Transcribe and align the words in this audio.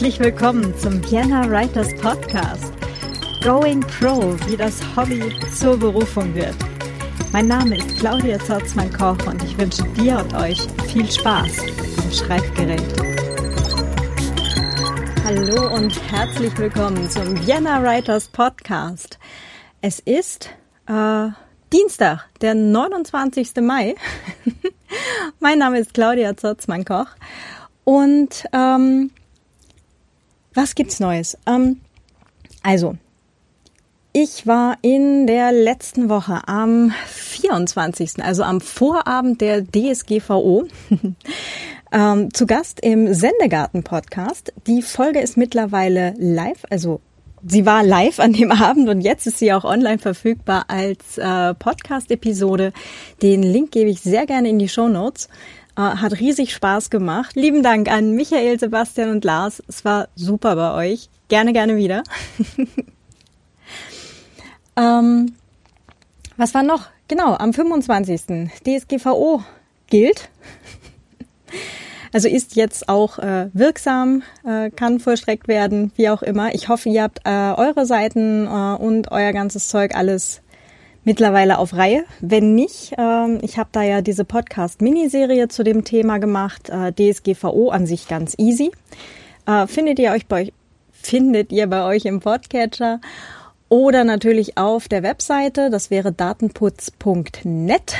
Herzlich 0.00 0.20
willkommen 0.20 0.74
zum 0.78 0.98
Vienna 1.10 1.46
Writers 1.50 1.94
Podcast. 2.00 2.72
Going 3.44 3.80
Pro, 3.80 4.34
wie 4.48 4.56
das 4.56 4.80
Hobby 4.96 5.30
zur 5.54 5.76
Berufung 5.76 6.34
wird. 6.34 6.54
Mein 7.32 7.48
Name 7.48 7.76
ist 7.76 7.98
Claudia 7.98 8.38
Zorzmann-Koch 8.38 9.26
und 9.26 9.44
ich 9.44 9.58
wünsche 9.58 9.82
dir 9.88 10.16
und 10.20 10.32
euch 10.32 10.58
viel 10.86 11.04
Spaß 11.04 11.58
am 11.98 12.10
Schreibgerät. 12.10 12.80
Hallo 15.22 15.74
und 15.76 15.92
herzlich 16.10 16.56
willkommen 16.56 17.10
zum 17.10 17.36
Vienna 17.46 17.82
Writers 17.82 18.28
Podcast. 18.28 19.18
Es 19.82 19.98
ist 19.98 20.48
äh, 20.86 21.28
Dienstag, 21.74 22.26
der 22.40 22.54
29. 22.54 23.56
Mai. 23.56 23.96
mein 25.40 25.58
Name 25.58 25.78
ist 25.78 25.92
Claudia 25.92 26.34
Zorzmann-Koch 26.38 27.08
und 27.84 28.46
ähm, 28.54 29.10
was 30.54 30.74
gibt's 30.74 31.00
Neues? 31.00 31.36
Ähm, 31.46 31.80
also, 32.62 32.96
ich 34.12 34.46
war 34.46 34.76
in 34.82 35.28
der 35.28 35.52
letzten 35.52 36.08
Woche 36.08 36.40
am 36.48 36.92
24., 37.06 38.22
also 38.24 38.42
am 38.42 38.60
Vorabend 38.60 39.40
der 39.40 39.62
DSGVO, 39.62 40.64
ähm, 41.92 42.34
zu 42.34 42.46
Gast 42.46 42.80
im 42.80 43.14
Sendegarten-Podcast. 43.14 44.52
Die 44.66 44.82
Folge 44.82 45.20
ist 45.20 45.36
mittlerweile 45.36 46.14
live, 46.18 46.64
also 46.70 47.00
sie 47.46 47.64
war 47.66 47.84
live 47.84 48.18
an 48.18 48.32
dem 48.32 48.50
Abend 48.62 48.88
und 48.88 49.00
jetzt 49.00 49.28
ist 49.28 49.38
sie 49.38 49.52
auch 49.52 49.64
online 49.64 49.98
verfügbar 49.98 50.64
als 50.66 51.16
äh, 51.16 51.54
Podcast-Episode. 51.54 52.72
Den 53.22 53.44
Link 53.44 53.70
gebe 53.70 53.90
ich 53.90 54.00
sehr 54.00 54.26
gerne 54.26 54.48
in 54.48 54.58
die 54.58 54.68
Show 54.68 54.88
Notes. 54.88 55.28
Äh, 55.76 55.82
hat 55.82 56.18
riesig 56.18 56.52
Spaß 56.52 56.90
gemacht. 56.90 57.36
Lieben 57.36 57.62
Dank 57.62 57.90
an 57.90 58.14
Michael, 58.14 58.58
Sebastian 58.58 59.10
und 59.10 59.24
Lars. 59.24 59.62
Es 59.68 59.84
war 59.84 60.08
super 60.14 60.56
bei 60.56 60.92
euch. 60.92 61.08
Gerne, 61.28 61.52
gerne 61.52 61.76
wieder. 61.76 62.02
ähm, 64.76 65.34
was 66.36 66.54
war 66.54 66.62
noch? 66.62 66.88
Genau, 67.08 67.34
am 67.34 67.52
25. 67.52 68.50
DSGVO 68.64 69.44
gilt. 69.88 70.28
Also 72.12 72.28
ist 72.28 72.56
jetzt 72.56 72.88
auch 72.88 73.18
äh, 73.18 73.50
wirksam, 73.52 74.22
äh, 74.44 74.70
kann 74.70 74.98
vollstreckt 74.98 75.46
werden, 75.46 75.92
wie 75.94 76.08
auch 76.08 76.22
immer. 76.22 76.54
Ich 76.54 76.68
hoffe, 76.68 76.88
ihr 76.88 77.02
habt 77.02 77.20
äh, 77.24 77.30
eure 77.30 77.86
Seiten 77.86 78.46
äh, 78.46 78.82
und 78.82 79.12
euer 79.12 79.32
ganzes 79.32 79.68
Zeug 79.68 79.94
alles 79.94 80.42
mittlerweile 81.04 81.58
auf 81.58 81.74
Reihe. 81.74 82.04
Wenn 82.20 82.54
nicht, 82.54 82.94
ähm, 82.98 83.38
ich 83.42 83.58
habe 83.58 83.70
da 83.72 83.82
ja 83.82 84.02
diese 84.02 84.24
Podcast-Miniserie 84.24 85.48
zu 85.48 85.62
dem 85.62 85.84
Thema 85.84 86.18
gemacht, 86.18 86.70
äh, 86.70 86.92
DSGVO 86.92 87.70
an 87.70 87.86
sich 87.86 88.08
ganz 88.08 88.34
easy. 88.38 88.70
Äh, 89.46 89.66
findet 89.66 89.98
ihr 89.98 90.12
euch 90.12 90.26
bei 90.26 90.42
euch, 90.42 90.52
findet 90.92 91.52
ihr 91.52 91.66
bei 91.66 91.84
euch 91.84 92.04
im 92.04 92.20
Podcatcher 92.20 93.00
oder 93.68 94.04
natürlich 94.04 94.58
auf 94.58 94.88
der 94.88 95.02
Webseite, 95.02 95.70
das 95.70 95.90
wäre 95.90 96.12
datenputz.net. 96.12 97.94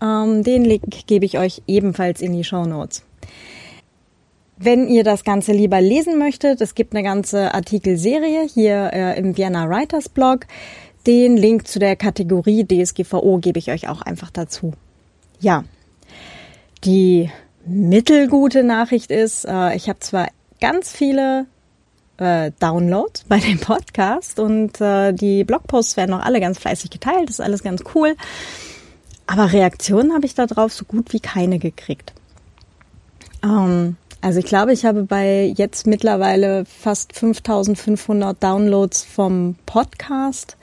Ähm, 0.00 0.42
den 0.42 0.64
Link 0.64 1.06
gebe 1.06 1.24
ich 1.24 1.38
euch 1.38 1.62
ebenfalls 1.66 2.20
in 2.20 2.32
die 2.32 2.44
Show 2.44 2.64
Notes. 2.64 3.02
Wenn 4.58 4.88
ihr 4.88 5.04
das 5.04 5.22
Ganze 5.24 5.52
lieber 5.52 5.80
lesen 5.82 6.18
möchtet, 6.18 6.62
es 6.62 6.74
gibt 6.74 6.94
eine 6.94 7.02
ganze 7.02 7.52
Artikelserie 7.52 8.46
hier 8.46 8.90
äh, 8.92 9.18
im 9.18 9.36
Vienna 9.36 9.68
Writers 9.68 10.08
Blog. 10.08 10.46
Den 11.06 11.36
Link 11.36 11.68
zu 11.68 11.78
der 11.78 11.94
Kategorie 11.94 12.66
DSGVO 12.66 13.38
gebe 13.38 13.58
ich 13.58 13.70
euch 13.70 13.88
auch 13.88 14.02
einfach 14.02 14.30
dazu. 14.30 14.72
Ja, 15.38 15.64
die 16.84 17.30
mittelgute 17.64 18.64
Nachricht 18.64 19.10
ist, 19.10 19.44
äh, 19.44 19.76
ich 19.76 19.88
habe 19.88 20.00
zwar 20.00 20.28
ganz 20.60 20.90
viele 20.90 21.46
äh, 22.16 22.50
Downloads 22.58 23.24
bei 23.28 23.38
dem 23.38 23.58
Podcast 23.58 24.40
und 24.40 24.80
äh, 24.80 25.12
die 25.12 25.44
Blogposts 25.44 25.96
werden 25.96 26.14
auch 26.14 26.24
alle 26.24 26.40
ganz 26.40 26.58
fleißig 26.58 26.90
geteilt, 26.90 27.28
das 27.28 27.36
ist 27.36 27.44
alles 27.44 27.62
ganz 27.62 27.84
cool. 27.94 28.16
Aber 29.28 29.52
Reaktionen 29.52 30.12
habe 30.12 30.26
ich 30.26 30.34
darauf 30.34 30.72
so 30.72 30.84
gut 30.84 31.12
wie 31.12 31.20
keine 31.20 31.58
gekriegt. 31.58 32.14
Ähm, 33.44 33.96
also 34.20 34.38
ich 34.40 34.46
glaube, 34.46 34.72
ich 34.72 34.84
habe 34.84 35.04
bei 35.04 35.52
jetzt 35.56 35.86
mittlerweile 35.86 36.64
fast 36.64 37.12
5500 37.16 38.42
Downloads 38.42 39.04
vom 39.04 39.56
Podcast 39.66 40.56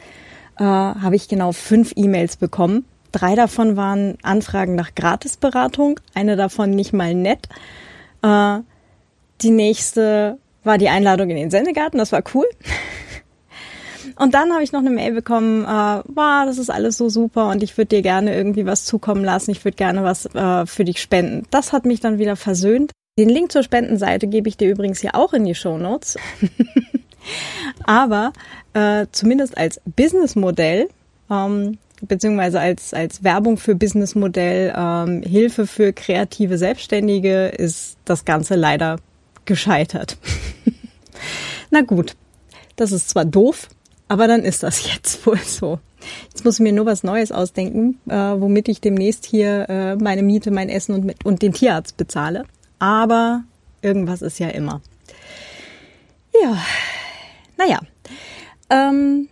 äh, 0.58 0.64
habe 0.64 1.16
ich 1.16 1.28
genau 1.28 1.52
fünf 1.52 1.94
E-Mails 1.96 2.38
bekommen. 2.38 2.86
Drei 3.12 3.36
davon 3.36 3.78
waren 3.78 4.18
Anfragen 4.24 4.76
nach 4.76 4.96
Gratisberatung, 4.96 6.00
eine 6.14 6.36
davon 6.36 6.72
nicht 6.72 6.94
mal 6.94 7.14
nett. 7.14 7.48
Äh, 8.22 8.60
die 9.42 9.52
nächste 9.52 10.38
war 10.64 10.78
die 10.78 10.90
Einladung 10.90 11.30
in 11.30 11.36
den 11.36 11.52
Sendegarten, 11.52 11.98
das 11.98 12.12
war 12.12 12.24
cool. 12.34 12.46
Und 14.18 14.34
dann 14.34 14.52
habe 14.52 14.64
ich 14.64 14.72
noch 14.72 14.80
eine 14.80 14.90
Mail 14.90 15.14
bekommen, 15.14 15.64
äh, 15.64 15.68
wow, 15.68 16.46
das 16.46 16.58
ist 16.58 16.70
alles 16.70 16.98
so 16.98 17.10
super 17.10 17.50
und 17.50 17.64
ich 17.64 17.76
würde 17.78 17.96
dir 17.96 18.02
gerne 18.04 18.36
irgendwie 18.36 18.66
was 18.68 18.86
zukommen 18.86 19.24
lassen, 19.24 19.50
ich 19.50 19.66
würde 19.66 19.76
gerne 19.76 20.04
was 20.04 20.28
äh, 20.36 20.68
für 20.68 20.84
dich 20.84 21.02
spenden. 21.02 21.48
Das 21.50 21.74
hat 21.74 21.86
mich 21.86 22.00
dann 22.00 22.20
wieder 22.20 22.36
versöhnt. 22.36 22.92
Den 23.18 23.30
Link 23.30 23.52
zur 23.52 23.64
Spendenseite 23.64 24.28
gebe 24.28 24.50
ich 24.50 24.58
dir 24.58 24.70
übrigens 24.70 25.00
hier 25.00 25.16
auch 25.16 25.34
in 25.34 25.46
die 25.46 25.56
Show 25.56 25.78
Notes. 25.78 26.18
Aber 27.84 28.34
äh, 28.74 29.08
zumindest 29.12 29.58
als 29.58 29.82
Businessmodell, 29.86 30.90
ähm, 31.30 31.78
beziehungsweise 32.02 32.60
als, 32.60 32.94
als 32.94 33.24
Werbung 33.24 33.58
für 33.58 33.76
Businessmodell, 33.76 34.74
ähm, 34.76 35.24
Hilfe 35.24 35.68
für 35.68 35.94
kreative 35.94 36.58
Selbstständige, 36.58 37.48
ist 37.48 37.98
das 38.06 38.26
Ganze 38.26 38.56
leider 38.56 38.98
gescheitert. 39.46 40.18
Na 41.72 41.82
gut, 41.82 42.16
das 42.76 42.92
ist 42.92 43.10
zwar 43.10 43.26
doof, 43.26 43.70
aber 44.08 44.28
dann 44.28 44.44
ist 44.44 44.64
das 44.64 44.94
jetzt 44.94 45.26
wohl 45.26 45.40
so. 45.40 45.80
Jetzt 46.26 46.44
muss 46.44 46.56
ich 46.56 46.60
mir 46.60 46.74
nur 46.74 46.86
was 46.86 47.04
Neues 47.04 47.32
ausdenken, 47.32 48.00
äh, 48.10 48.16
womit 48.16 48.68
ich 48.68 48.82
demnächst 48.82 49.26
hier 49.26 49.70
äh, 49.70 49.96
meine 49.96 50.22
Miete, 50.22 50.52
mein 50.52 50.68
Essen 50.68 50.96
und, 50.96 51.06
mit, 51.06 51.26
und 51.26 51.42
den 51.42 51.54
Tierarzt 51.54 51.96
bezahle. 51.96 52.44
Aber 52.80 53.44
irgendwas 53.82 54.22
ist 54.22 54.40
ja 54.40 54.50
immer. 54.50 54.82
Ja, 56.42 56.58
naja, 57.58 57.80
ähm, 58.70 59.30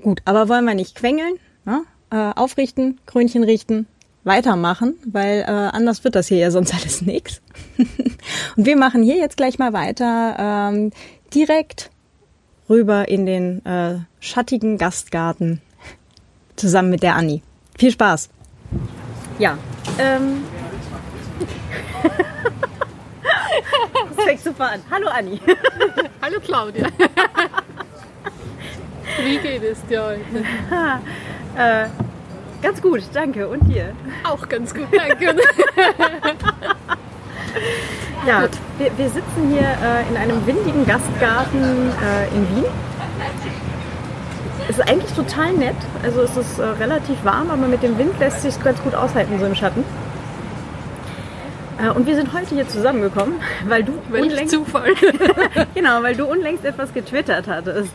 gut, 0.00 0.22
aber 0.24 0.48
wollen 0.48 0.64
wir 0.64 0.74
nicht 0.74 0.94
quengeln, 0.94 1.34
ne? 1.64 1.84
äh, 2.10 2.32
aufrichten, 2.34 3.00
Krönchen 3.06 3.44
richten, 3.44 3.86
weitermachen, 4.24 4.94
weil 5.04 5.40
äh, 5.40 5.50
anders 5.50 6.04
wird 6.04 6.14
das 6.14 6.28
hier 6.28 6.38
ja 6.38 6.50
sonst 6.50 6.74
alles 6.80 7.02
nix. 7.02 7.40
Und 8.56 8.66
wir 8.66 8.76
machen 8.76 9.02
hier 9.02 9.16
jetzt 9.16 9.36
gleich 9.36 9.58
mal 9.58 9.72
weiter, 9.72 10.36
ähm, 10.38 10.90
direkt 11.34 11.90
rüber 12.68 13.08
in 13.08 13.26
den 13.26 13.64
äh, 13.66 13.98
schattigen 14.20 14.78
Gastgarten 14.78 15.60
zusammen 16.56 16.90
mit 16.90 17.02
der 17.02 17.16
Anni. 17.16 17.42
Viel 17.76 17.90
Spaß. 17.90 18.28
Ja. 19.38 19.58
Ähm. 19.98 20.44
das 24.16 24.24
fängt 24.24 24.40
super 24.40 24.70
an. 24.70 24.80
Hallo 24.90 25.08
Anni. 25.08 25.40
Hallo 26.20 26.40
Claudia. 26.40 26.88
Wie 29.24 29.38
geht 29.38 29.62
es 29.62 29.84
dir 29.86 30.02
heute? 30.04 30.20
äh, 31.56 31.86
ganz 32.62 32.80
gut, 32.80 33.02
danke. 33.12 33.46
Und 33.48 33.68
dir? 33.68 33.92
Auch 34.24 34.48
ganz 34.48 34.74
gut, 34.74 34.88
danke. 34.90 35.24
ja, 38.26 38.48
wir, 38.78 38.98
wir, 38.98 39.10
sitzen 39.10 39.50
hier 39.50 39.60
äh, 39.60 40.08
in 40.08 40.16
einem 40.16 40.46
windigen 40.46 40.86
Gastgarten 40.86 41.90
äh, 41.90 42.28
in 42.34 42.56
Wien. 42.56 42.64
Es 44.68 44.78
ist 44.78 44.88
eigentlich 44.88 45.12
total 45.12 45.52
nett. 45.52 45.76
Also 46.02 46.22
es 46.22 46.36
ist 46.36 46.58
äh, 46.58 46.62
relativ 46.64 47.22
warm, 47.24 47.50
aber 47.50 47.66
mit 47.66 47.82
dem 47.82 47.98
Wind 47.98 48.18
lässt 48.18 48.42
sich 48.42 48.58
ganz 48.62 48.80
gut 48.82 48.94
aushalten, 48.94 49.38
so 49.38 49.46
im 49.46 49.54
Schatten. 49.54 49.84
Äh, 51.82 51.90
und 51.90 52.06
wir 52.06 52.14
sind 52.14 52.32
heute 52.32 52.54
hier 52.54 52.68
zusammengekommen, 52.68 53.34
weil 53.66 53.82
du 53.82 53.92
Welch 54.10 54.30
unlängst 54.30 54.54
Zufall. 54.54 54.92
genau, 55.74 56.02
weil 56.02 56.14
du 56.14 56.24
unlängst 56.26 56.64
etwas 56.64 56.92
getwittert 56.92 57.48
hattest. 57.48 57.92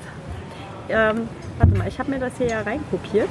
Ähm, 0.90 1.30
warte 1.58 1.78
mal, 1.78 1.88
ich 1.88 2.00
habe 2.00 2.12
mir 2.12 2.20
das 2.20 2.34
hier 2.38 2.48
ja 2.48 2.62
reinkopiert. 2.62 3.30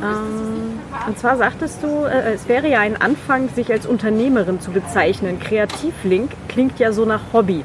Ähm, 0.00 0.78
und 1.06 1.18
zwar 1.18 1.36
sagtest 1.36 1.82
du, 1.82 2.04
äh, 2.04 2.34
es 2.34 2.48
wäre 2.48 2.68
ja 2.68 2.80
ein 2.80 3.00
Anfang, 3.00 3.48
sich 3.48 3.70
als 3.72 3.86
Unternehmerin 3.86 4.60
zu 4.60 4.70
bezeichnen. 4.70 5.40
Kreativlink 5.40 6.30
klingt 6.48 6.78
ja 6.78 6.92
so 6.92 7.04
nach 7.04 7.32
Hobby. 7.32 7.64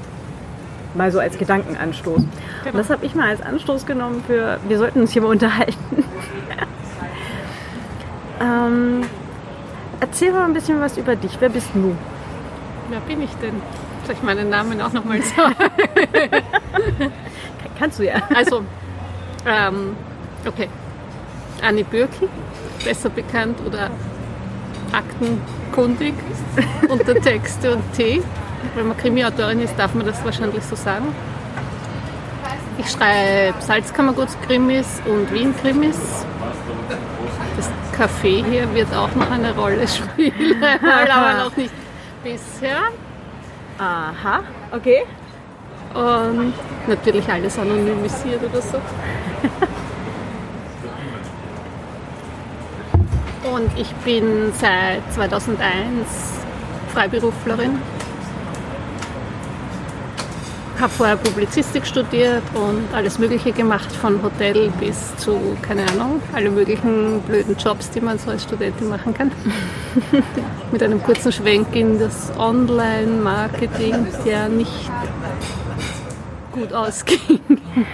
Mal 0.95 1.11
so 1.11 1.19
als 1.19 1.37
Gedankenanstoß. 1.37 2.17
Genau. 2.17 2.29
Und 2.71 2.77
das 2.77 2.89
habe 2.89 3.05
ich 3.05 3.15
mal 3.15 3.29
als 3.29 3.41
Anstoß 3.41 3.85
genommen 3.85 4.23
für, 4.25 4.59
wir 4.67 4.77
sollten 4.77 5.01
uns 5.01 5.11
hier 5.11 5.21
mal 5.21 5.29
unterhalten. 5.29 5.75
ähm, 8.41 9.01
erzähl 10.03 10.33
mal 10.33 10.43
ein 10.43 10.53
bisschen 10.53 10.81
was 10.81 10.97
über 10.97 11.15
dich. 11.15 11.37
Wer 11.39 11.49
bist 11.49 11.69
du? 11.73 11.95
Wer 12.89 12.99
bin 13.01 13.21
ich 13.21 13.33
denn? 13.35 13.61
Soll 14.05 14.15
ich 14.15 14.21
meinen 14.23 14.49
Namen 14.49 14.81
auch 14.81 14.91
nochmal 14.91 15.21
sagen? 15.35 15.55
Kannst 17.79 17.99
du 17.99 18.03
ja. 18.05 18.21
Also, 18.35 18.63
ähm, 19.45 19.95
okay. 20.45 20.67
Annie 21.61 21.85
Bürki, 21.85 22.27
besser 22.83 23.09
bekannt 23.09 23.57
oder 23.65 23.89
aktenkundig 24.91 26.13
unter 26.89 27.15
Texte 27.15 27.75
und 27.75 27.93
Tee. 27.93 28.21
wenn 28.75 28.87
man 28.87 28.97
Krimi-Autorin 28.97 29.61
ist, 29.61 29.79
darf 29.79 29.93
man 29.93 30.05
das 30.05 30.23
wahrscheinlich 30.25 30.63
so 30.65 30.75
sagen. 30.75 31.15
Ich 32.77 32.91
schreibe 32.91 33.53
Salzkammerguts-Krimis 33.61 35.01
und 35.05 35.31
Wien-Krimis. 35.31 36.25
Café 37.93 38.43
hier 38.43 38.73
wird 38.73 38.93
auch 38.93 39.13
noch 39.15 39.29
eine 39.29 39.55
Rolle 39.55 39.87
spielen, 39.87 40.63
aber 40.81 41.43
noch 41.45 41.55
nicht 41.55 41.73
bisher. 42.23 42.81
Aha, 43.77 44.41
okay. 44.71 45.03
Und 45.93 46.53
natürlich 46.87 47.27
alles 47.29 47.57
anonymisiert 47.57 48.41
oder 48.43 48.61
so. 48.61 48.79
Und 53.53 53.77
ich 53.77 53.91
bin 54.05 54.51
seit 54.53 55.01
2001 55.13 56.39
Freiberuflerin. 56.93 57.77
Habe 60.83 60.91
vorher 60.95 61.15
Publizistik 61.15 61.85
studiert 61.85 62.43
und 62.55 62.93
alles 62.93 63.17
Mögliche 63.17 63.53
gemacht, 63.53 63.89
von 63.89 64.21
Hotel 64.21 64.69
bis 64.81 65.15
zu, 65.15 65.39
keine 65.61 65.87
Ahnung, 65.89 66.21
alle 66.33 66.51
möglichen 66.51 67.21
blöden 67.21 67.55
Jobs, 67.55 67.89
die 67.91 68.01
man 68.01 68.19
so 68.19 68.31
als 68.31 68.43
Studentin 68.43 68.89
machen 68.89 69.13
kann. 69.13 69.31
Mit 70.73 70.83
einem 70.83 71.01
kurzen 71.01 71.31
Schwenk 71.31 71.73
in 71.73 71.99
das 71.99 72.37
Online-Marketing, 72.37 74.07
der 74.25 74.49
nicht 74.49 74.91
gut 76.51 76.73
ausging. 76.73 77.39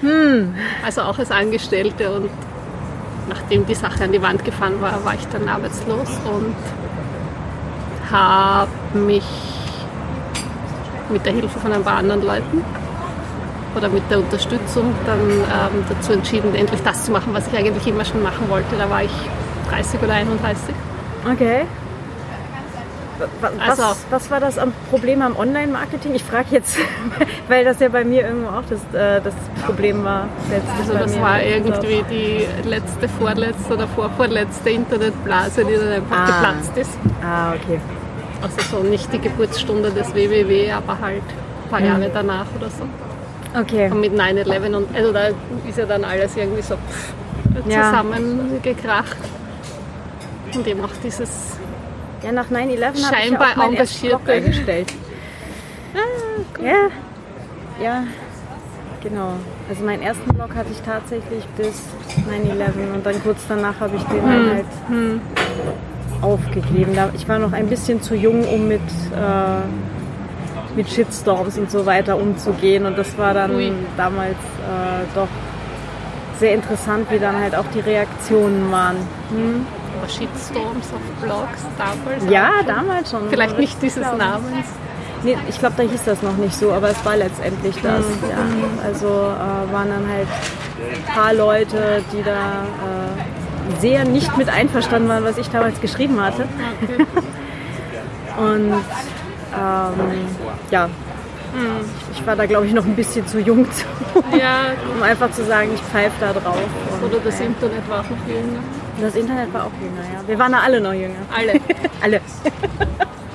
Hm. 0.00 0.56
Also 0.84 1.02
auch 1.02 1.16
als 1.20 1.30
Angestellte 1.30 2.10
und 2.10 2.28
nachdem 3.28 3.64
die 3.66 3.76
Sache 3.76 4.02
an 4.02 4.10
die 4.10 4.20
Wand 4.20 4.44
gefahren 4.44 4.80
war, 4.80 5.04
war 5.04 5.14
ich 5.14 5.24
dann 5.28 5.48
arbeitslos 5.48 6.08
und 6.24 6.56
habe 8.10 8.68
mich 8.98 9.22
mit 11.12 11.26
der 11.26 11.32
Hilfe 11.32 11.58
von 11.58 11.72
ein 11.72 11.82
paar 11.82 11.98
anderen 11.98 12.22
Leuten 12.22 12.64
oder 13.76 13.88
mit 13.88 14.02
der 14.10 14.18
Unterstützung 14.18 14.94
dann 15.06 15.20
ähm, 15.30 15.84
dazu 15.88 16.12
entschieden, 16.12 16.54
endlich 16.54 16.82
das 16.82 17.04
zu 17.04 17.12
machen, 17.12 17.32
was 17.32 17.46
ich 17.46 17.56
eigentlich 17.56 17.86
immer 17.86 18.04
schon 18.04 18.22
machen 18.22 18.48
wollte. 18.48 18.76
Da 18.76 18.88
war 18.90 19.02
ich 19.02 19.12
30 19.70 20.02
oder 20.02 20.14
31. 20.14 20.74
Okay. 21.32 21.62
Was, 23.40 23.52
also, 23.68 23.82
was 24.10 24.30
war 24.30 24.40
das 24.40 24.58
Problem 24.90 25.22
am 25.22 25.36
Online-Marketing? 25.36 26.14
Ich 26.14 26.24
frage 26.24 26.46
jetzt, 26.50 26.76
weil 27.48 27.64
das 27.64 27.78
ja 27.78 27.88
bei 27.88 28.04
mir 28.04 28.22
irgendwo 28.22 28.48
auch 28.48 28.64
das, 28.68 28.80
äh, 29.00 29.20
das 29.20 29.34
Problem 29.64 30.02
war. 30.02 30.28
Also 30.80 30.92
das 30.94 31.20
war 31.20 31.40
irgendwie 31.40 32.04
die 32.10 32.68
letzte, 32.68 33.08
vorletzte 33.08 33.74
oder 33.74 33.86
vorvorletzte 33.86 34.70
Internetblase, 34.70 35.64
die 35.64 35.74
dann 35.74 35.92
einfach 35.92 36.18
ah. 36.18 36.26
geplatzt 36.26 36.76
ist. 36.76 36.98
Ah, 37.22 37.52
okay. 37.52 37.78
Also 38.42 38.78
so 38.78 38.82
nicht 38.82 39.12
die 39.12 39.20
Geburtsstunde 39.20 39.90
des 39.90 40.14
WWW, 40.14 40.72
aber 40.72 40.98
halt 40.98 41.22
ein 41.22 41.70
paar 41.70 41.80
mhm. 41.80 41.86
Jahre 41.86 42.10
danach 42.12 42.46
oder 42.56 42.68
so. 42.68 42.84
Okay. 43.58 43.90
Und 43.90 44.00
mit 44.00 44.12
9-11 44.12 44.74
und 44.74 44.96
also 44.96 45.12
da 45.12 45.28
ist 45.68 45.78
ja 45.78 45.86
dann 45.86 46.04
alles 46.04 46.36
irgendwie 46.36 46.62
so 46.62 46.76
zusammengekracht. 47.68 49.16
Ja. 50.52 50.58
Und 50.58 50.66
eben 50.66 50.84
auch 50.84 50.90
dieses 51.02 51.58
ja, 52.22 52.32
nach 52.32 52.50
9-11 52.50 52.84
habe 52.84 52.96
ich 52.96 53.10
meinen 53.10 53.86
Blog 54.02 54.28
eingestellt. 54.28 54.92
ah, 55.94 55.98
cool. 56.58 56.64
Ja, 56.64 56.88
ja, 57.82 58.04
genau. 59.02 59.32
Also 59.68 59.84
meinen 59.84 60.02
ersten 60.02 60.32
Blog 60.32 60.54
hatte 60.54 60.70
ich 60.70 60.80
tatsächlich 60.82 61.44
bis 61.56 61.82
9-11 62.28 62.94
und 62.94 63.04
dann 63.04 63.22
kurz 63.22 63.40
danach 63.48 63.80
habe 63.80 63.96
ich 63.96 64.02
den 64.04 64.22
hm. 64.22 64.50
halt 64.50 64.66
hm. 64.88 65.20
Aufgegeben. 66.22 66.96
Ich 67.14 67.28
war 67.28 67.38
noch 67.38 67.52
ein 67.52 67.66
bisschen 67.66 68.00
zu 68.00 68.14
jung, 68.14 68.44
um 68.44 68.68
mit, 68.68 68.80
äh, 68.80 70.76
mit 70.76 70.88
Shitstorms 70.88 71.58
und 71.58 71.70
so 71.70 71.84
weiter 71.84 72.16
umzugehen 72.16 72.86
und 72.86 72.96
das 72.96 73.18
war 73.18 73.34
dann 73.34 73.54
Ui. 73.54 73.72
damals 73.96 74.30
äh, 74.30 75.04
doch 75.14 75.28
sehr 76.38 76.54
interessant, 76.54 77.06
wie 77.10 77.18
dann 77.18 77.38
halt 77.38 77.54
auch 77.54 77.66
die 77.74 77.80
Reaktionen 77.80 78.72
waren. 78.72 78.96
Hm? 79.30 79.66
Shitstorms 80.08 80.86
auf 80.92 81.22
Blogs 81.22 81.64
damals? 81.78 82.24
Ja, 82.30 82.50
damals 82.66 83.10
schon. 83.10 83.28
Vielleicht 83.28 83.58
nicht 83.58 83.80
dieses 83.82 84.02
Namens. 84.02 84.66
Nee, 85.22 85.36
ich 85.48 85.58
glaube, 85.58 85.74
da 85.76 85.84
hieß 85.84 86.02
das 86.04 86.22
noch 86.22 86.36
nicht 86.36 86.54
so, 86.56 86.72
aber 86.72 86.90
es 86.90 87.04
war 87.04 87.16
letztendlich 87.16 87.76
das. 87.80 88.00
Mhm. 88.00 88.28
Ja. 88.28 88.84
Also 88.84 89.06
äh, 89.06 89.72
waren 89.72 89.88
dann 89.88 90.08
halt 90.08 90.26
ein 90.96 91.14
paar 91.14 91.32
Leute, 91.32 92.02
die 92.12 92.22
da 92.24 92.32
äh, 92.32 93.41
sehr 93.80 94.04
nicht 94.04 94.36
mit 94.36 94.48
einverstanden 94.48 95.08
waren, 95.08 95.24
was 95.24 95.38
ich 95.38 95.48
damals 95.48 95.80
geschrieben 95.80 96.20
hatte. 96.20 96.46
Und 98.38 98.72
ähm, 99.54 100.26
ja, 100.70 100.88
ich 102.12 102.26
war 102.26 102.36
da 102.36 102.46
glaube 102.46 102.66
ich 102.66 102.72
noch 102.72 102.84
ein 102.84 102.96
bisschen 102.96 103.26
zu 103.26 103.38
jung, 103.40 103.66
zu, 103.70 103.84
ja. 104.38 104.72
um 104.94 105.02
einfach 105.02 105.30
zu 105.32 105.44
sagen, 105.44 105.70
ich 105.74 105.80
pfeife 105.80 106.14
da 106.20 106.32
drauf. 106.32 106.56
Oder 107.04 107.18
das 107.18 107.40
Internet 107.40 107.88
war 107.88 107.98
noch 107.98 108.26
jünger. 108.26 108.60
Das 109.00 109.14
Internet 109.14 109.52
war 109.52 109.64
auch 109.66 109.72
jünger, 109.80 110.02
ja. 110.12 110.26
Wir 110.26 110.38
waren 110.38 110.52
da 110.52 110.60
alle 110.60 110.80
noch 110.80 110.92
jünger. 110.92 111.14
Alle. 111.34 111.60
alle. 112.02 112.20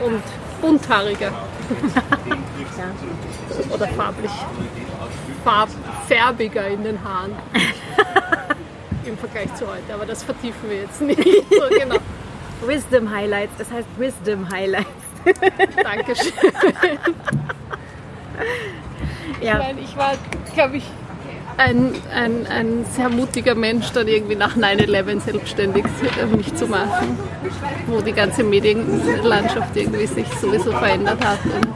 Und 0.03 0.23
bunthaariger. 0.61 1.31
ja. 2.77 3.73
Oder 3.73 3.87
farblich. 3.87 4.31
Farb, 5.43 5.69
färbiger 6.07 6.67
in 6.67 6.83
den 6.83 6.99
Haaren. 7.03 7.31
Im 9.07 9.17
Vergleich 9.17 9.53
zu 9.55 9.65
heute. 9.67 9.93
Aber 9.93 10.05
das 10.05 10.23
vertiefen 10.23 10.69
wir 10.69 10.81
jetzt 10.81 11.01
nicht. 11.01 11.17
So, 11.49 11.79
genau. 11.79 11.95
Wisdom 12.65 13.09
Highlights. 13.09 13.53
Das 13.57 13.71
heißt 13.71 13.87
Wisdom 13.97 14.49
Highlights. 14.49 14.87
Dankeschön. 15.83 16.33
ja. 19.41 19.53
Ich 19.53 19.65
meine, 19.65 19.81
ich 19.81 19.97
war, 19.97 20.13
glaube 20.53 20.77
ich, 20.77 20.83
ein, 21.57 21.93
ein, 22.13 22.45
ein 22.47 22.85
sehr 22.91 23.09
mutiger 23.09 23.55
Mensch, 23.55 23.91
dann 23.91 24.07
irgendwie 24.07 24.35
nach 24.35 24.55
9-11 24.55 25.21
selbstständig 25.21 25.85
mich 26.35 26.53
zu 26.55 26.67
machen, 26.67 27.17
wo 27.87 28.01
die 28.01 28.13
ganze 28.13 28.43
Medienlandschaft 28.43 29.75
irgendwie 29.75 30.05
sich 30.05 30.27
sowieso 30.39 30.71
verändert 30.71 31.23
hat 31.25 31.39
und 31.45 31.67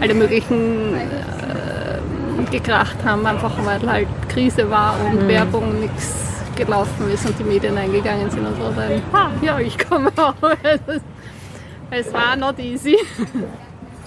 alle 0.00 0.14
möglichen 0.14 0.94
äh, 0.94 2.50
gekracht 2.50 2.98
haben, 3.04 3.26
einfach 3.26 3.52
weil 3.64 3.80
halt 3.90 4.08
Krise 4.28 4.70
war 4.70 4.94
und 5.04 5.24
mhm. 5.24 5.28
Werbung 5.28 5.80
nichts 5.80 6.32
gelaufen 6.56 7.10
ist 7.12 7.26
und 7.26 7.38
die 7.38 7.44
Medien 7.44 7.76
eingegangen 7.76 8.30
sind 8.30 8.46
und 8.46 8.56
so. 8.56 8.72
Dann, 8.74 9.02
ja, 9.42 9.58
ich 9.58 9.78
komme 9.78 10.10
auch. 10.16 10.34
es 11.90 12.12
war 12.12 12.36
not 12.36 12.58
easy. 12.58 12.96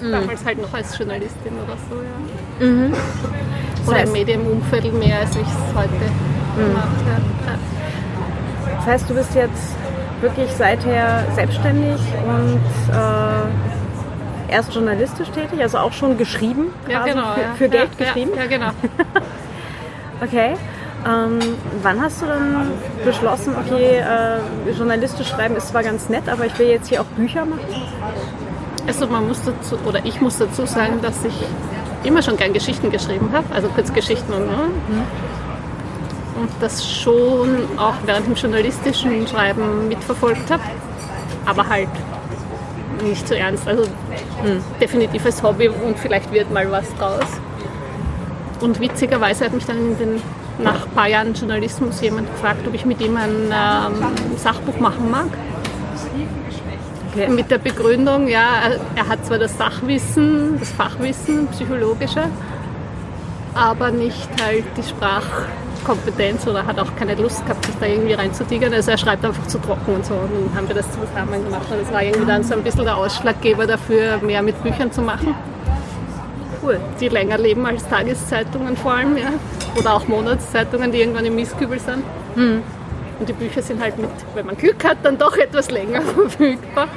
Mhm. 0.02 0.12
Damals 0.12 0.44
halt 0.46 0.62
noch 0.62 0.74
als 0.74 0.98
Journalistin 0.98 1.54
oder 1.54 1.78
so, 1.90 1.96
ja. 1.96 2.68
Mhm. 2.68 2.94
Oder 3.88 4.04
im 4.04 4.12
Medienumfeld 4.12 4.94
mehr, 4.94 5.20
als 5.20 5.36
ich 5.36 5.42
es 5.42 5.76
heute 5.76 5.90
mhm. 5.90 6.68
gemacht 6.68 6.88
habe. 7.08 7.60
Das 8.78 8.86
heißt, 8.86 9.10
du 9.10 9.16
bist 9.16 9.34
jetzt 9.36 9.76
wirklich 10.22 10.52
seither 10.52 11.26
selbstständig 11.34 12.00
und 12.28 12.62
äh, 12.94 14.52
erst 14.54 14.74
journalistisch 14.74 15.30
tätig, 15.30 15.62
also 15.62 15.78
auch 15.78 15.94
schon 15.94 16.18
geschrieben, 16.18 16.68
ja, 16.88 17.04
genau, 17.04 17.34
für, 17.34 17.42
ja. 17.42 17.54
für 17.58 17.70
Geld 17.70 17.90
ja, 17.98 18.06
geschrieben? 18.06 18.32
Ja, 18.36 18.46
genau. 18.46 18.72
okay. 20.22 20.54
Ähm, 21.06 21.40
wann 21.84 22.02
hast 22.02 22.22
du 22.22 22.26
dann 22.26 22.72
beschlossen, 23.04 23.54
okay, 23.56 24.00
äh, 24.00 24.72
journalistisch 24.72 25.28
schreiben 25.28 25.56
ist 25.56 25.68
zwar 25.68 25.84
ganz 25.84 26.10
nett, 26.10 26.28
aber 26.28 26.48
ich 26.48 26.58
will 26.58 26.68
jetzt 26.68 26.88
hier 26.88 27.02
auch 27.02 27.06
Bücher 27.06 27.46
machen? 27.46 27.62
Also 28.88 29.06
man 29.08 29.28
muss 29.28 29.40
dazu, 29.44 29.78
oder 29.86 30.04
ich 30.04 30.20
muss 30.20 30.40
dazu 30.40 30.66
sagen, 30.66 31.02
dass 31.02 31.24
ich 31.24 31.34
immer 32.04 32.24
schon 32.24 32.38
gern 32.38 32.54
Geschichten 32.54 32.92
geschrieben 32.92 33.30
habe, 33.34 33.46
also 33.54 33.68
Kurzgeschichten 33.70 34.34
und, 34.34 34.48
ne? 34.48 34.58
und 36.42 36.50
das 36.60 36.88
schon 36.88 37.68
auch 37.78 37.96
während 38.06 38.28
dem 38.28 38.36
journalistischen 38.36 39.28
Schreiben 39.28 39.88
mitverfolgt 39.88 40.50
habe, 40.50 40.64
aber 41.46 41.68
halt 41.68 41.90
nicht 43.04 43.28
so 43.28 43.36
ernst. 43.36 43.68
Also 43.68 43.84
hm. 44.44 44.62
definitives 44.82 45.42
Hobby 45.44 45.70
und 45.70 45.98
vielleicht 46.00 46.32
wird 46.32 46.52
mal 46.52 46.70
was 46.72 46.94
draus. 46.96 47.26
Und 48.62 48.80
witzigerweise 48.80 49.46
hat 49.46 49.54
mich 49.54 49.66
dann 49.66 49.78
in 49.78 49.98
den, 49.98 50.22
nach 50.60 50.86
ein 50.86 50.92
paar 50.92 51.08
Jahren 51.08 51.34
Journalismus 51.34 52.02
jemand 52.02 52.32
gefragt, 52.32 52.68
ob 52.68 52.74
ich 52.74 52.86
mit 52.86 53.02
ihm 53.02 53.18
ein 53.18 53.52
ähm, 53.52 54.38
Sachbuch 54.38 54.80
machen 54.80 55.10
mag. 55.12 55.28
Okay. 57.12 57.30
Mit 57.30 57.50
der 57.50 57.60
Begründung, 57.60 58.28
ja, 58.28 58.46
er 58.96 59.08
hat 59.08 59.26
zwar 59.26 59.38
das 59.38 59.58
Sachwissen, 59.58 60.60
das 60.60 60.70
Fachwissen, 60.72 61.48
psychologische, 61.48 62.24
aber 63.54 63.92
nicht 63.92 64.30
halt 64.44 64.66
die 64.76 64.84
Sprachkompetenz 64.84 66.46
oder 66.46 66.66
hat 66.66 66.78
auch 66.78 66.94
keine 66.98 67.16
Lust 67.16 67.46
gehabt, 67.46 67.66
sich 67.66 67.76
da 67.80 67.86
irgendwie 67.86 68.14
reinzutigern. 68.14 68.74
Also 68.74 68.92
er 68.92 68.98
schreibt 68.98 69.24
einfach 69.24 69.48
zu 69.48 69.60
trocken 69.60 69.96
und 69.96 70.06
so. 70.06 70.14
Und 70.14 70.30
dann 70.34 70.58
haben 70.58 70.68
wir 70.68 70.76
das 70.76 70.88
zusammen 70.92 71.46
gemacht 71.46 71.68
und 71.72 71.82
das 71.82 71.94
war 71.94 72.04
irgendwie 72.04 72.26
dann 72.26 72.44
so 72.44 72.54
ein 72.54 72.64
bisschen 72.64 72.84
der 72.84 72.98
Ausschlaggeber 72.98 73.66
dafür, 73.66 74.18
mehr 74.18 74.42
mit 74.42 74.62
Büchern 74.62 74.92
zu 74.92 75.02
machen. 75.02 75.36
Cool. 76.66 76.80
Die 77.00 77.10
länger 77.10 77.38
leben 77.38 77.66
als 77.66 77.88
Tageszeitungen 77.88 78.76
vor 78.76 78.94
allem, 78.94 79.18
ja. 79.18 79.30
Oder 79.78 79.94
auch 79.94 80.08
Monatszeitungen, 80.08 80.92
die 80.92 81.00
irgendwann 81.00 81.26
im 81.26 81.36
Mistkübel 81.36 81.80
sind. 81.80 82.04
Mhm. 82.36 82.64
Und 83.20 83.30
die 83.30 83.34
Bücher 83.34 83.62
sind 83.62 83.82
halt 83.82 83.98
mit, 84.00 84.10
wenn 84.34 84.46
man 84.48 84.58
Glück 84.58 84.84
hat, 84.84 84.98
dann 85.04 85.18
doch 85.18 85.38
etwas 85.38 85.70
länger 85.70 86.02
verfügbar. 86.16 86.88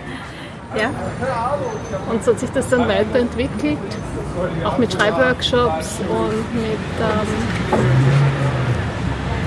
Ja. 0.77 0.91
Und 2.11 2.25
so 2.25 2.33
hat 2.33 2.41
sich 2.41 2.51
das 2.51 2.69
dann 2.69 2.89
weiterentwickelt, 2.89 3.79
auch 4.65 4.79
mit 4.79 4.93
Schreibworkshops 4.93 6.01
und 6.01 6.55
mit, 6.55 6.79
ähm, 7.01 7.79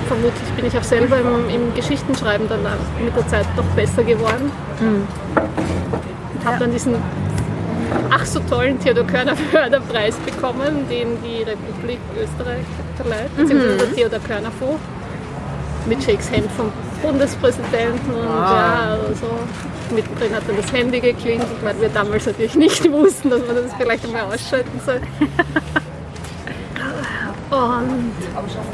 vermutlich 0.08 0.50
bin 0.56 0.66
ich 0.66 0.76
auch 0.76 0.82
selber 0.82 1.20
im, 1.20 1.48
im 1.48 1.74
Geschichtenschreiben 1.74 2.48
dann 2.48 2.60
mit 3.04 3.16
der 3.16 3.26
Zeit 3.28 3.46
doch 3.56 3.64
besser 3.76 4.02
geworden. 4.02 4.50
Und 4.80 6.44
habe 6.44 6.58
dann 6.58 6.72
diesen 6.72 6.96
ach 8.10 8.24
so 8.24 8.40
tollen 8.40 8.78
Theodor 8.80 9.06
Körner 9.06 9.36
Förderpreis 9.36 10.14
bekommen, 10.16 10.86
den 10.88 11.18
die 11.22 11.42
Republik 11.42 11.98
Österreich 12.20 12.64
verleiht, 12.96 13.36
beziehungsweise 13.36 13.78
der 13.78 13.94
Theodor 13.94 14.20
Körner 14.20 14.50
Fonds 14.52 14.80
mit 15.86 16.02
Shakes 16.02 16.30
Hand 16.30 16.50
vom 16.56 16.72
Bundespräsidenten 17.02 18.14
und 18.14 18.24
ja, 18.24 18.96
also 19.08 19.26
mittendrin 19.92 20.34
hat 20.34 20.42
dann 20.46 20.56
das 20.56 20.72
Handy 20.72 21.00
geklingelt, 21.00 21.48
weil 21.62 21.80
wir 21.80 21.88
damals 21.88 22.26
natürlich 22.26 22.54
nicht 22.54 22.90
wussten, 22.90 23.30
dass 23.30 23.40
man 23.40 23.56
das 23.56 23.72
vielleicht 23.76 24.04
einmal 24.04 24.22
ausschalten 24.22 24.80
soll. 24.84 25.00
Und 27.52 28.12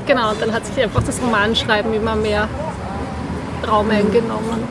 genau, 0.06 0.34
dann 0.38 0.52
hat 0.52 0.64
sich 0.64 0.80
einfach 0.80 1.02
das 1.02 1.20
Romanschreiben 1.20 1.92
immer 1.92 2.14
mehr 2.14 2.48
Raum 3.66 3.90
eingenommen. 3.90 4.62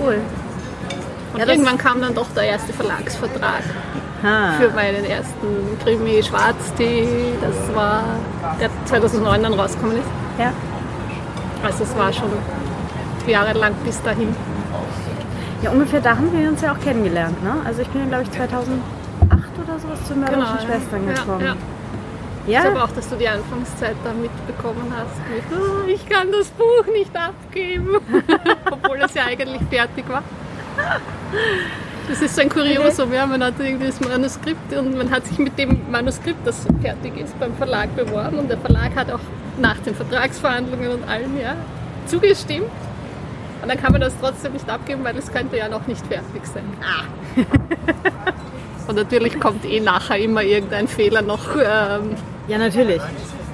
Cool. 0.00 0.20
Und 1.34 1.40
Ja, 1.40 1.46
irgendwann 1.46 1.76
kam 1.78 2.00
dann 2.00 2.14
doch 2.14 2.26
der 2.34 2.44
erste 2.44 2.72
Verlagsvertrag 2.72 3.62
Ha. 4.22 4.52
für 4.58 4.70
meinen 4.70 5.04
ersten 5.04 5.78
Krimi 5.82 6.22
Schwarztee. 6.22 7.34
Das 7.42 7.74
war 7.76 8.04
der 8.60 8.70
2009 8.86 9.42
dann 9.42 9.52
rausgekommen 9.54 9.96
ist. 9.98 10.08
Ja. 10.38 10.52
Also 11.62 11.84
es 11.84 11.94
war 11.98 12.12
schon 12.12 12.30
jahrelang 13.26 13.74
bis 13.84 14.00
dahin. 14.02 14.34
ja, 15.62 15.70
ungefähr 15.70 16.00
da 16.00 16.10
haben 16.10 16.30
wir 16.32 16.48
uns 16.48 16.60
ja 16.62 16.72
auch 16.72 16.80
kennengelernt. 16.80 17.42
Ne? 17.42 17.52
Also 17.64 17.82
ich 17.82 17.88
bin 17.88 18.02
ja, 18.02 18.06
glaube 18.08 18.22
ich, 18.24 18.30
2008 18.30 18.80
oder 19.62 19.78
sowas 19.78 20.04
zu 20.06 20.14
mörderischen 20.14 20.56
ja. 20.58 20.64
Schwestern 20.66 21.06
gekommen. 21.06 21.40
Ja, 21.40 21.46
ja. 21.48 21.54
Ja? 22.46 22.58
Ich 22.60 22.64
glaube 22.66 22.84
auch, 22.84 22.90
dass 22.94 23.08
du 23.08 23.16
die 23.16 23.26
Anfangszeit 23.28 23.96
da 24.04 24.12
mitbekommen 24.12 24.92
hast. 24.94 25.16
Mit, 25.30 25.58
"Oh, 25.58 25.88
ich 25.88 26.06
kann 26.06 26.30
das 26.30 26.48
Buch 26.48 26.84
nicht 26.92 27.16
abgeben. 27.16 27.96
Obwohl 28.70 28.98
es 29.02 29.14
ja 29.14 29.24
eigentlich 29.24 29.62
fertig 29.70 30.04
war. 30.08 30.22
Das 32.08 32.20
ist 32.20 32.36
so 32.36 32.42
ein 32.42 32.48
Kuriosum, 32.48 33.12
ja. 33.12 33.26
Man 33.26 33.42
hat 33.42 33.54
irgendwie 33.58 33.86
das 33.86 34.00
Manuskript 34.00 34.76
und 34.76 34.96
man 34.96 35.10
hat 35.10 35.26
sich 35.26 35.38
mit 35.38 35.58
dem 35.58 35.90
Manuskript, 35.90 36.46
das 36.46 36.66
fertig 36.82 37.16
ist, 37.18 37.38
beim 37.40 37.54
Verlag 37.54 37.94
beworben 37.96 38.38
und 38.38 38.50
der 38.50 38.58
Verlag 38.58 38.94
hat 38.94 39.10
auch 39.10 39.20
nach 39.58 39.78
den 39.78 39.94
Vertragsverhandlungen 39.94 40.90
und 40.90 41.08
allem 41.08 41.38
ja, 41.40 41.56
zugestimmt. 42.06 42.70
Und 43.62 43.68
dann 43.70 43.80
kann 43.80 43.92
man 43.92 44.02
das 44.02 44.12
trotzdem 44.20 44.52
nicht 44.52 44.68
abgeben, 44.68 45.02
weil 45.04 45.16
es 45.16 45.32
könnte 45.32 45.56
ja 45.56 45.68
noch 45.70 45.86
nicht 45.86 46.06
fertig 46.06 46.42
sein. 46.44 46.64
Und 48.86 48.96
natürlich 48.96 49.40
kommt 49.40 49.64
eh 49.64 49.80
nachher 49.80 50.18
immer 50.18 50.42
irgendein 50.42 50.86
Fehler 50.86 51.22
noch. 51.22 51.56
Ähm, 51.56 52.10
ja, 52.46 52.58
natürlich. 52.58 53.00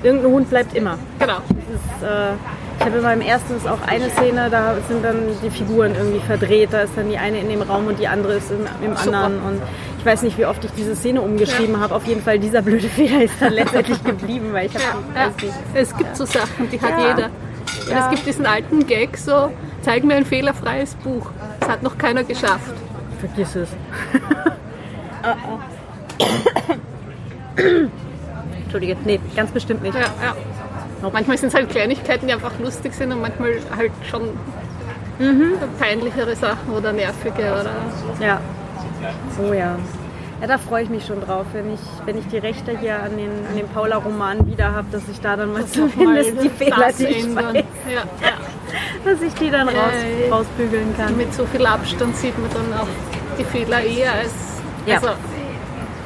Irgendein 0.03 0.33
Hund 0.33 0.51
bleibt 0.51 0.75
immer. 0.75 0.99
genau. 1.19 1.37
Das 1.49 1.57
ist, 1.77 2.03
äh, 2.03 2.33
ich 2.81 2.87
habe 2.87 2.97
in 2.97 3.03
meinem 3.03 3.21
ersten 3.21 3.57
ist 3.57 3.69
auch 3.69 3.83
eine 3.87 4.09
Szene, 4.11 4.49
da 4.51 4.75
sind 4.89 5.05
dann 5.05 5.17
die 5.45 5.51
Figuren 5.51 5.95
irgendwie 5.95 6.21
verdreht. 6.21 6.71
Da 6.73 6.81
ist 6.81 6.93
dann 6.97 7.11
die 7.11 7.19
eine 7.19 7.39
in 7.39 7.49
dem 7.51 7.61
Raum 7.63 7.87
und 7.87 7.99
die 7.99 8.09
andere 8.09 8.35
ist 8.35 8.51
im, 8.51 8.61
im 8.83 8.97
Super. 8.97 9.19
anderen. 9.19 9.43
Und 9.43 9.63
ich 9.99 10.07
weiß 10.07 10.23
nicht, 10.23 10.39
wie 10.39 10.47
oft 10.47 10.65
ich 10.65 10.71
diese 10.73 10.97
Szene 10.97 11.21
umgeschrieben 11.21 11.79
habe. 11.79 11.95
Auf 11.95 12.07
jeden 12.07 12.23
Fall, 12.23 12.39
dieser 12.39 12.63
blöde 12.63 12.89
Fehler 12.97 13.23
ist 13.25 13.35
dann 13.39 13.53
letztendlich 13.53 14.03
geblieben, 14.03 14.49
weil 14.53 14.67
ich 14.67 14.75
habe 14.77 15.05
Ja, 15.15 15.27
nicht. 15.27 15.55
es 15.75 15.95
gibt 15.95 16.17
so 16.17 16.25
Sachen, 16.25 16.71
die 16.71 16.81
hat 16.81 16.91
Ja. 16.99 17.09
jeder. 17.09 17.27
Und 17.27 17.91
Ja. 17.91 18.05
es 18.05 18.11
gibt 18.11 18.27
diesen 18.27 18.47
alten 18.47 18.87
Gag 18.87 19.17
so, 19.19 19.53
zeig 19.83 20.03
mir 20.05 20.15
ein 20.17 20.25
fehlerfreies 20.25 20.95
Buch. 20.97 21.31
Das 21.61 21.69
hat 21.69 21.83
noch 21.83 21.99
keiner 21.99 22.25
geschafft. 22.25 22.73
Vergiss 23.21 23.57
es. 23.57 23.69
Entschuldige, 28.63 28.97
nee, 29.05 29.21
ganz 29.37 29.51
bestimmt 29.51 29.83
nicht. 29.83 29.95
Ja, 29.95 30.01
ja. 30.01 30.35
Manchmal 31.13 31.39
sind 31.39 31.49
es 31.49 31.55
halt 31.55 31.69
Kleinigkeiten, 31.71 32.27
die 32.27 32.33
einfach 32.33 32.53
lustig 32.63 32.95
sind 32.95 33.13
und 33.13 33.21
manchmal 33.21 33.55
halt 33.77 33.93
schon 34.11 34.23
Mhm. 35.19 35.53
peinlichere 35.79 36.35
Sachen 36.35 36.73
oder 36.75 36.93
nervige 36.93 37.43
oder 37.53 37.71
Ja. 38.25 38.41
Oh 39.43 39.53
ja. 39.53 39.77
Ja, 40.41 40.47
da 40.47 40.57
freue 40.57 40.85
ich 40.85 40.89
mich 40.89 41.05
schon 41.05 41.21
drauf, 41.21 41.45
wenn 41.53 41.75
ich, 41.75 41.81
wenn 42.07 42.17
ich 42.17 42.27
die 42.29 42.39
Rechte 42.39 42.77
hier 42.79 43.03
an 43.03 43.15
den, 43.19 43.29
an 43.51 43.57
den 43.57 43.69
Paula-Roman 43.69 44.47
wieder 44.47 44.75
habe, 44.75 44.87
dass 44.91 45.03
ich 45.11 45.21
da 45.21 45.37
dann 45.37 45.53
mal 45.53 45.67
zumindest 45.67 46.43
die 46.43 46.49
Fehler, 46.49 46.77
das 46.79 46.97
die 46.97 47.05
ich 47.05 47.25
ändern. 47.25 47.55
weiß, 47.57 47.65
Ja, 47.87 47.93
ja. 48.27 48.33
dass 49.05 49.21
ich 49.21 49.35
die 49.35 49.51
dann 49.51 49.69
raus, 49.69 49.93
rausbügeln 50.31 50.95
kann. 50.97 51.15
Mit 51.19 51.35
so 51.35 51.45
viel 51.45 51.67
Abstand 51.67 52.17
sieht 52.17 52.39
man 52.39 52.51
dann 52.55 52.81
auch 52.81 52.87
die 53.39 53.45
Fehler 53.45 53.83
eher 53.83 54.13
als. 54.15 54.33
Ja. 54.87 54.97
Also, 54.97 55.09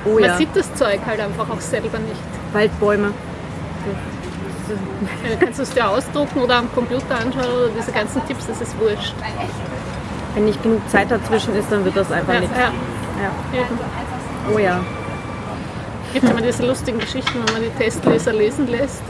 Oh 0.06 0.14
man 0.14 0.24
ja, 0.24 0.36
sieht 0.36 0.48
das 0.54 0.74
Zeug 0.74 0.98
halt 1.06 1.20
einfach 1.20 1.48
auch 1.48 1.60
selber 1.60 1.98
nicht. 2.00 2.20
Waldbäume. 2.52 3.12
Kannst 5.40 5.58
du 5.58 5.62
es 5.62 5.70
dir 5.70 5.88
ausdrucken 5.88 6.40
oder 6.40 6.56
am 6.56 6.72
Computer 6.74 7.14
anschauen 7.18 7.44
oder 7.52 7.68
diese 7.78 7.92
ganzen 7.92 8.26
Tipps, 8.26 8.46
das 8.46 8.60
ist 8.60 8.78
wurscht. 8.78 9.14
Wenn 10.34 10.44
nicht 10.46 10.62
genug 10.62 10.80
Zeit 10.90 11.10
dazwischen 11.10 11.54
ist, 11.56 11.70
dann 11.70 11.84
wird 11.84 11.96
das 11.96 12.10
einfach 12.10 12.34
Ja, 12.34 12.40
nicht. 12.40 12.52
ja. 12.52 12.72
Ja. 13.22 13.30
Oh 14.52 14.58
ja. 14.58 14.80
gibt 16.12 16.28
immer 16.28 16.40
diese 16.42 16.66
lustigen 16.66 16.98
Geschichten, 16.98 17.38
wenn 17.46 17.52
man 17.54 17.62
die 17.62 17.70
Testleser 17.82 18.32
lesen 18.32 18.66
lässt. 18.68 19.02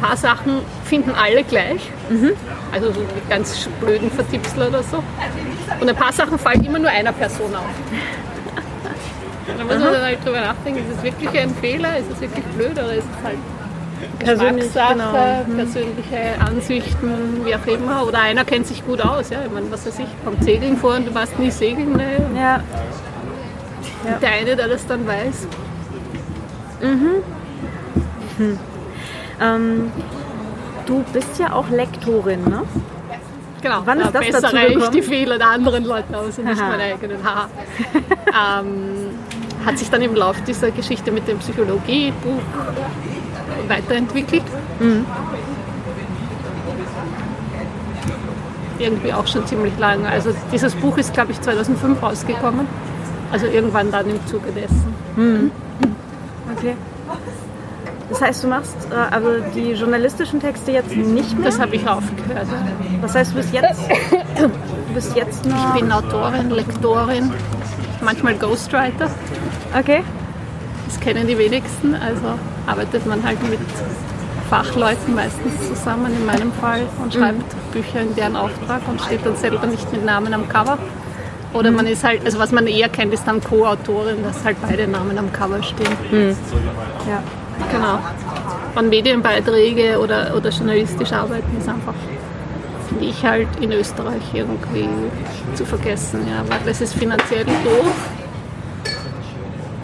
Ein 0.00 0.06
paar 0.08 0.16
Sachen 0.16 0.60
finden 0.84 1.12
alle 1.12 1.42
gleich. 1.44 1.90
Also 2.72 2.92
so 2.92 3.00
die 3.00 3.28
ganz 3.28 3.68
blöden 3.80 4.10
Vertipsler 4.10 4.68
oder 4.68 4.82
so. 4.82 5.02
Und 5.80 5.88
ein 5.88 5.96
paar 5.96 6.12
Sachen 6.12 6.38
fallen 6.38 6.64
immer 6.64 6.78
nur 6.78 6.90
einer 6.90 7.12
Person 7.12 7.54
auf. 7.54 7.64
Da 9.56 9.64
muss 9.64 9.78
man 9.82 9.92
dann 9.92 10.02
halt 10.02 10.24
drüber 10.24 10.40
nachdenken, 10.40 10.78
ist 10.90 10.98
es 10.98 11.02
wirklich 11.02 11.30
ein 11.38 11.54
Fehler, 11.56 11.98
ist 11.98 12.10
es 12.12 12.20
wirklich 12.20 12.44
blöd 12.46 12.72
oder 12.72 12.92
ist 12.94 13.04
es 13.18 13.24
halt 13.24 13.38
Persönlich, 14.18 14.72
genau. 14.72 15.12
persönliche 15.56 16.40
Ansichten, 16.40 17.44
wie 17.44 17.54
auch 17.54 17.66
immer. 17.66 18.06
Oder 18.06 18.20
einer 18.20 18.44
kennt 18.44 18.66
sich 18.66 18.84
gut 18.84 19.00
aus. 19.00 19.30
Ja? 19.30 19.38
Ich 19.46 19.52
meine, 19.52 19.70
was 19.70 19.86
weiß 19.86 19.98
ich, 20.00 20.24
kommt 20.24 20.42
Segeln 20.44 20.76
vor 20.76 20.94
und 20.96 21.06
du 21.08 21.14
warst 21.14 21.38
nie 21.38 21.50
segeln. 21.50 21.92
Ne? 21.92 22.26
Ja, 22.36 22.62
Der 24.20 24.30
eine, 24.30 24.56
der 24.56 24.68
das 24.68 24.86
dann 24.86 25.06
weiß. 25.06 25.46
ähm, 29.40 29.92
du 30.86 31.04
bist 31.12 31.38
ja 31.38 31.52
auch 31.52 31.68
Lektorin, 31.70 32.44
ne? 32.44 32.62
Genau, 33.60 33.82
Wann 33.84 33.98
ist 33.98 34.14
da 34.14 34.20
das 34.20 34.30
dazu 34.30 34.42
bessere 34.54 34.66
ich 34.68 34.74
gekommen? 34.74 34.92
die 34.92 35.02
Fehler 35.02 35.38
der 35.38 35.48
anderen 35.48 35.84
Leute 35.84 36.16
aus 36.16 36.38
und 36.38 36.44
nicht 36.44 36.60
meine 36.60 36.82
eigenen. 36.82 37.18
Ähm, 38.28 39.08
hat 39.64 39.78
sich 39.78 39.90
dann 39.90 40.02
im 40.02 40.14
Laufe 40.14 40.40
dieser 40.42 40.70
Geschichte 40.70 41.10
mit 41.10 41.26
dem 41.26 41.38
Psychologiebuch 41.38 42.40
weiterentwickelt. 43.68 44.42
Mhm. 44.80 45.04
Irgendwie 48.78 49.12
auch 49.12 49.26
schon 49.26 49.46
ziemlich 49.46 49.76
lange. 49.78 50.08
Also 50.08 50.30
dieses 50.52 50.74
Buch 50.74 50.96
ist, 50.98 51.12
glaube 51.12 51.32
ich, 51.32 51.40
2005 51.40 52.02
rausgekommen. 52.02 52.66
Also 53.32 53.46
irgendwann 53.46 53.90
dann 53.90 54.08
im 54.08 54.24
Zuge 54.26 54.50
dessen. 54.52 55.50
Okay. 56.56 56.74
Das 58.08 58.22
heißt, 58.22 58.44
du 58.44 58.48
machst 58.48 58.76
äh, 58.90 59.14
also 59.14 59.28
die 59.54 59.72
journalistischen 59.72 60.40
Texte 60.40 60.72
jetzt 60.72 60.96
nicht 60.96 61.36
mehr? 61.36 61.50
Das 61.50 61.60
habe 61.60 61.76
ich 61.76 61.86
aufgehört. 61.86 62.46
Das 63.02 63.14
heißt, 63.14 63.32
du 63.32 63.36
bist 63.36 63.52
jetzt, 63.52 63.80
du 64.40 64.94
bist 64.94 65.14
jetzt 65.14 65.44
noch... 65.44 65.74
Ich 65.74 65.80
bin 65.82 65.92
Autorin, 65.92 66.50
Lektorin, 66.50 67.30
manchmal 68.00 68.34
Ghostwriter. 68.34 69.10
Okay. 69.78 70.02
Das 70.86 70.98
kennen 71.00 71.26
die 71.26 71.36
wenigsten, 71.36 71.94
also 71.94 72.38
arbeitet 72.68 73.06
man 73.06 73.22
halt 73.24 73.42
mit 73.48 73.60
Fachleuten 74.48 75.14
meistens 75.14 75.68
zusammen 75.68 76.14
in 76.14 76.24
meinem 76.26 76.52
Fall 76.52 76.82
und 77.02 77.12
schreibt 77.12 77.72
Bücher 77.72 78.00
in 78.00 78.14
deren 78.14 78.36
Auftrag 78.36 78.80
und 78.88 79.00
steht 79.00 79.24
dann 79.24 79.36
selber 79.36 79.66
nicht 79.66 79.90
mit 79.92 80.04
Namen 80.04 80.32
am 80.32 80.48
Cover. 80.48 80.78
Oder 81.54 81.70
man 81.70 81.86
ist 81.86 82.04
halt, 82.04 82.24
also 82.24 82.38
was 82.38 82.52
man 82.52 82.66
eher 82.66 82.88
kennt, 82.88 83.12
ist 83.12 83.26
dann 83.26 83.42
Co-Autorin, 83.42 84.22
dass 84.22 84.44
halt 84.44 84.56
beide 84.60 84.86
Namen 84.86 85.18
am 85.18 85.32
Cover 85.32 85.62
stehen. 85.62 86.36
Ja. 87.08 87.22
Genau. 87.72 87.98
Und 88.74 88.90
Medienbeiträge 88.90 89.98
oder, 89.98 90.34
oder 90.36 90.50
journalistisch 90.50 91.12
arbeiten 91.12 91.56
ist 91.58 91.68
einfach, 91.68 91.94
finde 92.88 93.06
ich 93.06 93.24
halt 93.24 93.48
in 93.60 93.72
Österreich 93.72 94.22
irgendwie 94.32 94.88
zu 95.54 95.64
vergessen, 95.64 96.20
ja, 96.28 96.48
weil 96.48 96.60
das 96.64 96.80
ist 96.80 96.94
finanziell 96.94 97.44
doof. 97.44 97.92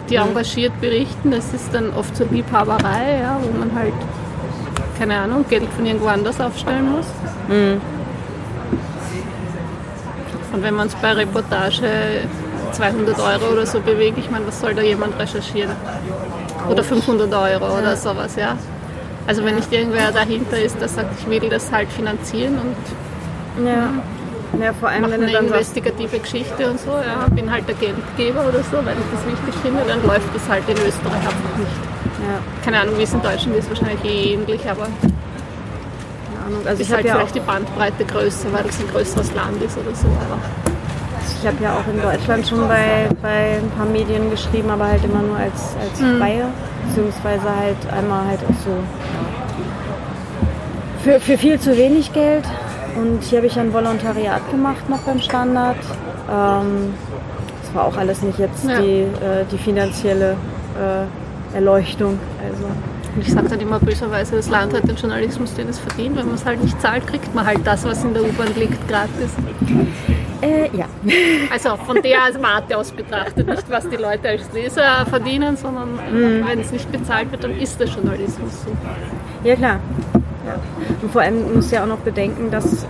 Die 0.09 0.15
engagiert 0.17 0.79
berichten, 0.81 1.31
das 1.31 1.53
ist 1.53 1.73
dann 1.73 1.91
oft 1.95 2.15
so 2.15 2.25
Liebhaberei, 2.29 3.19
ja, 3.21 3.39
wo 3.41 3.57
man 3.57 3.73
halt, 3.73 3.93
keine 4.99 5.17
Ahnung, 5.17 5.45
Geld 5.49 5.67
von 5.75 5.85
irgendwo 5.85 6.07
anders 6.07 6.39
aufstellen 6.39 6.91
muss. 6.91 7.07
Und 10.53 10.63
wenn 10.63 10.75
man 10.75 10.87
es 10.87 10.95
bei 10.95 11.11
Reportage 11.13 11.87
200 12.71 13.19
Euro 13.19 13.53
oder 13.53 13.65
so 13.65 13.79
bewegt, 13.79 14.17
ich 14.17 14.29
meine, 14.29 14.47
was 14.47 14.59
soll 14.61 14.75
da 14.75 14.81
jemand 14.81 15.17
recherchieren? 15.19 15.71
Oder 16.69 16.83
500 16.83 17.33
Euro 17.33 17.77
oder 17.77 17.95
sowas, 17.95 18.35
ja. 18.35 18.57
Also 19.27 19.43
wenn 19.43 19.55
nicht 19.55 19.71
irgendwer 19.73 20.11
dahinter 20.11 20.59
ist, 20.59 20.79
der 20.79 20.87
sagt, 20.87 21.19
ich 21.19 21.27
will 21.27 21.49
das 21.49 21.71
halt 21.71 21.89
finanzieren 21.91 22.59
und 22.59 22.75
Ja. 23.65 23.89
Ja, 24.61 24.73
vor 24.73 24.89
allem, 24.89 25.03
wenn 25.11 25.23
eine 25.23 25.31
dann 25.31 25.47
investigative 25.47 26.19
Geschichte 26.19 26.69
und 26.69 26.79
so, 26.79 26.91
ja, 26.91 27.27
bin 27.29 27.51
halt 27.51 27.67
der 27.67 27.75
Geldgeber 27.75 28.41
oder 28.47 28.63
so, 28.63 28.77
weil 28.77 28.95
ich 28.95 29.09
das 29.11 29.25
wichtig 29.25 29.61
finde, 29.61 29.81
dann 29.87 30.01
läuft 30.05 30.33
das 30.33 30.47
halt 30.49 30.63
in 30.69 30.77
Österreich 30.77 31.15
einfach 31.15 31.57
nicht. 31.59 31.75
ja, 32.23 32.39
Keine 32.63 32.79
Ahnung, 32.81 32.97
wie 32.97 33.03
es 33.03 33.13
in 33.13 33.21
Deutschland 33.21 33.57
ist, 33.57 33.69
wahrscheinlich 33.69 34.03
eh 34.05 34.33
ähnlich, 34.33 34.61
aber 34.69 34.87
keine 34.87 36.39
Ahnung. 36.45 36.61
Also 36.65 36.81
ist 36.81 36.87
ich 36.87 36.93
habe 36.93 36.97
halt 36.97 37.05
ja, 37.05 37.15
vielleicht 37.15 37.35
die 37.35 37.39
Bandbreite 37.41 38.05
größer, 38.05 38.53
weil 38.53 38.65
es 38.69 38.79
ein 38.79 38.87
größeres 38.87 39.33
Land 39.33 39.61
ist 39.61 39.77
oder 39.77 39.93
so. 39.95 40.07
Aber 40.07 40.39
ich 41.41 41.47
hab 41.47 41.59
ja 41.61 41.73
auch 41.77 41.93
in 41.93 42.01
Deutschland 42.01 42.47
schon 42.47 42.67
bei, 42.67 43.09
bei 43.21 43.57
ein 43.57 43.69
paar 43.75 43.85
Medien 43.87 44.29
geschrieben, 44.31 44.69
aber 44.69 44.87
halt 44.87 45.03
immer 45.03 45.21
nur 45.21 45.37
als, 45.37 45.75
als 45.81 45.99
Freie, 46.19 46.45
beziehungsweise 46.87 47.43
halt 47.43 47.77
einmal 47.91 48.25
halt 48.27 48.39
auch 48.41 48.55
so 48.63 48.71
für, 51.03 51.19
für 51.19 51.37
viel 51.37 51.59
zu 51.59 51.77
wenig 51.77 52.13
Geld. 52.13 52.43
Und 52.95 53.23
hier 53.23 53.39
habe 53.39 53.47
ich 53.47 53.59
ein 53.59 53.73
Volontariat 53.73 54.49
gemacht 54.51 54.89
noch 54.89 54.99
beim 54.99 55.19
Standard. 55.19 55.77
Ähm, 56.31 56.93
das 57.61 57.75
war 57.75 57.85
auch 57.85 57.97
alles 57.97 58.21
nicht 58.21 58.39
jetzt 58.39 58.67
Ja. 58.67 58.79
die, 58.79 59.01
äh, 59.01 59.45
die 59.51 59.57
finanzielle 59.57 60.37
äh, 60.79 61.55
Erleuchtung. 61.55 62.17
Also 62.43 62.65
ich 63.19 63.31
sage 63.31 63.47
dann 63.49 63.59
immer 63.61 63.79
böserweise, 63.79 64.35
das 64.35 64.49
Land 64.49 64.73
hat 64.73 64.87
den 64.87 64.95
Journalismus, 64.95 65.53
den 65.53 65.69
es 65.69 65.79
verdient. 65.79 66.17
Wenn 66.17 66.25
man 66.25 66.35
es 66.35 66.45
halt 66.45 66.61
nicht 66.63 66.79
zahlt, 66.81 67.05
kriegt 67.07 67.33
man 67.33 67.45
halt 67.45 67.59
das, 67.65 67.85
was 67.85 68.03
in 68.03 68.13
der 68.13 68.23
U-Bahn 68.23 68.53
liegt, 68.55 68.87
gratis. 68.89 69.31
äh, 70.41 70.69
ja. 70.75 70.85
Also 71.51 71.77
von 71.77 72.01
der 72.01 72.17
Warte 72.41 72.77
aus 72.77 72.91
betrachtet, 72.91 73.47
nicht 73.47 73.69
was 73.69 73.87
die 73.89 73.95
Leute 73.95 74.29
als 74.29 74.51
Leser 74.53 75.05
verdienen, 75.09 75.55
sondern 75.55 75.97
wenn 76.45 76.59
es 76.59 76.71
nicht 76.71 76.91
bezahlt 76.91 77.31
wird, 77.31 77.43
dann 77.43 77.57
ist 77.57 77.79
der 77.79 77.87
Journalismus 77.87 78.63
so. 78.65 78.71
Ja, 79.47 79.55
klar. 79.55 79.79
Ja. 81.05 81.07
Und 81.07 81.11
vor 81.11 81.21
allem 81.21 81.53
muss 81.55 81.71
ja 81.71 81.83
auch 81.83 81.87
noch 81.87 81.99
bedenken, 81.99 82.51
dass, 82.51 82.83
äh, 82.85 82.87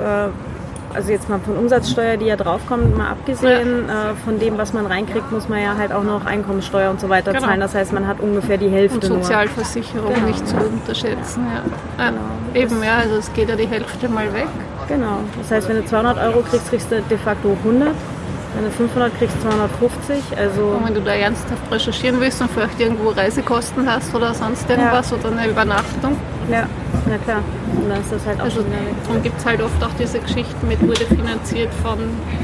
also 0.93 1.11
jetzt 1.11 1.27
mal 1.27 1.39
von 1.39 1.57
Umsatzsteuer, 1.57 2.15
die 2.17 2.25
ja 2.27 2.37
draufkommt, 2.37 2.97
mal 2.97 3.09
abgesehen, 3.11 3.89
äh, 3.89 4.15
von 4.23 4.39
dem, 4.39 4.57
was 4.57 4.71
man 4.73 4.85
reinkriegt, 4.85 5.29
muss 5.31 5.49
man 5.49 5.61
ja 5.61 5.75
halt 5.77 5.91
auch 5.91 6.03
noch 6.03 6.25
Einkommensteuer 6.25 6.89
und 6.89 7.01
so 7.01 7.09
weiter 7.09 7.33
Genau. 7.33 7.45
zahlen. 7.45 7.59
Das 7.59 7.75
heißt, 7.75 7.91
man 7.91 8.07
hat 8.07 8.21
ungefähr 8.21 8.57
die 8.57 8.69
Hälfte 8.69 9.11
Und. 9.13 9.23
Sozialversicherung 9.23 10.13
Genau. 10.13 10.27
nicht 10.27 10.47
zu 10.47 10.55
unterschätzen. 10.55 11.45
Ja. 11.97 12.05
Ja, 12.05 12.11
eben, 12.53 12.81
ja, 12.83 12.97
also 13.03 13.15
es 13.17 13.33
geht 13.33 13.49
ja 13.49 13.55
die 13.57 13.67
Hälfte 13.67 14.07
mal 14.07 14.31
weg. 14.33 14.47
Genau. 14.87 15.19
Das 15.37 15.51
heißt, 15.51 15.67
wenn 15.67 15.77
du 15.77 15.85
200 15.85 16.17
Euro 16.17 16.41
kriegst, 16.49 16.69
kriegst 16.69 16.91
du 16.91 17.01
de 17.01 17.17
facto 17.17 17.57
100. 17.63 17.89
Wenn 18.55 18.63
du 18.63 18.71
500 18.71 19.17
kriegst, 19.17 19.35
250. 19.41 20.15
Also, 20.37 20.61
Und 20.61 20.85
wenn 20.87 20.93
du 20.93 21.01
da 21.01 21.11
ernsthaft 21.11 21.69
recherchieren 21.69 22.21
willst 22.21 22.39
und 22.39 22.49
vielleicht 22.51 22.79
irgendwo 22.79 23.09
Reisekosten 23.09 23.85
hast 23.91 24.15
oder 24.15 24.33
sonst 24.33 24.69
irgendwas 24.69 25.11
oder 25.11 25.29
eine 25.29 25.49
Übernachtung, 25.49 26.15
ja, 26.49 26.63
na 27.07 27.17
klar. 27.19 27.41
Und 27.75 27.89
dann 27.89 28.01
ist 28.01 28.11
das 28.11 28.25
halt 28.25 28.39
auch 28.39 28.45
Also 28.45 28.57
schon 28.61 28.65
wieder 28.67 28.79
weg. 28.81 28.95
darum 29.07 29.23
gibt 29.23 29.37
es 29.39 29.45
halt 29.45 29.61
oft 29.61 29.83
auch 29.83 29.93
diese 29.99 30.19
Geschichten 30.19 30.67
mit, 30.67 30.81
wurde 30.81 31.05
finanziert 31.05 31.73
von, 31.83 31.99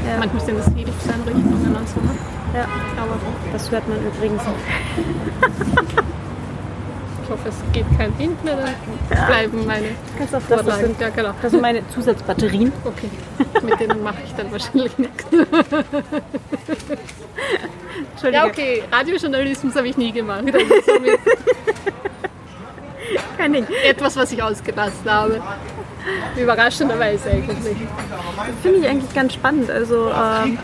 Ja. 0.06 0.18
manchmal 0.18 0.44
sind 0.44 0.58
es 0.58 0.66
Hilfseinrichtungen 0.74 1.76
und 1.76 1.88
so. 1.88 2.00
ne? 2.00 2.10
Ja, 2.54 2.64
Aber 3.00 3.18
das 3.52 3.70
hört 3.70 3.88
man 3.88 3.98
übrigens. 4.06 4.42
ich 7.24 7.30
hoffe, 7.30 7.48
es 7.48 7.54
geht 7.72 7.86
kein 7.96 8.18
Wind 8.18 8.44
mehr, 8.44 8.56
dann 8.56 9.26
bleiben 9.26 9.66
meine 9.66 9.86
Kannst 10.18 10.34
auch 10.34 10.40
das, 10.40 10.48
das, 10.48 10.60
Vorlagen. 10.60 10.86
sind, 10.86 11.00
Ja, 11.00 11.08
genau. 11.08 11.30
das 11.40 11.50
sind 11.50 11.62
meine 11.62 11.88
Zusatzbatterien. 11.88 12.72
Okay, 12.84 13.08
mit 13.64 13.80
denen 13.80 14.02
mache 14.02 14.18
ich 14.26 14.34
dann 14.34 14.52
wahrscheinlich 14.52 14.98
nichts. 14.98 15.24
Entschuldige. 18.12 18.42
Ja, 18.42 18.46
okay, 18.46 18.82
Radiojournalismus 18.90 19.74
habe 19.76 19.88
ich 19.88 19.96
nie 19.96 20.12
gemacht. 20.12 20.44
Das 20.46 20.62
somit 20.86 21.18
Kein 23.38 23.52
Ding. 23.52 23.66
etwas, 23.84 24.16
was 24.16 24.32
ich 24.32 24.42
ausgelassen 24.42 25.10
habe. 25.10 25.40
Überraschenderweise 26.36 27.30
eigentlich. 27.30 27.76
Finde 28.62 28.78
ich 28.80 28.88
eigentlich 28.88 29.14
ganz 29.14 29.34
spannend. 29.34 29.70
Also 29.70 30.10
ähm, 30.10 30.58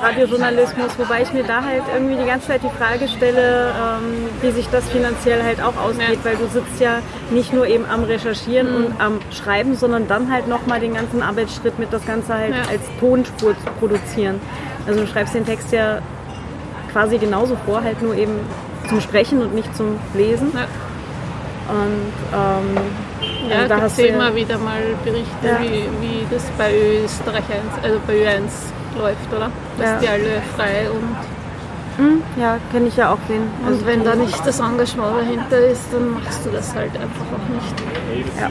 Radiojournalismus, 0.00 0.98
wobei 0.98 1.22
ich 1.22 1.32
mir 1.32 1.44
da 1.44 1.62
halt 1.62 1.82
irgendwie 1.92 2.16
die 2.16 2.24
ganze 2.26 2.48
Zeit 2.48 2.62
die 2.62 2.70
Frage 2.70 3.08
stelle, 3.08 3.68
ähm, 3.70 4.28
wie 4.40 4.50
sich 4.52 4.68
das 4.70 4.88
finanziell 4.88 5.42
halt 5.42 5.60
auch 5.60 5.76
ausgeht, 5.76 6.18
Ja. 6.22 6.24
weil 6.24 6.36
du 6.36 6.46
sitzt 6.48 6.80
ja 6.80 6.98
nicht 7.30 7.52
nur 7.52 7.66
eben 7.66 7.84
am 7.86 8.04
Recherchieren 8.04 8.74
und 8.74 9.00
am 9.00 9.18
Schreiben, 9.32 9.76
sondern 9.76 10.06
dann 10.08 10.32
halt 10.32 10.48
nochmal 10.48 10.80
den 10.80 10.94
ganzen 10.94 11.22
Arbeitsschritt 11.22 11.78
mit 11.78 11.92
das 11.92 12.04
Ganze 12.06 12.34
halt 12.34 12.54
Ja. 12.54 12.62
als 12.70 12.82
Tonspur 13.00 13.54
zu 13.58 13.64
produzieren. 13.78 14.40
Also 14.86 15.00
du 15.00 15.06
schreibst 15.06 15.34
den 15.34 15.44
Text 15.44 15.72
ja 15.72 15.98
quasi 16.92 17.18
genauso 17.18 17.56
vor, 17.66 17.82
halt 17.82 18.00
nur 18.02 18.14
eben 18.14 18.32
zum 18.88 19.00
Sprechen 19.00 19.40
und 19.42 19.54
nicht 19.54 19.74
zum 19.76 19.98
Lesen. 20.14 20.52
Ja. 20.54 20.66
Und 21.72 22.12
ähm, 22.32 22.82
Ja, 23.50 23.56
also 23.56 23.68
da 23.68 23.80
hast 23.82 23.98
du 23.98 24.02
immer 24.06 24.34
wieder 24.34 24.56
mal 24.58 24.80
Berichte, 25.04 25.28
Ja. 25.46 25.60
wie, 25.60 25.84
wie 26.00 26.26
das 26.30 26.44
bei 26.56 26.72
Österreich 27.04 27.44
1, 27.44 27.84
also 27.84 27.98
bei 28.06 28.14
Ö1 28.14 28.40
läuft, 28.98 29.32
oder? 29.34 29.50
Dass 29.76 29.86
Ja. 29.86 29.98
die 30.00 30.08
alle 30.08 30.42
frei 30.56 30.90
und, 30.90 31.16
Hm, 31.98 32.22
ja, 32.40 32.58
kenne 32.70 32.86
ich 32.88 32.96
ja 32.96 33.12
auch 33.12 33.18
den. 33.28 33.42
und 33.66 33.84
wenn 33.84 34.04
da 34.04 34.14
nicht 34.14 34.46
das 34.46 34.60
Engagement 34.60 35.18
dahinter 35.20 35.58
ist, 35.58 35.82
dann 35.92 36.10
machst 36.14 36.46
du 36.46 36.50
das 36.50 36.72
halt 36.74 36.92
einfach 36.94 37.26
auch 37.34 37.48
nicht. 37.52 37.74
Ja. 38.40 38.48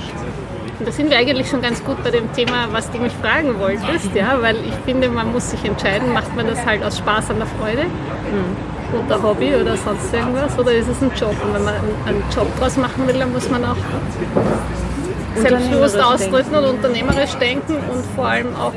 Da 0.85 0.91
sind 0.91 1.09
wir 1.09 1.17
eigentlich 1.17 1.49
schon 1.49 1.61
ganz 1.61 1.83
gut 1.83 2.03
bei 2.03 2.11
dem 2.11 2.31
Thema, 2.33 2.67
was 2.71 2.91
du 2.91 2.99
mich 2.99 3.13
fragen 3.13 3.57
wolltest, 3.57 4.13
ja, 4.13 4.37
weil 4.41 4.57
ich 4.57 4.73
finde, 4.85 5.09
man 5.09 5.31
muss 5.31 5.49
sich 5.49 5.63
entscheiden, 5.65 6.13
macht 6.13 6.35
man 6.35 6.45
das 6.45 6.63
halt 6.65 6.83
aus 6.83 6.97
Spaß 6.99 7.31
an 7.31 7.37
der 7.37 7.47
Freude 7.47 7.83
oder 8.93 9.21
Hobby 9.21 9.53
oder 9.55 9.75
sonst 9.77 10.13
irgendwas 10.13 10.57
oder 10.57 10.71
ist 10.73 10.87
es 10.87 11.01
ein 11.01 11.11
Job? 11.15 11.35
Und 11.43 11.53
wenn 11.53 11.63
man 11.63 11.73
einen- 12.05 12.23
Job 12.33 12.47
draus 12.59 12.77
machen 12.77 13.07
will, 13.07 13.17
dann 13.17 13.31
muss 13.33 13.49
man 13.49 13.63
auch 13.65 13.75
selbstbewusst 15.35 15.99
ausdrücken 16.01 16.55
und 16.55 16.65
unternehmerisch 16.65 17.35
denken 17.35 17.73
und 17.75 18.03
vor 18.15 18.25
allem 18.27 18.55
auch 18.55 18.73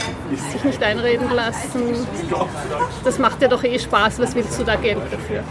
sich 0.53 0.62
nicht 0.64 0.83
einreden 0.83 1.31
lassen, 1.35 2.07
das 3.05 3.18
macht 3.18 3.40
dir 3.40 3.49
doch 3.49 3.64
eh 3.64 3.79
Spaß, 3.79 4.18
was 4.20 4.35
willst 4.35 4.59
du 4.61 4.64
da 4.64 4.75
Geld 4.77 4.99
dafür? 5.11 5.42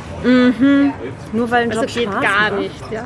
Nur 1.33 1.49
weil 1.51 1.63
ein 1.63 1.69
Also 1.71 1.81
Job 1.83 1.93
geht 1.93 2.03
Spaß 2.11 2.21
gar 2.21 2.51
macht. 2.51 2.59
nicht. 2.59 2.91
Ja. 2.91 3.03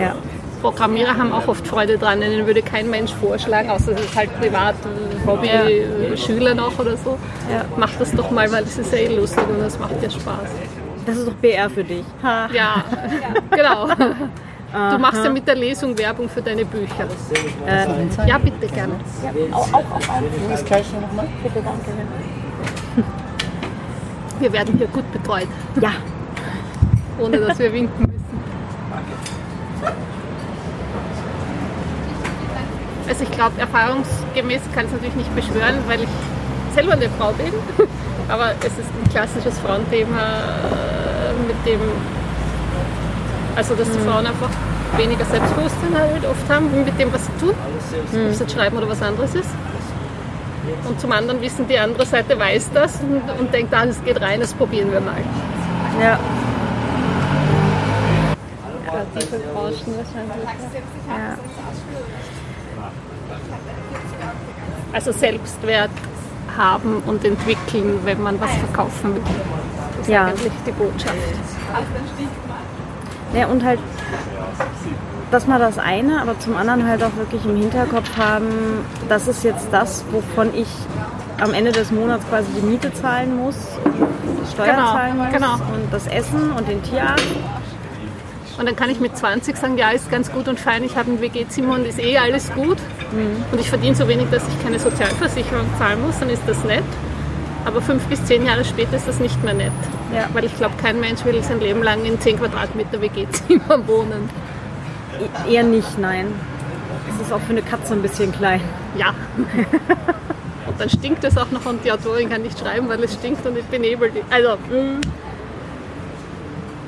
Ja. 0.00 0.14
Programmierer 0.62 1.16
haben 1.18 1.32
auch 1.32 1.48
oft 1.48 1.66
Freude 1.66 1.98
dran, 1.98 2.20
denen 2.20 2.46
würde 2.46 2.62
kein 2.62 2.88
Mensch 2.88 3.12
vorschlagen, 3.12 3.68
außer 3.68 3.92
es 3.92 4.00
ist 4.00 4.16
halt 4.16 4.30
privat, 4.40 4.76
ein 4.84 5.26
Hobby, 5.26 5.48
Ja. 5.48 5.64
äh, 5.68 6.16
Schüler 6.16 6.54
noch 6.54 6.78
oder 6.78 6.96
so. 6.96 7.18
Ja. 7.50 7.64
Mach 7.76 7.90
das 7.98 8.12
doch 8.12 8.30
mal, 8.30 8.50
weil 8.52 8.62
es 8.62 8.78
ist 8.78 8.92
ja 8.92 8.98
eh 9.00 9.14
lustig 9.16 9.42
und 9.48 9.58
das 9.60 9.78
macht 9.78 10.00
dir 10.00 10.10
Spaß. 10.10 10.48
Das 11.04 11.16
ist 11.16 11.26
doch 11.26 11.34
BR 11.34 11.68
für 11.68 11.82
dich. 11.82 12.04
Ha. 12.22 12.48
Ja, 12.52 12.84
genau. 13.50 13.88
Du 13.88 14.98
machst 14.98 15.22
ja 15.22 15.30
mit 15.30 15.46
der 15.46 15.56
Lesung 15.56 15.98
Werbung 15.98 16.28
für 16.30 16.40
deine 16.40 16.64
Bücher. 16.64 17.06
Äh, 17.66 17.86
Ja, 18.26 18.38
bitte 18.38 18.66
gerne. 18.72 18.94
Das 20.48 20.64
gleiche 20.64 20.96
nochmal. 20.96 21.26
bitte, 21.42 21.56
danke. 21.62 21.90
Wir 24.40 24.52
werden 24.52 24.74
hier 24.78 24.86
gut 24.86 25.10
betreut, 25.12 25.48
Ja, 25.80 25.90
ohne 27.20 27.38
dass 27.38 27.58
wir 27.58 27.72
winken 27.72 28.00
müssen. 28.00 28.12
Also 33.08 33.24
ich 33.24 33.30
glaube, 33.30 33.60
erfahrungsgemäß 33.60 34.62
kann 34.74 34.86
es 34.86 34.92
natürlich 34.92 35.14
nicht 35.16 35.34
beschwören, 35.34 35.78
weil 35.86 36.02
ich 36.02 36.08
selber 36.74 36.92
eine 36.92 37.08
Frau 37.18 37.32
bin. 37.32 37.52
Aber 38.28 38.52
es 38.60 38.78
ist 38.78 38.88
ein 38.88 39.10
klassisches 39.10 39.58
Frauenthema, 39.58 40.18
äh, 40.18 41.46
mit 41.46 41.56
dem, 41.66 41.80
also 43.56 43.74
dass 43.74 43.90
die 43.90 43.98
Frauen 43.98 44.26
einfach 44.26 44.50
weniger 44.96 45.24
Selbstbewusstsein 45.24 45.98
halt 45.98 46.24
oft 46.24 46.48
haben 46.48 46.84
mit 46.84 46.98
dem, 46.98 47.12
was 47.12 47.26
sie 47.26 47.32
tun, 47.40 47.54
ob 48.12 48.30
es 48.30 48.40
jetzt 48.40 48.52
schreiben 48.52 48.76
oder 48.76 48.88
was 48.88 49.02
anderes 49.02 49.34
ist. 49.34 49.50
Und 50.88 51.00
zum 51.00 51.10
anderen 51.10 51.40
wissen 51.40 51.66
die 51.66 51.78
andere 51.78 52.06
Seite 52.06 52.38
weiß 52.38 52.70
das 52.72 53.00
und, 53.00 53.22
und 53.40 53.52
denkt, 53.52 53.74
ah, 53.74 53.84
das 53.84 54.02
geht 54.04 54.20
rein, 54.20 54.40
das 54.40 54.54
probieren 54.54 54.92
wir 54.92 55.00
mal. 55.00 55.16
ja. 56.00 56.18
Kreative 58.86 59.38
Branchen 59.52 59.94
wahrscheinlich. 59.96 60.48
ja. 61.08 61.36
Also 64.92 65.12
Selbstwert 65.12 65.90
haben 66.56 67.02
und 67.06 67.24
entwickeln, 67.24 68.00
wenn 68.04 68.22
man 68.22 68.40
was 68.40 68.50
verkaufen 68.56 69.14
will. 69.14 69.22
Das 69.98 70.06
ist 70.06 70.12
Ja. 70.12 70.26
eigentlich 70.26 70.52
die 70.66 70.72
Botschaft. 70.72 71.14
Ja, 73.34 73.46
und 73.46 73.64
halt, 73.64 73.78
das 75.30 75.46
mal 75.46 75.58
das 75.58 75.78
eine, 75.78 76.20
aber 76.20 76.38
zum 76.38 76.54
anderen 76.56 76.86
halt 76.86 77.02
auch 77.02 77.16
wirklich 77.16 77.42
im 77.46 77.56
Hinterkopf 77.56 78.16
haben, 78.18 78.84
das 79.08 79.26
ist 79.28 79.42
jetzt 79.44 79.68
das, 79.72 80.04
wovon 80.10 80.52
ich 80.54 80.68
am 81.40 81.54
Ende 81.54 81.72
des 81.72 81.90
Monats 81.90 82.24
quasi 82.28 82.48
die 82.60 82.66
Miete 82.66 82.92
zahlen 82.92 83.36
muss, 83.42 83.56
die 83.86 84.52
Steuer 84.52 84.74
Genau, 84.74 84.92
zahlen 84.92 85.16
muss 85.16 85.32
genau. 85.32 85.54
und 85.54 85.90
das 85.90 86.06
Essen 86.06 86.52
und 86.52 86.68
den 86.68 86.82
Tierarzt. 86.82 87.24
Und 88.58 88.66
dann 88.68 88.76
kann 88.76 88.90
ich 88.90 89.00
mit 89.00 89.16
20 89.16 89.56
sagen, 89.56 89.78
ja, 89.78 89.90
ist 89.90 90.10
ganz 90.10 90.30
gut 90.30 90.46
und 90.46 90.60
fein, 90.60 90.84
ich 90.84 90.94
habe 90.96 91.10
ein 91.10 91.20
WG-Zimmer 91.22 91.74
und 91.76 91.86
ist 91.86 91.98
eh 91.98 92.18
alles 92.18 92.52
gut. 92.52 92.76
Und 93.12 93.60
ich 93.60 93.68
verdiene 93.68 93.94
so 93.94 94.08
wenig, 94.08 94.26
dass 94.30 94.42
ich 94.48 94.62
keine 94.62 94.78
Sozialversicherung 94.78 95.66
zahlen 95.78 96.00
muss, 96.02 96.18
dann 96.18 96.30
ist 96.30 96.42
das 96.46 96.62
nett. 96.64 96.84
Aber 97.64 97.80
fünf 97.80 98.04
bis 98.06 98.24
zehn 98.24 98.44
Jahre 98.44 98.64
später 98.64 98.96
ist 98.96 99.06
das 99.06 99.20
nicht 99.20 99.42
mehr 99.44 99.54
nett. 99.54 99.72
Ja. 100.14 100.28
Weil 100.32 100.44
ich 100.44 100.56
glaube, 100.56 100.74
kein 100.82 100.98
Mensch 100.98 101.24
will 101.24 101.42
sein 101.42 101.60
Leben 101.60 101.82
lang 101.82 102.04
in 102.04 102.20
10 102.20 102.38
Quadratmeter 102.38 103.00
WG-Zimmer 103.00 103.78
wohnen. 103.86 104.28
E- 105.46 105.52
Eher 105.54 105.62
nicht, 105.62 105.98
nein. 105.98 106.26
ist 107.20 107.32
auch 107.32 107.40
für 107.40 107.52
eine 107.52 107.62
Katze 107.62 107.92
ein 107.94 108.02
bisschen 108.02 108.32
klein. 108.32 108.60
Ja. 108.96 109.14
und 110.66 110.80
dann 110.80 110.88
stinkt 110.90 111.22
es 111.22 111.36
auch 111.38 111.50
noch 111.50 111.64
und 111.66 111.84
die 111.84 111.92
Autorin 111.92 112.30
kann 112.30 112.42
nicht 112.42 112.58
schreiben, 112.58 112.88
weil 112.88 113.02
es 113.04 113.14
stinkt 113.14 113.46
und 113.46 113.56
es 113.56 113.64
benebelt. 113.66 114.12
Also 114.30 114.56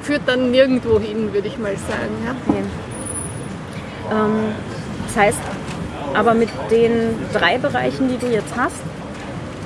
führt 0.02 0.22
dann 0.26 0.50
nirgendwo 0.50 0.98
hin, 0.98 1.32
würde 1.32 1.48
ich 1.48 1.58
mal 1.58 1.76
sagen. 1.76 2.14
Ja. 2.24 2.34
Okay. 2.48 2.62
Ähm, 4.10 4.54
das 5.06 5.16
heißt, 5.16 5.38
aber 6.12 6.34
mit 6.34 6.50
den 6.70 7.16
drei 7.32 7.58
Bereichen, 7.58 8.08
die 8.08 8.18
du 8.18 8.26
jetzt 8.26 8.54
hast, 8.56 8.82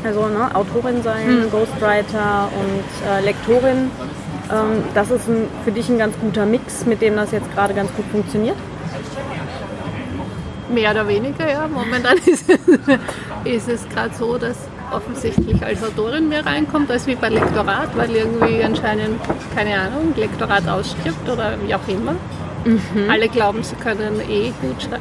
also 0.05 0.27
ne, 0.29 0.55
Autorin 0.55 1.03
sein, 1.03 1.48
Ghostwriter 1.51 2.48
und 2.53 3.09
äh, 3.09 3.24
Lektorin, 3.24 3.90
ähm, 4.51 4.85
das 4.94 5.11
ist 5.11 5.29
ein, 5.29 5.48
für 5.64 5.72
dich 5.72 5.88
ein 5.88 5.98
ganz 5.98 6.16
guter 6.18 6.46
Mix, 6.46 6.87
mit 6.87 7.03
dem 7.03 7.16
das 7.16 7.33
jetzt 7.33 7.53
gerade 7.55 7.74
ganz 7.74 7.92
gut 7.94 8.07
funktioniert. 8.11 8.57
Mehr 10.72 10.90
oder 10.90 11.09
weniger, 11.09 11.51
ja. 11.51 11.66
Momentan 11.66 12.18
ist 12.27 12.48
es, 12.48 12.59
ist 13.44 13.68
es 13.68 13.88
gerade 13.88 14.14
so, 14.14 14.38
dass 14.38 14.57
offensichtlich 14.92 15.62
als 15.62 15.85
Autorin 15.85 16.29
mehr 16.29 16.46
reinkommt 16.46 16.90
als 16.90 17.07
wie 17.07 17.14
bei 17.14 17.29
Lektorat, 17.29 17.94
weil 17.96 18.11
irgendwie 18.11 18.62
anscheinend, 18.62 19.20
keine 19.55 19.79
Ahnung, 19.79 20.14
Lektorat 20.16 20.66
ausstirbt 20.66 21.29
oder 21.29 21.55
wie 21.66 21.74
auch 21.74 21.88
immer. 21.88 22.14
Alle 23.09 23.29
glauben, 23.29 23.62
sie 23.62 23.77
können 23.77 24.20
eh 24.29 24.53
gut, 24.61 24.83
schrei 24.83 24.98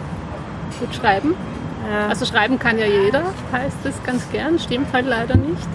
gut 0.79 0.93
schreiben. 0.95 1.35
Ja. 1.91 2.07
Also 2.07 2.25
schreiben 2.25 2.59
kann 2.59 2.77
ja 2.77 2.85
jeder, 2.85 3.23
heißt 3.51 3.85
es 3.85 3.95
ganz 4.03 4.29
gern, 4.31 4.59
stimmt 4.59 4.91
halt 4.93 5.05
leider 5.05 5.35
nicht. 5.37 5.67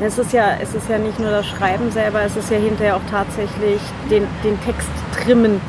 Es 0.00 0.18
ist, 0.18 0.32
ja, 0.32 0.56
es 0.60 0.74
ist 0.74 0.88
ja 0.88 0.98
nicht 0.98 1.18
nur 1.18 1.30
das 1.30 1.46
Schreiben 1.46 1.90
selber, 1.90 2.22
es 2.22 2.36
ist 2.36 2.50
ja 2.50 2.56
hinterher 2.56 2.96
auch 2.96 3.10
tatsächlich 3.10 3.80
den, 4.10 4.26
den 4.42 4.60
Text 4.62 4.88
trimmen. 5.22 5.60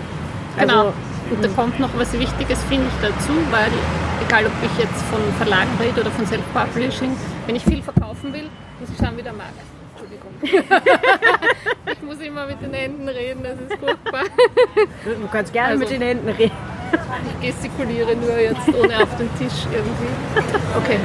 Genau. 0.58 0.78
Also, 0.80 0.94
und 1.32 1.44
da 1.44 1.48
kommt 1.50 1.80
noch 1.80 1.90
was 1.98 2.14
Wichtiges, 2.14 2.64
finde 2.64 2.88
ich, 2.88 3.08
dazu, 3.08 3.32
weil 3.52 3.70
egal 4.26 4.46
ob 4.46 4.52
ich 4.64 4.84
jetzt 4.84 5.02
von 5.04 5.20
Verlagen 5.38 5.70
rede 5.80 6.02
oder 6.02 6.12
von 6.12 6.26
Self-Publishing, 6.26 7.16
wenn 7.46 7.56
ich 7.56 7.64
viel 7.64 7.84
verkaufen 7.84 8.34
will, 8.34 8.50
muss 8.80 8.90
ich 8.90 8.98
schauen, 8.98 9.16
wie 9.18 9.22
der 9.22 9.34
Markt. 9.34 9.54
Entschuldigung. 9.94 10.32
ich 11.92 12.02
muss 12.02 12.20
immer 12.20 12.48
mit 12.48 12.62
den 12.62 12.74
Händen 12.74 13.08
reden, 13.08 13.44
das 13.44 13.54
ist 13.60 13.80
furchtbar. 13.80 14.24
du 15.06 15.28
kannst 15.32 15.54
gerne 15.54 15.70
Also- 15.70 15.80
mit 15.82 15.90
den 15.92 16.02
Händen 16.02 16.30
reden. 16.30 16.52
Ich 17.42 17.48
gestikuliere 17.48 18.16
nur 18.16 18.38
jetzt 18.38 18.68
ohne 18.68 19.04
auf 19.04 19.16
den 19.18 19.30
Tisch 19.38 19.66
irgendwie. 19.72 20.10
Okay. 20.78 21.00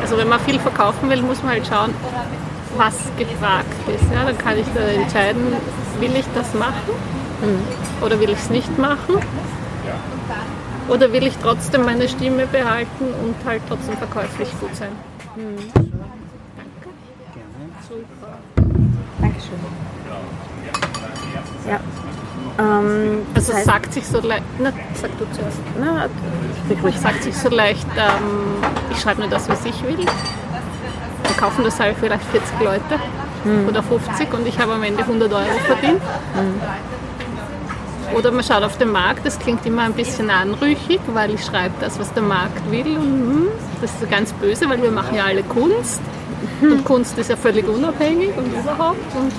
Also 0.00 0.16
wenn 0.16 0.28
man 0.28 0.40
viel 0.40 0.58
verkaufen 0.58 1.10
will, 1.10 1.22
muss 1.22 1.42
man 1.42 1.52
halt 1.52 1.66
schauen, 1.66 1.94
was 2.76 2.94
gefragt 3.18 3.66
ist. 3.94 4.12
Ja, 4.12 4.24
dann 4.24 4.38
kann 4.38 4.58
ich 4.58 4.66
da 4.74 4.80
entscheiden, 4.80 5.52
will 6.00 6.14
ich 6.14 6.26
das 6.34 6.54
machen 6.54 6.94
oder 8.00 8.20
will 8.20 8.30
ich 8.30 8.38
es 8.38 8.50
nicht 8.50 8.78
machen. 8.78 9.18
Oder 10.88 11.12
will 11.12 11.26
ich 11.26 11.36
trotzdem 11.38 11.84
meine 11.84 12.08
Stimme 12.08 12.46
behalten 12.46 13.06
und 13.24 13.34
halt 13.44 13.62
trotzdem 13.68 13.96
verkäuflich 13.96 14.48
gut 14.60 14.76
sein. 14.76 14.92
Danke. 15.34 15.90
Super. 17.88 18.38
Dankeschön. 19.20 19.58
Ja. 21.66 21.80
Ähm, 22.58 23.18
Also 23.34 23.52
heißt, 23.54 23.66
sagt 23.66 23.92
sich 23.92 24.06
so 24.06 24.20
leicht, 24.20 24.42
na, 24.58 24.72
sag 24.94 25.10
du 25.18 25.24
zuerst. 25.32 25.58
na, 25.78 26.06
sprich 26.64 26.82
ruhig. 26.82 26.98
Sagt 26.98 27.22
sich 27.22 27.36
so 27.36 27.48
leicht, 27.48 27.86
ähm, 27.96 28.64
ich 28.90 29.00
schreibe 29.00 29.20
nur 29.20 29.30
das, 29.30 29.48
was 29.48 29.64
ich 29.64 29.82
will. 29.82 30.04
Dann 30.04 31.36
kaufen 31.36 31.64
das 31.64 31.78
halt 31.78 31.96
vielleicht 32.00 32.24
40 32.24 32.60
Leute 32.60 32.98
oder 33.68 33.80
50 33.82 34.32
und 34.32 34.46
ich 34.48 34.58
habe 34.58 34.72
am 34.72 34.82
Ende 34.82 35.02
100 35.02 35.32
Euro 35.32 35.44
verdient. 35.66 36.00
Oder 38.14 38.30
man 38.32 38.42
schaut 38.42 38.62
auf 38.62 38.78
den 38.78 38.90
Markt, 38.90 39.26
das 39.26 39.38
klingt 39.38 39.64
immer 39.66 39.82
ein 39.82 39.92
bisschen 39.92 40.30
anrüchig, 40.30 41.00
weil 41.12 41.34
ich 41.34 41.44
schreibe 41.44 41.74
das, 41.80 41.98
was 41.98 42.12
der 42.14 42.22
Markt 42.22 42.70
will. 42.70 42.96
Und 42.96 43.02
hm, 43.04 43.48
das 43.80 43.90
ist 44.00 44.10
ganz 44.10 44.32
böse, 44.32 44.68
weil 44.68 44.80
wir 44.82 44.90
machen 44.90 45.14
ja 45.16 45.24
alle 45.24 45.42
Kunst. 45.42 46.00
Und 46.62 46.84
Kunst 46.84 47.18
ist 47.18 47.30
ja 47.30 47.36
völlig 47.36 47.68
unabhängig 47.68 48.30
und 48.36 48.46
überhaupt. 48.52 49.14
Und 49.14 49.32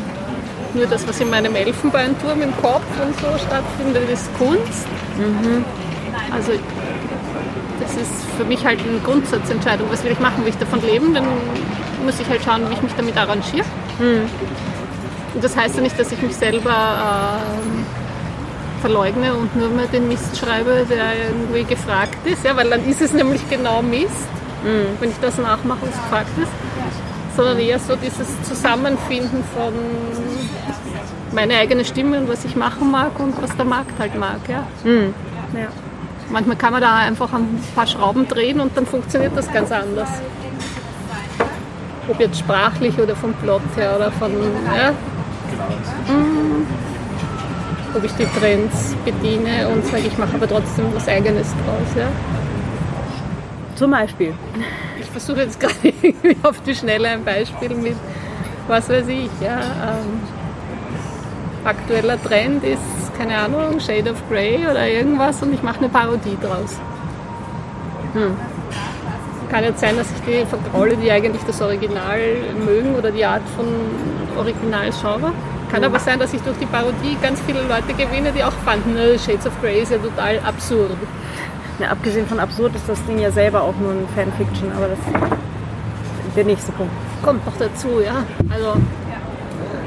nur 0.73 0.85
das, 0.87 1.07
was 1.07 1.19
in 1.19 1.29
meinem 1.29 1.55
Elfenbeinturm 1.55 2.41
im 2.41 2.55
Kopf 2.57 2.83
und 3.03 3.15
so 3.19 3.27
stattfindet, 3.45 4.09
ist 4.09 4.29
Kunst. 4.37 4.87
Also 6.33 6.51
das 7.79 7.91
ist 7.95 8.11
für 8.37 8.43
mich 8.43 8.65
halt 8.65 8.79
eine 8.81 8.99
Grundsatzentscheidung. 8.99 9.87
Was 9.89 10.03
will 10.03 10.11
ich 10.11 10.19
machen? 10.19 10.43
Will 10.43 10.49
ich 10.49 10.57
davon 10.57 10.81
leben? 10.81 11.13
Dann 11.13 11.25
muss 12.05 12.19
ich 12.19 12.27
halt 12.29 12.43
schauen, 12.43 12.69
wie 12.69 12.73
ich 12.73 12.81
mich 12.81 12.93
damit 12.97 13.17
arrangiere. 13.17 13.65
Und 15.33 15.43
das 15.43 15.55
heißt 15.55 15.75
ja 15.75 15.81
nicht, 15.81 15.99
dass 15.99 16.11
ich 16.11 16.21
mich 16.21 16.35
selber 16.35 16.69
ähm, 16.71 17.85
verleugne 18.81 19.33
und 19.35 19.55
nur 19.55 19.69
mehr 19.69 19.87
den 19.87 20.07
Mist 20.07 20.37
schreibe, 20.37 20.85
der 20.89 21.05
irgendwie 21.29 21.63
gefragt 21.63 22.17
ist. 22.25 22.43
Ja, 22.43 22.55
weil 22.55 22.69
dann 22.69 22.87
ist 22.87 23.01
es 23.01 23.13
nämlich 23.13 23.47
genau 23.49 23.81
Mist, 23.81 24.27
wenn 24.99 25.09
ich 25.09 25.19
das 25.21 25.37
nachmache, 25.37 25.79
was 25.81 25.91
gefragt 25.91 26.31
ist. 26.41 26.51
Sondern 27.37 27.59
eher 27.59 27.77
so 27.77 27.95
dieses 27.95 28.27
Zusammenfinden 28.41 29.43
von 29.55 29.71
meine 31.33 31.53
eigene 31.53 31.85
Stimme 31.85 32.19
und 32.19 32.27
was 32.27 32.43
ich 32.45 32.55
machen 32.55 32.89
mag 32.89 33.19
und 33.19 33.39
was 33.39 33.55
der 33.55 33.65
Markt 33.65 33.99
halt 33.99 34.17
mag. 34.17 34.39
Ja. 34.49 34.65
Ja. 34.83 35.67
Manchmal 36.31 36.57
kann 36.57 36.73
man 36.73 36.81
da 36.81 36.95
einfach 36.95 37.31
ein 37.31 37.61
paar 37.75 37.85
Schrauben 37.85 38.27
drehen 38.27 38.59
und 38.59 38.75
dann 38.75 38.87
funktioniert 38.87 39.37
das 39.37 39.53
ganz 39.53 39.71
anders. 39.71 40.09
Ob 42.07 42.19
jetzt 42.19 42.39
sprachlich 42.39 42.97
oder 42.97 43.15
vom 43.15 43.33
Plot 43.33 43.61
her 43.75 43.97
oder 43.97 44.11
von. 44.13 44.31
Ja. 44.31 44.91
Mm. 46.11 46.65
Ob 47.95 48.03
ich 48.03 48.13
die 48.13 48.25
Trends 48.39 48.95
bediene 49.05 49.67
und 49.69 49.85
sage, 49.85 50.07
ich 50.07 50.17
mache 50.17 50.33
aber 50.33 50.47
trotzdem 50.47 50.85
was 50.95 51.07
Eigenes 51.07 51.49
draus. 51.49 51.95
Ja. 51.95 52.07
Zum 53.75 53.91
Beispiel. 53.91 54.33
Ich 55.17 55.23
versuche 55.23 55.45
jetzt 55.45 55.59
gerade 55.59 55.75
irgendwie 55.83 56.37
auf 56.43 56.61
die 56.61 56.75
Schnelle 56.75 57.09
ein 57.09 57.23
Beispiel 57.23 57.73
mit, 57.73 57.95
was 58.67 58.87
weiß 58.87 59.07
ich, 59.07 59.31
ja. 59.41 59.57
Ähm, 59.59 60.21
aktueller 61.65 62.21
Trend 62.21 62.63
ist, 62.63 62.79
keine 63.17 63.35
Ahnung, 63.35 63.79
Shade 63.79 64.11
of 64.11 64.17
Grey 64.29 64.59
oder 64.69 64.87
irgendwas 64.87 65.41
und 65.41 65.53
ich 65.55 65.63
mache 65.63 65.79
eine 65.79 65.89
Parodie 65.89 66.37
draus. 66.39 66.77
Kann 69.49 69.63
jetzt 69.63 69.79
sein, 69.79 69.97
dass 69.97 70.07
ich 70.11 70.21
die 70.21 70.45
vergraule, 70.45 70.95
die 70.95 71.11
eigentlich 71.11 71.41
das 71.47 71.61
Original 71.61 72.19
mögen 72.63 72.95
oder 72.95 73.09
die 73.09 73.25
Art 73.25 73.41
von 73.55 73.65
Originalgenre. 74.37 75.31
Kann 75.71 75.83
aber 75.83 75.99
sein, 75.99 76.19
dass 76.19 76.33
ich 76.33 76.41
durch 76.41 76.57
die 76.57 76.65
Parodie 76.67 77.17
ganz 77.21 77.41
viele 77.45 77.61
Leute 77.63 77.93
gewinne, 77.93 78.31
die 78.31 78.43
auch 78.43 78.53
fanden, 78.63 78.93
"Ne, 78.93 79.17
Shades 79.17 79.47
of 79.47 79.53
Grey 79.61 79.81
ist 79.81 79.91
ja 79.91 79.97
total 79.97 80.39
absurd. 80.45 80.91
Ja, 81.79 81.89
abgesehen 81.89 82.25
von 82.27 82.39
absurd 82.39 82.75
ist 82.75 82.89
das 82.89 83.03
Ding 83.05 83.19
ja 83.19 83.31
selber 83.31 83.61
auch 83.61 83.75
nur 83.79 83.91
ein 83.91 84.07
Fanfiction, 84.15 84.71
aber 84.75 84.87
das 84.87 84.97
ist 84.99 86.35
der 86.35 86.43
nächste 86.45 86.71
Punkt. 86.71 86.91
kommt 87.23 87.45
noch 87.45 87.57
dazu, 87.57 87.99
ja. 88.03 88.23
Also 88.49 88.73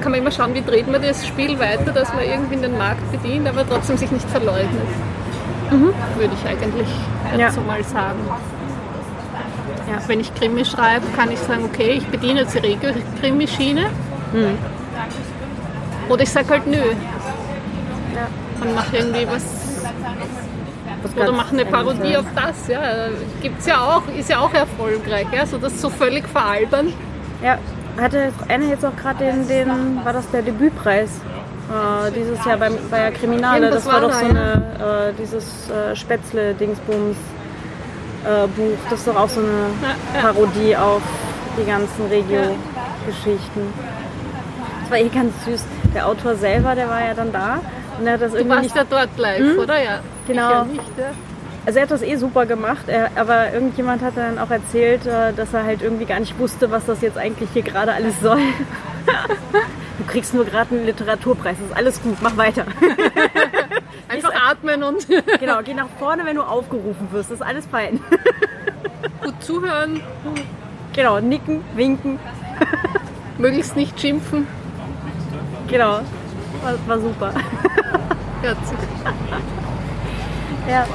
kann 0.00 0.12
man 0.12 0.20
immer 0.20 0.31
schauen, 0.31 0.55
wie 0.55 0.62
dreht 0.62 0.90
man 0.90 1.03
das 1.03 1.26
Spiel 1.26 1.59
weiter, 1.59 1.92
dass 1.92 2.12
man 2.14 2.24
irgendwie 2.24 2.57
den 2.57 2.76
Markt 2.79 3.11
bedient, 3.12 3.46
aber 3.48 3.68
trotzdem 3.68 3.96
sich 3.96 4.11
nicht 4.11 4.29
verleugnet. 4.31 4.88
Würde 5.70 6.35
ich 6.35 6.48
eigentlich 6.48 6.88
Ja. 7.38 7.46
dazu 7.48 7.61
mal 7.61 7.83
sagen. 7.85 8.18
Ja. 9.88 9.98
Wenn 10.07 10.20
ich 10.20 10.35
Krimi 10.35 10.64
schreibe, 10.64 11.07
kann 11.16 11.31
ich 11.31 11.38
sagen, 11.40 11.64
okay, 11.64 11.92
ich 11.92 12.07
bediene 12.07 12.40
jetzt 12.40 12.55
die 12.55 12.59
Regel-Krimi-Schiene. 12.59 13.87
Oder 16.09 16.22
ich 16.22 16.31
sage 16.31 16.48
halt 16.50 16.66
nö. 16.66 16.79
Und 18.61 18.74
mache 18.74 18.96
irgendwie 18.96 19.26
was 19.29 19.42
Was 21.02 21.12
oder 21.12 21.24
ganz 21.26 21.36
mache 21.36 21.52
eine 21.52 21.64
Parodie 21.64 22.16
auf 22.16 22.26
das. 22.34 22.68
Ja. 22.68 22.80
Gibt's 23.40 23.66
ja 23.66 23.80
auch, 23.80 24.02
ist 24.16 24.28
ja 24.28 24.40
auch 24.40 24.52
erfolgreich. 24.52 25.26
Ja. 25.32 25.46
So 25.46 25.58
das 25.58 25.80
so 25.80 25.90
völlig 25.90 26.28
veralbern. 26.28 26.92
Ja, 27.42 27.58
hatte 28.00 28.32
Anne 28.48 28.66
jetzt 28.66 28.84
auch 28.84 28.96
gerade 28.96 29.24
den, 29.24 29.48
den, 29.48 30.04
war 30.04 30.12
das 30.12 30.30
der 30.30 30.42
Debütpreis? 30.42 31.08
Äh, 31.08 32.10
dieses 32.12 32.44
Jahr 32.44 32.56
beim, 32.56 32.76
bei 32.90 32.98
der 32.98 33.12
Kriminale. 33.12 33.70
Das 33.70 33.86
war 33.86 33.94
war 33.94 34.00
doch 34.00 34.12
so 34.12 34.26
eine, 34.26 35.10
äh, 35.10 35.22
dieses 35.22 35.70
äh, 35.70 35.94
Spätzle-Dingsbums 35.94 37.16
äh, 38.24 38.46
Buch. 38.48 38.78
Das 38.90 39.00
ist 39.00 39.08
doch 39.08 39.16
auch 39.16 39.28
so 39.28 39.40
eine. 39.40 40.20
Parodie 40.20 40.76
auf 40.76 41.02
die 41.58 41.66
ganzen 41.66 42.06
Regio-Geschichten. 42.10 43.72
Das 44.82 44.90
war 44.90 44.98
eh 44.98 45.08
ganz 45.08 45.32
süß. 45.44 45.64
Der 45.94 46.06
Autor 46.06 46.34
selber, 46.34 46.74
der 46.74 46.88
war 46.88 47.04
ja 47.04 47.14
dann 47.14 47.32
da 47.32 47.60
und 48.00 48.06
er 48.06 48.14
hat 48.14 48.22
das 48.22 48.32
Du 48.32 48.38
irgendwie 48.38 48.56
warst 48.56 48.62
nicht 48.64 48.76
ja 48.76 48.84
dort 48.88 49.18
live, 49.18 49.58
oder? 49.58 49.82
Ja. 49.82 50.00
Genau. 50.33 50.66
Also 51.66 51.79
er 51.79 51.83
hat 51.83 51.90
das 51.90 52.03
eh 52.03 52.16
super 52.16 52.47
gemacht, 52.47 52.85
er, 52.88 53.11
aber 53.16 53.53
irgendjemand 53.53 54.03
hat 54.03 54.16
dann 54.16 54.38
auch 54.38 54.51
erzählt, 54.51 55.07
äh, 55.07 55.33
dass 55.35 55.53
er 55.53 55.64
halt 55.64 55.83
irgendwie 55.83 56.07
gar 56.07 56.19
nicht 56.19 56.38
wusste, 56.38 56.71
was 56.71 56.87
das 56.87 57.03
jetzt 57.03 57.19
eigentlich 57.19 57.51
hier 57.53 57.62
gerade 57.62 57.93
alles 57.93 58.19
soll. 58.21 58.40
Du 59.99 60.07
kriegst 60.07 60.33
nur 60.33 60.47
gerade 60.47 60.75
einen 60.75 60.87
Literaturpreis, 60.87 61.59
das 61.59 61.69
ist 61.69 61.77
alles 61.77 62.03
gut, 62.03 62.16
mach 62.23 62.35
weiter. 62.38 62.64
Einfach 64.09 64.33
atmen 64.51 64.83
und 64.83 65.07
genau, 65.38 65.61
geh 65.62 65.75
nach 65.75 65.90
vorne, 65.99 66.25
wenn 66.25 66.37
du 66.37 66.43
aufgerufen 66.43 67.09
wirst, 67.12 67.31
das 67.31 67.40
ist 67.40 67.47
alles 67.47 67.66
fein. 67.66 68.01
gut 69.23 69.35
zuhören, 69.43 70.01
Genau, 70.95 71.21
nicken, 71.21 71.62
winken, 71.77 72.19
möglichst 73.37 73.77
nicht 73.77 74.01
schimpfen. 74.01 74.47
genau. 75.69 76.01
War, 76.62 76.75
war 76.87 76.99
super. 76.99 77.33
Herzig. 78.43 78.79
Ja. 80.68 80.87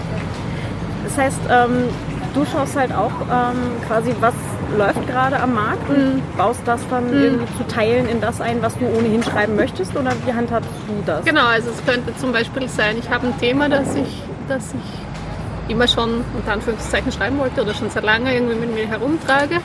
Das 1.04 1.18
heißt, 1.18 1.40
ähm, 1.50 1.90
du 2.34 2.46
schaust 2.46 2.76
halt 2.76 2.92
auch 2.92 3.12
ähm, 3.22 3.58
quasi, 3.88 4.14
was 4.20 4.34
läuft 4.78 5.08
gerade 5.08 5.40
am 5.40 5.54
Markt 5.54 5.90
und 5.90 6.22
baust 6.38 6.62
das 6.66 6.82
dann 6.90 7.12
irgendwie 7.14 7.46
zu 7.58 7.66
Teilen 7.68 8.10
in 8.10 8.20
das 8.20 8.42
ein, 8.42 8.62
was 8.62 8.78
du 8.78 8.86
ohnehin 8.86 9.24
schreiben 9.24 9.56
möchtest 9.56 9.96
oder 9.96 10.12
wie 10.26 10.34
handhabst 10.34 10.70
du 10.88 11.04
das? 11.06 11.24
Genau, 11.24 11.46
also 11.46 11.70
es 11.70 11.86
könnte 11.86 12.16
zum 12.18 12.32
Beispiel 12.32 12.68
sein, 12.68 12.98
ich 12.98 13.10
habe 13.10 13.28
ein 13.28 13.40
Thema, 13.40 13.70
das 13.70 13.96
ich, 13.96 14.24
das 14.48 14.74
ich 14.74 15.72
immer 15.72 15.88
schon 15.88 16.24
unter 16.36 16.54
Anführungszeichen 16.54 17.12
schreiben 17.12 17.38
wollte 17.40 17.62
oder 17.62 17.74
schon 17.74 17.90
seit 17.90 18.04
lange 18.04 18.34
irgendwie 18.34 18.56
mit 18.56 18.74
mir 18.74 18.88
herumtrage. 18.88 19.56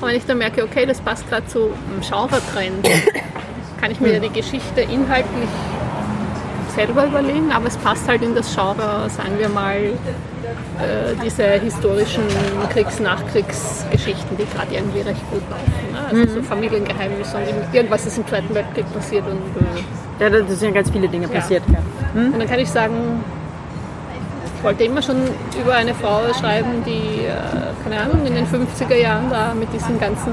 Und 0.00 0.08
wenn 0.08 0.16
ich 0.16 0.26
dann 0.26 0.38
merke, 0.38 0.64
okay, 0.64 0.86
das 0.86 1.00
passt 1.00 1.28
gerade 1.28 1.46
zu 1.46 1.64
einem 1.64 2.00
Genre-Trend, 2.00 2.88
kann 3.80 3.90
ich 3.90 4.00
mir 4.00 4.20
die 4.20 4.30
Geschichte 4.30 4.82
inhaltlich 4.82 5.48
selber 6.70 7.06
überlegen, 7.06 7.52
aber 7.52 7.66
es 7.66 7.76
passt 7.76 8.08
halt 8.08 8.22
in 8.22 8.34
das 8.34 8.54
Genre, 8.54 9.08
sagen 9.10 9.38
wir 9.38 9.48
mal, 9.48 9.76
äh, 9.76 9.92
diese 11.24 11.44
historischen 11.44 12.22
Kriegs-Nachkriegsgeschichten, 12.72 14.36
die 14.36 14.46
gerade 14.46 14.74
irgendwie 14.74 15.00
recht 15.00 15.22
gut 15.30 15.42
laufen. 15.50 15.92
Ne? 15.92 16.20
Also 16.22 16.34
so 16.34 16.42
Familiengeheimnisse 16.42 17.36
und 17.36 17.74
irgendwas 17.74 18.06
ist 18.06 18.18
im 18.18 18.26
Zweiten 18.26 18.54
Weltkrieg 18.54 18.92
passiert 18.92 19.24
und 19.26 19.40
äh, 19.62 20.22
Ja, 20.22 20.30
da 20.30 20.46
sind 20.54 20.74
ganz 20.74 20.90
viele 20.90 21.08
Dinge 21.08 21.28
passiert. 21.28 21.62
Ja. 21.68 21.78
und 22.22 22.38
dann 22.38 22.48
kann 22.48 22.58
ich 22.58 22.70
sagen, 22.70 22.94
ich 24.56 24.64
wollte 24.64 24.84
immer 24.84 25.00
schon 25.02 25.16
über 25.62 25.74
eine 25.74 25.94
Frau 25.94 26.20
schreiben, 26.38 26.82
die, 26.84 27.24
äh, 27.24 27.32
keine 27.82 28.02
Ahnung, 28.02 28.26
in 28.26 28.34
den 28.34 28.46
50er 28.46 28.94
Jahren 28.96 29.30
da 29.30 29.54
mit 29.54 29.72
diesen 29.72 29.98
ganzen, 29.98 30.32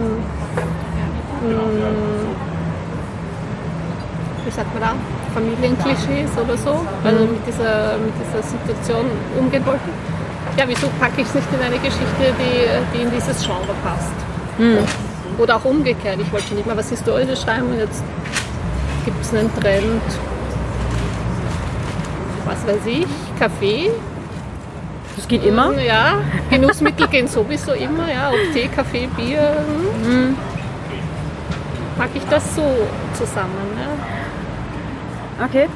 mh, 1.44 1.58
wie 4.46 4.52
sagt 4.52 4.74
man 4.74 4.84
da, 4.84 4.92
Familienklischees 5.34 6.32
oder 6.42 6.58
so, 6.58 6.86
also 7.04 7.26
mit 7.26 7.46
dieser, 7.48 7.98
mit 7.98 8.14
dieser 8.20 8.42
Situation 8.44 9.06
umgehen 9.40 9.66
wollte. 9.66 9.90
Ja, 10.58 10.64
wieso 10.68 10.88
packe 11.00 11.22
ich 11.22 11.28
es 11.28 11.36
nicht 11.36 11.48
in 11.54 11.62
eine 11.62 11.78
Geschichte, 11.78 12.34
die, 12.40 12.98
die 12.98 13.04
in 13.04 13.12
dieses 13.12 13.44
Genre 13.46 13.74
passt? 13.84 14.12
Oder 15.38 15.58
auch 15.58 15.66
umgekehrt. 15.66 16.18
Ich 16.20 16.32
wollte 16.32 16.48
schon 16.48 16.58
immer 16.58 16.76
was 16.76 16.90
Historisches 16.90 17.42
schreiben 17.44 17.68
und 17.70 17.78
jetzt 17.80 18.04
gibt 19.06 19.22
es 19.24 19.34
einen 19.34 19.54
Trend, 19.60 20.02
was 22.46 22.66
weiß 22.66 22.86
ich, 22.88 23.06
Kaffee. 23.40 23.92
Das 25.16 25.28
geht 25.28 25.44
immer. 25.46 25.78
Ja, 25.80 26.20
Genussmittel 26.50 27.08
gehen 27.12 27.28
sowieso 27.28 27.74
immer, 27.74 28.12
ja, 28.12 28.30
ob 28.30 28.54
Tee, 28.54 28.68
Kaffee, 28.68 29.08
Bier. 29.16 29.64
hm. 30.04 30.36
Packe 31.98 32.18
ich 32.18 32.26
das 32.30 32.56
so 32.56 32.62
zusammen. 33.14 33.54
Ja. 33.76 34.17
Okay. 35.44 35.68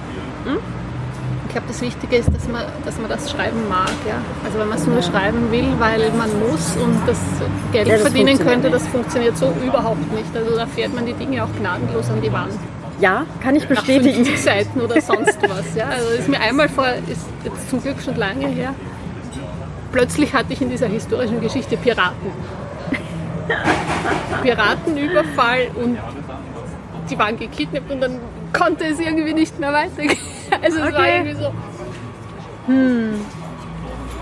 Ich 1.46 1.54
glaube, 1.54 1.68
das 1.68 1.82
Wichtige 1.82 2.16
ist, 2.16 2.34
dass 2.34 2.48
man, 2.48 2.64
dass 2.86 2.98
man 2.98 3.10
das 3.10 3.30
Schreiben 3.30 3.68
mag. 3.68 3.92
Ja? 4.08 4.16
Also 4.46 4.58
wenn 4.58 4.70
man 4.70 4.78
es 4.78 4.88
nur 4.88 5.02
schreiben 5.02 5.52
will, 5.52 5.68
weil 5.80 6.10
man 6.12 6.30
muss 6.40 6.78
und 6.78 6.98
das 7.06 7.18
Geld 7.74 7.88
Ja, 7.88 7.94
das 7.96 8.04
verdienen 8.04 8.38
könnte, 8.38 8.70
nicht. 8.70 8.74
das 8.74 8.88
funktioniert 8.88 9.38
so 9.38 9.54
überhaupt 9.66 10.14
nicht. 10.14 10.34
Also 10.36 10.56
da 10.56 10.66
fährt 10.66 10.96
man 10.96 11.06
die 11.06 11.14
Dinge 11.14 11.44
auch 11.44 11.50
gnadenlos 11.60 12.10
an 12.10 12.22
die 12.22 12.32
Wand. 12.32 12.54
Ja, 13.02 13.26
kann 13.44 13.56
ich 13.56 13.64
Nach 13.64 13.70
bestätigen. 13.70 14.24
50 14.26 14.42
Seiten 14.42 14.80
oder 14.80 15.02
sonst 15.02 15.38
was. 15.50 15.76
Ja? 15.76 15.88
Also 15.90 16.10
ist 16.12 16.30
mir 16.30 16.40
einmal 16.40 16.70
vor, 16.70 16.86
ist 17.08 17.26
jetzt 17.44 17.70
zum 17.70 17.82
Glück 17.82 18.02
schon 18.02 18.16
lange 18.16 18.48
her, 18.48 18.74
plötzlich 19.92 20.34
hatte 20.34 20.54
ich 20.54 20.62
in 20.62 20.70
dieser 20.70 20.88
historischen 20.88 21.42
Geschichte 21.42 21.76
Piraten. 21.76 22.32
Piratenüberfall 24.42 25.68
und 25.84 25.98
die 27.10 27.20
waren 27.20 27.38
gekidnappt 27.38 27.92
und 27.92 28.00
dann 28.02 28.20
konnte 28.54 28.86
es 28.86 29.00
irgendwie 29.00 29.34
nicht 29.34 29.60
mehr 29.60 29.74
weitergehen. 29.74 30.18
Also 30.62 30.80
es 30.80 30.84
war 30.84 31.00
Okay. 31.00 31.18
irgendwie 31.18 31.42
so, 31.42 31.52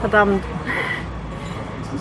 Verdammt. 0.02 0.44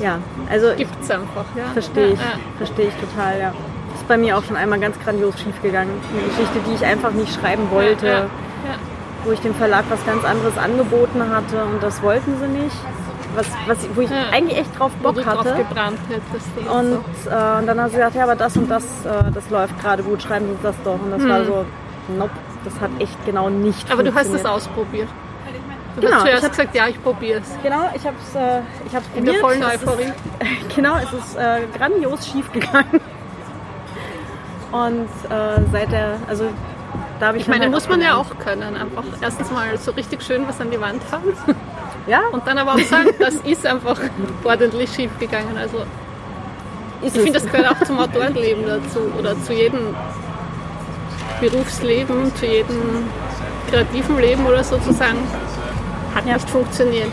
Ja, 0.00 0.18
also 0.50 0.70
ich 0.72 0.78
gibt 0.78 1.02
es 1.02 1.10
einfach. 1.10 1.44
Ja. 1.56 1.64
verstehe 1.72 2.08
ich, 2.08 2.18
Ja, 2.20 2.26
ja. 2.26 2.38
verstehe 2.58 2.88
ich 2.88 2.94
total, 2.94 3.38
ja. 3.40 3.48
Ist 3.94 4.06
bei 4.06 4.16
mir 4.16 4.36
auch 4.36 4.44
schon 4.44 4.56
einmal 4.56 4.78
ganz 4.78 4.98
grandios 5.02 5.34
schief 5.40 5.60
gegangen. 5.62 5.90
Eine 6.12 6.28
Geschichte, 6.28 6.60
die 6.68 6.74
ich 6.74 6.84
einfach 6.84 7.10
nicht 7.12 7.34
schreiben 7.34 7.70
wollte, 7.70 8.06
Ja, 8.06 8.26
wo 9.24 9.32
ich 9.32 9.40
dem 9.40 9.54
Verlag 9.54 9.84
was 9.88 10.04
ganz 10.06 10.24
anderes 10.24 10.56
angeboten 10.56 11.22
hatte 11.28 11.64
und 11.64 11.82
das 11.82 12.00
wollten 12.02 12.34
sie 12.38 12.46
nicht. 12.62 12.76
Was, 13.34 13.46
was, 13.66 13.78
wo 13.94 14.00
ich 14.00 14.10
eigentlich 14.32 14.58
echt 14.58 14.78
drauf 14.78 14.90
Bock 15.02 15.24
hatte. 15.26 15.54
Und, 16.70 16.92
äh, 16.92 17.58
und 17.58 17.66
dann 17.66 17.80
hat 17.80 17.90
sie 17.90 17.96
gesagt, 17.96 18.14
ja, 18.14 18.22
aber 18.24 18.36
das 18.36 18.56
und 18.56 18.70
das, 18.70 18.84
äh, 19.04 19.30
das 19.34 19.50
läuft 19.50 19.78
gerade 19.80 20.02
gut, 20.02 20.22
schreiben 20.22 20.46
Sie 20.48 20.56
das 20.62 20.74
doch. 20.84 20.94
Und 21.00 21.10
das 21.10 21.28
war 21.28 21.44
so, 21.44 21.64
nope, 22.16 22.30
das 22.64 22.80
hat 22.80 22.90
echt 22.98 23.16
genau 23.26 23.48
nicht. 23.50 23.90
Aber 23.90 24.02
du 24.02 24.14
hast 24.14 24.32
es 24.32 24.44
ausprobiert. 24.44 25.08
Du 25.96 26.02
Genau, 26.02 26.16
hast 26.16 26.22
zuerst 26.22 26.44
hab- 26.44 26.50
gesagt, 26.52 26.74
ja, 26.76 26.86
ich 26.86 27.02
probiere 27.02 27.40
es. 27.40 27.48
Genau, 27.62 27.90
ich 27.94 28.06
habe 28.06 28.16
es 28.22 28.34
äh, 28.36 28.60
ich 28.86 28.94
hab's 28.94 29.06
In 29.16 29.24
der 29.24 29.32
probiert. 29.34 29.40
vollen 29.40 29.64
Euphorie. 29.64 30.12
Genau, 30.76 30.96
es 30.98 31.12
ist 31.12 31.36
äh, 31.36 31.62
grandios 31.76 32.26
schief 32.28 32.52
gegangen. 32.52 33.00
Und 34.70 35.08
äh, 35.30 35.60
seit 35.72 35.90
der, 35.92 36.18
also 36.28 36.44
da 37.18 37.28
habe 37.28 37.38
ich, 37.38 37.44
Ich 37.44 37.48
meine, 37.48 37.62
halt 37.64 37.72
muss 37.72 37.88
man 37.88 38.00
ja 38.00 38.16
auch 38.16 38.38
können. 38.38 38.76
Einfach 38.76 39.02
erstens 39.20 39.50
mal 39.50 39.76
so 39.78 39.90
richtig 39.92 40.22
schön 40.22 40.46
was 40.46 40.60
an 40.60 40.70
die 40.70 40.80
Wand 40.80 41.02
haben 41.10 41.32
Ja, 42.06 42.20
und 42.32 42.46
dann 42.46 42.58
aber 42.58 42.74
auch 42.74 42.78
sagen, 42.80 43.10
das 43.18 43.34
ist 43.36 43.66
einfach 43.66 43.98
ordentlich 44.44 44.92
schief 44.94 45.10
gegangen. 45.18 45.56
Also 45.58 45.78
ist 47.02 47.16
ich 47.16 47.22
finde, 47.22 47.40
das 47.40 47.50
gehört 47.50 47.70
auch 47.70 47.84
zum 47.84 47.98
Autorenleben 47.98 48.64
dazu 48.66 49.00
oder 49.18 49.40
zu 49.42 49.52
jedem 49.52 49.94
Berufsleben, 51.40 52.34
zu 52.36 52.46
jedem 52.46 53.06
kreativen 53.70 54.18
Leben 54.18 54.46
oder 54.46 54.62
sozusagen. 54.64 55.18
Hat 56.14 56.26
Ja. 56.26 56.34
nicht 56.34 56.48
funktioniert. 56.50 57.08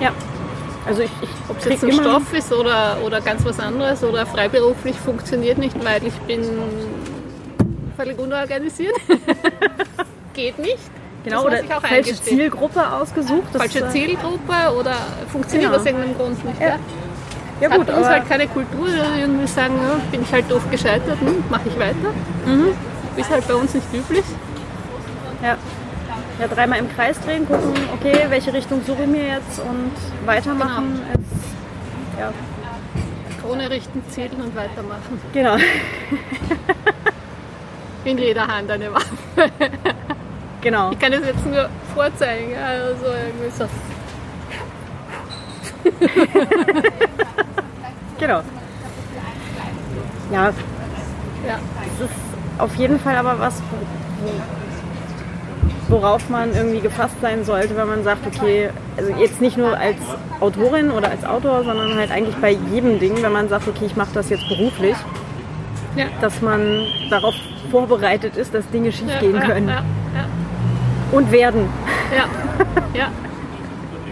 Ja. 0.00 0.10
Also 0.86 1.02
ich, 1.02 1.10
ich 1.22 1.28
Ob 1.48 1.58
es 1.58 1.64
jetzt 1.64 1.84
ein 1.84 1.92
Stoff 1.92 2.32
ist 2.34 2.52
oder, 2.52 2.98
oder 3.04 3.20
ganz 3.22 3.42
was 3.44 3.58
anderes 3.58 4.02
oder 4.04 4.26
freiberuflich 4.26 4.96
funktioniert 4.96 5.56
nicht, 5.56 5.82
weil 5.82 6.04
ich 6.06 6.14
bin 6.26 6.42
völlig 7.96 8.18
unorganisiert. 8.18 8.94
Geht 10.34 10.58
nicht. 10.58 10.78
genau, 11.24 11.44
oder 11.46 11.62
ich 11.62 11.72
auch 11.72 11.80
falsche. 11.80 12.14
Zielgruppe 12.20 12.92
ausgesucht. 12.92 13.44
Falsche 13.56 13.78
äh, 13.86 13.88
Zielgruppe 13.90 14.74
oder 14.78 14.94
funktioniert 15.32 15.70
Genau. 15.70 15.80
aus 15.80 15.86
irgendeinem 15.86 16.18
Grund 16.18 16.44
nicht. 16.44 16.60
Ja. 16.60 16.66
Ja. 16.68 16.78
Ja 17.60 17.70
Hat 17.70 17.78
gut, 17.78 17.86
bei 17.86 17.94
uns 17.94 18.06
halt 18.06 18.28
keine 18.28 18.46
Kultur, 18.48 18.88
irgendwie 19.18 19.46
sagen, 19.46 19.74
ja, 19.80 20.00
bin 20.10 20.22
ich 20.22 20.32
halt 20.32 20.50
doof 20.50 20.62
gescheitert, 20.70 21.20
hm, 21.20 21.44
mache 21.48 21.68
ich 21.68 21.78
weiter. 21.78 22.12
Mhm. 22.46 22.68
Ist 23.16 23.30
halt 23.30 23.46
bei 23.46 23.54
uns 23.54 23.74
nicht 23.74 23.86
üblich. 23.94 24.24
ja. 25.42 25.56
ja, 26.40 26.48
dreimal 26.48 26.80
im 26.80 26.92
Kreis 26.94 27.20
drehen, 27.20 27.46
gucken, 27.46 27.72
okay, 27.94 28.26
welche 28.28 28.52
Richtung 28.52 28.82
suche 28.84 29.02
ich 29.02 29.08
mir 29.08 29.26
jetzt 29.28 29.60
und 29.60 29.92
weitermachen. 30.26 31.00
Ist, 31.12 32.18
ja, 32.18 32.32
Krone 33.40 33.70
richten, 33.70 34.02
zielen 34.10 34.40
und 34.42 34.56
weitermachen. 34.56 35.20
genau. 35.32 35.56
In 38.04 38.18
jeder 38.18 38.46
Hand 38.46 38.70
eine 38.70 38.92
Waffe. 38.92 39.06
genau. 40.60 40.90
Ich 40.92 40.98
kann 40.98 41.12
es 41.12 41.24
jetzt 41.26 41.46
nur 41.46 41.68
vorzeigen. 41.94 42.52
Also 42.56 43.06
irgendwie 43.06 43.50
so. 43.56 43.66
Genau. 48.18 48.40
Ja, 50.32 50.44
Ja. 51.46 51.58
es 51.98 52.04
ist 52.06 52.14
auf 52.58 52.74
jeden 52.76 52.98
Fall 53.00 53.16
aber 53.16 53.38
was, 53.38 53.60
wo- 55.88 55.96
worauf 55.96 56.28
man 56.30 56.54
irgendwie 56.54 56.80
gefasst 56.80 57.16
sein 57.20 57.44
sollte, 57.44 57.76
wenn 57.76 57.88
man 57.88 58.04
sagt, 58.04 58.26
okay, 58.26 58.70
also 58.96 59.12
jetzt 59.20 59.40
nicht 59.40 59.56
nur 59.58 59.76
als 59.76 59.96
Autorin 60.40 60.90
oder 60.90 61.10
als 61.10 61.24
Autor, 61.24 61.64
sondern 61.64 61.96
halt 61.96 62.10
eigentlich 62.10 62.36
bei 62.36 62.56
jedem 62.72 62.98
Ding, 63.00 63.20
wenn 63.22 63.32
man 63.32 63.48
sagt, 63.48 63.68
okay, 63.68 63.84
ich 63.86 63.96
mache 63.96 64.10
das 64.14 64.30
jetzt 64.30 64.48
beruflich, 64.48 64.96
Ja. 65.96 66.06
dass 66.20 66.40
man 66.40 66.86
darauf 67.10 67.34
vorbereitet 67.70 68.36
ist, 68.36 68.54
dass 68.54 68.68
Dinge 68.70 68.92
schief 68.92 69.10
Ja, 69.10 69.18
können 69.46 69.68
Ja, 69.68 69.82
und 71.12 71.30
werden. 71.32 71.68
ja, 72.16 72.24
ja. 72.98 73.08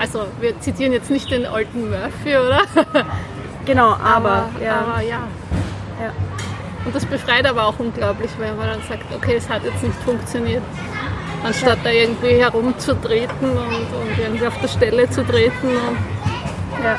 ja. 0.02 0.20
Also 0.20 0.26
wir 0.40 0.58
zitieren 0.60 0.92
jetzt 0.92 1.10
nicht 1.10 1.30
den 1.30 1.46
alten 1.46 1.90
Murphy, 1.90 2.36
oder? 2.36 2.62
Genau, 3.64 3.92
aber, 3.92 4.48
ja, 4.60 4.80
aber 4.80 5.02
ja. 5.02 5.20
ja. 6.00 6.12
Und 6.84 6.92
das 6.92 7.06
befreit 7.06 7.46
aber 7.46 7.64
auch 7.66 7.78
unglaublich, 7.78 8.28
weil 8.38 8.52
man 8.54 8.66
dann 8.66 8.82
sagt, 8.88 9.04
okay, 9.14 9.36
es 9.36 9.48
hat 9.48 9.62
jetzt 9.62 9.80
nicht 9.84 9.94
funktioniert. 10.04 10.64
Anstatt 11.44 11.78
da 11.84 11.90
irgendwie 11.90 12.42
herumzutreten 12.42 13.50
und, 13.50 13.58
und 13.58 14.18
irgendwie 14.18 14.46
auf 14.48 14.58
der 14.60 14.66
Stelle 14.66 15.08
zu 15.10 15.24
treten. 15.24 15.68
Ja. 16.82 16.96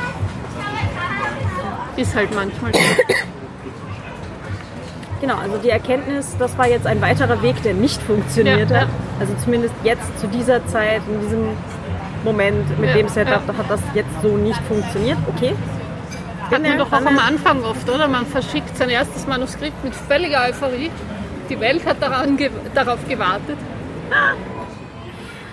ist 1.97 2.15
halt 2.15 2.33
manchmal. 2.33 2.71
Genau, 5.19 5.37
also 5.37 5.57
die 5.57 5.69
Erkenntnis, 5.69 6.35
das 6.37 6.57
war 6.57 6.67
jetzt 6.67 6.85
ein 6.85 7.01
weiterer 7.01 7.41
Weg, 7.41 7.61
der 7.63 7.73
nicht 7.73 8.01
funktioniert 8.01 8.69
Ja, 8.69 8.81
hat. 8.81 8.87
ja. 8.87 8.93
Also 9.21 9.33
zumindest 9.41 9.73
jetzt 9.81 10.19
zu 10.19 10.27
dieser 10.27 10.65
Zeit, 10.67 11.01
in 11.09 11.21
diesem 11.21 11.47
Moment 12.23 12.79
mit 12.79 12.89
Ja, 12.89 12.95
dem 12.95 13.07
Setup, 13.07 13.41
ja. 13.47 13.57
hat 13.57 13.69
das 13.69 13.81
jetzt 13.93 14.21
so 14.21 14.38
nicht 14.38 14.59
funktioniert. 14.67 15.17
Okay. 15.36 15.53
Hat 16.51 16.62
man 16.62 16.77
doch 16.77 16.91
auch 16.91 17.05
am 17.05 17.17
Anfang 17.19 17.63
oft, 17.63 17.89
oder? 17.89 18.07
Man 18.07 18.25
verschickt 18.25 18.77
sein 18.77 18.89
erstes 18.89 19.25
Manuskript 19.27 19.83
mit 19.83 19.95
völliger 19.95 20.43
Euphorie. 20.43 20.91
Die 21.49 21.59
Welt 21.59 21.86
hat 21.86 22.01
daran 22.01 22.38
ge 22.38 22.49
darauf 22.73 22.99
gewartet. 23.07 23.57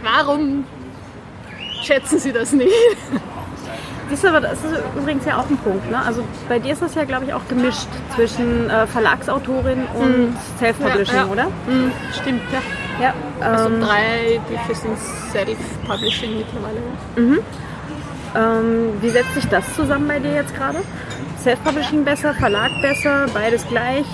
Warum 0.03 0.65
schätzen 1.83 2.19
Sie 2.19 2.33
das 2.33 2.53
nicht. 2.53 2.71
Das 4.11 4.19
ist, 4.19 4.25
aber, 4.27 4.41
das 4.41 4.53
ist 4.65 4.75
übrigens 4.97 5.25
ja 5.25 5.39
auch 5.39 5.49
ein 5.49 5.57
Punkt. 5.59 5.89
Ne? 5.91 5.97
Also 6.05 6.25
bei 6.49 6.59
dir 6.59 6.73
ist 6.73 6.83
das 6.83 6.95
ja, 6.97 7.05
glaube 7.05 7.27
ich, 7.27 7.33
auch 7.33 7.47
gemischt 7.49 7.87
zwischen 8.17 8.69
äh, 8.69 8.87
Verlagsautorin 8.89 9.85
und 9.95 10.37
Self-Publishing, 10.59 11.15
Ja, 11.15 11.23
ja. 11.25 11.31
oder? 11.31 11.45
Hm, 11.67 11.93
stimmt, 12.21 12.43
ja. 12.53 12.61
Ja. 13.07 13.15
Also 13.41 13.69
Ähm, 13.69 13.81
drei 13.81 14.41
Bücher 14.49 14.75
sind 14.81 14.99
Self-Publishing 15.33 16.39
mittlerweile. 16.39 17.41
ähm, 18.37 18.93
wie 19.01 19.09
setzt 19.11 19.35
sich 19.35 19.47
das 19.49 19.65
zusammen 19.75 20.09
bei 20.09 20.19
dir 20.19 20.35
jetzt 20.35 20.55
gerade? 20.57 20.79
Self-Publishing 21.39 22.05
besser, 22.05 22.35
Verlag 22.35 22.71
besser, 22.83 23.27
beides 23.33 23.67
gleich, 23.69 24.05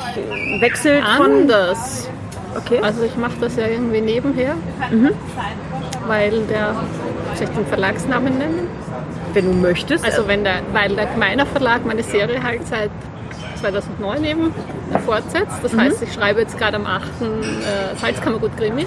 wechselt 0.61 1.05
von... 1.17 1.33
Anders. 1.33 2.09
Okay. 2.57 2.81
Also 2.83 3.03
ich 3.03 3.17
mache 3.17 3.35
das 3.41 3.57
ja 3.57 3.67
irgendwie 3.67 4.01
nebenher, 4.01 4.55
weil 6.07 6.41
der, 6.49 6.75
soll 7.35 7.49
ich 7.49 7.55
den 7.55 7.67
Verlagsnamen 7.67 8.39
nennen? 8.39 8.69
Wenn 9.37 9.45
du 9.45 9.53
möchtest. 9.53 10.05
Also 10.05 10.27
wenn 10.27 10.43
der, 10.43 10.63
weil 10.73 10.97
der 10.97 11.07
Gemeiner 11.07 11.47
Verlag 11.47 11.85
meine 11.85 12.03
Serie 12.03 12.43
halt 12.43 12.67
seit 12.67 12.91
2009 13.61 14.25
eben 14.25 14.55
fortsetzt. 15.05 15.59
Das 15.63 15.77
heißt, 15.77 16.03
ich 16.03 16.13
schreibe 16.13 16.41
jetzt 16.41 16.59
gerade 16.59 16.77
am 16.77 16.87
8. 16.87 17.03
Äh, 17.05 17.97
Salzkammergut 18.01 18.57
Krimi. 18.57 18.87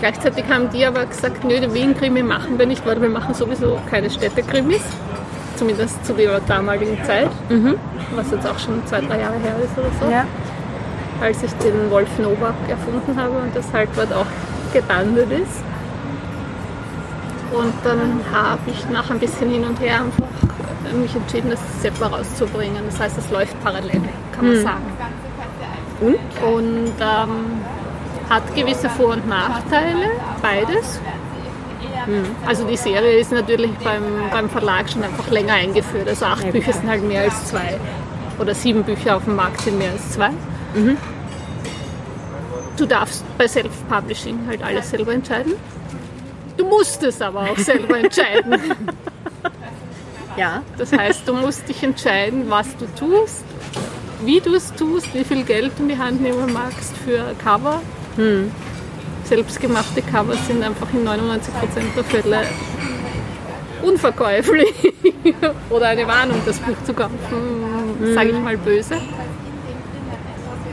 Gleichzeitig 0.00 0.44
haben 0.48 0.70
die 0.70 0.84
aber 0.84 1.06
gesagt, 1.06 1.44
nö, 1.44 1.60
den 1.60 1.74
Wien-Krimi 1.74 2.22
machen 2.22 2.58
wir 2.58 2.66
nicht, 2.66 2.84
weil 2.86 3.00
wir 3.00 3.08
machen 3.08 3.34
sowieso 3.34 3.78
keine 3.90 4.10
Städte-Krimis. 4.10 4.82
Zumindest 5.56 6.04
zu 6.04 6.12
der 6.14 6.40
damaligen 6.40 6.98
Zeit, 7.04 7.28
was 8.16 8.30
jetzt 8.30 8.46
auch 8.46 8.58
schon 8.58 8.84
zwei, 8.86 9.00
drei 9.00 9.20
Jahre 9.20 9.38
her 9.38 9.54
ist 9.64 9.78
oder 9.78 9.90
so. 10.00 10.10
ja. 10.10 10.24
als 11.20 11.42
ich 11.42 11.52
den 11.54 11.90
Wolf 11.90 12.08
Nowak 12.18 12.54
erfunden 12.68 13.20
habe 13.20 13.36
und 13.38 13.54
das 13.54 13.72
halt 13.72 13.90
dort 13.94 14.12
auch 14.12 14.26
gelandet 14.72 15.30
ist. 15.30 15.62
Und 17.52 17.74
dann 17.84 18.20
habe 18.32 18.60
ich 18.66 18.88
nach 18.88 19.10
ein 19.10 19.18
bisschen 19.18 19.50
hin 19.50 19.64
und 19.64 19.78
her 19.80 20.00
einfach 20.02 20.26
mich 20.94 21.14
entschieden, 21.14 21.50
das 21.50 21.60
separat 21.80 22.12
rauszubringen. 22.20 22.82
Das 22.86 23.00
heißt, 23.00 23.18
es 23.18 23.30
läuft 23.30 23.62
parallel, 23.62 24.00
kann 24.34 24.46
man 24.46 24.62
sagen. 24.62 24.92
Und? 26.00 26.16
Und 26.54 26.92
ähm, 27.00 27.62
hat 28.28 28.54
gewisse 28.54 28.88
Vor- 28.90 29.12
und 29.12 29.28
Nachteile, 29.28 30.10
beides. 30.40 31.00
Also 32.46 32.64
die 32.64 32.76
Serie 32.76 33.18
ist 33.18 33.30
natürlich 33.30 33.70
beim, 33.84 34.02
beim 34.32 34.50
Verlag 34.50 34.90
schon 34.90 35.04
einfach 35.04 35.30
länger 35.30 35.54
eingeführt. 35.54 36.08
Also 36.08 36.24
acht 36.24 36.44
Ja, 36.44 36.50
Bücher 36.50 36.72
sind 36.72 36.88
halt 36.88 37.04
mehr 37.04 37.22
als 37.22 37.46
zwei. 37.46 37.78
Oder 38.40 38.54
sieben 38.54 38.82
Bücher 38.82 39.16
auf 39.16 39.24
dem 39.24 39.36
Markt 39.36 39.60
sind 39.60 39.78
mehr 39.78 39.92
als 39.92 40.10
zwei. 40.10 40.30
Du 42.76 42.86
darfst 42.86 43.24
bei 43.38 43.46
Self-Publishing 43.46 44.40
halt 44.48 44.62
alles 44.64 44.90
selber 44.90 45.12
entscheiden. 45.12 45.52
Du 46.62 46.68
musst 46.68 47.02
es 47.02 47.20
aber 47.20 47.40
auch 47.40 47.58
selber 47.58 47.98
entscheiden. 47.98 48.56
Ja. 50.36 50.62
Das 50.78 50.92
heißt, 50.92 51.26
du 51.26 51.34
musst 51.34 51.68
dich 51.68 51.82
entscheiden, 51.82 52.44
was 52.48 52.68
du 52.76 52.86
tust, 52.98 53.44
wie 54.24 54.40
du 54.40 54.54
es 54.54 54.72
tust, 54.74 55.12
wie 55.12 55.24
viel 55.24 55.42
Geld 55.42 55.72
du 55.76 55.82
in 55.82 55.88
die 55.88 55.98
Hand 55.98 56.20
nehmen 56.22 56.52
magst 56.52 56.94
für 57.04 57.34
Cover. 57.42 57.82
Selbstgemachte 59.24 60.02
Cover 60.02 60.34
sind 60.46 60.62
einfach 60.62 60.86
in 60.92 61.06
99% 61.06 61.10
der 61.96 62.04
Fälle 62.04 62.42
unverkäuflich. 63.82 64.92
Oder 65.70 65.88
eine 65.88 66.06
Warnung, 66.06 66.40
das 66.46 66.58
Buch 66.60 66.76
zu 66.84 66.94
kaufen, 66.94 67.16
sage 68.14 68.30
ich 68.30 68.38
mal 68.38 68.56
böse. 68.56 68.94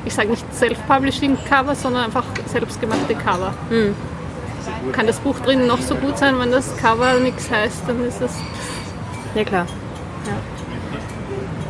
Ich 0.06 0.14
sage 0.14 0.30
nicht 0.30 0.46
Self-Publishing-Cover, 0.54 1.74
sondern 1.76 2.06
einfach 2.06 2.26
selbstgemachte 2.46 3.16
Cover. 3.16 3.54
Kann 4.92 5.08
das 5.08 5.20
Buch 5.20 5.40
drin 5.40 5.68
noch 5.68 5.82
so 5.82 5.96
gut 5.96 6.18
sein, 6.18 6.40
wenn 6.40 6.52
das 6.52 6.76
Cover 6.78 7.20
nichts 7.20 7.50
heißt, 7.50 7.84
dann 7.88 8.04
ist 8.06 8.22
es 8.22 8.32
Ja, 9.36 9.44
klar. 9.44 9.66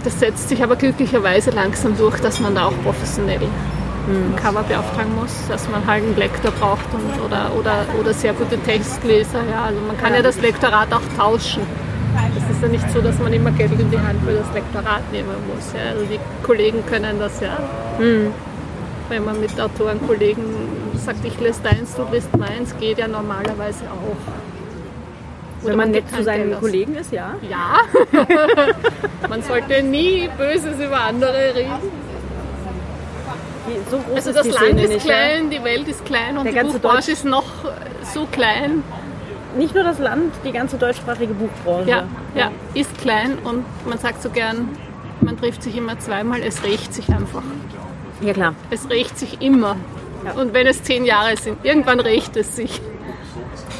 Das 0.04 0.20
setzt 0.20 0.48
sich 0.48 0.64
aber 0.64 0.76
glücklicherweise 0.76 1.52
langsam 1.52 1.98
durch, 1.98 2.20
dass 2.22 2.40
man 2.40 2.56
da 2.56 2.68
auch 2.68 2.84
professionell 2.84 3.42
ein 4.08 4.36
Cover 4.38 4.64
beauftragen 4.64 5.14
muss, 5.16 5.32
dass 5.50 5.70
man 5.70 5.86
halt 5.86 6.04
einen 6.04 6.16
Lektor 6.16 6.52
braucht 6.52 6.86
und, 6.94 7.22
oder, 7.24 7.52
oder, 7.58 7.86
oder 8.00 8.14
sehr 8.14 8.34
gute 8.34 8.58
Textleser. 8.58 9.42
Ja. 9.52 9.66
Also 9.66 9.80
man 9.82 9.98
kann 9.98 10.14
ja 10.14 10.22
das 10.22 10.40
Lektorat 10.42 10.92
auch 10.94 11.02
tauschen. 11.18 11.62
Es 12.36 12.56
ist 12.56 12.62
ja 12.62 12.68
nicht 12.70 12.90
so, 12.92 13.02
dass 13.02 13.20
man 13.20 13.34
immer 13.34 13.52
Geld 13.52 13.72
in 13.80 13.92
die 13.92 14.00
Hand 14.00 14.22
für 14.26 14.34
das 14.34 14.52
Lektorat 14.54 15.12
nehmen 15.12 15.36
muss. 15.54 15.74
Ja. 15.74 15.92
Also 15.92 16.06
die 16.06 16.20
Kollegen 16.44 16.84
können 16.88 17.20
das 17.20 17.40
ja. 17.40 17.58
Wenn 17.98 19.26
man 19.26 19.40
mit 19.40 19.60
Autorenkollegen 19.60 20.44
sagt, 21.14 21.26
ich 21.26 21.40
lese 21.40 21.60
deins, 21.64 21.96
du 21.96 22.04
liest 22.12 22.36
meins, 22.38 22.76
geht 22.80 23.00
ja 23.00 23.08
normalerweise 23.08 23.84
auch. 23.86 25.64
Oder 25.64 25.72
Wenn 25.72 25.78
man 25.78 25.92
nett 25.92 26.10
zu 26.16 26.24
seinen 26.24 26.54
aus. 26.54 26.60
Kollegen 26.62 26.96
ist, 26.96 27.12
ja. 27.12 27.36
Ja. 27.50 27.80
Man 29.30 29.42
sollte 29.44 29.84
nie 29.84 30.30
Böses 30.38 30.80
über 30.80 31.02
andere 31.02 31.54
reden. 31.54 31.74
Die, 33.68 33.90
so 33.92 34.00
Also 34.16 34.32
das 34.32 34.46
Land 34.48 34.58
Szene 34.58 34.84
ist 34.84 34.90
nicht, 34.94 35.06
klein, 35.06 35.50
die 35.50 35.62
Welt 35.64 35.88
ist 35.88 36.06
klein 36.06 36.38
und 36.38 36.46
Der 36.46 36.54
die 36.54 36.58
ganze 36.60 36.80
Buchbranche 36.80 36.98
Deutsch- 37.08 37.10
ist 37.10 37.26
noch 37.26 37.44
so 38.14 38.26
klein. 38.32 38.84
Ja. 38.90 39.60
Nicht 39.60 39.76
nur 39.76 39.84
das 39.84 40.00
Land, 40.00 40.32
die 40.46 40.52
ganze 40.52 40.78
deutschsprachige 40.78 41.34
Buchbranche. 41.34 41.90
Ja, 41.90 42.04
ja, 42.36 42.52
ist 42.76 42.96
klein 43.00 43.38
und 43.44 43.66
man 43.86 43.98
sagt 43.98 44.22
so 44.22 44.30
gern, 44.30 44.70
man 45.22 45.38
trifft 45.38 45.64
sich 45.64 45.76
immer 45.76 46.00
zweimal, 46.00 46.42
es 46.42 46.64
rächt 46.64 46.94
sich 46.94 47.10
einfach. 47.10 47.44
ja 48.22 48.32
klar. 48.34 48.54
Es 48.70 48.90
rächt 48.90 49.18
sich 49.20 49.42
immer. 49.42 49.76
Ja. 50.26 50.32
Und 50.34 50.54
wenn 50.54 50.68
es 50.68 50.84
zehn 50.84 51.06
Jahre 51.06 51.38
sind, 51.38 51.64
irgendwann 51.64 52.00
rächt 52.00 52.36
es 52.38 52.56
sich. 52.56 52.82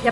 Ja. 0.04 0.12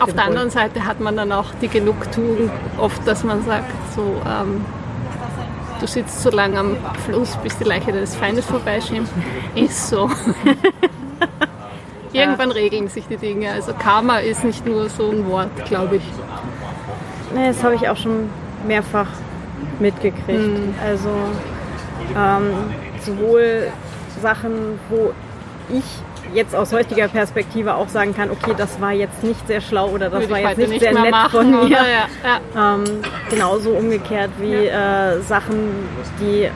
Auf 0.00 0.12
der 0.12 0.24
anderen 0.24 0.50
Seite 0.50 0.86
hat 0.86 1.00
man 1.00 1.16
dann 1.16 1.32
auch 1.32 1.52
die 1.60 1.68
Genugtuung, 1.68 2.50
oft, 2.78 3.06
dass 3.06 3.24
man 3.24 3.42
sagt, 3.44 3.70
so, 3.94 4.02
ähm, 4.26 4.64
du 5.80 5.86
sitzt 5.86 6.22
so 6.22 6.30
lange 6.30 6.58
am 6.58 6.76
Fluss, 7.04 7.36
bis 7.42 7.58
die 7.58 7.64
Leiche 7.64 7.92
deines 7.92 8.14
Feindes 8.14 8.46
vorbeischwimmt. 8.46 9.08
Ist 9.54 9.88
so. 9.88 10.08
Irgendwann 12.12 12.50
regeln 12.50 12.88
sich 12.88 13.06
die 13.06 13.16
Dinge. 13.16 13.50
Also 13.52 13.72
Karma 13.74 14.18
ist 14.18 14.44
nicht 14.44 14.66
nur 14.66 14.88
so 14.88 15.10
ein 15.10 15.26
Wort, 15.28 15.64
glaube 15.66 15.96
ich. 15.96 16.02
Nee, 17.34 17.48
das 17.48 17.62
habe 17.62 17.76
ich 17.76 17.88
auch 17.88 17.96
schon 17.96 18.28
mehrfach 18.66 19.06
mitgekriegt. 19.78 20.26
Hm. 20.28 20.74
Also 20.84 21.10
ähm, 22.16 22.52
sowohl 23.00 23.68
Sachen, 24.20 24.78
wo 24.88 25.12
ich 25.68 25.84
jetzt 26.34 26.54
aus 26.54 26.72
heutiger 26.72 27.08
Perspektive 27.08 27.74
auch 27.74 27.88
sagen 27.88 28.14
kann, 28.14 28.30
okay, 28.30 28.54
das 28.56 28.80
war 28.80 28.92
jetzt 28.92 29.22
nicht 29.22 29.46
sehr 29.46 29.60
schlau 29.60 29.88
oder 29.88 30.10
das 30.10 30.20
Würde 30.20 30.32
war 30.32 30.38
jetzt 30.40 30.58
nicht, 30.58 30.70
nicht 30.70 30.80
sehr 30.80 30.92
nett 30.92 31.10
machen. 31.10 31.30
von 31.30 31.50
mir. 31.50 31.60
Oder? 31.60 31.68
Ja, 31.70 31.84
ja. 32.54 32.74
Ähm, 32.74 32.84
genauso 33.28 33.70
umgekehrt 33.70 34.30
wie 34.38 34.66
äh, 34.66 35.20
Sachen, 35.22 35.88
die 36.20 36.48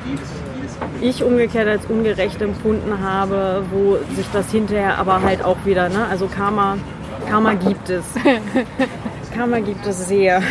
ich 1.00 1.22
umgekehrt 1.22 1.68
als 1.68 1.86
ungerecht 1.86 2.40
empfunden 2.40 3.02
habe, 3.02 3.64
wo 3.70 3.98
sich 4.14 4.26
das 4.32 4.50
hinterher 4.50 4.98
aber 4.98 5.22
halt 5.22 5.42
auch 5.44 5.58
wieder, 5.64 5.88
ne? 5.88 6.06
Also 6.10 6.26
Karma, 6.26 6.76
Karma 7.28 7.54
gibt 7.54 7.90
es. 7.90 8.04
Karma 9.34 9.58
gibt 9.58 9.84
es 9.86 10.08
sehr. 10.08 10.42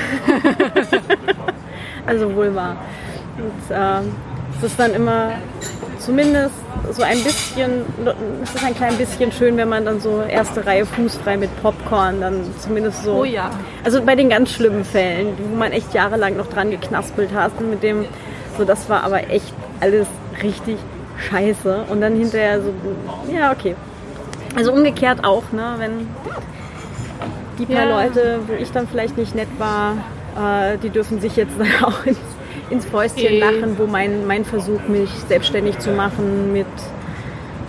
also 2.05 2.35
wohl 2.35 2.53
wahr. 2.53 2.75
Und 3.37 3.75
äh, 3.75 4.01
es 4.57 4.63
ist 4.63 4.79
dann 4.79 4.93
immer 4.93 5.31
zumindest 6.05 6.53
so 6.91 7.01
ein 7.01 7.23
bisschen, 7.23 7.85
es 8.43 8.53
ist 8.53 8.63
ein 8.63 8.75
klein 8.75 8.97
bisschen 8.97 9.31
schön, 9.31 9.55
wenn 9.57 9.69
man 9.69 9.85
dann 9.85 9.99
so 9.99 10.21
erste 10.21 10.65
Reihe 10.65 10.85
fußfrei 10.85 11.37
mit 11.37 11.49
Popcorn 11.61 12.19
dann 12.21 12.41
zumindest 12.59 13.03
so 13.03 13.19
Oh 13.21 13.23
ja. 13.23 13.49
also 13.83 14.01
bei 14.01 14.15
den 14.15 14.29
ganz 14.29 14.51
schlimmen 14.51 14.83
Fällen, 14.83 15.35
wo 15.37 15.55
man 15.55 15.71
echt 15.71 15.93
jahrelang 15.93 16.35
noch 16.35 16.47
dran 16.47 16.71
geknaspelt 16.71 17.33
hat 17.33 17.51
und 17.59 17.69
mit 17.69 17.83
dem, 17.83 18.05
so 18.57 18.65
das 18.65 18.89
war 18.89 19.03
aber 19.03 19.29
echt 19.29 19.53
alles 19.79 20.07
richtig 20.41 20.77
scheiße. 21.29 21.85
Und 21.89 22.01
dann 22.01 22.15
hinterher 22.15 22.61
so, 22.61 22.73
ja, 23.31 23.51
okay. 23.51 23.75
Also 24.55 24.71
umgekehrt 24.73 25.23
auch, 25.23 25.43
ne, 25.51 25.75
wenn 25.77 26.07
die 27.59 27.65
paar 27.65 27.87
Ja. 27.87 28.03
Leute, 28.03 28.39
wo 28.47 28.53
ich 28.53 28.71
dann 28.71 28.87
vielleicht 28.87 29.17
nicht 29.17 29.35
nett 29.35 29.47
war, 29.57 29.93
äh, 30.37 30.77
die 30.79 30.89
dürfen 30.89 31.21
sich 31.21 31.35
jetzt 31.35 31.53
dann 31.57 31.67
auch 31.83 32.05
ins, 32.05 32.17
ins 32.69 32.85
Fäustchen 32.85 33.39
lachen, 33.39 33.77
wo 33.77 33.87
mein, 33.87 34.25
mein 34.27 34.45
Versuch, 34.45 34.81
mich 34.87 35.09
selbstständig 35.27 35.79
zu 35.79 35.91
machen 35.91 36.53
mit 36.53 36.67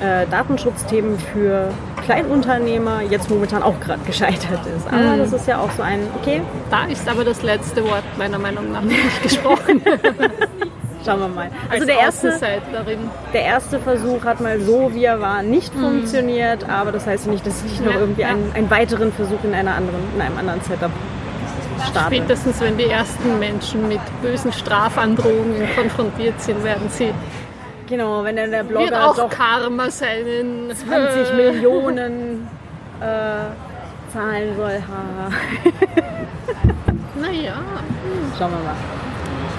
äh, 0.01 0.27
Datenschutzthemen 0.31 1.19
für 1.19 1.71
Kleinunternehmer 2.05 3.03
jetzt 3.03 3.31
momentan 3.31 3.63
auch 3.63 3.79
gerade 3.81 4.03
gescheitert 4.05 4.61
ist. 4.77 4.87
Aber 4.89 5.17
das 5.17 5.33
ist 5.33 5.47
ja 5.47 5.59
auch 5.59 5.71
so 5.71 5.83
ein, 5.83 6.01
okay, 6.21 6.43
Da 6.71 6.85
ist 6.87 7.09
aber 7.09 7.25
das 7.25 7.43
letzte 7.43 7.85
Wort 7.85 8.05
meiner 8.19 8.39
Meinung 8.39 8.73
nach 8.73 8.83
nicht 8.83 9.23
gesprochen. 9.23 9.83
schauen 11.05 11.21
wir 11.21 11.29
mal. 11.29 11.51
Also 11.69 11.83
Als 11.83 11.87
der 11.87 11.99
erste, 11.99 12.41
der 13.33 13.43
erste 13.43 13.79
Versuch 13.79 14.25
hat 14.25 14.41
mal 14.41 14.61
so, 14.61 14.93
wie 14.95 15.05
er 15.05 15.21
war, 15.21 15.43
nicht 15.43 15.73
funktioniert, 15.75 16.69
aber 16.69 16.93
das 16.93 17.07
heißt 17.07 17.27
nicht, 17.27 17.47
dass 17.47 17.63
ich 17.65 17.81
noch 17.81 17.93
Ja, 17.93 18.01
irgendwie 18.01 18.23
ja. 18.23 18.29
einen, 18.29 18.51
einen 18.55 18.71
weiteren 18.71 19.13
Versuch 19.13 19.43
in, 19.45 19.55
einer 19.55 19.75
anderen, 19.75 20.01
in 20.15 20.21
einem 20.21 20.39
anderen 20.39 20.61
Setup 20.63 20.91
starte. 21.91 22.15
Spätestens 22.17 22.61
wenn 22.61 22.77
die 22.77 22.87
ersten 22.89 23.39
Menschen 23.39 23.89
mit 23.89 24.01
bösen 24.23 24.53
Strafandrohungen 24.53 25.69
konfrontiert 25.75 26.41
sind, 26.41 26.63
werden 26.65 26.89
sie 26.91 27.13
Genau, 27.87 28.25
wenn 28.25 28.37
dann 28.37 28.51
der 28.51 28.67
wird 28.67 28.79
Blogger 28.79 29.07
auch 29.11 29.17
doch 29.17 29.29
Karma 29.29 29.91
seinen 29.91 30.71
20 30.75 31.35
Millionen 31.37 32.49
äh, 33.01 34.13
zahlen 34.13 34.57
soll. 34.57 34.83
Naja, 37.21 37.55
Schauen 38.39 38.51
wir 38.53 38.59
mal. 38.59 38.75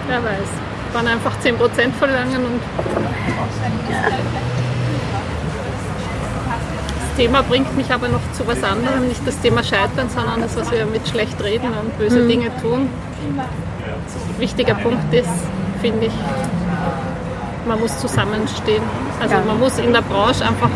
wer 0.08 0.24
weiß. 0.24 0.50
Waren 0.94 1.08
einfach 1.08 1.34
10% 1.40 1.92
verlangen 1.94 2.46
und 2.46 2.62
Thema 7.16 7.42
bringt 7.44 7.76
mich 7.76 7.92
aber 7.92 8.08
noch 8.08 8.22
zu 8.34 8.46
was 8.48 8.64
anderem. 8.64 9.08
Nicht 9.08 9.26
das 9.26 9.40
Thema 9.40 9.64
Scheitern, 9.64 10.10
sondern 10.10 10.42
das, 10.42 10.56
was 10.58 10.72
wir 10.72 10.86
mit 10.86 11.08
schlecht 11.08 11.42
reden 11.44 11.68
und 11.82 11.98
böse 11.98 12.28
Dinge 12.28 12.52
tun. 12.62 12.90
Wichtiger 14.38 14.76
Punkt 14.76 15.14
ist, 15.14 15.30
finde 15.82 16.08
ich, 16.08 16.14
man 17.68 17.80
muss 17.80 17.98
zusammenstehen. 18.00 18.84
Also 19.20 19.36
man 19.48 19.60
muss 19.60 19.78
in 19.80 19.94
der 19.94 20.02
Branche 20.02 20.46
einfach, 20.46 20.70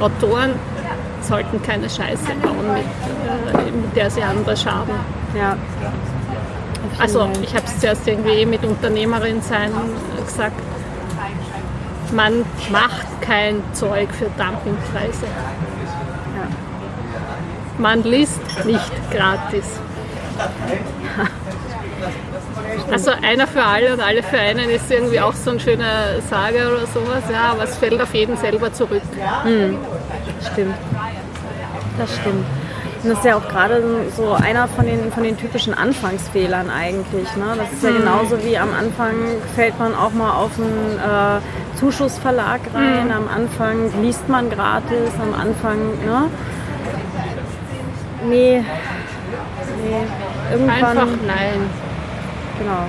Autoren 0.00 0.52
sollten 1.22 1.62
keine 1.62 1.88
Scheiße 1.88 2.34
bauen, 2.42 2.74
mit, 2.74 3.60
äh, 3.60 3.70
mit 3.70 3.96
der 3.96 4.10
sie 4.10 4.22
andere 4.22 4.56
schaden. 4.56 4.94
Ja. 5.38 5.56
Also 6.98 7.28
ich 7.42 7.54
habe 7.54 7.66
es 7.66 7.80
zuerst 7.80 8.06
irgendwie 8.06 8.44
mit 8.46 8.64
Unternehmerin 8.64 9.40
sein 9.40 9.72
gesagt. 10.24 10.60
Man 12.12 12.44
macht 12.70 13.06
kein 13.20 13.62
Zeug 13.72 14.08
für 14.12 14.26
Dumpingpreise. 14.36 15.26
Man 17.78 18.02
liest 18.02 18.40
nicht 18.64 18.92
gratis. 19.10 19.80
Also 22.90 23.10
einer 23.22 23.46
für 23.46 23.62
alle 23.62 23.92
und 23.94 24.00
alle 24.00 24.22
für 24.22 24.38
einen 24.38 24.68
ist 24.70 24.90
irgendwie 24.90 25.20
auch 25.20 25.32
so 25.34 25.50
ein 25.50 25.60
schöner 25.60 26.20
Sage 26.28 26.68
oder 26.68 26.86
sowas, 26.86 27.24
ja, 27.32 27.52
aber 27.52 27.64
es 27.64 27.76
fällt 27.76 28.00
auf 28.00 28.14
jeden 28.14 28.36
selber 28.36 28.72
zurück. 28.72 29.02
Stimmt. 30.52 30.74
Das 31.98 32.14
stimmt. 32.16 32.44
Und 33.02 33.10
das 33.10 33.18
ist 33.18 33.24
ja 33.24 33.36
auch 33.36 33.48
gerade 33.48 33.82
so 34.16 34.32
einer 34.32 34.66
von 34.68 34.86
den, 34.86 35.12
von 35.12 35.24
den 35.24 35.36
typischen 35.36 35.74
Anfangsfehlern 35.74 36.70
eigentlich. 36.70 37.36
Ne? 37.36 37.44
Das 37.56 37.70
ist 37.72 37.82
ja 37.82 37.90
genauso 37.90 38.42
wie 38.42 38.56
am 38.56 38.72
Anfang 38.72 39.12
fällt 39.54 39.78
man 39.78 39.94
auch 39.94 40.12
mal 40.12 40.32
auf 40.32 40.52
einen 40.58 40.98
äh, 40.98 41.78
Zuschussverlag 41.78 42.60
rein. 42.72 43.12
Am 43.12 43.28
Anfang 43.28 43.90
liest 44.02 44.28
man 44.28 44.48
gratis, 44.48 45.12
am 45.20 45.38
Anfang, 45.38 45.78
ne? 46.06 46.30
Nee. 48.28 48.64
Nee. 49.82 50.52
Irgendwann. 50.52 50.84
Einfach 50.84 51.06
nein. 51.26 51.70
Genau. 52.58 52.84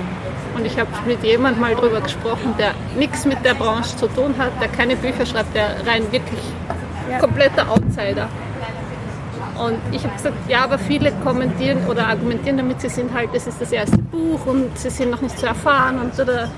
Und 0.56 0.64
ich 0.64 0.78
habe 0.78 0.88
mit 1.06 1.22
jemandem 1.22 1.60
mal 1.60 1.74
drüber 1.74 2.00
gesprochen, 2.00 2.54
der 2.58 2.72
nichts 2.98 3.24
mit 3.26 3.44
der 3.44 3.54
Branche 3.54 3.94
zu 3.96 4.06
tun 4.08 4.34
hat, 4.38 4.52
der 4.60 4.68
keine 4.68 4.96
Bücher 4.96 5.26
schreibt, 5.26 5.54
der 5.54 5.86
rein 5.86 6.10
wirklich 6.10 6.40
Ja. 7.10 7.18
kompletter 7.18 7.70
Outsider. 7.70 8.28
Und 9.58 9.78
ich 9.92 10.02
habe 10.04 10.14
gesagt, 10.14 10.34
ja, 10.48 10.64
aber 10.64 10.78
viele 10.78 11.12
kommentieren 11.24 11.78
oder 11.88 12.06
argumentieren 12.08 12.56
damit, 12.58 12.80
sie 12.80 12.88
sind 12.88 13.12
halt, 13.14 13.30
das 13.34 13.46
ist 13.46 13.60
das 13.60 13.72
erste 13.72 13.98
Buch 13.98 14.44
und 14.46 14.76
sie 14.78 14.90
sind 14.90 15.10
noch 15.10 15.20
nicht 15.22 15.38
so 15.38 15.46
erfahren 15.46 15.98
und 15.98 16.18
oder. 16.18 16.48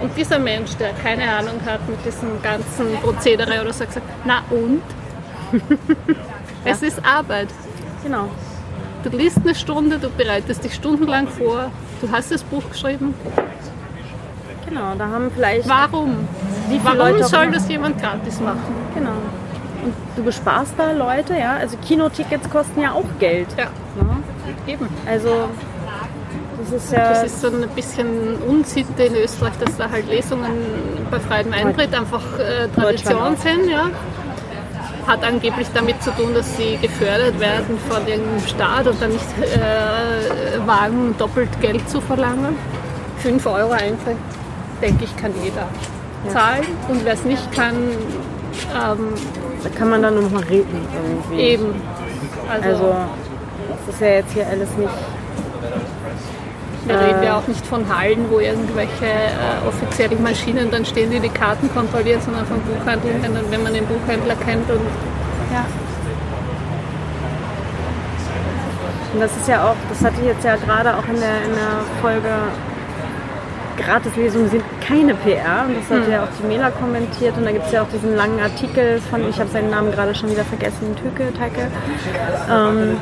Und 0.00 0.16
dieser 0.16 0.40
Mensch, 0.40 0.74
der 0.78 0.90
keine 0.94 1.22
Ahnung 1.32 1.60
hat 1.64 1.88
mit 1.88 2.04
diesem 2.04 2.42
ganzen 2.42 2.96
Prozedere 3.02 3.62
oder 3.62 3.72
so, 3.72 3.80
hat 3.82 3.88
gesagt, 3.88 4.06
na 4.24 4.42
und? 4.50 4.82
es 6.64 6.82
ist 6.82 7.00
Arbeit. 7.04 7.48
Genau. 8.02 8.28
Du 9.02 9.10
liest 9.16 9.38
eine 9.38 9.54
Stunde, 9.54 9.98
du 9.98 10.08
bereitest 10.10 10.62
dich 10.64 10.74
stundenlang 10.74 11.26
vor, 11.26 11.70
du 12.00 12.10
hast 12.10 12.30
das 12.30 12.42
Buch 12.44 12.62
geschrieben. 12.70 13.14
Genau. 14.68 14.94
Da 14.96 15.08
haben 15.08 15.30
vielleicht. 15.34 15.68
Warum? 15.68 16.28
Warum 16.82 16.98
Leute 16.98 17.24
soll 17.24 17.50
das 17.50 17.68
jemand 17.68 18.00
gratis 18.00 18.40
machen? 18.40 18.74
Genau. 18.94 19.10
Und 19.84 19.94
du 20.16 20.22
besparst 20.22 20.74
da 20.78 20.92
Leute, 20.92 21.34
ja. 21.36 21.56
Also 21.56 21.76
Kinotickets 21.78 22.48
kosten 22.48 22.80
ja 22.80 22.92
auch 22.92 23.04
Geld. 23.18 23.48
Ja, 23.58 23.66
Ne? 24.00 24.16
eben. 24.66 24.88
Also 25.06 25.48
das 26.60 26.82
ist 26.84 26.92
ja. 26.92 27.08
Das 27.08 27.24
ist 27.24 27.40
so 27.40 27.48
ein 27.48 27.68
bisschen 27.74 28.36
Unsitte 28.48 29.02
in 29.02 29.16
Österreich, 29.16 29.54
dass 29.58 29.76
da 29.76 29.90
halt 29.90 30.08
Lesungen 30.08 30.52
bei 31.10 31.18
freiem 31.18 31.52
Eintritt 31.52 31.92
einfach 31.92 32.22
äh, 32.38 32.68
Tradition 32.68 33.36
sind. 33.36 33.68
Ja. 33.68 33.90
Hat 35.06 35.24
angeblich 35.24 35.66
damit 35.74 36.02
zu 36.02 36.10
tun, 36.12 36.32
dass 36.34 36.56
sie 36.56 36.76
gefördert 36.80 37.38
werden 37.40 37.78
von 37.88 38.06
irgendeinem 38.06 38.46
Staat 38.46 38.86
und 38.86 39.00
dann 39.02 39.10
nicht 39.10 39.26
äh, 39.40 40.66
wagen, 40.66 41.14
doppelt 41.18 41.48
Geld 41.60 41.88
zu 41.88 42.00
verlangen. 42.00 42.56
5 43.18 43.46
Euro 43.46 43.72
Eintritt, 43.72 44.16
denke 44.80 45.04
ich, 45.04 45.16
kann 45.16 45.32
jeder 45.42 45.66
zahlen. 46.28 46.64
Und 46.88 47.04
wer 47.04 47.14
es 47.14 47.24
nicht 47.24 47.50
kann, 47.52 47.74
ähm, 47.74 49.14
da 49.62 49.68
kann 49.76 49.90
man 49.90 50.02
dann 50.02 50.14
nur 50.14 50.24
noch 50.24 50.30
mal 50.30 50.44
reden 50.44 50.86
irgendwie. 51.04 51.42
eben. 51.42 51.74
Also, 52.50 52.68
Also 52.68 52.94
das 53.86 53.94
ist 53.94 54.00
ja 54.00 54.08
jetzt 54.08 54.32
hier 54.32 54.46
alles 54.46 54.68
nicht. 54.76 54.90
Wir 56.84 57.00
reden 57.00 57.22
ja 57.22 57.38
auch 57.38 57.46
nicht 57.46 57.64
von 57.66 57.84
Hallen, 57.94 58.26
wo 58.28 58.40
irgendwelche 58.40 59.06
äh, 59.06 59.68
offiziellen 59.68 60.22
Maschinen 60.22 60.70
dann 60.70 60.84
stehen, 60.84 61.10
die 61.10 61.20
die 61.20 61.28
Karten 61.28 61.72
kontrollieren, 61.72 62.20
sondern 62.20 62.44
von 62.46 62.60
Buchhandlern, 62.60 63.22
wenn, 63.22 63.50
wenn 63.50 63.62
man 63.62 63.72
den 63.72 63.86
Buchhändler 63.86 64.34
kennt. 64.34 64.68
Und 64.68 64.80
Ja. 65.52 65.64
Und 69.14 69.20
das 69.20 69.36
ist 69.36 69.46
ja 69.46 69.64
auch, 69.64 69.76
das 69.90 70.02
hatte 70.02 70.20
ich 70.22 70.26
jetzt 70.26 70.44
ja 70.44 70.56
gerade 70.56 70.96
auch 70.96 71.06
in 71.06 71.20
der, 71.20 71.36
in 71.44 71.52
der 71.54 72.00
Folge 72.00 72.28
Gratislesungen 73.76 74.50
sind 74.50 74.64
keine 74.80 75.14
PR 75.14 75.64
und 75.66 75.76
das 75.76 75.90
hat 75.90 76.08
ja 76.08 76.24
auch 76.24 76.28
die 76.38 76.46
Mela 76.46 76.70
kommentiert 76.70 77.36
und 77.36 77.44
da 77.44 77.52
gibt 77.52 77.66
es 77.66 77.72
ja 77.72 77.82
auch 77.82 77.88
diesen 77.88 78.14
langen 78.14 78.38
Artikel 78.40 79.00
von, 79.10 79.28
ich 79.28 79.38
habe 79.40 79.50
seinen 79.50 79.70
Namen 79.70 79.92
gerade 79.92 80.14
schon 80.14 80.30
wieder 80.30 80.44
vergessen, 80.44 80.94
Tüke, 80.96 81.32
Teike. 81.32 81.68
Ähm, 82.50 82.96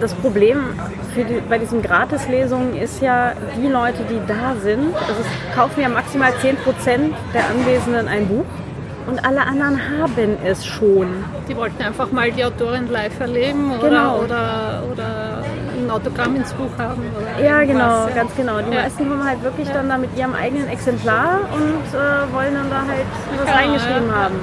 das 0.00 0.14
Problem 0.14 0.58
die, 1.16 1.24
bei 1.48 1.58
diesen 1.58 1.82
Gratislesungen 1.82 2.76
ist 2.76 3.00
ja, 3.00 3.32
die 3.56 3.68
Leute, 3.68 4.02
die 4.08 4.20
da 4.26 4.54
sind, 4.62 4.94
also 4.94 5.20
es 5.20 5.54
kaufen 5.56 5.80
ja 5.80 5.88
maximal 5.88 6.32
10% 6.32 7.12
der 7.34 7.42
Anwesenden 7.50 8.08
ein 8.08 8.26
Buch 8.28 8.44
und 9.06 9.24
alle 9.24 9.40
anderen 9.42 9.80
haben 10.00 10.36
es 10.44 10.66
schon. 10.66 11.24
die 11.48 11.56
wollten 11.56 11.82
einfach 11.82 12.10
mal 12.12 12.30
die 12.32 12.44
Autorin 12.44 12.90
live 12.90 13.18
erleben 13.20 13.72
oder, 13.78 13.88
Genau. 13.88 14.18
oder, 14.18 14.82
oder 14.92 15.42
ein 15.78 15.90
Autogramm 15.90 16.34
ins 16.36 16.52
Buch 16.54 16.70
haben. 16.78 17.02
Oder 17.16 17.44
Ja, 17.44 17.60
genau, 17.62 18.08
ja. 18.08 18.14
ganz 18.14 18.34
genau. 18.36 18.58
Die 18.60 18.74
Ja. 18.74 18.82
meisten 18.82 19.08
kommen 19.08 19.24
halt 19.24 19.42
wirklich 19.44 19.68
dann 19.68 19.88
da 19.88 19.96
mit 19.96 20.10
ihrem 20.16 20.34
eigenen 20.34 20.68
Exemplar 20.68 21.40
und 21.52 21.84
äh, 21.98 22.34
wollen 22.34 22.54
dann 22.54 22.68
da 22.70 22.78
halt 22.78 23.06
was 23.38 23.48
Ja, 23.48 23.54
reingeschrieben 23.54 24.08
ja. 24.08 24.14
haben. 24.16 24.34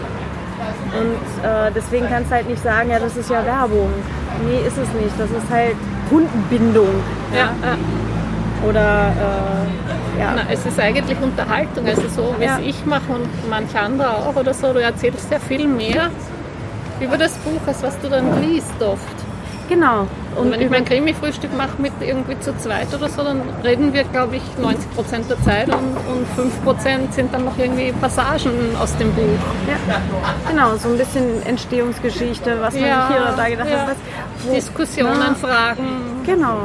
Und 0.99 1.47
äh, 1.49 1.71
deswegen 1.75 2.07
kannst 2.07 2.29
du 2.31 2.35
halt 2.35 2.47
nicht 2.49 2.61
sagen, 2.63 2.89
ja, 2.89 2.99
das 2.99 3.17
ist 3.17 3.29
ja 3.29 3.43
Werbung. 3.45 3.89
Nee, 4.45 4.59
ist 4.67 4.77
es 4.77 4.87
nicht. 4.93 5.17
Das 5.17 5.29
ist 5.31 5.49
halt 5.51 5.75
Kundenbindung. 6.09 6.89
Ja, 7.33 7.39
ja. 7.65 7.77
Oder, 8.67 9.07
äh, 9.09 10.19
ja. 10.21 10.33
Na, 10.35 10.41
es 10.51 10.65
ist 10.65 10.79
eigentlich 10.79 11.17
Unterhaltung, 11.21 11.85
also 11.87 12.03
so 12.07 12.35
wie 12.39 12.45
Ja. 12.45 12.57
es 12.59 12.65
ich 12.65 12.85
mache 12.85 13.11
und 13.11 13.27
manch 13.49 13.75
anderer 13.75 14.17
auch 14.17 14.35
oder 14.35 14.53
so. 14.53 14.71
Du 14.71 14.79
erzählst 14.81 15.31
ja 15.31 15.39
viel 15.39 15.67
mehr 15.67 16.09
über 17.01 17.17
das 17.17 17.33
Buch, 17.39 17.59
als 17.65 17.81
was 17.83 17.99
du 17.99 18.09
dann 18.09 18.41
liest 18.41 18.81
oft. 18.81 19.22
Genau. 19.69 20.07
Und 20.35 20.51
wenn 20.51 20.61
ich 20.61 20.69
mein 20.69 20.83
Krimi-Frühstück 20.83 21.55
mache 21.55 21.79
mit 21.81 21.93
irgendwie 22.01 22.39
zu 22.39 22.55
zweit 22.57 22.93
oder 22.93 23.07
so, 23.07 23.23
dann 23.23 23.41
reden 23.63 23.93
wir, 23.93 24.03
glaube 24.03 24.35
ich, 24.35 24.41
90 24.61 24.91
Prozent 24.95 25.29
der 25.29 25.41
Zeit 25.43 25.67
und, 25.67 25.95
und 26.11 26.27
5 26.35 26.63
Prozent 26.63 27.13
sind 27.13 27.33
dann 27.33 27.45
noch 27.45 27.57
irgendwie 27.57 27.91
Passagen 27.93 28.51
aus 28.81 28.95
dem 28.97 29.11
Buch. 29.13 29.21
ja, 29.67 30.01
genau, 30.49 30.75
so 30.75 30.89
ein 30.89 30.97
bisschen 30.97 31.45
Entstehungsgeschichte, 31.45 32.57
was 32.61 32.73
man 32.73 32.83
Ja, 32.83 33.07
hier 33.07 33.21
oder 33.21 33.33
da 33.37 33.49
gedacht 33.49 33.69
ja. 33.69 33.77
hat. 33.79 33.87
Was, 34.43 34.51
Diskussionen, 34.53 35.13
na, 35.19 35.35
Fragen. 35.35 35.85
Genau. 36.25 36.57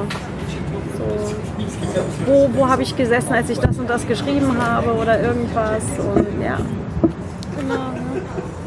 So, 0.96 1.34
wo 2.26 2.50
wo 2.54 2.68
habe 2.68 2.82
ich 2.82 2.96
gesessen, 2.96 3.32
als 3.32 3.48
ich 3.50 3.58
das 3.58 3.78
und 3.78 3.88
das 3.88 4.06
geschrieben 4.06 4.56
habe 4.60 4.92
oder 4.94 5.20
irgendwas. 5.20 5.82
Und 5.98 6.42
ja, 6.42 6.58
Genau. 7.56 7.74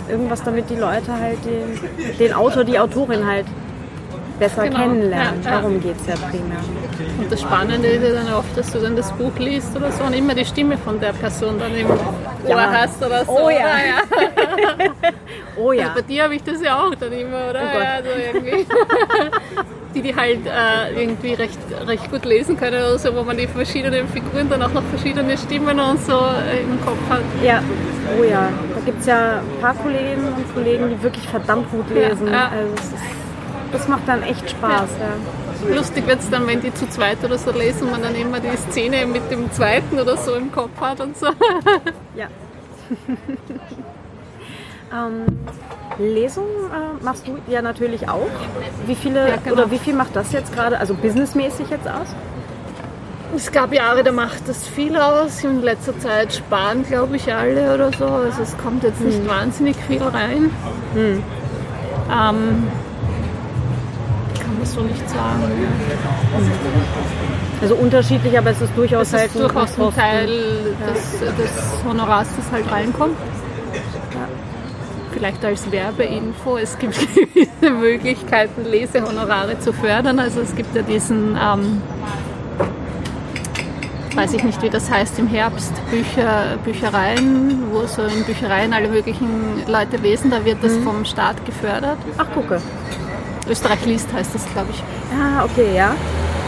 irgendwas, 0.09 0.43
damit 0.43 0.69
die 0.69 0.75
Leute 0.75 1.11
halt 1.19 1.39
den, 1.45 2.17
den 2.17 2.33
Autor, 2.33 2.63
die 2.63 2.77
Autorin 2.79 3.25
halt 3.25 3.45
besser 4.41 4.63
Genau, 4.63 4.77
kennenlernen. 4.79 5.41
ja. 5.43 5.51
Darum 5.51 5.79
geht 5.81 5.95
es 6.01 6.07
ja 6.07 6.15
primär. 6.15 6.57
Und 7.19 7.31
das 7.31 7.41
Spannende 7.41 7.87
ist 7.87 8.03
ja 8.03 8.13
dann 8.23 8.33
oft, 8.33 8.57
dass 8.57 8.71
du 8.71 8.79
dann 8.79 8.95
das 8.95 9.11
Buch 9.13 9.31
liest 9.37 9.75
oder 9.75 9.91
so 9.91 10.03
und 10.03 10.13
immer 10.13 10.33
die 10.33 10.45
Stimme 10.45 10.77
von 10.79 10.99
der 10.99 11.13
Person 11.13 11.59
dann 11.59 11.75
im 11.75 11.87
Ohr 11.89 11.99
Ja. 12.49 12.71
hast 12.71 13.03
oder 13.05 13.23
so. 13.23 13.31
Oh 13.31 13.49
ja. 13.49 13.59
Ja. 13.59 14.01
Oh 15.57 15.73
ja. 15.73 15.91
Bei 15.93 16.01
dir 16.01 16.23
habe 16.23 16.35
ich 16.35 16.43
das 16.43 16.61
ja 16.63 16.79
auch 16.81 16.95
dann 16.95 17.11
immer, 17.11 17.49
oder? 17.49 17.59
Oh 17.61 17.79
ja, 17.79 18.01
so 18.01 18.09
irgendwie. 18.39 18.65
die, 19.93 20.01
die 20.01 20.15
halt 20.15 20.39
äh, 20.47 21.01
irgendwie 21.03 21.33
recht, 21.33 21.59
recht 21.85 22.09
gut 22.09 22.23
lesen 22.25 22.57
können 22.57 22.77
oder 22.81 22.97
so, 22.97 23.13
wo 23.13 23.21
man 23.23 23.35
die 23.37 23.47
verschiedenen 23.47 24.07
Figuren 24.07 24.49
dann 24.49 24.63
auch 24.63 24.71
noch 24.71 24.83
verschiedene 24.83 25.37
Stimmen 25.37 25.77
und 25.79 26.01
so 26.03 26.13
im 26.13 26.79
Kopf 26.85 26.97
hat. 27.09 27.21
Ja, 27.43 27.61
oh 28.17 28.23
ja. 28.23 28.47
Da 28.75 28.81
gibt 28.85 29.01
es 29.01 29.05
ja 29.07 29.39
ein 29.39 29.61
paar 29.61 29.75
Kolleginnen 29.75 30.33
und 30.35 30.53
Kollegen, 30.55 30.89
die 30.89 31.03
wirklich 31.03 31.27
verdammt 31.27 31.69
gut 31.69 31.89
lesen. 31.93 32.27
Ja, 32.27 32.33
ja. 32.33 32.51
Also 32.57 32.95
das 33.71 33.87
macht 33.87 34.07
dann 34.07 34.23
echt 34.23 34.49
Spaß. 34.49 34.89
Ja. 34.99 35.75
Lustig 35.75 36.07
wird 36.07 36.19
es 36.19 36.29
dann, 36.29 36.47
wenn 36.47 36.61
die 36.61 36.73
zu 36.73 36.89
zweit 36.89 37.23
oder 37.23 37.37
so 37.37 37.51
lesen, 37.51 37.91
man 37.91 38.01
dann 38.01 38.15
immer 38.15 38.39
die 38.39 38.55
Szene 38.57 39.05
mit 39.05 39.29
dem 39.31 39.51
zweiten 39.51 39.99
oder 39.99 40.17
so 40.17 40.33
im 40.33 40.51
Kopf 40.51 40.79
hat 40.79 40.99
und 41.01 41.17
so. 41.17 41.27
Ja. 42.15 42.27
Ähm, 44.93 45.23
Lesung 45.99 46.43
äh, 46.43 47.03
machst 47.03 47.25
du 47.25 47.37
ja 47.47 47.61
natürlich 47.61 48.09
auch. 48.09 48.27
Wie 48.87 48.95
viele 48.95 49.29
Ja, 49.29 49.35
genau. 49.37 49.53
oder 49.55 49.71
wie 49.71 49.77
viel 49.77 49.93
macht 49.93 50.15
das 50.17 50.33
jetzt 50.33 50.53
gerade, 50.53 50.77
also 50.79 50.93
businessmäßig 50.95 51.69
jetzt 51.69 51.87
aus? 51.87 52.13
Es 53.33 53.49
gab 53.53 53.73
Jahre, 53.73 54.03
da 54.03 54.11
macht 54.11 54.49
das 54.49 54.67
viel 54.67 54.97
aus. 54.97 55.41
In 55.45 55.61
letzter 55.61 55.97
Zeit 55.99 56.33
sparen, 56.33 56.83
glaube 56.85 57.15
ich, 57.15 57.33
alle 57.33 57.73
oder 57.73 57.89
so. 57.97 58.03
Also 58.05 58.41
es 58.41 58.57
kommt 58.57 58.83
jetzt 58.83 58.99
nicht 58.99 59.25
wahnsinnig 59.25 59.77
viel 59.87 60.03
rein. 60.03 60.49
Ähm, 60.93 62.67
man 64.75 64.87
so 64.87 64.93
nicht 64.93 65.09
sagen. 65.09 65.43
Also 67.61 67.75
unterschiedlich, 67.75 68.37
aber 68.37 68.51
es 68.51 68.61
ist 68.61 68.75
durchaus 68.75 69.11
Das 69.11 69.21
halt 69.21 69.35
ist 69.35 69.39
durchaus 69.39 69.79
ein. 69.79 69.95
Teil 69.95 70.27
des, 70.27 71.19
des 71.19 71.85
Honorars, 71.87 72.27
das 72.35 72.51
halt 72.51 72.71
reinkommt. 72.71 73.15
Vielleicht 75.13 75.43
als 75.45 75.71
Werbeinfo, 75.71 76.57
es 76.57 76.77
gibt 76.79 76.97
gewisse 77.15 77.69
Möglichkeiten, 77.69 78.63
Lesehonorare 78.65 79.59
zu 79.59 79.73
fördern. 79.73 80.19
Also 80.19 80.41
es 80.41 80.55
gibt 80.55 80.75
ja 80.75 80.81
diesen, 80.81 81.37
ähm, 81.39 81.81
weiß 84.15 84.33
ich 84.33 84.43
nicht, 84.43 84.61
wie 84.63 84.69
das 84.69 84.89
heißt, 84.89 85.19
im 85.19 85.27
Herbst 85.27 85.73
Bücher, 85.91 86.57
Büchereien, 86.63 87.61
wo 87.71 87.85
so 87.85 88.03
in 88.03 88.23
Büchereien 88.23 88.73
alle 88.73 88.87
möglichen 88.87 89.61
Leute 89.67 89.97
lesen, 89.97 90.31
da 90.31 90.43
wird 90.43 90.63
das 90.63 90.77
vom 90.77 91.05
Staat 91.05 91.45
gefördert. 91.45 91.97
Ach, 92.17 92.31
gucke. 92.33 92.59
Österreich 93.51 93.85
liest 93.85 94.11
heißt 94.13 94.33
das, 94.33 94.45
glaube 94.53 94.69
ich. 94.71 94.83
Ah, 95.13 95.43
okay, 95.43 95.75
ja. 95.75 95.89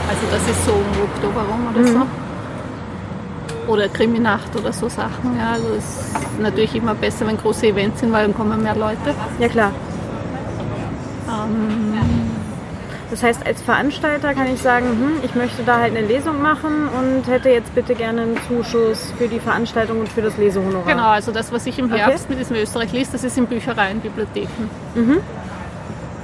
Also 0.09 0.21
das 0.31 0.41
ist 0.49 0.65
so 0.65 0.71
um 0.71 1.03
Oktober 1.03 1.41
rum 1.41 1.67
oder 1.73 1.87
so. 1.87 3.71
Oder 3.71 3.87
Kriminacht 3.89 4.55
oder 4.55 4.73
so 4.73 4.89
Sachen. 4.89 5.37
Ja, 5.37 5.51
also 5.53 5.67
es 5.77 5.83
ist 5.83 6.39
natürlich 6.39 6.75
immer 6.75 6.95
besser, 6.95 7.27
wenn 7.27 7.37
große 7.37 7.67
Events 7.67 8.01
sind, 8.01 8.11
weil 8.11 8.25
dann 8.25 8.35
kommen 8.35 8.61
mehr 8.61 8.75
Leute. 8.75 9.13
Ja, 9.39 9.47
klar. 9.47 9.71
Das 13.09 13.21
heißt, 13.21 13.45
als 13.45 13.61
Veranstalter 13.61 14.33
kann 14.33 14.47
ich 14.51 14.59
sagen, 14.59 14.87
hm, 14.87 15.11
ich 15.23 15.35
möchte 15.35 15.61
da 15.63 15.77
halt 15.77 15.95
eine 15.95 16.05
Lesung 16.05 16.41
machen 16.41 16.89
und 16.97 17.27
hätte 17.27 17.49
jetzt 17.49 17.75
bitte 17.75 17.93
gerne 17.93 18.23
einen 18.23 18.37
Zuschuss 18.47 19.13
für 19.17 19.27
die 19.27 19.39
Veranstaltung 19.39 19.99
und 19.99 20.09
für 20.09 20.23
das 20.23 20.35
Lesehonorar. 20.37 20.87
Genau, 20.87 21.09
also 21.09 21.31
das, 21.31 21.51
was 21.51 21.65
ich 21.67 21.77
im 21.77 21.85
Okay. 21.85 21.99
Herbst 21.99 22.27
mit 22.29 22.39
diesem 22.39 22.55
Österreich 22.55 22.91
liest, 22.91 23.13
das 23.13 23.23
ist 23.23 23.37
in 23.37 23.45
Büchereien, 23.45 23.99
Bibliotheken, 23.99 24.67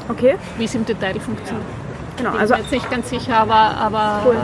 Okay, 0.09 0.35
wie 0.57 0.65
es 0.65 0.75
im 0.75 0.85
Detail 0.85 1.19
funktioniert. 1.19 1.65
genau. 2.17 2.31
Bin 2.31 2.39
Also 2.41 2.53
mir 2.55 2.61
jetzt 2.61 2.71
nicht 2.71 2.89
ganz 2.91 3.09
sicher, 3.09 3.37
aber, 3.37 3.53
aber 3.55 4.21
Cool. 4.25 4.35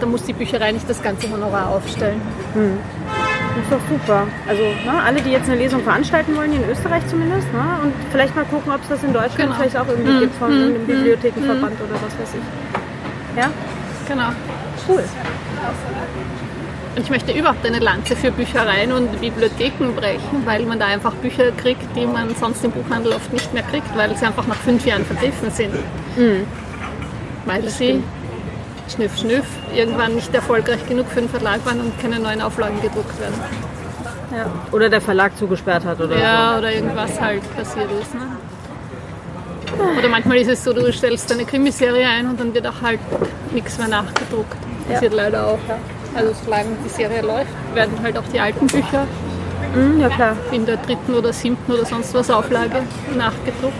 da 0.00 0.06
muss 0.06 0.24
die 0.24 0.32
Bücherei 0.32 0.72
nicht 0.72 0.88
das 0.88 1.02
ganze 1.02 1.30
Honorar 1.30 1.68
aufstellen. 1.68 2.20
Das 2.54 3.64
ist 3.64 3.70
doch 3.70 3.80
super. 3.88 4.26
Also 4.48 4.62
ne, 4.62 5.02
alle, 5.04 5.20
die 5.20 5.30
jetzt 5.30 5.48
eine 5.48 5.58
Lesung 5.58 5.82
veranstalten 5.82 6.34
wollen, 6.36 6.52
in 6.54 6.68
Österreich 6.70 7.06
zumindest, 7.08 7.52
ne, 7.52 7.60
und 7.82 7.92
vielleicht 8.10 8.34
mal 8.34 8.44
gucken, 8.46 8.72
ob 8.72 8.82
es 8.82 8.88
das 8.88 9.04
in 9.04 9.12
Deutschland 9.12 9.36
Genau. 9.36 9.54
vielleicht 9.54 9.76
auch 9.76 9.86
irgendwie 9.88 10.20
gibt 10.20 10.34
von 10.36 10.50
einem 10.50 10.86
Bibliothekenverband 10.86 11.74
oder 11.80 11.94
was 11.94 12.18
weiß 12.18 12.34
ich. 12.34 13.38
Ja, 13.38 13.50
Genau. 14.08 14.28
cool. 14.88 15.04
Und 16.94 17.02
ich 17.02 17.10
möchte 17.10 17.32
überhaupt 17.32 17.64
eine 17.64 17.78
Lanze 17.78 18.14
für 18.14 18.30
Büchereien 18.30 18.92
und 18.92 19.18
Bibliotheken 19.20 19.94
brechen, 19.96 20.44
weil 20.44 20.64
man 20.66 20.78
da 20.78 20.86
einfach 20.86 21.14
Bücher 21.14 21.50
kriegt, 21.52 21.84
die 21.96 22.06
man 22.06 22.34
sonst 22.34 22.62
im 22.64 22.70
Buchhandel 22.70 23.14
oft 23.14 23.32
nicht 23.32 23.52
mehr 23.54 23.62
kriegt, 23.62 23.96
weil 23.96 24.14
sie 24.16 24.26
einfach 24.26 24.46
nach 24.46 24.56
fünf 24.56 24.84
Jahren 24.84 25.04
vergriffen 25.06 25.50
sind. 25.50 25.74
Weil 27.46 27.68
sie, 27.70 28.02
schnüff, 28.94 29.16
schnüff, 29.18 29.46
irgendwann 29.74 30.14
nicht 30.14 30.34
erfolgreich 30.34 30.86
genug 30.86 31.06
für 31.08 31.20
den 31.20 31.30
Verlag 31.30 31.64
waren 31.64 31.80
und 31.80 31.98
keine 31.98 32.18
neuen 32.18 32.42
Auflagen 32.42 32.80
gedruckt 32.82 33.18
werden. 33.18 33.40
Ja. 34.30 34.46
Oder 34.70 34.90
der 34.90 35.00
Verlag 35.00 35.36
zugesperrt 35.36 35.84
hat 35.84 35.98
oder 36.00 36.18
Ja, 36.18 36.58
oder 36.58 36.72
irgendwas 36.72 37.18
halt 37.20 37.42
passiert 37.56 37.88
ist. 38.00 38.14
Ne? 38.14 38.20
Oder 39.98 40.08
manchmal 40.08 40.38
ist 40.38 40.48
es 40.48 40.62
so, 40.62 40.72
du 40.74 40.92
stellst 40.92 41.32
eine 41.32 41.46
Krimiserie 41.46 42.06
ein 42.06 42.28
und 42.28 42.38
dann 42.38 42.52
wird 42.52 42.66
auch 42.66 42.82
halt 42.82 43.00
nichts 43.52 43.78
mehr 43.78 43.88
nachgedruckt. 43.88 44.56
Passiert 44.88 45.14
leider 45.14 45.46
auch. 45.46 45.58
Ja. 45.68 45.78
Also 46.14 46.32
solange 46.44 46.70
die 46.84 46.88
Serie 46.88 47.22
läuft, 47.22 47.48
werden 47.74 47.94
halt 48.02 48.18
auch 48.18 48.24
die 48.32 48.40
alten 48.40 48.66
Bücher. 48.66 49.06
Mhm, 49.74 50.00
ja, 50.00 50.08
klar. 50.10 50.36
in 50.50 50.66
der 50.66 50.76
dritten 50.76 51.14
oder 51.14 51.32
siebten 51.32 51.72
oder 51.72 51.84
sonst 51.86 52.12
was 52.14 52.30
Auflage 52.30 52.82
nachgedruckt. 53.16 53.74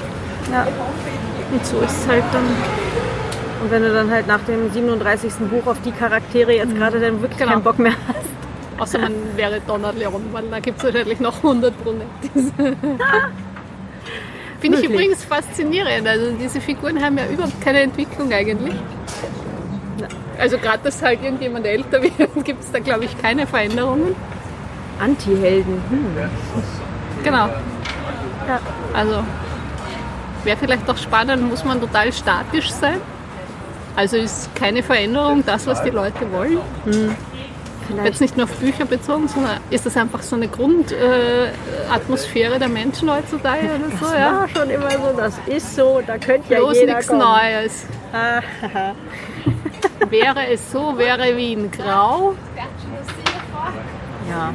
Ja. 0.50 0.66
Und 1.52 1.66
so 1.66 1.78
ist 1.80 1.90
es 2.02 2.08
halt 2.08 2.24
dann. 2.32 2.44
Und 3.62 3.70
wenn 3.70 3.82
du 3.82 3.92
dann 3.92 4.10
halt 4.10 4.26
nach 4.26 4.40
dem 4.40 4.70
37. 4.72 5.32
Buch 5.50 5.66
auf 5.66 5.76
die 5.84 5.92
Charaktere 5.92 6.52
jetzt 6.56 6.74
gerade 6.74 6.98
dann 6.98 7.20
wirklich 7.20 7.38
Genau. 7.38 7.52
keinen 7.52 7.62
Bock 7.62 7.78
mehr 7.78 7.92
hast. 8.08 8.80
Außer 8.80 8.98
man 8.98 9.12
wäre 9.36 9.60
Donner 9.66 9.92
Leon, 9.92 10.22
weil 10.32 10.44
da 10.50 10.58
gibt 10.60 10.78
es 10.78 10.84
wahrscheinlich 10.84 11.20
noch 11.20 11.36
100 11.36 11.72
Brunettis. 11.84 12.52
Finde 14.60 14.78
ich 14.78 14.84
übrigens 14.88 15.24
faszinierend. 15.24 16.06
Also 16.08 16.30
diese 16.40 16.60
Figuren 16.60 17.02
haben 17.04 17.18
ja 17.18 17.24
überhaupt 17.26 17.60
keine 17.60 17.80
Entwicklung 17.80 18.32
eigentlich. 18.32 18.74
Also 20.42 20.58
gerade, 20.58 20.80
dass 20.82 21.00
halt 21.00 21.22
irgendjemand 21.22 21.64
älter 21.66 22.02
wird, 22.18 22.44
gibt 22.44 22.64
es 22.64 22.72
da 22.72 22.80
glaube 22.80 23.04
ich 23.04 23.16
keine 23.22 23.46
Veränderungen. 23.46 24.16
Anti-Helden. 25.00 25.80
Hm. 25.88 26.04
Genau. 27.22 27.46
Ja. 27.46 28.58
Also 28.92 29.22
wäre 30.42 30.56
vielleicht 30.56 30.90
auch 30.90 30.96
spannend, 30.96 31.48
muss 31.48 31.64
man 31.64 31.80
total 31.80 32.12
statisch 32.12 32.72
sein. 32.72 32.96
Also 33.94 34.16
ist 34.16 34.52
keine 34.56 34.82
Veränderung 34.82 35.44
das, 35.46 35.64
was 35.68 35.80
die 35.84 35.90
Leute 35.90 36.32
wollen. 36.32 36.58
Vielleicht. 37.86 38.06
Jetzt 38.06 38.20
nicht 38.20 38.36
nur 38.36 38.46
auf 38.46 38.52
Bücher 38.56 38.84
bezogen, 38.84 39.28
sondern 39.28 39.58
ist 39.70 39.86
das 39.86 39.96
einfach 39.96 40.22
so 40.22 40.34
eine 40.34 40.48
Grundatmosphäre 40.48 42.56
äh, 42.56 42.58
der 42.58 42.68
Menschen 42.68 43.08
heutzutage 43.12 43.66
oder 43.66 43.90
so? 44.00 44.06
Das 44.06 44.14
Ja? 44.18 44.40
war 44.40 44.48
schon 44.48 44.70
immer 44.70 44.90
so, 44.90 45.12
das 45.16 45.34
ist 45.46 45.76
so, 45.76 46.02
da 46.04 46.18
könnte 46.18 46.52
ja 46.52 46.58
Bloß 46.60 46.80
jeder 46.80 46.96
nichts. 46.96 47.12
Neues. 47.12 47.86
Wäre 50.08 50.46
es 50.48 50.70
so, 50.70 50.96
wäre 50.98 51.36
Wien 51.36 51.70
grau. 51.70 52.34
ja. 54.28 54.54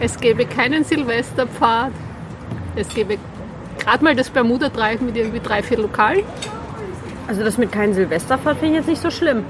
Es 0.00 0.18
gäbe 0.18 0.46
keinen 0.46 0.84
Silvesterpfad. 0.84 1.92
Es 2.76 2.88
gäbe 2.88 3.18
gerade 3.78 4.04
mal 4.04 4.14
das 4.14 4.30
Bermuda-Dreieck 4.30 5.00
mit 5.02 5.16
irgendwie 5.16 5.40
drei, 5.40 5.62
vier 5.62 5.78
Lokalen. 5.78 6.24
Also 7.26 7.44
das 7.44 7.58
mit 7.58 7.70
keinem 7.70 7.94
Silvesterfahrt 7.94 8.58
finde 8.58 8.72
ich 8.74 8.78
jetzt 8.80 8.88
nicht 8.88 9.02
so 9.02 9.10
schlimm. 9.10 9.44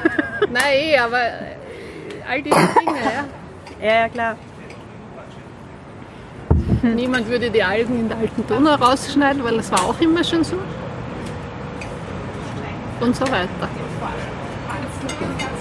Nein, 0.52 0.62
eh, 0.74 0.98
aber 0.98 1.18
all 2.28 2.42
diese 2.42 2.56
Dinge, 2.56 2.98
ja. 2.98 3.24
Ja, 3.82 3.94
ja, 4.02 4.08
klar. 4.08 4.36
Niemand 6.82 7.28
würde 7.28 7.50
die 7.50 7.62
Algen 7.62 7.98
in 7.98 8.08
der 8.08 8.18
alten 8.18 8.46
Donau 8.46 8.74
rausschneiden, 8.74 9.42
weil 9.42 9.56
das 9.56 9.72
war 9.72 9.82
auch 9.84 10.00
immer 10.00 10.22
schon 10.22 10.44
so. 10.44 10.56
Und 13.00 13.16
so 13.16 13.22
weiter. 13.22 13.68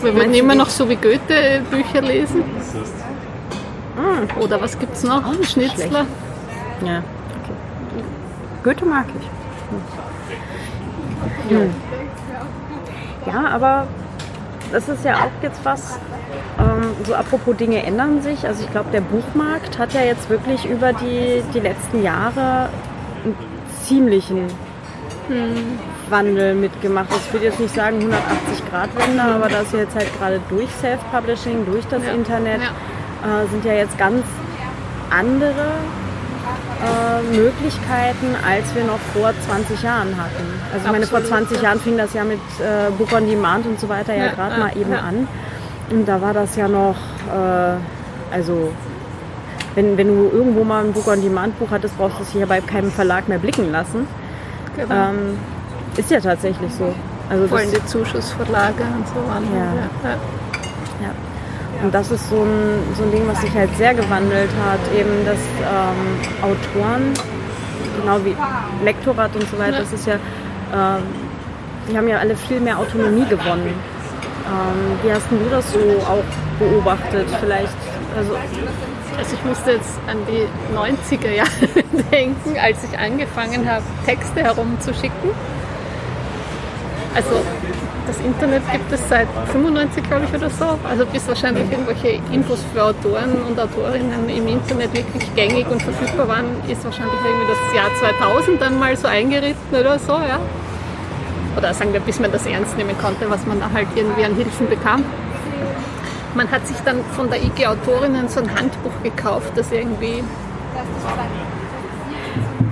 Wir 0.01 0.13
du 0.13 0.37
immer 0.37 0.55
noch 0.55 0.69
so 0.69 0.89
wie 0.89 0.95
Goethe 0.95 1.61
Bücher 1.69 2.01
lesen. 2.01 2.43
Oder 4.39 4.61
was 4.61 4.77
gibt's 4.79 5.03
noch? 5.03 5.21
Schnitzler. 5.43 6.05
Ja, 6.83 6.97
okay. 6.97 7.55
Goethe 8.63 8.85
mag 8.85 9.05
ich. 9.19 9.27
Hm. 11.49 11.69
Ja, 13.27 13.47
aber 13.49 13.87
das 14.71 14.87
ist 14.89 15.05
ja 15.05 15.15
auch 15.15 15.43
jetzt 15.43 15.63
was, 15.63 15.99
ähm, 16.59 16.95
so 17.05 17.13
apropos 17.13 17.55
Dinge 17.57 17.83
ändern 17.83 18.21
sich. 18.21 18.45
Also 18.47 18.63
ich 18.63 18.71
glaube, 18.71 18.89
der 18.91 19.01
Buchmarkt 19.01 19.77
hat 19.77 19.93
ja 19.93 20.01
jetzt 20.01 20.29
wirklich 20.29 20.65
über 20.65 20.93
die, 20.93 21.43
die 21.53 21.59
letzten 21.59 22.01
Jahre 22.01 22.69
einen 23.23 23.35
ziemlichen 23.83 24.47
Wandel 26.11 26.53
mitgemacht. 26.55 27.07
Ich 27.25 27.33
würde 27.33 27.45
jetzt 27.47 27.59
nicht 27.59 27.73
sagen 27.73 27.99
180-Grad-Wende, 27.99 29.21
aber 29.23 29.47
das 29.49 29.63
ist 29.63 29.73
jetzt 29.73 29.95
halt 29.95 30.07
gerade 30.19 30.39
durch 30.49 30.69
Self-Publishing, 30.81 31.65
durch 31.65 31.85
das 31.87 32.03
Ja. 32.05 32.11
Internet, 32.13 32.61
Ja. 32.61 33.43
äh, 33.43 33.47
sind 33.47 33.65
ja 33.65 33.73
jetzt 33.73 33.97
ganz 33.97 34.23
andere 35.09 35.71
äh, 36.81 37.35
Möglichkeiten, 37.35 38.35
als 38.47 38.73
wir 38.75 38.83
noch 38.83 38.99
vor 39.13 39.31
20 39.47 39.83
Jahren 39.83 40.15
hatten. 40.17 40.45
Also 40.73 40.85
ich 40.85 40.91
meine, 40.91 41.05
vor 41.05 41.19
Absolut, 41.19 41.39
20 41.47 41.57
ja. 41.57 41.63
Jahren 41.63 41.79
fing 41.79 41.97
das 41.97 42.13
ja 42.13 42.23
mit 42.23 42.39
äh, 42.59 42.89
Book 42.97 43.11
on 43.13 43.27
Demand 43.29 43.65
und 43.65 43.79
so 43.79 43.87
weiter 43.87 44.15
ja, 44.15 44.25
Ja, 44.25 44.31
gerade 44.33 44.59
mal 44.59 44.71
eben 44.75 44.93
an. 44.93 45.27
Und 45.91 46.07
da 46.07 46.21
war 46.21 46.33
das 46.33 46.55
ja 46.55 46.67
noch, 46.67 46.95
äh, 47.29 48.33
also 48.33 48.71
wenn, 49.75 49.97
wenn 49.97 50.07
du 50.07 50.29
irgendwo 50.33 50.63
mal 50.63 50.83
ein 50.85 50.91
Book 50.93 51.07
on 51.07 51.21
Demand 51.21 51.57
Buch 51.59 51.69
hattest, 51.71 51.97
brauchst 51.97 52.19
du 52.19 52.23
es 52.23 52.31
hier 52.31 52.47
bei 52.47 52.61
keinem 52.61 52.91
Verlag 52.91 53.27
mehr 53.27 53.39
blicken 53.39 53.71
lassen. 53.71 54.07
Genau. 54.75 54.93
Ähm, 55.09 55.37
ist 55.97 56.11
ja 56.11 56.19
tatsächlich 56.19 56.73
so. 56.73 56.93
Also 57.29 57.47
Vor 57.47 57.59
allem 57.59 57.71
die 57.71 57.85
Zuschussverlage 57.85 58.83
und 58.83 59.07
so 59.07 59.15
waren. 59.27 59.43
Ja. 59.53 60.09
Ja. 60.09 60.17
ja. 61.01 61.83
Und 61.83 61.93
das 61.93 62.11
ist 62.11 62.29
so 62.29 62.43
ein, 62.43 62.79
so 62.95 63.03
ein 63.03 63.11
Ding, 63.11 63.27
was 63.27 63.41
sich 63.41 63.53
halt 63.53 63.75
sehr 63.77 63.93
gewandelt 63.93 64.49
hat, 64.65 64.79
eben 64.93 65.25
dass 65.25 65.39
ähm, 65.59 66.51
Autoren, 66.51 67.13
genau 67.99 68.19
wie 68.23 68.35
Lektorat 68.83 69.35
und 69.35 69.49
so 69.49 69.57
weiter, 69.57 69.79
das 69.79 69.93
ist 69.93 70.05
ja, 70.05 70.15
ähm, 70.15 71.03
die 71.89 71.97
haben 71.97 72.07
ja 72.07 72.19
alle 72.19 72.35
viel 72.35 72.59
mehr 72.59 72.77
Autonomie 72.77 73.25
gewonnen. 73.25 73.73
Ähm, 74.45 74.99
wie 75.03 75.11
hast 75.11 75.29
denn 75.31 75.39
du 75.39 75.49
das 75.49 75.71
so 75.71 75.79
auch 75.79 76.23
beobachtet? 76.59 77.27
Vielleicht, 77.39 77.77
also 78.15 78.35
Also 79.17 79.35
ich 79.35 79.45
musste 79.45 79.71
jetzt 79.71 79.99
an 80.07 80.17
die 80.27 80.47
90er 80.75 81.31
Jahre 81.31 81.49
denken, 82.11 82.57
als 82.61 82.83
ich 82.83 82.97
angefangen 82.97 83.69
habe, 83.69 83.83
Texte 84.05 84.41
herumzuschicken. 84.41 85.31
Also 87.13 87.41
das 88.07 88.19
Internet 88.19 88.63
gibt 88.71 88.91
es 88.91 89.07
seit 89.09 89.27
95, 89.51 90.03
glaube 90.03 90.25
ich, 90.25 90.33
oder 90.33 90.49
so. 90.49 90.65
Also 90.89 91.05
bis 91.05 91.27
wahrscheinlich 91.27 91.69
irgendwelche 91.71 92.19
Infos 92.31 92.59
für 92.73 92.83
Autoren 92.83 93.41
und 93.47 93.59
Autorinnen 93.59 94.27
im 94.29 94.47
Internet 94.47 94.93
wirklich 94.93 95.33
gängig 95.35 95.67
und 95.69 95.81
verfügbar 95.81 96.27
waren, 96.27 96.45
ist 96.67 96.83
wahrscheinlich 96.83 97.19
irgendwie 97.23 97.47
das 97.47 97.75
Jahr 97.75 97.89
2000 98.19 98.61
dann 98.61 98.79
mal 98.79 98.95
so 98.97 99.07
eingeritten 99.07 99.77
oder 99.77 99.99
so, 99.99 100.13
ja. 100.13 100.39
Oder 101.57 101.73
sagen 101.73 101.93
wir, 101.93 101.99
bis 101.99 102.19
man 102.19 102.31
das 102.31 102.45
ernst 102.45 102.77
nehmen 102.77 102.97
konnte, 103.01 103.29
was 103.29 103.45
man 103.45 103.59
da 103.59 103.69
halt 103.73 103.87
irgendwie 103.95 104.23
an 104.23 104.35
Hilfen 104.35 104.69
bekam. 104.69 105.03
Man 106.33 106.49
hat 106.49 106.65
sich 106.65 106.77
dann 106.85 107.03
von 107.15 107.29
der 107.29 107.43
IG 107.43 107.67
Autorinnen 107.67 108.29
so 108.29 108.39
ein 108.39 108.55
Handbuch 108.55 109.03
gekauft, 109.03 109.51
das 109.55 109.69
irgendwie 109.71 110.23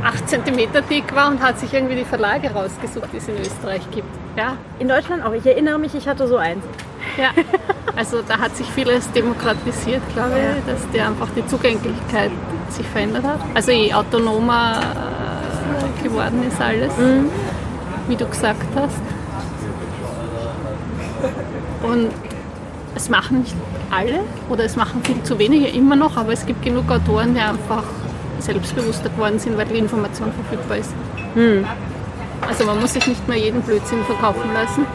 8 0.02 0.30
cm 0.30 0.70
dick 0.90 1.14
war 1.14 1.30
und 1.30 1.42
hat 1.42 1.60
sich 1.60 1.74
irgendwie 1.74 1.96
die 1.96 2.06
Verlage 2.06 2.52
rausgesucht, 2.52 3.10
die 3.12 3.18
es 3.18 3.28
in 3.28 3.38
Österreich 3.38 3.82
gibt. 3.92 4.19
Ja, 4.40 4.54
In 4.80 4.88
Deutschland 4.88 5.22
auch. 5.26 5.34
Ich 5.34 5.46
erinnere 5.46 5.78
mich, 5.78 5.94
ich 5.96 6.08
hatte 6.08 6.26
so 6.26 6.38
eins. 6.38 6.64
ja. 7.18 7.32
Also 7.98 8.22
da 8.26 8.38
hat 8.40 8.56
sich 8.56 8.68
vieles 8.68 9.12
demokratisiert, 9.12 10.02
glaube 10.14 10.36
ich, 10.40 10.74
dass 10.74 10.90
der 10.92 11.08
einfach 11.08 11.28
die 11.36 11.46
Zugänglichkeit 11.46 12.32
sich 12.70 12.88
verändert 12.88 13.26
hat. 13.26 13.40
Also 13.54 13.72
je 13.72 13.94
autonomer 13.94 14.80
äh, 14.80 16.04
geworden 16.04 16.42
ist 16.48 16.62
alles, 16.62 16.94
wie 18.08 18.16
du 18.16 18.26
gesagt 18.26 18.66
hast. 18.76 19.02
Und 21.84 22.10
es 22.96 23.10
machen 23.10 23.40
nicht 23.40 23.56
alle 23.92 24.22
oder 24.48 24.64
es 24.64 24.78
machen 24.78 25.02
viel 25.04 25.22
zu 25.24 25.38
wenige 25.38 25.68
immer 25.68 25.98
noch, 25.98 26.16
aber 26.16 26.32
es 26.32 26.46
gibt 26.46 26.62
genug 26.64 26.90
Autoren, 26.90 27.34
die 27.36 27.42
einfach 27.42 27.84
selbstbewusster 28.40 29.10
geworden 29.10 29.38
sind, 29.38 29.58
weil 29.58 29.66
die 29.66 29.80
Information 29.80 30.32
verfügbar 30.32 30.78
ist. 30.78 30.94
Also 32.48 32.66
man 32.66 32.80
muss 32.80 32.94
sich 32.94 33.06
nicht 33.08 33.28
mehr 33.28 33.38
jeden 33.38 33.62
Blödsinn 33.62 34.04
verkaufen 34.06 34.54
lassen. 34.54 34.86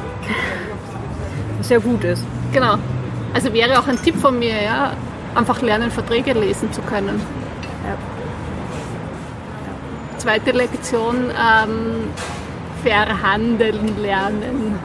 Was 1.58 1.68
ja 1.68 1.78
gut 1.78 2.04
ist. 2.04 2.24
Genau. 2.52 2.76
Also 3.32 3.52
wäre 3.52 3.78
auch 3.78 3.86
ein 3.88 4.00
Tipp 4.02 4.16
von 4.16 4.38
mir, 4.38 4.62
ja, 4.62 4.92
einfach 5.34 5.60
lernen, 5.60 5.90
Verträge 5.90 6.32
lesen 6.32 6.72
zu 6.72 6.82
können. 6.82 7.20
Ja. 7.84 7.96
Zweite 10.18 10.52
Lektion, 10.52 11.30
ähm, 11.30 12.10
verhandeln 12.82 14.00
lernen. 14.00 14.78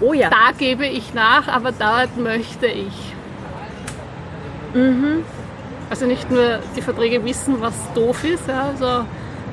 Oh 0.00 0.12
ja. 0.14 0.30
Da 0.30 0.52
gebe 0.56 0.86
ich 0.86 1.12
nach, 1.14 1.46
aber 1.48 1.72
dort 1.72 2.16
möchte 2.16 2.66
ich. 2.66 3.14
Also 5.90 6.06
nicht 6.06 6.30
nur 6.30 6.60
die 6.76 6.80
Verträge 6.80 7.24
wissen, 7.24 7.60
was 7.60 7.74
doof 7.94 8.24
ist, 8.24 8.46
ja, 8.46 8.62
also 8.62 9.04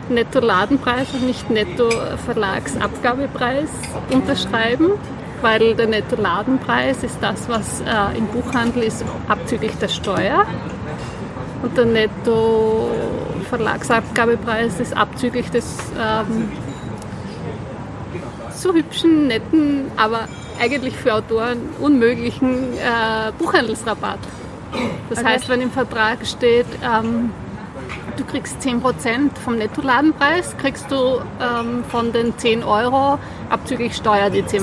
Netto-Ladenpreis 0.10 1.14
und 1.14 1.26
nicht 1.26 1.50
Netto-Verlagsabgabepreis 1.50 3.70
unterschreiben, 4.12 4.92
weil 5.42 5.74
der 5.76 5.88
Netto-Ladenpreis 5.88 7.04
ist 7.04 7.18
das, 7.22 7.48
was 7.50 7.82
äh, 7.82 8.18
im 8.18 8.28
Buchhandel 8.28 8.84
ist, 8.84 9.04
abzüglich 9.28 9.76
der 9.78 9.90
Steuer. 9.90 10.46
Und 11.62 11.76
der 11.78 11.86
Netto-Verlagsabgabepreis 11.86 14.80
ist 14.80 14.96
abzüglich 14.96 15.50
des 15.50 15.76
ähm, 16.00 16.52
so 18.54 18.74
hübschen, 18.74 19.28
netten, 19.28 19.92
aber 19.98 20.28
eigentlich 20.60 20.96
für 20.96 21.14
Autoren 21.14 21.60
unmöglichen 21.80 22.74
äh, 22.74 23.32
Buchhandelsrabatt. 23.38 24.18
Das 25.10 25.20
Okay. 25.20 25.28
heißt, 25.28 25.48
wenn 25.50 25.62
im 25.62 25.70
Vertrag 25.72 26.26
steht, 26.26 26.66
ähm, 26.84 27.32
du 28.18 28.26
kriegst 28.26 28.60
10% 28.62 29.38
vom 29.44 29.58
Nettoladenpreis, 29.58 30.58
kriegst 30.58 30.92
du 30.92 31.22
ähm, 31.40 31.84
von 31.90 32.12
den 32.12 32.38
10 32.38 32.64
Euro 32.64 33.20
abzüglich 33.50 33.96
Steuer 33.96 34.30
die 34.30 34.44
10%. 34.44 34.62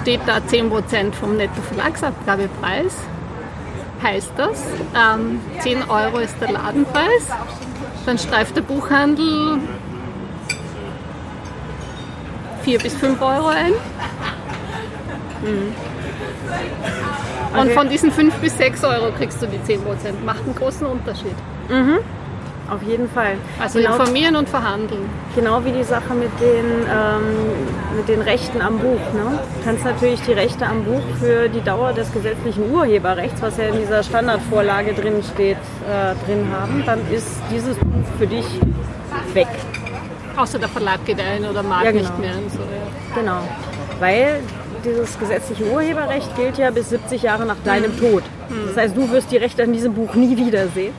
Steht 0.00 0.20
da 0.26 0.38
10% 0.38 1.12
vom 1.12 1.36
Nettoverlagsabgabepreis, 1.36 2.96
heißt 4.02 4.32
das, 4.36 4.64
ähm, 4.94 5.40
10 5.60 5.88
Euro 5.88 6.18
ist 6.18 6.34
der 6.40 6.52
Ladenpreis, 6.52 7.28
dann 8.04 8.18
streift 8.18 8.56
der 8.56 8.62
Buchhandel 8.62 9.58
4 12.62 12.78
bis 12.78 12.94
5 12.94 13.20
Euro 13.22 13.48
ein. 13.48 13.72
Und 15.42 15.74
Okay. 17.54 17.70
von 17.70 17.88
diesen 17.88 18.10
5 18.10 18.34
bis 18.36 18.56
6 18.56 18.84
Euro 18.84 19.12
kriegst 19.16 19.42
du 19.42 19.46
die 19.46 19.58
10%. 19.58 19.78
Macht 20.24 20.42
einen 20.44 20.54
großen 20.54 20.86
Unterschied. 20.86 21.34
Auf 22.70 22.82
jeden 22.82 23.08
Fall. 23.10 23.36
Also 23.60 23.78
genau, 23.80 23.96
informieren 23.96 24.36
und 24.36 24.48
verhandeln. 24.48 25.02
genau 25.34 25.62
wie 25.64 25.72
die 25.72 25.82
Sache 25.84 26.14
mit 26.14 26.30
den, 26.40 26.64
ähm, 26.90 27.96
mit 27.96 28.08
den 28.08 28.22
Rechten 28.22 28.62
am 28.62 28.78
Buch. 28.78 29.00
Ne? 29.12 29.38
Du 29.58 29.64
kannst 29.64 29.84
natürlich 29.84 30.20
die 30.22 30.32
Rechte 30.32 30.64
am 30.66 30.84
Buch 30.84 31.02
für 31.20 31.48
die 31.48 31.60
Dauer 31.60 31.92
des 31.92 32.10
gesetzlichen 32.12 32.72
Urheberrechts, 32.72 33.42
was 33.42 33.58
ja 33.58 33.64
in 33.64 33.78
dieser 33.78 34.02
Standardvorlage 34.02 34.94
drin 34.94 35.22
steht, 35.34 35.58
äh, 35.86 36.14
drin 36.24 36.46
haben. 36.58 36.82
Dann 36.86 37.00
ist 37.12 37.28
dieses 37.50 37.76
Buch 37.76 38.06
für 38.18 38.26
dich 38.26 38.46
weg. 39.34 39.48
Außer 40.36 40.58
der 40.58 40.68
Verlag 40.70 41.04
geht 41.04 41.20
ein 41.20 41.44
oder 41.44 41.62
mag 41.62 41.84
Ja, 41.84 41.90
genau. 41.90 42.02
nicht 42.04 42.18
mehr. 42.20 42.36
Und 42.38 42.50
so, 42.52 42.60
ja. 42.60 43.20
Genau. 43.20 43.40
Weil 44.00 44.40
dieses 44.84 45.18
gesetzliche 45.18 45.64
Urheberrecht 45.70 46.34
gilt 46.36 46.58
ja 46.58 46.70
bis 46.70 46.90
70 46.90 47.22
Jahre 47.22 47.46
nach 47.46 47.56
deinem 47.64 47.96
Tod. 47.98 48.22
Das 48.66 48.76
heißt, 48.76 48.96
du 48.96 49.10
wirst 49.10 49.30
die 49.30 49.36
Rechte 49.36 49.62
an 49.62 49.72
diesem 49.72 49.94
Buch 49.94 50.14
nie 50.14 50.36
wiedersehen. 50.36 50.94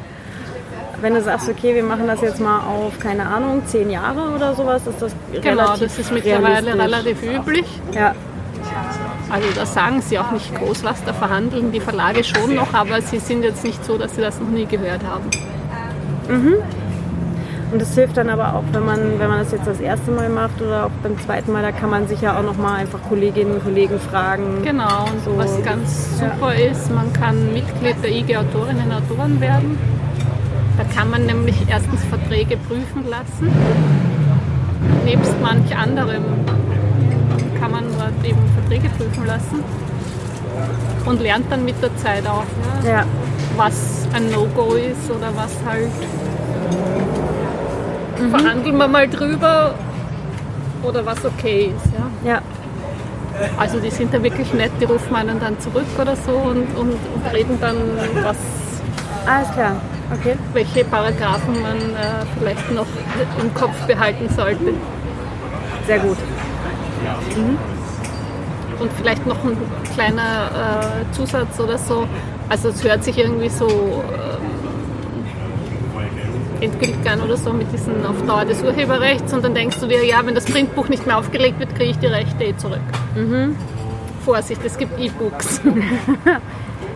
Wenn 1.01 1.15
du 1.15 1.21
sagst, 1.21 1.49
okay, 1.49 1.75
wir 1.75 1.83
machen 1.83 2.07
das 2.07 2.21
jetzt 2.21 2.39
mal 2.39 2.59
auf, 2.61 2.97
keine 2.97 3.25
Ahnung, 3.25 3.61
10 3.65 3.89
Jahre 3.89 4.33
oder 4.33 4.55
sowas, 4.55 4.87
ist 4.87 5.01
das 5.01 5.13
Genau, 5.33 5.63
relativ 5.63 5.79
das 5.87 5.99
ist 5.99 6.11
mittlerweile 6.13 6.73
relativ 6.79 7.21
üblich. 7.23 7.65
Ja, 7.93 8.15
Also 9.29 9.47
da 9.53 9.65
sagen 9.65 10.01
sie 10.01 10.17
auch 10.17 10.31
nicht 10.31 10.55
groß 10.55 10.83
was, 10.83 11.03
da 11.03 11.11
verhandeln 11.13 11.71
die 11.71 11.81
Verlage 11.81 12.23
schon 12.23 12.55
noch, 12.55 12.73
aber 12.73 13.01
sie 13.01 13.19
sind 13.19 13.43
jetzt 13.43 13.63
nicht 13.65 13.83
so, 13.83 13.97
dass 13.97 14.15
sie 14.15 14.21
das 14.21 14.39
noch 14.39 14.49
nie 14.49 14.65
gehört 14.65 15.01
haben. 15.03 15.29
Und 17.73 17.81
es 17.81 17.95
hilft 17.95 18.17
dann 18.17 18.29
aber 18.29 18.53
auch, 18.55 18.63
wenn 18.71 18.85
man, 18.85 19.19
wenn 19.19 19.27
man 19.27 19.39
das 19.39 19.51
jetzt 19.51 19.65
das 19.65 19.79
erste 19.79 20.11
Mal 20.11 20.29
macht 20.29 20.61
oder 20.61 20.85
auch 20.85 20.91
beim 21.01 21.19
zweiten 21.19 21.51
Mal, 21.51 21.63
da 21.63 21.71
kann 21.71 21.89
man 21.89 22.07
sich 22.07 22.21
ja 22.21 22.37
auch 22.37 22.43
nochmal 22.43 22.79
einfach 22.81 22.99
Kolleginnen 23.09 23.55
und 23.55 23.63
Kollegen 23.63 23.99
fragen. 23.99 24.61
Genau, 24.63 25.05
und 25.11 25.23
So. 25.25 25.35
was 25.35 25.61
ganz 25.63 26.19
super 26.19 26.53
ist, 26.53 26.93
man 26.93 27.11
kann 27.13 27.51
Mitglied 27.51 27.95
der 28.03 28.11
IG 28.11 28.37
Autorinnen 28.37 28.85
und 28.85 28.91
Autoren 28.93 29.41
werden. 29.41 29.79
Da 30.77 30.83
kann 30.95 31.09
man 31.09 31.25
nämlich 31.25 31.55
erstens 31.67 32.03
Verträge 32.05 32.57
prüfen 32.57 33.09
lassen. 33.09 33.51
Nebst 35.05 35.33
manch 35.41 35.75
anderem 35.75 36.23
kann 37.59 37.71
man 37.71 37.85
dort 37.97 38.23
eben 38.23 38.39
Verträge 38.53 38.89
prüfen 38.89 39.25
lassen 39.25 39.63
und 41.05 41.21
lernt 41.21 41.51
dann 41.51 41.65
mit 41.65 41.81
der 41.81 41.95
Zeit 41.97 42.27
auch, 42.27 42.43
ja, 42.83 42.89
Ja, 42.97 43.05
was 43.57 44.07
ein 44.13 44.29
No-Go 44.29 44.75
ist 44.75 45.09
oder 45.09 45.29
was 45.35 45.51
halt. 45.65 45.89
Verhandeln 48.15 48.77
wir 48.77 48.87
mal 48.87 49.07
drüber 49.07 49.75
oder 50.83 51.05
was 51.05 51.23
okay 51.25 51.73
ist. 51.75 51.93
Ja. 52.25 52.31
ja, 52.33 52.41
Also 53.57 53.79
die 53.79 53.89
sind 53.89 54.13
da 54.13 54.21
wirklich 54.21 54.53
nett, 54.53 54.71
die 54.79 54.85
rufen 54.85 55.15
einen 55.15 55.39
dann 55.39 55.59
zurück 55.59 55.87
oder 55.99 56.15
so 56.15 56.31
und, 56.31 56.67
und, 56.77 56.91
und 56.93 57.33
reden 57.33 57.57
dann, 57.59 57.77
was, 58.23 58.37
alles 59.25 59.51
klar. 59.51 59.75
Okay. 60.11 60.35
welche 60.53 60.83
Paragraphen 60.83 61.61
man 61.61 61.77
äh, 61.77 62.25
vielleicht 62.37 62.71
noch 62.71 62.85
im 63.41 63.53
Kopf 63.53 63.75
behalten 63.87 64.29
sollte. 64.29 64.73
Sehr 65.87 65.99
gut. 65.99 66.17
Und 68.79 68.91
vielleicht 68.93 69.25
noch 69.25 69.43
ein 69.43 69.57
kleiner 69.93 70.49
äh, 70.51 71.13
Zusatz 71.13 71.59
oder 71.59 71.77
so. 71.77 72.07
Also 72.49 72.69
es 72.69 72.83
hört 72.83 73.03
sich 73.03 73.17
irgendwie 73.17 73.49
so 73.49 74.03
an 77.05 77.21
oder 77.21 77.37
so 77.37 77.51
mit 77.53 77.71
diesen 77.73 78.05
auf 78.05 78.21
Dauer 78.25 78.45
des 78.45 78.61
Urheberrechts 78.63 79.33
und 79.33 79.43
dann 79.43 79.53
denkst 79.53 79.79
du 79.79 79.87
dir, 79.87 80.05
ja, 80.05 80.25
wenn 80.25 80.35
das 80.35 80.45
Printbuch 80.45 80.89
nicht 80.89 81.05
mehr 81.05 81.17
aufgelegt 81.17 81.59
wird, 81.59 81.75
kriege 81.75 81.91
ich 81.91 81.99
die 81.99 82.07
Rechte 82.07 82.43
eh 82.43 82.55
zurück. 82.57 82.79
Vorsicht, 84.23 84.61
es 84.63 84.77
gibt 84.77 84.99
E-Books. 84.99 85.61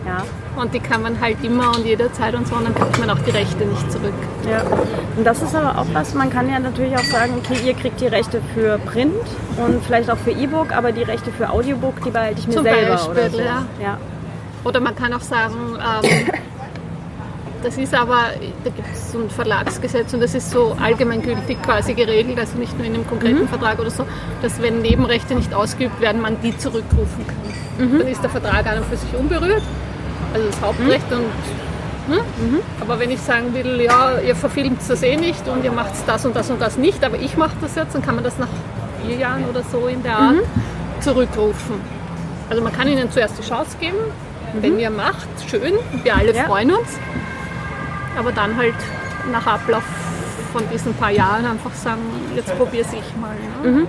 Ja. 0.06 0.24
Und 0.60 0.72
die 0.72 0.80
kann 0.80 1.02
man 1.02 1.20
halt 1.20 1.36
immer 1.44 1.76
und 1.76 1.84
jederzeit 1.84 2.34
und 2.34 2.48
so, 2.48 2.54
und 2.56 2.64
dann 2.64 2.74
kriegt 2.74 2.98
man 2.98 3.10
auch 3.10 3.18
die 3.18 3.30
Rechte 3.30 3.64
nicht 3.64 3.92
zurück. 3.92 4.14
Ja, 4.48 4.62
und 5.16 5.24
das 5.26 5.42
ist 5.42 5.54
aber 5.54 5.78
auch 5.78 5.86
was, 5.92 6.14
man 6.14 6.30
kann 6.30 6.48
ja 6.50 6.58
natürlich 6.58 6.96
auch 6.96 7.04
sagen, 7.04 7.34
okay, 7.36 7.58
ihr 7.64 7.74
kriegt 7.74 8.00
die 8.00 8.06
Rechte 8.06 8.40
für 8.54 8.78
Print 8.78 9.12
und 9.58 9.84
vielleicht 9.84 10.10
auch 10.10 10.16
für 10.16 10.30
E-Book, 10.30 10.72
aber 10.72 10.92
die 10.92 11.02
Rechte 11.02 11.30
für 11.30 11.50
Audiobook, 11.50 12.02
die 12.04 12.10
behalte 12.10 12.40
ich 12.40 12.46
mir 12.46 12.54
Zum 12.54 12.62
selber 12.64 12.92
Beispiel, 12.92 13.10
oder 13.12 13.30
so. 13.30 13.38
ja. 13.38 13.66
ja. 13.82 13.98
Oder 14.64 14.80
man 14.80 14.96
kann 14.96 15.12
auch 15.12 15.20
sagen, 15.20 15.54
ähm, 15.76 16.10
das 17.62 17.76
ist 17.76 17.94
aber, 17.94 18.30
da 18.64 18.70
gibt 18.70 18.88
es 18.92 19.12
so 19.12 19.18
ein 19.18 19.30
Verlagsgesetz 19.30 20.12
und 20.14 20.20
das 20.20 20.34
ist 20.34 20.50
so 20.50 20.76
allgemeingültig 20.80 21.60
quasi 21.62 21.94
geregelt, 21.94 22.38
also 22.38 22.56
nicht 22.58 22.76
nur 22.76 22.86
in 22.86 22.94
einem 22.94 23.06
konkreten 23.06 23.42
Mhm. 23.42 23.48
Vertrag 23.48 23.78
oder 23.78 23.90
so, 23.90 24.04
dass 24.42 24.60
wenn 24.62 24.80
Nebenrechte 24.82 25.34
nicht 25.34 25.52
ausgeübt 25.54 26.00
werden, 26.00 26.20
man 26.20 26.40
die 26.42 26.56
zurückrufen 26.56 27.24
kann. 27.26 27.86
Mhm. 27.88 27.98
Dann 27.98 28.08
ist 28.08 28.22
der 28.22 28.30
Vertrag 28.30 28.66
an 28.66 28.78
und 28.78 28.86
für 28.86 28.96
sich 28.96 29.14
unberührt. 29.18 29.62
also 30.34 30.46
das 30.46 30.60
Hauptrecht 30.60 31.10
und 31.12 31.24
hm? 32.08 32.60
aber 32.80 32.98
wenn 33.00 33.10
ich 33.10 33.20
sagen 33.20 33.52
will, 33.54 33.82
ja, 33.82 34.18
ihr 34.18 34.34
verfilmt 34.34 34.80
das 34.88 35.02
eh 35.02 35.16
nicht 35.16 35.46
und 35.46 35.62
ihr 35.62 35.72
macht 35.72 35.92
das 36.06 36.24
und 36.24 36.34
das 36.34 36.48
und 36.50 36.58
das 36.60 36.76
nicht, 36.78 37.04
aber 37.04 37.18
ich 37.18 37.36
mache 37.36 37.54
das 37.60 37.74
jetzt, 37.74 37.94
dann 37.94 38.00
kann 38.02 38.14
man 38.14 38.24
das 38.24 38.38
nach 38.38 38.48
vier 39.04 39.16
Jahren 39.16 39.44
oder 39.44 39.62
so 39.70 39.86
in 39.88 40.02
der 40.02 40.16
Art 40.16 40.36
zurückrufen. 41.00 41.80
Also 42.48 42.62
man 42.62 42.72
kann 42.72 42.88
ihnen 42.88 43.10
zuerst 43.10 43.38
die 43.38 43.46
Chance 43.46 43.76
geben, 43.78 43.98
wenn 44.60 44.78
ihr 44.78 44.88
macht, 44.90 45.28
schön, 45.50 45.74
wir 46.02 46.16
alle 46.16 46.34
Ja. 46.34 46.44
freuen 46.44 46.70
uns, 46.72 46.88
aber 48.16 48.32
dann 48.32 48.56
halt 48.56 48.74
nach 49.32 49.46
Ablauf 49.46 49.82
von 50.52 50.62
diesen 50.72 50.94
paar 50.94 51.10
Jahren 51.10 51.44
einfach 51.44 51.72
sagen, 51.74 52.00
jetzt 52.34 52.56
probiere 52.56 52.86
ich 52.92 53.16
mal. 53.16 53.36
Ne? 53.62 53.86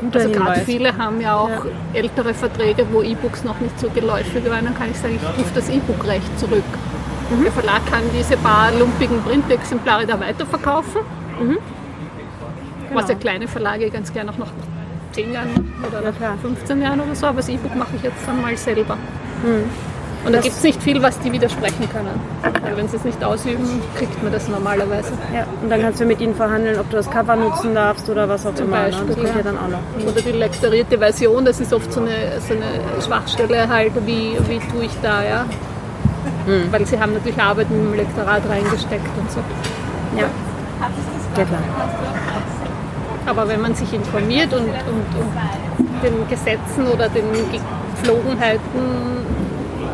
Guter 0.00 0.20
Also 0.20 0.30
gerade 0.30 0.60
viele 0.60 0.96
haben 0.96 1.20
ja 1.20 1.36
auch 1.36 1.66
ältere 1.92 2.32
Verträge, 2.34 2.86
wo 2.92 3.02
E-Books 3.02 3.42
noch 3.44 3.58
nicht 3.58 3.78
so 3.80 3.88
geläufig 3.90 4.48
waren. 4.48 4.64
Dann 4.64 4.74
kann 4.76 4.90
ich 4.90 4.98
sagen, 4.98 5.18
ich 5.20 5.38
rufe 5.38 5.50
das 5.54 5.68
E-Book-Recht 5.68 6.38
zurück. 6.38 6.62
Mhm. 7.30 7.42
Der 7.42 7.52
Verlag 7.52 7.84
kann 7.90 8.02
diese 8.16 8.36
paar 8.36 8.70
lumpigen 8.72 9.20
Printexemplare 9.22 10.06
da 10.06 10.20
weiterverkaufen. 10.20 11.02
Mhm. 11.40 11.58
Was 12.94 13.08
ja 13.08 13.16
kleine 13.16 13.48
Verlage 13.48 13.90
ganz 13.90 14.12
gerne 14.12 14.30
auch 14.30 14.38
noch 14.38 14.46
nach 14.46 15.12
10 15.12 15.32
Jahren 15.32 15.72
oder 15.86 16.02
Ja, 16.02 16.12
klar. 16.12 16.34
nach 16.36 16.42
15 16.42 16.80
Jahren 16.80 17.00
oder 17.00 17.14
so. 17.14 17.26
Aber 17.26 17.38
das 17.38 17.48
E-Book 17.48 17.74
mache 17.74 17.96
ich 17.96 18.02
jetzt 18.02 18.26
dann 18.26 18.40
mal 18.40 18.56
selber. 18.56 18.96
Mhm. 19.42 19.64
Und 20.24 20.32
da 20.34 20.40
gibt 20.40 20.56
es 20.56 20.62
nicht 20.62 20.82
viel, 20.82 21.00
was 21.02 21.18
die 21.20 21.32
widersprechen 21.32 21.88
können. 21.90 22.20
Weil 22.62 22.76
wenn 22.76 22.88
sie 22.88 22.96
es 22.96 23.04
nicht 23.04 23.22
ausüben, 23.22 23.80
kriegt 23.96 24.22
man 24.22 24.32
das 24.32 24.48
normalerweise. 24.48 25.12
Ja, 25.34 25.46
und 25.62 25.70
dann 25.70 25.80
kannst 25.80 26.00
du 26.00 26.04
mit 26.04 26.20
ihnen 26.20 26.34
verhandeln, 26.34 26.78
ob 26.78 26.90
du 26.90 26.96
das 26.96 27.08
Cover 27.10 27.36
nutzen 27.36 27.74
darfst 27.74 28.08
oder 28.10 28.28
was 28.28 28.44
auch 28.44 28.54
Zum 28.54 28.66
immer. 28.66 28.78
ne? 28.78 28.84
Beispiel, 28.90 29.14
Das 29.14 29.30
ja 29.30 29.36
ja. 29.36 29.42
dann 29.42 29.56
auch 29.58 29.68
noch. 29.68 30.12
Oder 30.12 30.20
die 30.20 30.32
lektorierte 30.32 30.98
Version, 30.98 31.44
das 31.44 31.60
ist 31.60 31.72
oft 31.72 31.92
so 31.92 32.00
eine, 32.00 32.40
so 32.46 32.54
eine 32.54 33.02
Schwachstelle 33.02 33.68
halt, 33.68 33.92
wie, 34.06 34.36
wie 34.48 34.58
tue 34.70 34.84
ich 34.84 34.92
da, 35.02 35.22
ja. 35.22 35.44
Weil 36.70 36.86
sie 36.86 36.98
haben 36.98 37.12
natürlich 37.14 37.38
Arbeit 37.40 37.70
mit 37.70 37.78
dem 37.80 37.94
Lektorat 37.94 38.42
reingesteckt 38.48 39.06
und 39.18 39.30
so. 39.30 39.40
Ja. 40.16 40.24
Ja, 41.36 41.44
klar. 41.44 41.60
Aber 43.26 43.48
wenn 43.48 43.60
man 43.60 43.74
sich 43.74 43.92
informiert 43.92 44.52
und, 44.52 44.62
und, 44.62 44.68
und 44.68 46.02
den 46.02 46.28
Gesetzen 46.28 46.86
oder 46.92 47.08
den 47.10 47.24
Gepflogenheiten 47.52 48.60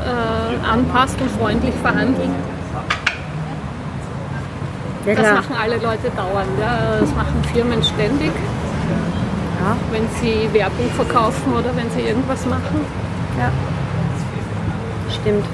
äh, 0.04 0.66
anpasst 0.66 1.16
und 1.20 1.30
freundlich 1.32 1.74
verhandelt, 1.82 2.30
Ja, 5.06 5.14
das 5.14 5.32
machen 5.34 5.54
alle 5.62 5.74
Leute 5.76 6.08
dauernd. 6.16 6.48
Ja. 6.58 6.98
Das 7.00 7.10
machen 7.14 7.42
Firmen 7.52 7.82
ständig, 7.82 8.30
Ja. 9.60 9.76
wenn 9.92 10.06
sie 10.20 10.48
Werbung 10.52 10.88
verkaufen 10.96 11.52
oder 11.52 11.76
wenn 11.76 11.90
sie 11.90 12.00
irgendwas 12.08 12.44
machen. 12.46 12.80
ja. 13.38 13.50
Stimmt. 15.10 15.44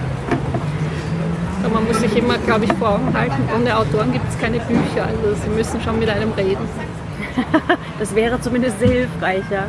Aber 1.64 1.74
man 1.74 1.86
muss 1.88 2.00
sich 2.00 2.16
immer, 2.16 2.38
glaube 2.38 2.64
ich, 2.64 2.72
vor 2.74 2.90
Augen 2.94 3.12
halten, 3.12 3.42
ohne 3.54 3.76
Autoren 3.76 4.12
gibt 4.12 4.26
es 4.28 4.38
keine 4.38 4.58
Bücher. 4.60 5.04
Also 5.06 5.34
sie 5.42 5.50
müssen 5.50 5.80
schon 5.82 5.98
mit 5.98 6.08
einem 6.08 6.32
reden. 6.32 6.66
Das 7.98 8.14
wäre 8.14 8.40
zumindest 8.40 8.78
sehr 8.80 8.88
hilfreich, 8.88 9.42
ja. 9.50 9.64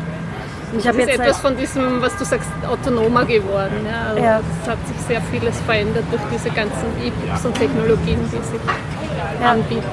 Ich 0.72 0.78
Das 0.78 0.88
habe 0.88 1.02
ist 1.02 1.08
jetzt 1.10 1.20
etwas 1.20 1.44
halt, 1.44 1.46
von 1.48 1.58
diesem, 1.58 2.02
was 2.02 2.16
du 2.18 2.24
sagst, 2.26 2.50
autonomer 2.70 3.26
geworden. 3.26 3.86
Ja? 3.86 4.10
Also 4.12 4.24
Ja. 4.24 4.40
Es 4.64 4.70
hat 4.70 4.78
sich 4.88 4.98
sehr 5.08 5.22
vieles 5.32 5.60
verändert 5.62 6.06
durch 6.12 6.22
diese 6.34 6.50
ganzen 6.50 6.88
E-Books 7.04 7.46
und 7.46 7.56
Technologien, 7.56 8.20
die 8.32 8.38
sich 8.38 9.46
anbieten. 9.46 9.84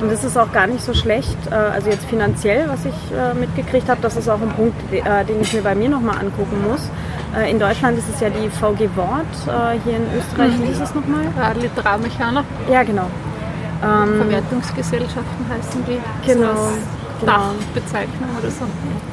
und 0.00 0.10
das 0.10 0.24
ist 0.24 0.36
auch 0.36 0.52
gar 0.52 0.66
nicht 0.66 0.82
so 0.82 0.92
schlecht, 0.92 1.36
äh, 1.50 1.54
also 1.54 1.88
jetzt 1.90 2.04
finanziell, 2.06 2.68
was 2.68 2.84
ich 2.84 2.94
äh, 3.16 3.32
mitgekriegt 3.34 3.88
habe, 3.88 4.00
das 4.02 4.16
ist 4.16 4.28
auch 4.28 4.40
ein 4.40 4.50
Punkt, 4.50 4.76
äh, 4.92 5.24
den 5.24 5.40
ich 5.40 5.52
mir 5.54 5.62
bei 5.62 5.74
mir 5.74 5.88
nochmal 5.88 6.18
angucken 6.18 6.62
muss. 6.68 6.80
In 7.50 7.58
Deutschland 7.58 7.98
ist 7.98 8.08
es 8.14 8.20
ja 8.20 8.28
die 8.30 8.48
VG 8.48 8.88
Wort, 8.94 9.26
hier 9.84 9.96
in 9.96 10.06
Österreich, 10.16 10.52
wie 10.62 10.70
ist 10.70 10.80
es 10.80 10.94
nochmal? 10.94 11.24
Ja, 11.36 11.50
Literarmechaner, 11.60 12.44
Ja, 12.70 12.84
genau. 12.84 13.06
Ähm, 13.82 14.18
Verwertungsgesellschaften 14.18 15.46
heißen 15.50 15.84
die. 15.84 15.98
Genau, 16.24 16.68
Als 17.32 17.92
genau. 18.18 18.38
Oder 18.40 18.50
so. 18.50 18.64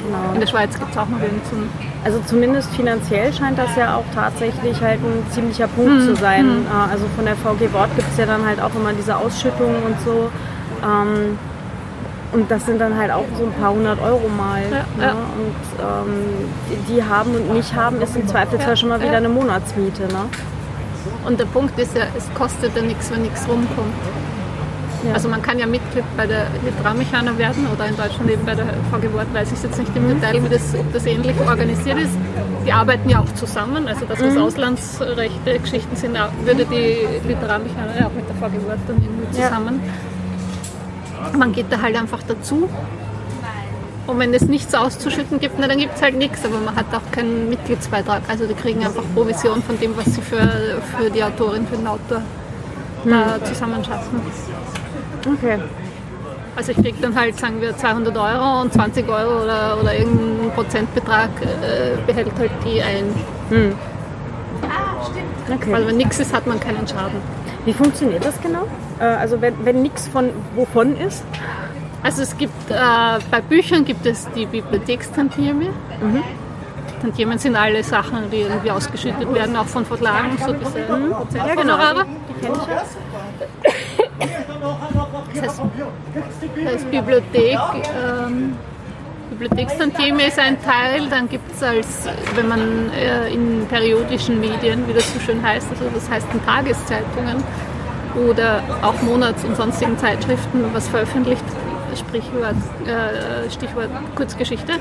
genau. 0.04 0.34
In 0.34 0.40
der 0.40 0.46
Schweiz 0.46 0.78
gibt 0.78 0.90
es 0.90 0.98
auch 0.98 1.08
noch 1.08 1.20
irgendeinen. 1.20 1.70
Also 2.04 2.20
zumindest 2.26 2.70
finanziell 2.74 3.32
scheint 3.32 3.58
das 3.58 3.74
ja 3.76 3.96
auch 3.96 4.04
tatsächlich 4.14 4.80
halt 4.80 5.00
ein 5.00 5.24
ziemlicher 5.30 5.68
Punkt 5.68 6.02
zu 6.02 6.16
sein. 6.16 6.66
Äh, 6.66 6.92
Also 6.92 7.04
von 7.16 7.24
der 7.24 7.36
VG 7.36 7.72
Wort 7.72 7.94
gibt 7.96 8.08
es 8.10 8.18
ja 8.18 8.26
dann 8.26 8.44
halt 8.44 8.60
auch 8.60 8.74
immer 8.74 8.92
diese 8.92 9.16
Ausschüttungen 9.16 9.82
und 9.84 10.00
so. 10.04 10.30
Ähm, 10.84 11.38
Und 12.32 12.50
das 12.50 12.64
sind 12.64 12.80
dann 12.80 12.96
halt 12.96 13.10
auch 13.10 13.26
so 13.38 13.44
ein 13.44 13.52
paar 13.60 13.72
hundert 13.74 14.00
Euro 14.00 14.26
mal. 14.28 14.62
Ja, 14.62 14.78
ne? 14.96 15.04
ja. 15.04 15.10
Und 15.12 16.10
ähm, 16.10 16.84
die, 16.88 17.04
haben 17.04 17.34
und 17.34 17.52
nicht 17.52 17.74
haben, 17.74 18.00
ist 18.00 18.16
im 18.16 18.26
Zweifelsfall 18.26 18.70
Ja, 18.70 18.76
schon 18.76 18.88
mal 18.88 19.00
wieder 19.02 19.18
eine 19.18 19.28
Monatsmiete. 19.28 20.04
Ne? 20.04 20.24
Und 21.26 21.38
der 21.38 21.44
Punkt 21.44 21.78
ist 21.78 21.94
ja, 21.94 22.04
es 22.16 22.32
kostet 22.34 22.74
ja 22.74 22.82
nichts, 22.82 23.10
wenn 23.12 23.22
nichts 23.22 23.46
rumkommt. 23.46 23.94
Ja. 25.04 25.14
Also 25.14 25.28
man 25.28 25.42
kann 25.42 25.58
ja 25.58 25.66
Mitglied 25.66 26.04
bei 26.16 26.26
der 26.26 26.46
Literarmechaner 26.64 27.36
werden 27.38 27.66
oder 27.74 27.86
in 27.86 27.96
Deutschland 27.96 28.30
eben 28.30 28.44
bei 28.44 28.54
der 28.54 28.66
VG 28.90 29.12
Wort, 29.12 29.32
weiß 29.34 29.50
ich 29.52 29.62
jetzt 29.62 29.78
nicht 29.78 29.90
im 29.96 30.08
Detail, 30.08 30.42
wie 30.44 30.48
das, 30.48 30.74
ob 30.78 30.92
das 30.92 31.06
ähnlich 31.06 31.34
organisiert 31.40 31.98
ist. 31.98 32.12
Die 32.64 32.72
arbeiten 32.72 33.08
ja 33.08 33.18
auch 33.20 33.34
zusammen, 33.34 33.88
also 33.88 34.04
das, 34.06 34.20
was 34.22 34.36
Auslandsrechte, 34.36 35.58
Geschichten 35.58 35.96
sind, 35.96 36.16
würde 36.44 36.64
die 36.66 37.26
Literarmechaner 37.26 37.98
ja 38.00 38.06
auch 38.06 38.12
mit 38.12 38.28
der 38.28 38.36
VG 38.36 38.64
Wort 38.66 38.78
dann 38.86 38.96
irgendwie 39.02 39.40
Ja. 39.40 39.48
zusammen. 39.48 39.80
Man 41.36 41.52
geht 41.52 41.66
da 41.70 41.80
halt 41.82 41.96
einfach 41.96 42.20
dazu. 42.26 42.68
Und 44.06 44.18
wenn 44.18 44.34
es 44.34 44.42
nichts 44.42 44.74
auszuschütten 44.74 45.38
gibt, 45.38 45.56
na, 45.60 45.68
dann 45.68 45.78
gibt 45.78 45.94
es 45.96 46.02
halt 46.02 46.16
nichts, 46.18 46.44
aber 46.44 46.58
man 46.58 46.74
hat 46.74 46.86
auch 46.92 47.12
keinen 47.12 47.48
Mitgliedsbeitrag. 47.48 48.22
Also 48.28 48.46
die 48.46 48.54
kriegen 48.54 48.84
einfach 48.84 49.04
Provision 49.14 49.62
von 49.62 49.78
dem, 49.78 49.96
was 49.96 50.06
sie 50.06 50.20
für, 50.20 50.80
für 50.98 51.08
die 51.10 51.22
Autorin, 51.22 51.66
für 51.68 51.76
den 51.76 51.86
Autor 51.86 52.22
da 53.04 53.44
zusammenschaffen. 53.44 54.20
Okay. 55.26 55.58
Also 56.54 56.72
ich 56.72 56.78
kriege 56.78 56.98
dann 57.00 57.14
halt, 57.18 57.38
sagen 57.38 57.60
wir, 57.60 57.76
200 57.76 58.16
Euro 58.16 58.60
und 58.60 58.72
20 58.72 59.08
Euro 59.08 59.42
oder, 59.42 59.78
oder 59.80 59.96
irgendein 59.96 60.50
Prozentbetrag 60.54 61.30
äh, 61.40 61.96
behält 62.06 62.32
halt 62.38 62.50
die 62.64 62.82
ein. 62.82 63.04
okay. 65.54 65.72
Weil 65.72 65.86
wenn 65.86 65.96
nichts 65.96 66.20
ist, 66.20 66.34
hat 66.34 66.46
man 66.46 66.60
keinen 66.60 66.86
Schaden. 66.86 67.20
Wie 67.64 67.72
funktioniert 67.72 68.24
das 68.24 68.40
genau? 68.40 68.66
Äh, 69.00 69.04
also 69.04 69.40
wenn, 69.40 69.54
wenn 69.64 69.80
nichts 69.80 70.08
von 70.08 70.30
wovon 70.54 70.96
ist? 70.96 71.24
Also 72.02 72.22
es 72.22 72.36
gibt, 72.36 72.70
äh, 72.70 72.74
bei 73.30 73.40
Büchern 73.40 73.84
gibt 73.84 74.04
es 74.04 74.28
die 74.34 74.44
Bibliothekstantieme. 74.46 75.66
Tantiemen 77.00 77.38
sind 77.38 77.56
alle 77.56 77.82
Sachen, 77.82 78.30
die 78.30 78.42
irgendwie 78.42 78.70
ausgeschüttet 78.70 79.32
werden, 79.34 79.56
auch 79.56 79.66
von 79.66 79.84
Verlagen, 79.86 80.36
so 80.44 80.52
diese 80.52 80.70
Prozenthonorare. 80.70 82.04
Die 82.28 82.40
kenne 82.44 82.58
ich 82.60 82.68
ja. 82.68 82.82
Das 85.34 85.42
heißt, 85.42 85.60
heißt 86.66 86.90
Bibliothek, 86.90 87.58
ähm, 87.58 88.54
Bibliothekstantieme 89.30 90.26
ist 90.26 90.38
ein 90.38 90.56
Teil, 90.62 91.08
dann 91.08 91.28
gibt 91.28 91.50
es 91.54 91.62
als, 91.62 92.06
wenn 92.34 92.48
man 92.48 92.90
äh, 92.92 93.32
in 93.32 93.66
periodischen 93.66 94.40
Medien, 94.40 94.86
wie 94.86 94.92
das 94.92 95.12
so 95.12 95.20
schön 95.20 95.42
heißt, 95.42 95.68
also 95.70 95.84
das 95.94 96.08
heißt 96.10 96.26
in 96.32 96.44
Tageszeitungen 96.44 97.42
oder 98.28 98.62
auch 98.82 99.00
Monats- 99.02 99.44
und 99.44 99.56
sonstigen 99.56 99.98
Zeitschriften 99.98 100.64
was 100.72 100.88
veröffentlicht, 100.88 101.44
Sprichwort, 101.96 102.56
äh, 102.86 103.50
Stichwort 103.50 103.88
Kurzgeschichte. 104.14 104.74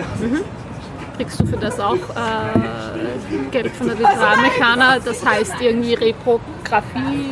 Kriegst 1.18 1.40
du 1.40 1.46
für 1.46 1.58
das 1.58 1.80
auch 1.80 1.96
äh, 1.96 3.50
Geld 3.52 3.72
von 3.72 3.88
der 3.88 3.96
Literarmechaner, 3.96 5.00
das 5.04 5.26
heißt 5.26 5.56
irgendwie 5.62 5.94
Reprografie, 5.94 7.30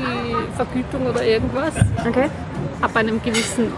Vergütung 0.55 1.07
oder 1.07 1.23
irgendwas 1.25 1.73
Okay. 2.07 2.29
Ab 2.81 2.95
einem 2.95 3.21
gewissen 3.21 3.71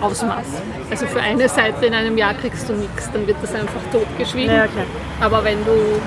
Ausmaß. 0.00 0.46
Also 0.90 1.06
für 1.06 1.20
eine 1.20 1.48
Seite 1.48 1.86
in 1.86 1.94
einem 1.94 2.16
Jahr 2.16 2.34
kriegst 2.34 2.68
du 2.68 2.74
nichts, 2.74 3.10
dann 3.12 3.26
wird 3.26 3.36
das 3.42 3.54
einfach 3.54 3.80
totgeschwiegen. 3.92 4.54
Ja, 4.54 4.66
klar. 4.66 4.84
Aber 5.20 5.44
wenn 5.44 5.64
du, 5.64 6.00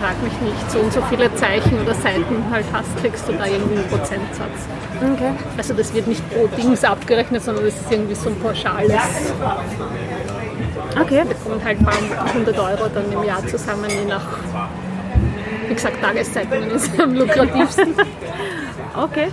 frag 0.00 0.22
mich 0.22 0.32
nicht, 0.40 0.70
so 0.70 0.78
und 0.78 0.92
so 0.92 1.02
viele 1.10 1.34
Zeichen 1.34 1.80
oder 1.80 1.94
Seiten 1.94 2.44
halt 2.50 2.66
hast, 2.72 2.96
kriegst 2.98 3.28
du 3.28 3.32
da 3.32 3.46
irgendwie 3.46 3.76
einen 3.76 3.88
Prozentsatz. 3.88 4.68
Okay. 5.00 5.32
Also 5.56 5.74
das 5.74 5.92
wird 5.94 6.06
nicht 6.06 6.22
pro 6.30 6.46
Dings 6.56 6.84
abgerechnet, 6.84 7.42
sondern 7.42 7.64
das 7.64 7.74
ist 7.74 7.90
irgendwie 7.90 8.14
so 8.14 8.28
ein 8.28 8.38
pauschales. 8.38 8.92
Okay. 11.00 11.24
Da 11.28 11.34
kommen 11.42 11.64
halt 11.64 11.78
ein 11.78 11.84
paar 11.84 12.34
hundert 12.34 12.58
Euro 12.58 12.88
dann 12.92 13.10
im 13.10 13.24
Jahr 13.24 13.44
zusammen, 13.46 13.88
je 13.88 14.04
nach, 14.08 14.26
wie 15.68 15.74
gesagt, 15.74 16.00
Tageszeitungen 16.00 16.70
ist 16.74 17.00
am 17.00 17.14
lukrativsten. 17.14 17.94
Okay. 18.94 19.28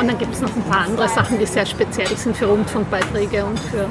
Und 0.00 0.08
dann 0.08 0.18
gibt 0.18 0.32
es 0.34 0.40
noch 0.40 0.54
ein 0.56 0.62
paar 0.62 0.86
andere 0.86 1.08
Sachen, 1.08 1.38
die 1.38 1.44
sehr 1.46 1.66
speziell 1.66 2.08
sind 2.16 2.34
für 2.36 2.46
Rundfunkbeiträge 2.46 3.44
und 3.44 3.58
für. 3.60 3.86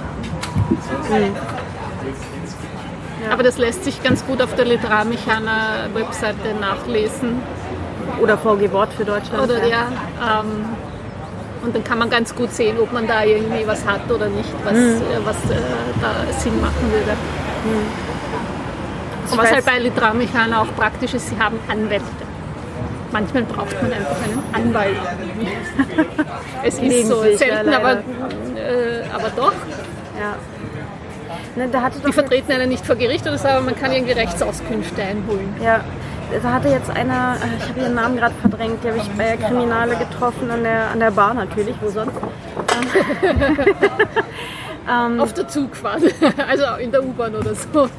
Aber 3.32 3.43
das 3.43 3.57
lässt 3.60 3.84
sich 3.84 4.01
ganz 4.01 4.26
gut 4.26 4.41
auf 4.41 4.55
der 4.55 4.66
Literarmechaner 4.66 5.89
Webseite 5.93 6.55
nachlesen. 6.60 7.41
Oder 8.22 8.38
VG 8.38 8.72
Wort 8.72 8.91
für 8.93 9.05
Deutschland. 9.05 9.43
Oder 9.43 9.64
ja. 9.68 9.88
ja, 10.20 10.39
ähm, 10.41 10.66
Und 11.64 11.76
dann 11.76 11.84
kann 11.84 11.99
man 11.99 12.10
ganz 12.10 12.34
gut 12.34 12.51
sehen, 12.53 12.78
ob 12.82 12.91
man 12.91 13.05
da 13.05 13.24
irgendwie 13.24 13.68
was 13.68 13.86
hat 13.86 14.10
oder 14.10 14.28
nicht, 14.30 14.49
was, 14.64 14.74
Mhm. 14.74 15.01
was 15.26 15.36
äh, 15.51 15.55
da 16.01 16.34
Sinn 16.39 16.60
machen 16.60 16.91
würde. 16.91 17.14
Ich 19.26 19.32
Und 19.32 19.38
was 19.38 19.51
halt 19.51 19.66
bei 19.66 19.78
Literarmechana 19.78 20.62
auch 20.62 20.76
praktisch 20.76 21.14
ist, 21.14 21.30
sie 21.30 21.38
haben 21.39 21.60
Anwälte. 21.70 22.05
Manchmal 23.12 23.43
braucht 23.43 23.82
man 23.82 23.91
einfach 23.91 24.16
einen 24.24 24.43
Anwalt. 24.53 24.97
es 26.64 26.80
ist 26.80 27.07
so 27.07 27.22
selten, 27.22 27.74
aber, 27.74 27.93
äh, 27.93 29.03
aber 29.14 29.30
doch. 29.36 29.53
Ja. 30.20 30.36
Ne, 31.55 31.70
Die 32.05 32.14
vertreten 32.14 32.51
einen 32.51 32.70
nicht 32.70 32.86
vor 32.86 32.95
Gericht 32.95 33.26
oder 33.26 33.38
so, 33.38 33.47
aber 33.47 33.62
man 33.62 33.76
kann 33.76 33.91
irgendwie 33.91 34.14
Rechtsauskünfte 34.14 35.01
einholen. 35.01 35.55
Ja, 35.64 35.84
da 36.43 36.53
hatte 36.53 36.70
jetzt 36.70 36.89
einer, 36.91 37.38
äh, 37.41 37.57
ich 37.57 37.70
habe 37.70 37.80
ihren 37.80 37.95
Namen 37.95 38.18
gerade 38.18 38.36
verdrängt, 38.41 38.84
die 38.84 38.89
habe 38.89 38.99
ich 38.99 39.10
bei 39.12 39.38
Kriminale 39.38 39.95
getroffen, 39.95 40.51
an 40.51 40.64
der, 40.64 40.91
an 40.91 40.99
der 40.99 41.12
Bar 41.12 41.34
natürlich, 41.34 41.76
wo 41.82 41.89
sonst. 41.89 42.16
Auf 45.20 45.34
der 45.34 45.47
Zugfahrt, 45.47 46.01
also 46.47 46.64
in 46.80 46.91
der 46.91 47.03
U-Bahn 47.03 47.36
oder 47.36 47.53
so. 47.53 47.89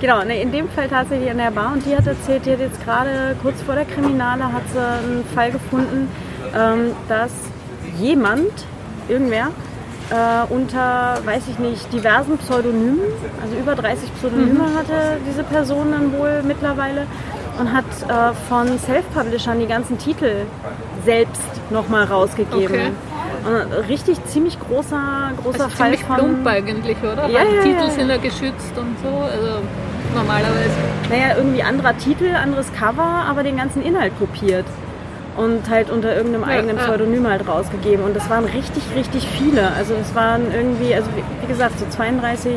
Genau, 0.00 0.22
ne, 0.22 0.40
in 0.40 0.52
dem 0.52 0.68
Fall 0.68 0.88
tatsächlich 0.88 1.30
an 1.30 1.38
der 1.38 1.50
Bar 1.50 1.72
und 1.72 1.84
die 1.84 1.96
hat 1.96 2.06
erzählt, 2.06 2.46
die 2.46 2.52
hat 2.52 2.60
jetzt 2.60 2.84
gerade 2.84 3.34
kurz 3.42 3.60
vor 3.62 3.74
der 3.74 3.84
Kriminale 3.84 4.44
hat 4.44 4.62
sie 4.72 4.78
einen 4.78 5.24
Fall 5.34 5.50
gefunden, 5.50 6.08
ähm, 6.56 6.92
dass 7.08 7.32
jemand, 7.98 8.52
irgendwer, 9.08 9.48
äh, 10.10 10.52
unter, 10.52 11.18
weiß 11.24 11.42
ich 11.50 11.58
nicht, 11.58 11.92
diversen 11.92 12.38
Pseudonymen, 12.38 13.00
also 13.42 13.56
über 13.56 13.74
30 13.74 14.14
Pseudonyme 14.14 14.72
hatte 14.76 15.18
diese 15.28 15.42
Person 15.42 15.90
dann 15.90 16.12
wohl 16.16 16.42
mittlerweile 16.44 17.06
und 17.58 17.72
hat 17.72 17.84
äh, 18.08 18.34
von 18.48 18.78
Self-Publishern 18.78 19.58
die 19.58 19.66
ganzen 19.66 19.98
Titel 19.98 20.46
selbst 21.04 21.42
nochmal 21.70 22.04
rausgegeben. 22.04 22.64
Okay. 22.64 22.90
Und 23.44 23.88
richtig 23.88 24.24
ziemlich 24.26 24.58
großer, 24.60 25.32
großer 25.42 25.64
Also 25.64 25.76
Fall 25.76 25.92
ziemlich 25.92 26.04
von... 26.04 26.16
plump 26.16 26.46
eigentlich, 26.46 26.98
oder? 26.98 27.28
Ja, 27.28 27.40
Weil 27.40 27.48
die 27.48 27.56
ja, 27.56 27.62
Titel 27.62 27.84
ja. 27.84 27.90
sind 27.90 28.08
ja 28.08 28.16
geschützt 28.16 28.72
und 28.76 28.96
so. 29.02 29.08
Also 29.08 29.58
normalerweise. 30.14 30.70
Naja, 31.10 31.36
irgendwie 31.36 31.62
anderer 31.62 31.96
Titel, 31.96 32.34
anderes 32.34 32.72
Cover, 32.72 33.24
aber 33.28 33.42
den 33.42 33.56
ganzen 33.56 33.82
Inhalt 33.82 34.12
kopiert. 34.18 34.66
Und 35.36 35.70
halt 35.70 35.88
unter 35.90 36.16
irgendeinem 36.16 36.42
Ja, 36.48 36.56
eigenen 36.56 36.76
ja. 36.78 36.82
Pseudonym 36.82 37.28
halt 37.28 37.46
rausgegeben. 37.46 38.04
Und 38.04 38.16
das 38.16 38.28
waren 38.28 38.44
richtig, 38.44 38.82
richtig 38.96 39.28
viele. 39.28 39.70
Also 39.76 39.94
es 39.94 40.12
waren 40.16 40.52
irgendwie, 40.52 40.92
also 40.94 41.08
wie, 41.14 41.46
gesagt, 41.46 41.78
so 41.78 41.86
32 41.88 42.56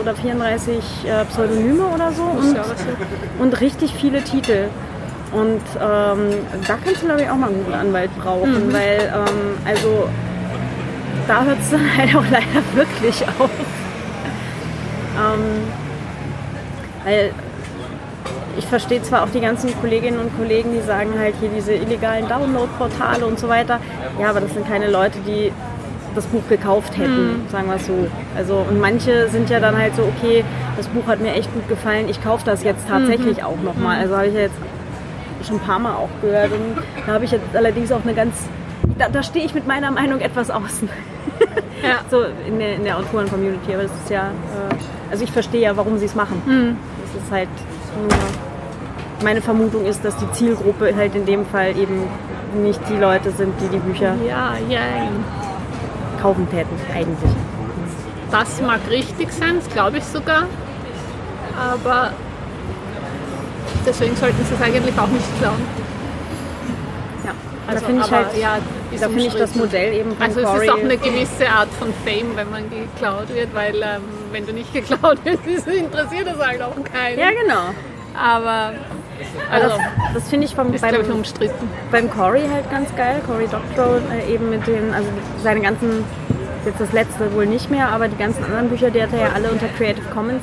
oder 0.00 0.14
34 0.14 0.74
äh, 1.04 1.24
Pseudonyme 1.26 1.84
oder 1.94 2.12
so. 2.12 2.22
Und, 2.22 2.56
und 3.40 3.60
richtig 3.60 3.92
viele 3.94 4.22
Titel. 4.24 4.68
Und 5.32 5.60
ähm, 5.78 6.18
da 6.66 6.78
kannst 6.82 7.02
du, 7.02 7.06
glaube 7.06 7.22
ich, 7.22 7.28
auch 7.28 7.36
mal 7.36 7.48
einen 7.48 7.58
guten 7.64 7.74
Anwalt 7.76 8.10
brauchen, 8.18 8.68
Mhm. 8.68 8.72
weil, 8.72 9.12
ähm, 9.14 9.58
also, 9.66 10.08
da 11.28 11.44
hört 11.44 11.58
es 11.60 11.70
dann 11.72 11.96
halt 11.96 12.16
auch 12.16 12.24
leider 12.30 12.62
wirklich 12.74 13.22
auf. 13.38 13.50
Ähm, 15.16 15.62
weil 17.04 17.30
ich 18.56 18.66
verstehe 18.66 19.02
zwar 19.02 19.24
auch 19.24 19.30
die 19.30 19.40
ganzen 19.40 19.78
Kolleginnen 19.80 20.18
und 20.18 20.36
Kollegen, 20.36 20.72
die 20.72 20.80
sagen 20.80 21.18
halt 21.18 21.34
hier 21.40 21.48
diese 21.48 21.74
illegalen 21.74 22.28
Download-Portale 22.28 23.26
und 23.26 23.38
so 23.38 23.48
weiter. 23.48 23.80
Ja, 24.20 24.30
aber 24.30 24.40
das 24.40 24.54
sind 24.54 24.66
keine 24.68 24.90
Leute, 24.90 25.18
die 25.26 25.52
das 26.14 26.26
Buch 26.26 26.42
gekauft 26.48 26.96
hätten, 26.96 27.46
sagen 27.50 27.66
wir 27.66 27.74
es 27.74 27.86
so. 27.86 28.06
Also, 28.36 28.64
und 28.68 28.80
manche 28.80 29.28
sind 29.30 29.50
ja 29.50 29.58
dann 29.58 29.76
halt 29.76 29.96
so, 29.96 30.02
okay, 30.02 30.44
das 30.76 30.86
Buch 30.86 31.06
hat 31.08 31.20
mir 31.20 31.32
echt 31.32 31.52
gut 31.52 31.68
gefallen, 31.68 32.08
ich 32.08 32.22
kaufe 32.22 32.44
das 32.44 32.62
jetzt 32.62 32.88
tatsächlich 32.88 33.42
auch 33.42 33.60
nochmal. 33.62 33.98
Also 33.98 34.16
habe 34.16 34.28
ich 34.28 34.34
ja 34.34 34.40
jetzt 34.42 34.54
schon 35.44 35.56
ein 35.56 35.60
paar 35.60 35.78
Mal 35.78 35.94
auch 35.94 36.08
gehört. 36.22 36.52
Und 36.52 36.82
da 37.06 37.14
habe 37.14 37.24
ich 37.24 37.32
jetzt 37.32 37.44
allerdings 37.54 37.92
auch 37.92 38.02
eine 38.02 38.14
ganz, 38.14 38.34
da, 38.98 39.08
da 39.08 39.22
stehe 39.22 39.44
ich 39.44 39.54
mit 39.54 39.66
meiner 39.66 39.90
Meinung 39.90 40.20
etwas 40.20 40.50
außen. 40.50 40.88
Ja. 41.82 42.00
so 42.10 42.22
in 42.46 42.58
der, 42.58 42.76
in 42.76 42.84
der 42.84 42.98
Autoren-Community. 42.98 43.74
Aber 43.74 43.82
das 43.82 43.92
ist 43.92 44.10
ja, 44.10 44.28
äh, 44.28 44.74
also 45.10 45.24
ich 45.24 45.32
verstehe 45.32 45.60
ja, 45.60 45.76
warum 45.76 45.98
sie 45.98 46.06
es 46.06 46.14
machen. 46.14 46.42
Das 46.46 46.93
ist 47.16 47.30
halt 47.30 47.48
nur, 48.00 48.08
meine 49.22 49.40
Vermutung 49.40 49.84
ist, 49.86 50.04
dass 50.04 50.16
die 50.16 50.30
Zielgruppe 50.32 50.94
halt 50.96 51.14
in 51.14 51.24
dem 51.26 51.46
Fall 51.46 51.76
eben 51.76 52.02
nicht 52.62 52.80
die 52.88 52.96
Leute 52.96 53.30
sind, 53.32 53.52
die 53.60 53.68
die 53.68 53.78
Bücher 53.78 54.14
Ja, 54.26 54.54
ja. 54.68 54.80
kaufen 56.20 56.48
täten, 56.50 56.76
eigentlich. 56.94 57.30
Das 58.30 58.60
mag 58.62 58.80
richtig 58.90 59.32
sein, 59.32 59.56
das 59.56 59.68
glaube 59.72 59.98
ich 59.98 60.04
sogar. 60.04 60.44
Aber 61.56 62.10
deswegen 63.86 64.16
sollten 64.16 64.44
sie 64.44 64.54
es 64.54 64.60
eigentlich 64.62 64.98
auch 64.98 65.06
nicht 65.08 65.38
klauen. 65.40 65.62
Ja, 67.24 67.30
Also, 67.68 67.80
da 67.80 67.86
finde 67.86 68.02
ich 68.04 68.12
halt, 68.12 68.36
ja, 68.36 68.58
da 69.00 69.08
finde 69.08 69.26
ich 69.26 69.34
das. 69.34 69.54
Modell 69.54 69.92
eben 69.94 70.14
von 70.16 70.22
Also 70.26 70.40
es 70.40 70.46
Corey 70.46 70.66
ist 70.66 70.72
auch 70.72 70.78
eine 70.78 70.96
gewisse 70.96 71.48
Art 71.48 71.68
von 71.78 71.92
Fame, 72.04 72.36
wenn 72.36 72.50
man 72.50 72.64
geklaut 72.70 73.28
wird, 73.34 73.54
weil 73.54 73.76
ähm, 73.76 74.02
wenn 74.32 74.46
du 74.46 74.52
nicht 74.52 74.72
geklaut 74.72 75.18
wirst, 75.24 75.66
interessiert 75.66 76.26
das 76.26 76.38
halt 76.44 76.62
auch 76.62 76.74
keinen. 76.92 77.18
Ja, 77.18 77.30
genau. 77.30 77.70
Aber 78.16 78.72
Also 79.50 79.68
das, 79.68 79.78
das 80.14 80.28
finde 80.28 80.46
ich 80.46 80.54
vom, 80.54 80.72
ist, 80.72 80.82
glaube 80.86 81.02
ich, 81.02 81.08
beim, 81.08 81.16
umstritten. 81.18 81.68
beim 81.90 82.10
Corey 82.10 82.42
halt 82.52 82.70
ganz 82.70 82.94
geil. 82.96 83.20
Corey 83.26 83.46
Doctorow 83.48 84.00
äh, 84.12 84.32
eben 84.32 84.50
mit 84.50 84.66
den, 84.66 84.92
also 84.94 85.08
seine 85.42 85.60
ganzen, 85.60 86.04
jetzt 86.64 86.80
das 86.80 86.92
letzte 86.92 87.32
wohl 87.34 87.46
nicht 87.46 87.70
mehr, 87.70 87.88
aber 87.88 88.08
die 88.08 88.16
ganzen 88.16 88.44
anderen 88.44 88.68
Bücher, 88.68 88.90
die 88.90 89.02
hat 89.02 89.12
er 89.12 89.20
ja 89.20 89.28
alle 89.34 89.50
unter 89.50 89.66
Creative 89.76 90.04
Commons 90.14 90.42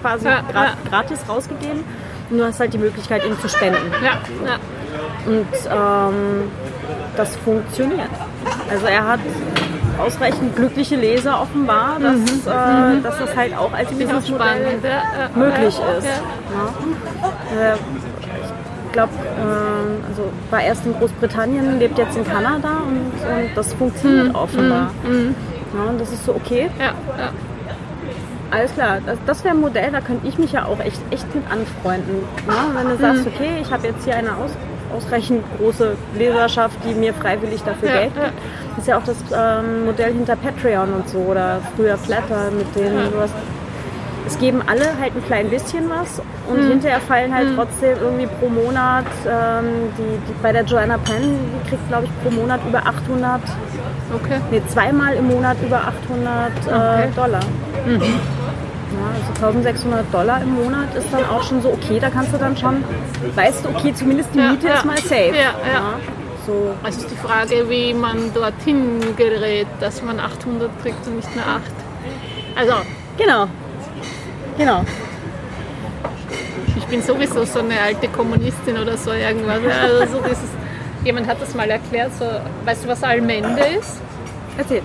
quasi 0.00 0.24
Ja, 0.26 0.42
gra 0.50 0.64
ja. 0.64 0.72
gratis 0.88 1.20
rausgegeben. 1.28 1.84
Und 2.30 2.38
du 2.38 2.44
hast 2.44 2.60
halt 2.60 2.72
die 2.72 2.78
Möglichkeit, 2.78 3.24
ihm 3.26 3.38
zu 3.40 3.48
spenden. 3.48 3.78
Ja, 4.04 4.20
ja. 4.46 4.58
Und 5.26 5.46
ähm, 6.14 6.50
das 7.16 7.36
funktioniert. 7.36 8.10
Also 8.70 8.86
er 8.86 9.06
hat 9.06 9.20
ausreichend 9.98 10.56
glückliche 10.56 10.96
Leser 10.96 11.42
offenbar, 11.42 11.98
dass, 12.00 12.46
äh, 12.46 13.00
dass 13.02 13.18
das 13.18 13.36
halt 13.36 13.56
auch 13.56 13.72
als 13.72 13.90
Businessmodell. 13.90 14.78
Ja, 14.82 14.88
ja, 14.88 15.02
möglich 15.34 15.78
ja, 15.78 15.98
ist. 15.98 16.06
Ja. 16.06 17.72
Äh, 17.72 17.74
ich 18.86 18.92
glaube, 18.92 19.12
äh, 19.14 20.08
also 20.08 20.32
war 20.50 20.62
erst 20.62 20.86
in 20.86 20.94
Großbritannien, 20.94 21.78
lebt 21.78 21.98
jetzt 21.98 22.16
in 22.16 22.24
Kanada 22.24 22.78
und, 22.86 22.96
und 22.96 23.50
das 23.54 23.72
funktioniert 23.74 24.34
offenbar. 24.34 24.90
Ja, 25.04 25.90
und 25.90 26.00
das 26.00 26.12
ist 26.12 26.24
so 26.24 26.34
okay. 26.34 26.70
Ja, 26.78 26.86
ja. 26.86 27.30
Alles 28.50 28.72
klar, 28.74 28.98
das, 29.06 29.16
das 29.26 29.44
wäre 29.44 29.54
ein 29.54 29.60
Modell, 29.60 29.92
da 29.92 30.00
könnte 30.00 30.26
ich 30.26 30.36
mich 30.36 30.50
ja 30.50 30.64
auch 30.64 30.80
echt, 30.80 31.00
echt 31.12 31.32
mit 31.32 31.44
anfreunden. 31.48 32.16
Ja, 32.48 32.66
wenn 32.74 32.88
du 32.88 32.96
sagst, 32.96 33.24
okay, 33.26 33.60
ich 33.62 33.70
habe 33.70 33.86
jetzt 33.86 34.04
hier 34.04 34.16
eine 34.16 34.30
aus, 34.30 34.50
ausreichend 34.96 35.44
große 35.58 35.96
Leserschaft, 36.16 36.76
die 36.84 36.94
mir 36.94 37.12
freiwillig 37.14 37.62
dafür 37.62 37.88
Ja, 37.88 38.00
Geld 38.00 38.12
ja. 38.16 38.24
gibt. 38.24 38.38
Das 38.70 38.78
ist 38.78 38.86
ja 38.88 38.98
auch 38.98 39.04
das 39.04 39.16
ähm, 39.36 39.84
Modell 39.86 40.12
hinter 40.12 40.36
Patreon 40.36 40.92
und 40.92 41.08
so 41.08 41.18
oder 41.18 41.60
früher 41.76 41.96
Flatter, 41.98 42.50
mit 42.56 42.74
denen 42.74 43.10
du 43.12 43.20
hast. 43.20 43.34
Es 44.26 44.38
geben 44.38 44.62
alle 44.66 44.84
halt 45.00 45.16
ein 45.16 45.24
klein 45.26 45.48
bisschen 45.50 45.88
was 45.90 46.20
und 46.48 46.58
Hm. 46.58 46.68
hinterher 46.68 47.00
fallen 47.00 47.34
halt 47.34 47.48
trotzdem 47.56 47.96
irgendwie 48.00 48.28
pro 48.38 48.48
Monat, 48.48 49.04
ähm, 49.26 49.64
die, 49.98 50.02
die, 50.28 50.34
bei 50.42 50.52
der 50.52 50.62
Joanna 50.64 50.98
Penn, 50.98 51.22
die 51.64 51.68
kriegt 51.68 51.88
glaube 51.88 52.04
ich 52.04 52.10
pro 52.22 52.30
Monat 52.30 52.60
über 52.68 52.78
800 52.86 53.40
Okay. 54.12 54.40
Nee, 54.50 54.60
zweimal 54.68 55.14
im 55.14 55.28
Monat 55.28 55.56
über 55.64 55.78
800 55.78 55.86
äh, 55.86 56.68
Okay. 56.68 57.08
Dollar. 57.16 57.40
Ja, 57.86 57.96
also 59.08 59.46
1600 59.46 60.12
Dollar 60.12 60.42
im 60.42 60.54
Monat 60.54 60.94
ist 60.94 61.08
dann 61.12 61.24
auch 61.26 61.42
schon 61.42 61.62
so 61.62 61.70
okay, 61.70 61.98
da 62.00 62.10
kannst 62.10 62.32
du 62.32 62.38
dann 62.38 62.56
schon, 62.56 62.84
weißt 63.34 63.64
du, 63.64 63.68
okay, 63.70 63.94
zumindest 63.94 64.30
die 64.34 64.38
Ja, 64.38 64.52
Miete 64.52 64.68
ja. 64.68 64.74
ist 64.74 64.84
mal 64.84 64.96
safe. 64.98 65.28
Ja, 65.28 65.54
ja. 65.72 65.82
So, 66.46 66.74
Also 66.82 67.00
ist 67.00 67.10
die 67.10 67.16
Frage, 67.16 67.68
wie 67.68 67.92
man 67.94 68.32
dorthin 68.34 69.00
gerät, 69.16 69.66
dass 69.80 70.02
man 70.02 70.18
800 70.18 70.70
kriegt 70.82 71.06
und 71.06 71.16
nicht 71.16 71.34
nur 71.36 71.44
8. 71.44 71.60
Also, 72.56 72.72
genau. 73.18 73.46
Genau. 74.58 74.84
ich 76.76 76.84
bin 76.86 77.02
sowieso 77.02 77.44
so 77.44 77.60
eine 77.60 77.78
alte 77.80 78.08
Kommunistin 78.08 78.76
oder 78.78 78.96
so 78.96 79.12
irgendwas. 79.12 79.58
Also 79.82 80.12
so 80.16 80.22
dieses, 80.22 80.48
jemand 81.04 81.26
hat 81.28 81.40
das 81.40 81.54
mal 81.54 81.70
erklärt, 81.70 82.10
so, 82.18 82.24
weißt 82.64 82.84
du, 82.84 82.88
was 82.88 83.02
Almende 83.02 83.62
ist? 83.78 84.00
Erzähl. 84.58 84.82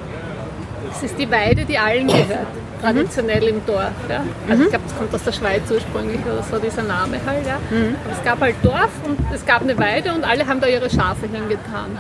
Es 0.92 1.04
ist 1.04 1.18
die 1.20 1.30
Weide, 1.30 1.66
die 1.66 1.78
allen 1.78 2.08
gehört, 2.08 2.48
traditionell 2.82 3.44
im 3.44 3.66
Dorf. 3.66 3.92
Ja? 4.10 4.24
Also 4.50 4.64
ich 4.64 4.70
glaube, 4.70 4.86
das 4.86 4.98
kommt 4.98 5.14
aus 5.14 5.24
der 5.24 5.32
Schweiz 5.32 5.64
ursprünglich 5.70 6.20
oder 6.26 6.44
so, 6.44 6.58
dieser 6.58 6.84
Name 6.84 7.20
halt. 7.26 7.46
Ja? 7.46 7.56
Aber 7.56 8.14
es 8.14 8.24
gab 8.24 8.42
halt 8.42 8.56
Dorf 8.64 8.92
und 9.06 9.18
es 9.34 9.46
gab 9.46 9.62
eine 9.62 9.78
Weide 9.78 10.14
und 10.14 10.24
alle 10.24 10.48
haben 10.48 10.62
da 10.62 10.68
ihre 10.68 10.90
Schafe 10.90 11.28
hingetan. 11.28 11.98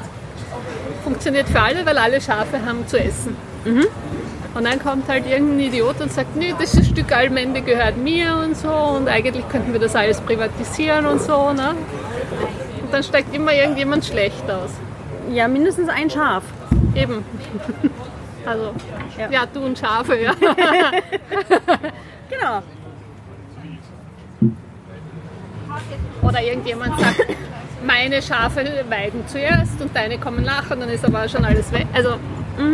Funktioniert 1.03 1.47
für 1.49 1.59
alle, 1.59 1.85
weil 1.85 1.97
alle 1.97 2.19
Schafe 2.21 2.65
haben 2.65 2.87
zu 2.87 2.97
essen. 2.99 3.35
Und 4.55 4.63
dann 4.63 4.81
kommt 4.81 5.09
halt 5.09 5.27
irgendein 5.27 5.59
Idiot 5.59 5.99
und 5.99 6.11
sagt, 6.11 6.35
nee, 6.37 6.53
das 6.57 6.71
Stück 6.87 7.11
Almende 7.15 7.61
gehört 7.61 7.97
mir 7.97 8.35
und 8.43 8.55
so 8.55 8.69
und 8.69 9.09
eigentlich 9.09 9.47
könnten 9.49 9.73
wir 9.73 9.81
das 9.81 9.95
alles 9.95 10.21
privatisieren 10.21 11.05
und 11.05 11.21
so. 11.21 11.51
Ne? 11.51 11.71
Und 12.81 12.93
dann 12.93 13.03
steigt 13.03 13.35
immer 13.35 13.53
irgendjemand 13.53 14.05
schlecht 14.05 14.49
aus. 14.49 14.69
Ja, 15.29 15.47
mindestens 15.47 15.89
ein 15.89 16.09
Schaf. 16.09 16.43
Eben. 16.95 17.25
Also, 18.45 18.73
Ja. 19.17 19.29
ja, 19.31 19.45
du 19.51 19.61
und 19.61 19.77
Schafe, 19.77 20.15
ja. 20.19 20.31
Genau. 22.29 22.61
Oder 26.21 26.41
irgendjemand 26.41 26.97
sagt, 26.99 27.25
meine 27.85 28.21
Schafe 28.21 28.65
weiden 28.89 29.23
zuerst 29.27 29.79
und 29.81 29.95
deine 29.95 30.17
kommen 30.17 30.43
nach 30.43 30.69
und 30.71 30.79
dann 30.81 30.89
ist 30.89 31.05
aber 31.05 31.29
schon 31.29 31.45
alles 31.45 31.71
weg. 31.71 31.85
Also 31.93 32.15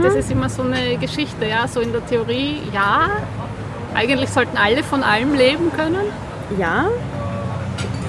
das 0.03 0.15
ist 0.15 0.32
immer 0.32 0.47
so 0.49 0.63
eine 0.63 0.97
Geschichte, 0.97 1.45
ja. 1.45 1.67
So 1.67 1.82
in 1.82 1.91
der 1.91 2.05
Theorie, 2.05 2.61
ja, 2.74 3.07
eigentlich 3.93 4.30
sollten 4.30 4.57
alle 4.57 4.84
von 4.84 5.03
allem 5.03 5.34
leben 5.34 5.69
können. 5.76 6.05
Ja, 6.57 6.86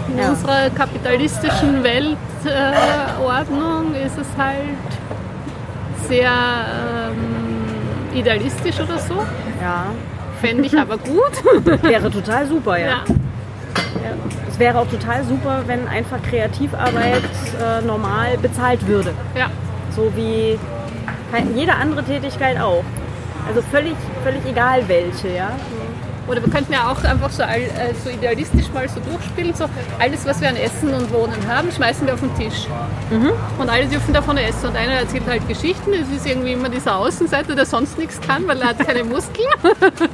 In 0.08 0.18
Ja. 0.18 0.28
unserer 0.30 0.70
kapitalistischen 0.70 1.82
Weltordnung 1.82 3.94
äh, 3.94 4.06
ist 4.06 4.18
es 4.18 4.26
halt 4.36 4.60
sehr 6.08 6.30
ähm, 6.30 7.41
idealistisch 8.14 8.78
oder 8.80 8.98
so. 8.98 9.14
ja. 9.60 9.86
Fände 10.40 10.64
ich 10.64 10.76
aber 10.76 10.98
gut. 10.98 11.32
Wäre 11.84 12.10
total 12.10 12.46
super, 12.46 12.76
ja. 12.76 12.86
ja. 12.86 13.04
Es 14.48 14.58
wäre 14.58 14.76
auch 14.80 14.88
total 14.88 15.22
super, 15.24 15.62
wenn 15.66 15.86
einfach 15.86 16.20
Kreativarbeit 16.28 17.22
äh, 17.62 17.80
normal 17.86 18.38
bezahlt 18.38 18.84
würde. 18.88 19.12
ja. 19.36 19.46
So 19.94 20.10
wie 20.16 20.58
kein- 21.30 21.56
jede 21.56 21.74
andere 21.74 22.02
Tätigkeit 22.02 22.58
auch. 22.60 22.82
Also 23.46 23.62
völlig, 23.70 23.94
völlig 24.24 24.40
egal 24.46 24.82
welche, 24.88 25.28
ja. 25.28 25.50
Oder 26.28 26.40
wir 26.44 26.50
könnten 26.52 26.72
ja 26.72 26.88
auch 26.90 27.02
einfach 27.04 27.30
so, 27.30 27.42
all, 27.42 27.60
äh, 27.60 27.92
so 28.04 28.08
idealistisch 28.10 28.66
mal 28.72 28.88
so 28.88 29.00
durchspielen, 29.00 29.54
so 29.54 29.64
alles, 29.98 30.24
was 30.24 30.40
wir 30.40 30.48
an 30.48 30.56
Essen 30.56 30.94
und 30.94 31.12
Wohnen 31.12 31.34
haben, 31.48 31.70
schmeißen 31.72 32.06
wir 32.06 32.14
auf 32.14 32.20
den 32.20 32.34
Tisch. 32.36 32.66
Und 33.58 33.68
alle 33.68 33.86
dürfen 33.86 34.14
davon 34.14 34.36
essen. 34.36 34.68
Und 34.68 34.76
einer 34.76 34.92
erzählt 34.92 35.24
halt 35.26 35.46
Geschichten, 35.48 35.92
es 35.92 36.08
ist 36.16 36.26
irgendwie 36.26 36.52
immer 36.52 36.68
dieser 36.68 36.96
Außenseiter, 36.96 37.54
der 37.56 37.66
sonst 37.66 37.98
nichts 37.98 38.20
kann, 38.20 38.46
weil 38.46 38.60
er 38.60 38.68
hat 38.68 38.78
keine 38.78 39.02
Muskeln. 39.04 39.46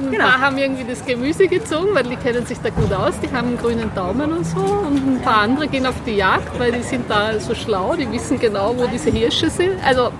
Ein 0.00 0.10
Genau. 0.10 0.24
paar 0.24 0.40
haben 0.40 0.58
irgendwie 0.58 0.84
das 0.84 1.04
Gemüse 1.04 1.46
gezogen, 1.46 1.88
weil 1.92 2.04
die 2.04 2.16
kennen 2.16 2.44
sich 2.46 2.58
da 2.60 2.70
gut 2.70 2.92
aus, 2.92 3.14
die 3.20 3.28
haben 3.34 3.48
einen 3.48 3.58
grünen 3.58 3.94
Daumen 3.94 4.32
und 4.32 4.44
so. 4.44 4.58
Und 4.58 4.96
ein 4.96 5.20
paar 5.22 5.42
andere 5.42 5.68
gehen 5.68 5.86
auf 5.86 5.94
die 6.06 6.12
Jagd, 6.16 6.58
weil 6.58 6.72
die 6.72 6.82
sind 6.82 7.08
da 7.10 7.38
so 7.38 7.54
schlau, 7.54 7.94
die 7.94 8.10
wissen 8.10 8.40
genau, 8.40 8.74
wo 8.76 8.86
diese 8.86 9.10
Hirsche 9.10 9.48
sind. 9.50 9.72
Also, 9.84 10.10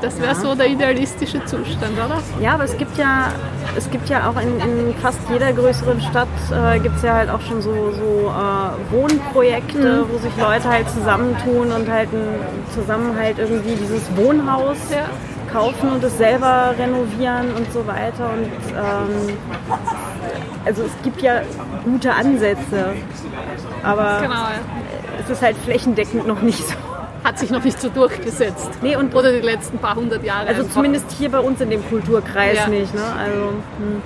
das 0.00 0.20
wäre 0.20 0.34
so 0.34 0.54
der 0.54 0.66
idealistische 0.68 1.44
Zustand, 1.44 1.92
oder? 1.92 2.18
Ja, 2.40 2.54
aber 2.54 2.64
es 2.64 2.76
gibt 2.76 2.96
ja, 2.98 3.28
es 3.76 3.90
gibt 3.90 4.08
ja 4.08 4.28
auch 4.30 4.40
in, 4.40 4.58
in 4.60 4.94
fast 5.02 5.18
jeder 5.30 5.52
größeren 5.52 6.00
Stadt 6.00 6.28
äh, 6.52 6.78
gibt 6.78 6.96
es 6.96 7.02
ja 7.02 7.14
halt 7.14 7.30
auch 7.30 7.40
schon 7.40 7.60
so, 7.62 7.72
so 7.92 8.30
äh, 8.32 8.92
Wohnprojekte, 8.92 10.04
wo 10.10 10.18
sich 10.18 10.36
Leute 10.36 10.68
halt 10.68 10.88
zusammentun 10.90 11.72
und 11.72 11.88
halt 11.90 12.08
zusammen 12.74 13.16
halt 13.18 13.38
irgendwie 13.38 13.74
dieses 13.74 14.02
Wohnhaus 14.16 14.76
Ja. 14.90 15.06
kaufen 15.52 15.90
und 15.92 16.04
es 16.04 16.16
selber 16.18 16.74
renovieren 16.78 17.52
und 17.56 17.72
so 17.72 17.86
weiter. 17.86 18.30
Und 18.32 18.50
ähm, 18.76 19.36
also 20.64 20.82
es 20.82 20.92
gibt 21.02 21.22
ja 21.22 21.40
gute 21.84 22.12
Ansätze, 22.14 22.92
aber 23.82 24.18
Genau, 24.22 24.34
ja. 24.34 24.60
es 25.24 25.30
ist 25.30 25.42
halt 25.42 25.56
flächendeckend 25.58 26.26
noch 26.26 26.42
nicht 26.42 26.66
so. 26.68 26.74
Hat 27.24 27.38
sich 27.38 27.50
noch 27.50 27.64
nicht 27.64 27.80
so 27.80 27.88
durchgesetzt. 27.88 28.70
Nee, 28.80 28.96
und 28.96 29.14
Oder 29.14 29.32
die 29.32 29.40
letzten 29.40 29.78
paar 29.78 29.96
hundert 29.96 30.22
Jahre. 30.24 30.46
also 30.48 30.62
einfach. 30.62 30.74
zumindest 30.74 31.10
hier 31.12 31.30
bei 31.30 31.40
uns 31.40 31.60
in 31.60 31.70
dem 31.70 31.86
Kulturkreis 31.88 32.56
Ja. 32.56 32.66
nicht. 32.68 32.94
Ne? 32.94 33.00
Also, 33.18 33.40
hm. 33.78 34.02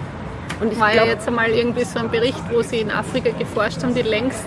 Und 0.60 0.72
ich 0.72 0.78
war 0.80 0.94
ja 0.94 1.04
jetzt 1.04 1.26
einmal 1.26 1.50
irgendwie 1.50 1.84
so 1.84 1.98
ein 1.98 2.08
Bericht, 2.10 2.40
wo 2.52 2.62
sie 2.62 2.78
in 2.80 2.90
Afrika 2.90 3.30
geforscht 3.36 3.82
haben, 3.82 3.94
die, 3.94 4.02
längst, 4.02 4.44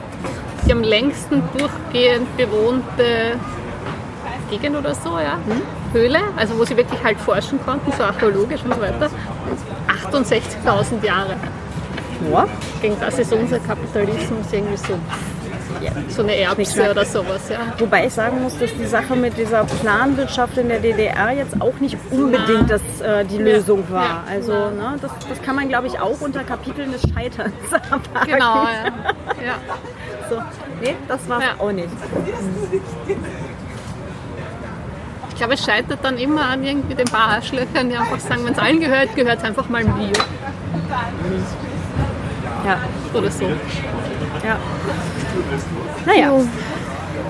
die 0.65 0.71
am 0.71 0.81
längsten 0.81 1.43
durchgehend 1.57 2.35
bewohnte 2.37 3.33
Gegend 4.49 4.77
oder 4.77 4.95
so, 4.95 5.09
ja. 5.19 5.33
Hm? 5.45 5.61
Höhle, 5.91 6.19
also 6.37 6.57
wo 6.57 6.63
sie 6.65 6.77
wirklich 6.77 7.03
halt 7.03 7.19
forschen 7.19 7.59
konnten, 7.65 7.91
so 7.91 8.03
archäologisch 8.03 8.61
und 8.63 8.73
so 8.75 8.81
weiter. 8.81 9.09
68.000 10.11 11.03
Jahre. 11.03 11.35
ja, 12.31 12.47
Gegen 12.81 12.95
das 12.99 13.19
ist 13.19 13.33
unser 13.33 13.59
Kapitalismus 13.59 14.45
irgendwie 14.51 14.77
so, 14.77 14.93
so 16.09 16.21
eine 16.23 16.35
Erbse 16.35 16.91
oder 16.91 17.05
sowas, 17.05 17.49
ja. 17.49 17.59
Wobei 17.77 18.05
ich 18.07 18.13
sagen 18.13 18.41
muss, 18.43 18.57
dass 18.57 18.73
die 18.75 18.85
Sache 18.85 19.15
mit 19.15 19.37
dieser 19.37 19.63
Planwirtschaft 19.65 20.57
in 20.57 20.69
der 20.69 20.79
DDR 20.79 21.31
jetzt 21.31 21.61
auch 21.61 21.73
nicht 21.79 21.97
unbedingt 22.11 22.69
das, 22.69 22.81
äh, 23.01 23.25
die 23.25 23.37
Lösung 23.37 23.83
war. 23.89 24.03
Ja. 24.05 24.23
Also 24.29 24.51
ne, 24.53 24.95
das, 25.01 25.11
das 25.29 25.41
kann 25.41 25.55
man, 25.55 25.67
glaube 25.69 25.87
ich, 25.87 25.99
auch 25.99 26.19
unter 26.21 26.43
Kapiteln 26.43 26.91
des 26.91 27.01
Scheiterns 27.13 27.53
abhaken. 27.71 28.27
Genau, 28.31 28.63
ja. 28.65 28.85
ja. 29.45 29.53
So. 30.29 30.41
Nee, 30.81 30.95
das 31.07 31.29
war 31.29 31.37
es 31.37 31.43
Ja. 31.43 31.51
auch 31.63 31.71
nicht. 31.71 31.87
Ich 35.29 35.35
glaube, 35.35 35.53
es 35.53 35.63
scheitert 35.65 35.99
dann 36.01 36.17
immer 36.17 36.45
an 36.47 36.63
irgendwie 36.63 36.95
den 36.95 37.05
paar 37.05 37.27
Arschlöchern, 37.35 37.89
die 37.89 37.95
einfach 37.97 38.19
sagen, 38.19 38.45
wenn 38.45 38.53
es 38.53 38.59
allen 38.59 38.79
gehört, 38.79 39.15
gehört 39.15 39.37
es 39.39 39.43
einfach 39.43 39.67
mal 39.69 39.83
mir 39.83 40.11
Ja, 42.65 42.79
oder 43.13 43.29
so. 43.29 43.43
ja. 43.45 44.57
Naja. 46.05 46.31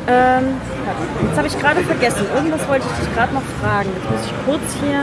Ähm, 0.07 0.43
jetzt 1.27 1.37
habe 1.37 1.47
ich 1.47 1.59
gerade 1.59 1.81
vergessen. 1.81 2.25
Irgendwas 2.35 2.67
wollte 2.67 2.85
ich 2.91 3.05
dich 3.05 3.15
gerade 3.15 3.33
noch 3.33 3.41
fragen. 3.61 3.89
Jetzt 3.95 4.11
muss 4.11 4.25
ich 4.25 4.45
kurz 4.45 4.61
hier. 4.83 5.01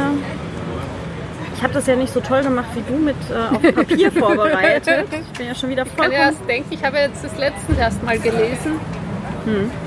Ich 1.57 1.63
habe 1.63 1.75
das 1.75 1.87
ja 1.87 1.95
nicht 1.97 2.13
so 2.13 2.21
toll 2.21 2.43
gemacht 2.43 2.67
wie 2.75 2.83
du 2.93 2.99
mit 2.99 3.17
äh, 3.31 3.55
auf 3.55 3.75
Papier 3.75 4.11
vorbereitet. 4.19 5.07
Ich 5.13 5.39
bin 5.39 5.47
ja 5.47 5.55
schon 5.55 5.71
wieder 5.71 5.85
Ich 5.87 5.97
kann 5.97 6.11
erst 6.11 6.49
denken, 6.49 6.73
ich 6.73 6.85
habe 6.85 6.99
jetzt 6.99 7.23
das 7.25 7.37
letztens 7.39 7.79
erst 7.79 8.03
mal 8.03 8.19
gelesen, 8.19 8.81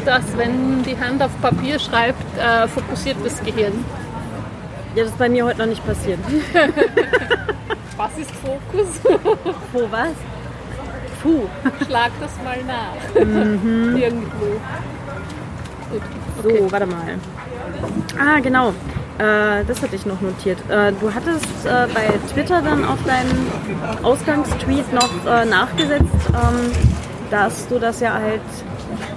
dass 0.06 0.24
wenn 0.38 0.84
die 0.84 0.98
Hand 0.98 1.22
auf 1.22 1.32
Papier 1.42 1.80
schreibt, 1.80 2.22
äh, 2.38 2.68
fokussiert 2.68 3.18
das 3.24 3.42
Gehirn. 3.44 3.84
Ja, 4.96 5.04
das 5.04 5.12
ist 5.12 5.18
bei 5.18 5.28
mir 5.28 5.46
heute 5.46 5.60
noch 5.60 5.66
nicht 5.66 5.86
passiert. 5.86 6.20
Was 7.98 8.18
ist 8.18 8.32
Fokus? 8.32 8.88
Wo 9.74 9.88
was? 9.92 10.12
Puh. 11.26 11.42
Schlag 11.88 12.12
das 12.20 12.32
mal 12.44 12.60
nach. 12.68 13.16
Irgendwo. 14.00 14.46
Gut. 15.92 16.02
So, 16.44 16.50
Okay. 16.50 16.68
warte 16.70 16.86
mal. 16.86 17.18
Ah, 18.20 18.40
genau. 18.42 18.70
Äh, 19.18 19.64
das 19.66 19.82
hatte 19.82 19.96
ich 19.96 20.06
noch 20.06 20.22
notiert. 20.22 20.60
Äh, 20.70 20.92
du 21.00 21.12
hattest 21.12 21.66
äh, 21.66 21.88
bei 21.96 22.12
Twitter 22.32 22.62
dann 22.62 22.86
auf 22.86 23.00
deinen 23.06 23.48
Ausgangstweet 24.04 24.94
noch 24.94 25.10
äh, 25.26 25.46
nachgesetzt, 25.46 26.04
ähm, 26.30 26.72
dass 27.32 27.68
du 27.70 27.80
das 27.80 28.02
ja 28.02 28.14
halt 28.14 28.42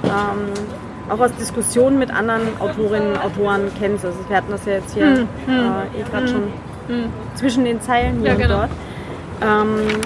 ähm, 0.04 1.10
auch 1.10 1.20
aus 1.20 1.32
Diskussionen 1.38 1.98
mit 1.98 2.10
anderen 2.10 2.42
Autorinnen 2.60 3.12
und 3.12 3.18
Autoren 3.18 3.70
kennst. 3.78 4.04
Also 4.06 4.18
wir 4.28 4.36
hatten 4.36 4.50
das 4.50 4.64
ja 4.64 4.72
jetzt 4.74 4.94
hier 4.94 5.04
äh, 5.06 6.00
eh 6.00 6.04
gerade 6.10 6.28
schon 6.28 6.44
zwischen 7.34 7.64
den 7.66 7.82
Zeilen 7.82 8.20
hier 8.20 8.28
Ja, 8.28 8.34
und 8.34 8.40
genau. 8.40 8.56
dort. 8.60 8.70
Ähm, 9.42 10.00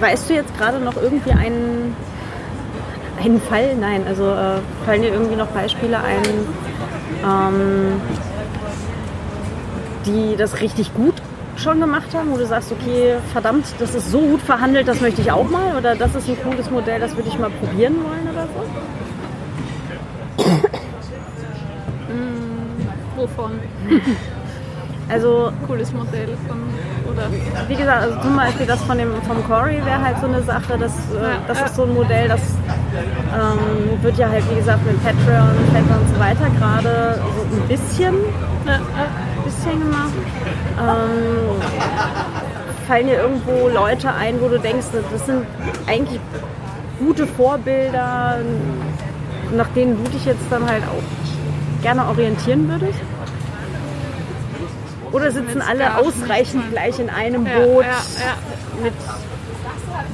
weißt 0.00 0.30
du 0.30 0.34
jetzt 0.34 0.56
gerade 0.56 0.78
noch 0.78 0.96
irgendwie 0.96 1.32
einen, 1.32 1.96
einen 3.22 3.40
Fall? 3.40 3.74
Nein, 3.76 4.04
also 4.06 4.30
äh, 4.30 4.58
fallen 4.84 5.02
dir 5.02 5.12
irgendwie 5.12 5.36
noch 5.36 5.48
Beispiele 5.48 5.98
ein, 5.98 6.22
ähm, 7.24 8.00
die 10.06 10.36
das 10.36 10.60
richtig 10.60 10.94
gut 10.94 11.14
schon 11.56 11.80
gemacht 11.80 12.14
haben, 12.14 12.32
wo 12.32 12.36
du 12.36 12.46
sagst, 12.46 12.72
okay, 12.72 13.16
verdammt, 13.32 13.66
das 13.78 13.94
ist 13.94 14.10
so 14.10 14.20
gut 14.20 14.42
verhandelt, 14.42 14.88
das 14.88 15.00
möchte 15.00 15.20
ich 15.20 15.30
auch 15.30 15.48
mal 15.48 15.76
oder 15.78 15.94
das 15.94 16.14
ist 16.14 16.28
ein 16.28 16.36
cooles 16.42 16.70
Modell, 16.70 16.98
das 16.98 17.14
würde 17.16 17.28
ich 17.28 17.38
mal 17.38 17.50
probieren 17.50 17.94
wollen 18.04 18.28
oder 18.32 18.46
so? 18.46 18.64
Wovon? 23.16 23.52
Also 25.08 25.52
Cooles 25.66 25.92
Modell 25.92 26.36
von. 26.48 26.58
Oder? 27.12 27.28
wie 27.68 27.76
gesagt, 27.76 28.02
also 28.02 28.20
zum 28.22 28.34
Beispiel 28.36 28.66
das 28.66 28.82
von 28.82 28.98
dem 28.98 29.10
vom 29.22 29.44
Corey 29.46 29.76
wäre 29.84 30.02
halt 30.02 30.18
so 30.20 30.26
eine 30.26 30.42
Sache, 30.42 30.76
das, 30.78 30.92
äh, 30.92 31.36
das 31.46 31.60
ist 31.60 31.76
so 31.76 31.84
ein 31.84 31.94
Modell, 31.94 32.26
das 32.26 32.40
ähm, 32.40 34.02
wird 34.02 34.18
ja 34.18 34.28
halt 34.28 34.42
wie 34.50 34.56
gesagt 34.56 34.84
mit 34.84 35.00
Patreon, 35.04 35.54
Patreon 35.72 36.00
und 36.00 36.14
so 36.14 36.20
weiter 36.20 36.50
gerade 36.58 37.20
so 37.50 37.56
ein 37.60 37.68
bisschen, 37.68 38.14
Ja, 38.66 38.80
bisschen 39.44 39.80
gemacht. 39.80 40.12
Ähm, 40.80 41.60
fallen 42.88 43.06
dir 43.06 43.20
irgendwo 43.20 43.68
Leute 43.68 44.12
ein, 44.12 44.40
wo 44.40 44.48
du 44.48 44.58
denkst, 44.58 44.86
das 45.12 45.26
sind 45.26 45.46
eigentlich 45.86 46.20
gute 46.98 47.26
Vorbilder, 47.26 48.38
nach 49.54 49.68
denen 49.68 50.02
du 50.02 50.10
dich 50.10 50.24
jetzt 50.24 50.44
dann 50.50 50.68
halt 50.68 50.82
auch 50.84 51.82
gerne 51.82 52.06
orientieren 52.06 52.68
würdest? 52.68 52.98
Oder 55.14 55.30
sitzen 55.30 55.62
alle 55.62 55.96
ausreichend 55.98 56.70
gleich 56.72 56.98
in 56.98 57.08
einem 57.08 57.44
Boot 57.44 57.84
ja, 57.84 57.90
ja. 57.90 58.82
mit 58.82 58.92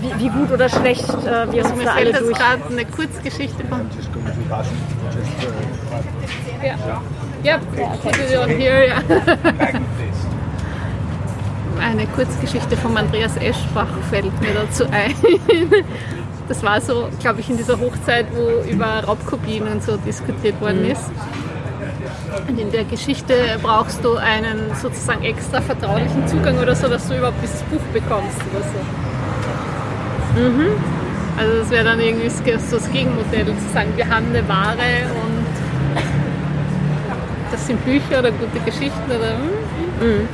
wie, 0.02 0.24
wie 0.24 0.28
gut 0.28 0.50
oder 0.52 0.68
schlecht 0.68 1.08
äh, 1.08 1.50
wir 1.52 1.62
Also 1.64 1.70
uns 1.74 1.76
mir 1.76 1.84
da 1.84 1.94
alle 1.94 2.12
durch. 2.12 2.36
gerade 2.36 2.62
eine 2.70 2.84
Kurzgeschichte 2.84 3.64
von. 3.68 3.80
Ja, 6.62 6.74
ja, 7.42 7.58
on 8.42 8.50
here, 8.50 8.88
ja. 8.88 8.96
Eine 11.80 12.06
Kurzgeschichte 12.08 12.76
von 12.76 12.96
Andreas 12.96 13.36
Eschbach 13.38 13.88
fällt 14.10 14.38
mir 14.42 14.52
dazu 14.54 14.84
ein. 14.90 15.14
Das 16.48 16.62
war 16.62 16.80
so, 16.80 17.08
glaube 17.20 17.40
ich, 17.40 17.48
in 17.48 17.56
dieser 17.56 17.78
Hochzeit, 17.80 18.26
wo 18.34 18.68
über 18.70 19.04
Raubkopien 19.06 19.66
und 19.68 19.82
so 19.82 19.96
diskutiert 19.98 20.60
worden 20.60 20.82
Mhm. 20.84 20.90
ist. 20.90 21.10
Und 22.48 22.58
in 22.58 22.70
der 22.72 22.84
Geschichte 22.84 23.34
brauchst 23.62 24.04
du 24.04 24.16
einen 24.16 24.74
sozusagen 24.80 25.22
extra 25.24 25.60
vertraulichen 25.60 26.26
Zugang 26.26 26.58
oder 26.58 26.74
so, 26.74 26.88
dass 26.88 27.06
du 27.08 27.16
überhaupt 27.16 27.42
dieses 27.42 27.62
Buch 27.64 27.80
bekommst 27.92 28.38
oder 28.52 28.64
so. 28.64 28.78
Also 31.38 31.58
das 31.58 31.70
wäre 31.70 31.84
dann 31.84 32.00
irgendwie 32.00 32.28
so 32.28 32.76
das 32.76 32.90
Gegenmodell, 32.92 33.46
zu 33.46 33.72
sagen, 33.72 33.88
wir 33.96 34.08
haben 34.08 34.26
eine 34.28 34.46
Ware 34.48 35.10
und 35.24 35.46
das 37.50 37.66
sind 37.66 37.84
Bücher 37.84 38.20
oder 38.20 38.30
gute 38.30 38.60
Geschichten 38.64 39.06
oder 39.08 39.32
hm. 40.00 40.28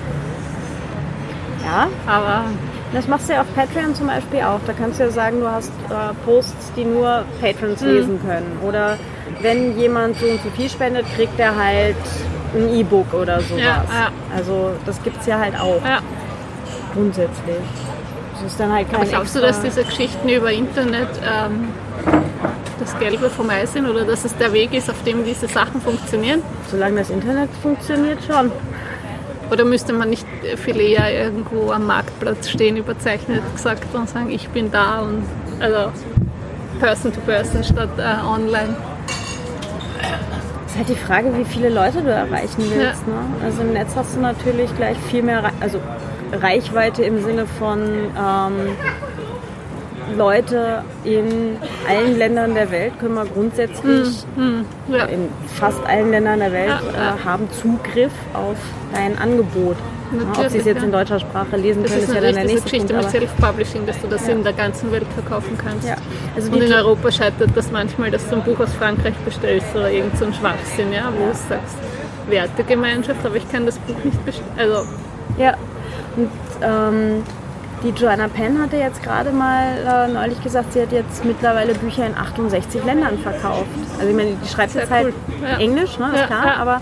Ja, 1.65 1.89
aber 2.07 2.45
das 2.93 3.09
machst 3.09 3.29
du 3.29 3.33
ja 3.33 3.41
auf 3.41 3.47
Patreon 3.55 3.95
zum 3.95 4.07
Beispiel 4.07 4.41
auch. 4.43 4.61
Da 4.67 4.73
kannst 4.73 5.01
du 5.01 5.05
ja 5.05 5.11
sagen, 5.11 5.41
du 5.41 5.51
hast 5.51 5.73
äh, 5.91 6.15
Posts, 6.25 6.73
die 6.77 6.85
nur 6.85 7.25
Patrons 7.41 7.81
Mhm. 7.81 7.89
lesen 7.89 8.21
können. 8.25 8.59
Oder 8.63 8.97
wenn 9.41 9.79
jemand 9.79 10.19
so 10.19 10.27
und 10.27 10.43
so 10.43 10.51
viel 10.51 10.69
spendet, 10.69 11.07
kriegt 11.15 11.39
er 11.39 11.57
halt 11.57 11.97
ein 12.55 12.75
E-Book 12.75 13.13
oder 13.13 13.41
sowas. 13.41 13.61
Ja, 13.61 13.85
ja. 13.85 14.09
Also 14.35 14.73
das 14.85 15.03
gibt 15.03 15.21
es 15.21 15.27
ja 15.27 15.39
halt 15.39 15.59
auch 15.59 15.85
ja. 15.85 15.99
grundsätzlich. 16.95 17.57
Das 18.33 18.53
ist 18.53 18.61
dann 18.61 18.73
halt 18.73 18.91
kein 18.91 19.01
Aber 19.01 19.09
glaubst 19.09 19.35
du, 19.35 19.41
dass 19.41 19.63
diese 19.63 19.85
Geschichten 19.85 20.29
über 20.29 20.53
Internet 20.53 21.09
ähm, 21.23 21.69
das 22.79 22.99
Gelbe 22.99 23.31
vom 23.31 23.49
Ei 23.49 23.65
sind 23.67 23.89
oder 23.89 24.05
dass 24.05 24.25
es 24.25 24.37
der 24.37 24.53
Weg 24.53 24.75
ist, 24.75 24.91
auf 24.91 25.03
dem 25.05 25.25
diese 25.25 25.49
Sachen 25.49 25.81
funktionieren? 25.81 26.43
Solange 26.71 27.01
das 27.01 27.11
Internet 27.11 27.49
funktioniert, 27.63 28.19
schon. 28.25 28.53
Oder 29.51 29.65
müsste 29.65 29.93
man 29.93 30.11
nicht 30.11 30.27
viel 30.57 30.81
eher 30.81 31.25
irgendwo 31.25 31.71
am 31.71 31.87
Marktplatz 31.87 32.51
stehen, 32.51 32.77
überzeichnet 32.77 33.43
gesagt 33.55 33.95
und 33.95 34.09
sagen, 34.09 34.31
ich 34.31 34.49
bin 34.49 34.71
da 34.71 35.01
und 35.01 35.25
also 35.61 35.93
Person 36.81 37.13
to 37.13 37.21
Person 37.21 37.63
statt 37.65 37.91
äh, 37.97 38.27
online? 38.27 38.75
Ist 40.77 40.89
halt 40.89 40.89
die 40.91 41.03
Frage, 41.03 41.37
wie 41.39 41.45
viele 41.45 41.69
Leute 41.71 42.03
du 42.03 42.11
erreichen 42.11 42.59
willst. 42.69 43.07
Ne? 43.07 43.15
Also 43.45 43.63
im 43.63 43.73
Netz 43.73 43.95
hast 43.97 44.15
du 44.17 44.21
natürlich 44.21 44.75
gleich 44.77 44.97
viel 45.11 45.23
mehr, 45.23 45.43
Re- 45.45 45.53
also 45.61 45.81
Reichweite 46.33 47.03
im 47.03 47.23
Sinne 47.25 47.47
von 47.47 47.81
ähm, 47.81 48.77
Leute 50.17 50.83
in 51.05 51.57
allen 51.89 52.17
Ländern 52.17 52.55
der 52.55 52.71
Welt 52.71 52.99
können 53.01 53.15
wir 53.15 53.25
grundsätzlich 53.27 54.25
Ja. 54.89 55.05
in 55.07 55.29
fast 55.55 55.85
allen 55.87 56.11
Ländern 56.11 56.39
der 56.41 56.53
Welt 56.53 56.69
Ja, 56.69 56.81
ja. 56.93 57.15
Äh, 57.15 57.25
haben 57.25 57.49
Zugriff 57.51 58.13
auf 58.35 58.57
dein 58.95 59.19
Angebot. 59.19 59.77
Ja, 60.21 60.29
ob 60.29 60.35
sie 60.37 60.41
es 60.41 60.45
Natürlich, 60.53 60.67
jetzt 60.67 60.79
ja. 60.79 60.85
in 60.85 60.93
deutscher 60.93 61.21
Sprache 61.21 61.57
lesen 61.57 61.83
Das 61.83 61.93
können, 61.93 62.03
ist 62.03 62.09
ist 62.09 62.15
ja 62.15 62.21
dann 62.21 62.35
natürlich 62.35 62.47
der 62.47 62.55
nächste 62.55 62.71
Geschichte 62.71 62.95
Punkt. 62.95 63.13
mit 63.13 63.23
Self-Publishing, 63.23 63.87
dass 63.87 64.01
du 64.01 64.07
das 64.09 64.29
in 64.29 64.43
der 64.45 64.53
ganzen 64.53 64.93
Welt 64.93 65.07
verkaufen 65.15 65.59
kannst. 65.59 65.87
Ja, 65.89 65.97
also 66.35 66.53
Und 66.53 66.63
in 66.63 66.73
Europa 66.73 67.11
scheitert 67.13 67.51
das 67.55 67.71
manchmal, 67.71 68.11
dass 68.11 68.29
du 68.29 68.37
ein 68.37 68.43
Buch 68.43 68.61
aus 68.61 68.73
Frankreich 68.75 69.15
bestellst 69.25 69.67
oder 69.75 69.91
irgend 69.91 70.17
so 70.19 70.25
ein 70.27 70.35
Schwachsinn, 70.35 70.93
ja, 70.93 71.13
wo 71.17 71.27
du 71.27 71.33
sagst, 71.35 71.77
Wertegemeinschaft, 72.29 73.25
aber 73.25 73.37
ich 73.37 73.51
kann 73.51 73.67
das 73.67 73.79
Buch 73.79 73.97
nicht 74.05 74.25
bestellen. 74.25 74.49
Also, 74.59 74.85
Ja, 75.39 75.55
und 76.17 76.31
ähm, 76.63 77.23
die 77.83 77.91
Joanna 77.91 78.27
Penn 78.29 78.61
hatte 78.61 78.77
jetzt 78.77 79.03
gerade 79.03 79.31
mal 79.31 80.09
äh, 80.09 80.13
neulich 80.13 80.43
gesagt, 80.43 80.73
sie 80.73 80.81
hat 80.83 80.93
jetzt 80.93 81.25
mittlerweile 81.25 81.75
Bücher 81.75 82.07
in 82.07 82.17
68 82.17 82.83
Ländern 82.85 83.19
verkauft. 83.19 83.67
Also 83.99 84.09
ich 84.09 84.17
meine, 84.17 84.31
die 84.43 84.49
schreibt 84.49 84.73
Sehr 84.73 84.83
jetzt 84.83 84.91
halt 84.91 85.07
cool. 85.09 85.47
Ja. 85.49 85.59
Englisch, 85.59 85.99
ne, 85.99 86.07
ist 86.15 86.21
Ja, 86.21 86.27
klar, 86.27 86.47
ja. 86.47 86.55
aber 86.57 86.81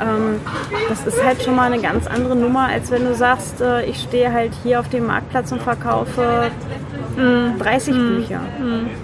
ähm, 0.00 0.40
das 0.88 1.06
ist 1.06 1.24
halt 1.24 1.42
schon 1.42 1.56
mal 1.56 1.72
eine 1.72 1.80
ganz 1.80 2.06
andere 2.06 2.36
Nummer, 2.36 2.66
als 2.68 2.90
wenn 2.90 3.04
du 3.04 3.14
sagst, 3.14 3.60
äh, 3.60 3.84
ich 3.84 4.00
stehe 4.02 4.32
halt 4.32 4.52
hier 4.62 4.80
auf 4.80 4.88
dem 4.88 5.06
Marktplatz 5.06 5.52
und 5.52 5.62
verkaufe 5.62 6.50
30 7.58 7.94
Bücher 7.94 8.40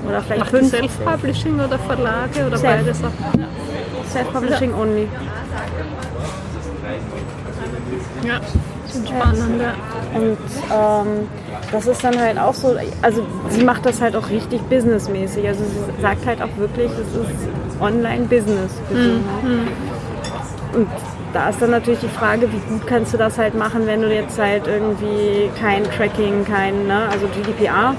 oder 0.06 0.20
vielleicht 0.20 0.40
macht 0.40 0.50
50. 0.50 0.80
Self-Publishing 0.80 1.54
oder 1.60 1.78
Verlage 1.78 2.46
oder 2.46 2.58
Self. 2.58 2.84
beides 2.84 2.98
auch? 3.02 4.10
Self-Publishing 4.10 4.74
only. 4.74 5.08
Ja, 8.26 8.40
spannend, 8.90 9.62
ja. 9.62 9.74
Und 10.14 10.38
ähm, 10.70 11.28
das 11.72 11.86
ist 11.86 12.04
dann 12.04 12.18
halt 12.18 12.38
auch 12.38 12.54
so, 12.54 12.76
also 13.00 13.26
sie 13.48 13.64
macht 13.64 13.86
das 13.86 14.00
halt 14.00 14.14
auch 14.14 14.28
richtig 14.28 14.60
businessmäßig. 14.62 15.46
Also 15.48 15.64
sie 15.64 16.02
sagt 16.02 16.26
halt 16.26 16.42
auch 16.42 16.54
wirklich, 16.58 16.90
es 16.92 16.98
ist 16.98 17.80
Online-Business. 17.80 18.72
sie, 18.90 18.94
ne? 18.94 19.20
Und 20.74 20.88
da 21.32 21.48
ist 21.50 21.60
dann 21.60 21.70
natürlich 21.70 22.00
die 22.00 22.08
Frage, 22.08 22.50
wie 22.52 22.58
gut 22.72 22.86
kannst 22.86 23.12
du 23.12 23.18
das 23.18 23.38
halt 23.38 23.54
machen, 23.54 23.86
wenn 23.86 24.02
du 24.02 24.12
jetzt 24.12 24.38
halt 24.38 24.66
irgendwie 24.66 25.50
kein 25.60 25.84
Tracking, 25.84 26.44
kein, 26.44 26.86
ne, 26.86 27.08
also 27.10 27.26
GDPR, 27.28 27.94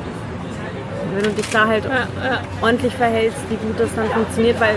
wenn 1.13 1.23
du 1.23 1.29
dich 1.29 1.49
da 1.51 1.67
halt 1.67 1.85
Ja, 1.85 1.91
ja. 1.91 2.39
ordentlich 2.61 2.93
verhältst, 2.95 3.39
wie 3.49 3.55
gut 3.55 3.79
das 3.79 3.89
dann 3.95 4.07
funktioniert, 4.07 4.59
weil 4.59 4.75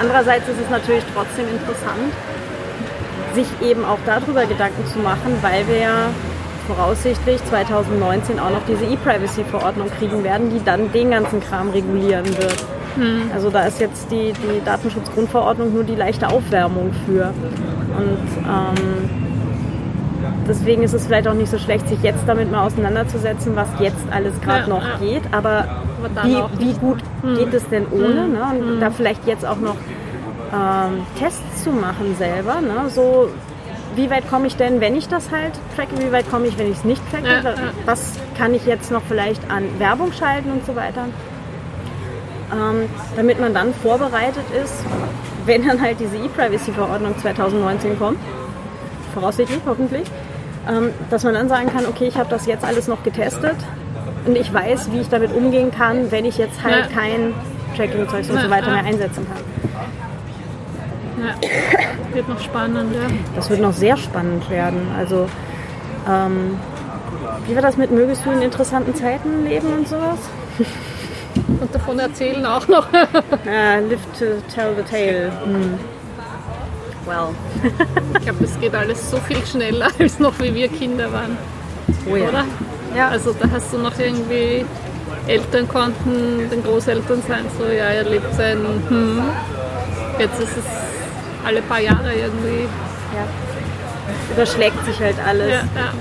andererseits 0.00 0.48
ist 0.48 0.60
es 0.62 0.70
natürlich 0.70 1.04
trotzdem 1.14 1.46
interessant, 1.48 2.12
sich 3.34 3.46
eben 3.62 3.84
auch 3.84 3.98
darüber 4.04 4.44
Gedanken 4.46 4.86
zu 4.86 4.98
machen, 4.98 5.38
weil 5.42 5.66
wir 5.68 5.78
ja 5.78 6.10
voraussichtlich 6.66 7.42
2019 7.46 8.38
auch 8.38 8.50
noch 8.50 8.62
diese 8.68 8.84
E-Privacy-Verordnung 8.84 9.88
kriegen 9.98 10.22
werden, 10.22 10.50
die 10.50 10.62
dann 10.62 10.92
den 10.92 11.10
ganzen 11.10 11.40
Kram 11.40 11.70
regulieren 11.70 12.26
wird. 12.26 12.64
Also 13.32 13.50
da 13.50 13.62
ist 13.64 13.80
jetzt 13.80 14.10
die, 14.10 14.32
die 14.32 14.64
Datenschutzgrundverordnung 14.64 15.72
nur 15.72 15.84
die 15.84 15.94
leichte 15.94 16.28
Aufwärmung 16.28 16.90
für. 17.06 17.32
Und 17.96 18.28
ähm, 18.46 19.10
deswegen 20.48 20.82
ist 20.82 20.94
es 20.94 21.06
vielleicht 21.06 21.28
auch 21.28 21.34
nicht 21.34 21.50
so 21.50 21.58
schlecht, 21.58 21.88
sich 21.88 22.02
jetzt 22.02 22.24
damit 22.26 22.50
mal 22.50 22.66
auseinanderzusetzen, 22.66 23.54
was 23.56 23.68
jetzt 23.80 24.06
alles 24.10 24.40
gerade 24.40 24.62
Ja, 24.62 24.68
noch 24.68 24.82
ja. 24.82 24.96
geht. 24.98 25.22
Aber, 25.32 25.64
wie, 26.24 26.42
wie 26.58 26.72
gut 26.74 26.98
geht 27.36 27.54
es 27.54 27.68
denn 27.68 27.86
ohne? 27.90 28.28
Ne? 28.28 28.42
Und 28.58 28.80
da 28.80 28.90
vielleicht 28.90 29.26
jetzt 29.26 29.44
auch 29.46 29.58
noch 29.58 29.76
ähm, 30.52 31.02
Tests 31.18 31.64
zu 31.64 31.70
machen 31.70 32.14
selber. 32.18 32.60
Ne? 32.60 32.88
So, 32.88 33.28
wie 33.96 34.10
weit 34.10 34.28
komme 34.30 34.46
ich 34.46 34.56
denn, 34.56 34.80
wenn 34.80 34.96
ich 34.96 35.08
das 35.08 35.30
halt 35.30 35.52
tracke? 35.76 35.98
Wie 35.98 36.12
weit 36.12 36.30
komme 36.30 36.46
ich, 36.46 36.58
wenn 36.58 36.70
ich 36.70 36.78
es 36.78 36.84
nicht 36.84 37.02
tracke? 37.10 37.26
Ja. 37.28 37.54
Was 37.84 38.12
kann 38.36 38.54
ich 38.54 38.64
jetzt 38.66 38.90
noch 38.90 39.02
vielleicht 39.08 39.50
an 39.50 39.64
Werbung 39.78 40.12
schalten 40.12 40.50
und 40.52 40.64
so 40.64 40.76
weiter? 40.76 41.06
Ähm, 42.52 42.88
damit 43.16 43.40
man 43.40 43.52
dann 43.52 43.74
vorbereitet 43.74 44.44
ist, 44.64 44.74
wenn 45.44 45.66
dann 45.66 45.80
halt 45.82 46.00
diese 46.00 46.16
E-Privacy-Verordnung 46.16 47.18
2019 47.18 47.98
kommt, 47.98 48.18
voraussichtlich, 49.12 49.60
hoffentlich, 49.66 50.06
ähm, 50.68 50.90
dass 51.10 51.24
man 51.24 51.34
dann 51.34 51.48
sagen 51.50 51.68
kann, 51.74 51.84
okay, 51.86 52.06
ich 52.06 52.16
habe 52.16 52.30
das 52.30 52.46
jetzt 52.46 52.64
alles 52.64 52.88
noch 52.88 53.02
getestet 53.02 53.56
und 54.26 54.34
ich 54.36 54.52
weiß, 54.52 54.90
wie 54.92 55.00
ich 55.00 55.08
damit 55.10 55.34
umgehen 55.34 55.70
kann, 55.70 56.10
wenn 56.10 56.24
ich 56.24 56.38
jetzt 56.38 56.62
halt 56.64 56.86
Ja. 56.90 57.00
kein 57.00 57.34
Tracking-Zeugs 57.76 58.30
und 58.30 58.36
Ja, 58.36 58.42
so 58.42 58.50
weiter 58.50 58.68
ja. 58.68 58.74
mehr 58.82 58.84
einsetzen 58.86 59.26
kann. 59.26 59.44
ja. 61.26 62.14
Wird 62.14 62.28
noch 62.30 62.40
spannend, 62.40 62.94
ja. 62.94 63.08
Das 63.36 63.50
wird 63.50 63.60
noch 63.60 63.74
sehr 63.74 63.96
spannend 63.98 64.48
werden. 64.48 64.80
Also, 64.98 65.28
ähm, 66.08 66.58
wie 67.46 67.54
war 67.54 67.62
das 67.62 67.76
mit, 67.76 67.90
mögest 67.90 68.24
du 68.24 68.30
in 68.30 68.40
interessanten 68.40 68.94
Zeiten 68.94 69.44
leben 69.46 69.66
und 69.76 69.86
sowas? 69.86 70.18
Und 71.60 71.74
davon 71.74 71.98
erzählen 71.98 72.44
auch 72.46 72.66
noch. 72.68 72.86
Ja, 72.92 73.78
live 73.88 74.04
to 74.18 74.24
tell 74.54 74.74
the 74.76 74.82
tale. 74.82 75.32
Hm. 75.44 75.78
Well, 77.04 77.34
Ich 78.16 78.22
glaube, 78.22 78.38
das 78.44 78.60
geht 78.60 78.74
alles 78.74 79.10
so 79.10 79.16
viel 79.18 79.44
schneller 79.46 79.88
als 79.98 80.18
noch 80.18 80.38
wie 80.40 80.54
wir 80.54 80.68
Kinder 80.68 81.10
waren, 81.10 81.38
oh 82.10 82.16
ja. 82.16 82.28
oder? 82.28 82.44
Ja. 82.94 83.08
Also 83.08 83.32
da 83.32 83.48
hast 83.50 83.72
du 83.72 83.78
noch 83.78 83.98
irgendwie 83.98 84.66
Eltern 85.26 85.66
konnten 85.68 86.50
den 86.50 86.62
Großeltern 86.62 87.22
sein, 87.26 87.44
so 87.58 87.64
ja, 87.64 87.86
er 87.86 88.04
lebt 88.04 88.34
sein 88.34 88.58
hm. 88.88 89.22
Jetzt 90.18 90.38
ist 90.40 90.56
es 90.58 90.64
alle 91.46 91.62
paar 91.62 91.80
Jahre 91.80 92.12
irgendwie. 92.12 92.64
ja. 93.14 93.26
Überschlägt 94.34 94.84
sich 94.84 95.00
halt 95.00 95.16
alles. 95.26 95.48
Ja, 95.48 95.56
ja. 95.56 95.92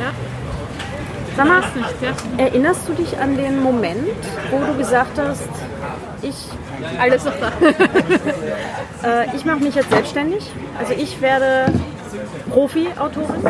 ja 0.00 0.12
Sag 1.38 1.46
mal, 1.46 1.62
erinnerst 2.36 2.88
du 2.88 2.94
dich 2.94 3.16
an 3.16 3.36
den 3.36 3.62
Moment, 3.62 4.08
wo 4.50 4.58
du 4.58 4.76
gesagt 4.76 5.16
hast, 5.20 5.48
ich, 6.20 6.34
Alles 6.98 7.24
noch 7.24 7.34
da. 7.40 7.52
äh, 9.08 9.36
ich 9.36 9.44
mache 9.44 9.60
mich 9.60 9.76
jetzt 9.76 9.88
selbstständig? 9.88 10.50
Also 10.80 10.94
ich 10.94 11.20
werde 11.20 11.72
Profi-Autorin? 12.50 13.46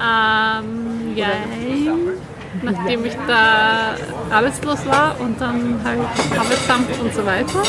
ähm, 0.00 1.14
ja. 1.14 1.26
Nachdem 2.62 3.04
ich 3.04 3.14
da 3.28 3.96
arbeitslos 4.34 4.86
war 4.86 5.16
und 5.20 5.38
dann 5.38 5.80
halt 5.84 6.00
Arbeitsamt 6.38 6.88
und 7.02 7.12
so 7.12 7.26
weiter. 7.26 7.62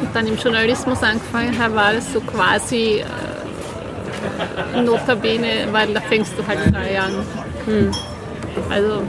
Und 0.00 0.14
dann 0.14 0.28
im 0.28 0.36
Journalismus 0.36 1.02
angefangen 1.02 1.58
habe, 1.60 1.74
war 1.74 1.92
es 1.92 2.12
so 2.12 2.20
quasi 2.20 3.00
äh, 3.00 3.04
Notabene, 4.84 5.68
weil 5.72 5.92
da 5.94 6.00
fängst 6.00 6.32
du 6.38 6.46
halt 6.46 6.58
frei 6.60 6.98
an. 7.00 7.12
Also 8.70 9.02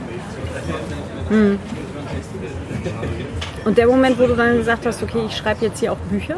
Und 3.64 3.76
der 3.78 3.86
Moment, 3.86 4.18
wo 4.18 4.26
du 4.26 4.34
dann 4.34 4.58
gesagt 4.58 4.86
hast, 4.86 5.02
okay, 5.02 5.24
ich 5.26 5.36
schreibe 5.36 5.64
jetzt 5.66 5.80
hier 5.80 5.92
auch 5.92 5.98
Bücher? 6.10 6.36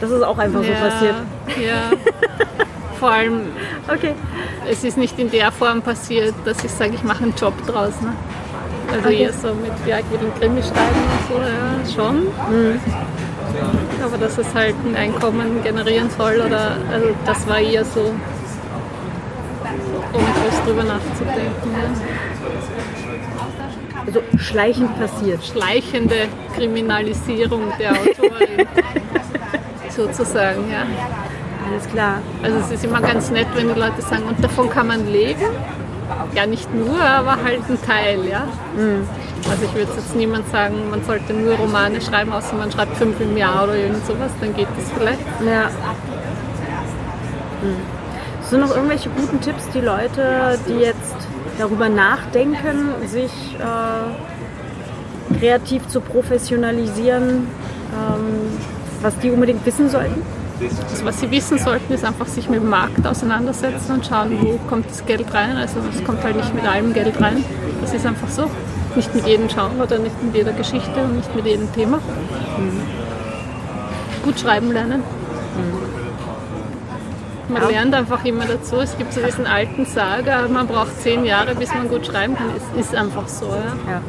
Das 0.00 0.10
ist 0.10 0.22
auch 0.22 0.36
einfach 0.38 0.62
so 0.64 0.70
ja, 0.72 0.78
passiert. 0.80 1.14
ja. 1.64 1.90
Vor 2.98 3.10
allem, 3.10 3.40
Okay. 3.88 4.14
es 4.68 4.84
ist 4.84 4.96
nicht 4.96 5.18
in 5.18 5.30
der 5.30 5.50
Form 5.52 5.82
passiert, 5.82 6.34
dass 6.44 6.62
ich 6.64 6.70
sage, 6.70 6.92
ich 6.94 7.02
mache 7.04 7.24
einen 7.24 7.34
Job 7.34 7.54
draus. 7.66 7.92
Ne? 8.00 8.12
Also 8.92 9.08
Okay. 9.08 9.22
eher 9.22 9.32
so 9.32 9.48
mit, 9.54 9.72
ja, 9.86 9.98
ich 9.98 10.10
will 10.10 10.18
einen 10.20 10.34
Krimi 10.40 10.62
schreiben 10.62 11.02
und 11.06 11.28
so, 11.28 11.40
ja, 11.40 11.94
schon. 11.94 12.16
Mhm. 12.50 12.80
Aber 14.04 14.18
dass 14.18 14.36
es 14.38 14.54
halt 14.54 14.74
ein 14.84 14.96
Einkommen 14.96 15.62
generieren 15.62 16.10
soll, 16.10 16.42
oder 16.44 16.76
also 16.92 17.08
das 17.24 17.46
war 17.46 17.58
eher 17.60 17.84
so 17.84 18.00
ohne 20.12 20.26
großen 20.34 20.64
drüber 20.66 20.84
nachzudenken. 20.84 21.72
Ja. 21.72 21.88
Also 24.06 24.20
schleichend 24.36 24.98
passiert. 24.98 25.44
Schleichende 25.44 26.26
Kriminalisierung 26.56 27.72
der 27.78 27.92
Autorin. 27.92 28.66
sozusagen, 29.96 30.70
ja. 30.70 30.86
Alles 31.68 31.88
klar. 31.88 32.18
Also 32.42 32.58
es 32.58 32.70
ist 32.72 32.84
immer 32.84 33.00
ganz 33.00 33.30
nett, 33.30 33.46
wenn 33.54 33.72
die 33.72 33.78
Leute 33.78 34.02
sagen, 34.02 34.24
und 34.24 34.42
davon 34.42 34.68
kann 34.68 34.88
man 34.88 35.10
leben. 35.10 35.46
Ja, 36.34 36.46
nicht 36.46 36.72
nur, 36.74 37.00
aber 37.00 37.42
halt 37.42 37.60
ein 37.68 37.78
Teil, 37.86 38.26
ja. 38.28 38.44
Also 39.50 39.64
ich 39.64 39.74
würde 39.74 39.92
jetzt 39.92 40.14
niemand 40.16 40.48
sagen, 40.50 40.90
man 40.90 41.04
sollte 41.04 41.32
nur 41.32 41.54
Romane 41.54 42.00
schreiben, 42.00 42.32
außer 42.32 42.54
man 42.54 42.70
schreibt 42.70 42.96
fünf 42.96 43.20
im 43.20 43.36
Jahr 43.36 43.64
oder 43.64 43.76
irgend 43.76 44.06
sowas, 44.06 44.30
dann 44.40 44.54
geht 44.54 44.68
das 44.76 44.90
vielleicht. 44.96 45.20
Ja. 45.44 45.70
Hm. 47.60 47.76
Sind 48.42 48.60
noch 48.60 48.74
irgendwelche 48.74 49.08
guten 49.10 49.40
Tipps, 49.40 49.68
die 49.74 49.80
Leute, 49.80 50.58
die 50.68 50.74
jetzt 50.74 51.16
darüber 51.58 51.88
nachdenken, 51.88 52.94
sich 53.06 53.32
äh, 53.58 55.38
kreativ 55.38 55.88
zu 55.88 56.00
professionalisieren, 56.00 57.48
ähm, 57.92 58.58
was 59.00 59.18
die 59.18 59.30
unbedingt 59.30 59.64
wissen 59.64 59.88
sollten? 59.88 60.22
Also 60.90 61.04
was 61.04 61.18
sie 61.18 61.30
wissen 61.30 61.58
sollten, 61.58 61.92
ist 61.92 62.04
einfach 62.04 62.26
sich 62.26 62.48
mit 62.48 62.60
dem 62.60 62.70
Markt 62.70 63.04
auseinandersetzen 63.06 63.94
und 63.94 64.06
schauen, 64.06 64.38
wo 64.40 64.58
kommt 64.68 64.88
das 64.88 65.04
Geld 65.04 65.32
rein. 65.34 65.56
Also 65.56 65.78
es 65.92 66.04
kommt 66.04 66.22
halt 66.22 66.36
nicht 66.36 66.54
mit 66.54 66.64
allem 66.64 66.92
Geld 66.92 67.20
rein. 67.20 67.44
Das 67.80 67.92
ist 67.92 68.06
einfach 68.06 68.28
so. 68.28 68.48
Nicht 68.94 69.14
mit 69.14 69.26
jedem 69.26 69.48
Genre 69.48 69.82
oder 69.82 69.98
nicht 69.98 70.22
mit 70.22 70.34
jeder 70.34 70.52
Geschichte 70.52 71.00
und 71.02 71.16
nicht 71.16 71.34
mit 71.34 71.46
jedem 71.46 71.72
Thema. 71.72 71.98
Gut 74.24 74.38
schreiben 74.38 74.72
lernen. 74.72 75.02
Man 77.48 77.68
lernt 77.68 77.94
einfach 77.94 78.24
immer 78.24 78.46
dazu. 78.46 78.76
Es 78.76 78.96
gibt 78.96 79.12
so 79.12 79.20
diesen 79.20 79.46
alten 79.46 79.84
Saga, 79.84 80.46
man 80.48 80.66
braucht 80.66 81.00
zehn 81.02 81.24
Jahre, 81.24 81.54
bis 81.54 81.72
man 81.74 81.88
gut 81.88 82.06
schreiben 82.06 82.36
kann. 82.36 82.50
Es 82.78 82.86
ist 82.86 82.94
einfach 82.94 83.28
so. 83.28 83.46
Ja. 83.46 83.92
Ja. 83.92 84.00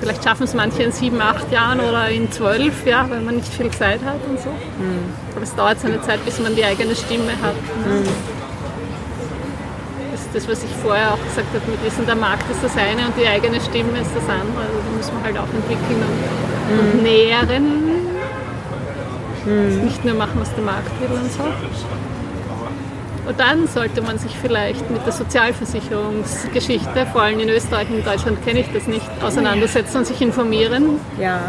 Vielleicht 0.00 0.24
schaffen 0.24 0.44
es 0.44 0.54
manche 0.54 0.82
in 0.82 0.92
sieben, 0.92 1.20
acht 1.20 1.50
Jahren 1.50 1.80
oder 1.80 2.08
in 2.10 2.30
zwölf, 2.30 2.86
ja, 2.86 3.06
weil 3.08 3.20
man 3.20 3.36
nicht 3.36 3.48
viel 3.48 3.70
Zeit 3.70 4.00
hat 4.04 4.20
und 4.28 4.38
so. 4.38 4.50
Aber 5.34 5.42
es 5.42 5.54
dauert 5.54 5.80
seine 5.80 6.00
Zeit, 6.02 6.22
bis 6.24 6.38
man 6.38 6.54
die 6.54 6.64
eigene 6.64 6.94
Stimme 6.94 7.32
hat. 7.42 7.54
Das 10.36 10.46
was 10.46 10.62
ich 10.62 10.70
vorher 10.82 11.14
auch 11.14 11.24
gesagt 11.24 11.48
habe, 11.54 11.70
mit 11.70 11.82
diesem, 11.82 12.04
der 12.04 12.14
Markt 12.14 12.44
ist 12.50 12.62
das 12.62 12.76
eine 12.76 13.06
und 13.06 13.16
die 13.18 13.26
eigene 13.26 13.58
Stimme 13.58 13.98
ist 13.98 14.10
das 14.14 14.24
andere. 14.24 14.64
Also 14.64 14.78
da 14.84 14.94
muss 14.94 15.10
man 15.10 15.22
halt 15.24 15.38
auch 15.38 15.48
entwickeln 15.48 16.04
und, 16.04 16.78
und 16.78 17.02
nähren. 17.02 17.96
Nicht 19.82 20.04
nur 20.04 20.14
machen, 20.14 20.38
was 20.38 20.54
der 20.54 20.62
Markt 20.62 20.90
will 21.00 21.08
und 21.08 21.32
so. 21.32 21.42
Und 23.26 23.40
dann 23.40 23.66
sollte 23.66 24.02
man 24.02 24.18
sich 24.18 24.36
vielleicht 24.36 24.90
mit 24.90 25.06
der 25.06 25.12
Sozialversicherungsgeschichte, 25.14 27.06
vor 27.12 27.22
allem 27.22 27.40
in 27.40 27.48
Österreich, 27.48 27.88
in 27.88 28.04
Deutschland 28.04 28.44
kenne 28.44 28.60
ich 28.60 28.70
das 28.74 28.86
nicht, 28.86 29.08
auseinandersetzen 29.22 29.96
und 29.96 30.06
sich 30.06 30.20
informieren. 30.20 31.00
Ja. 31.18 31.40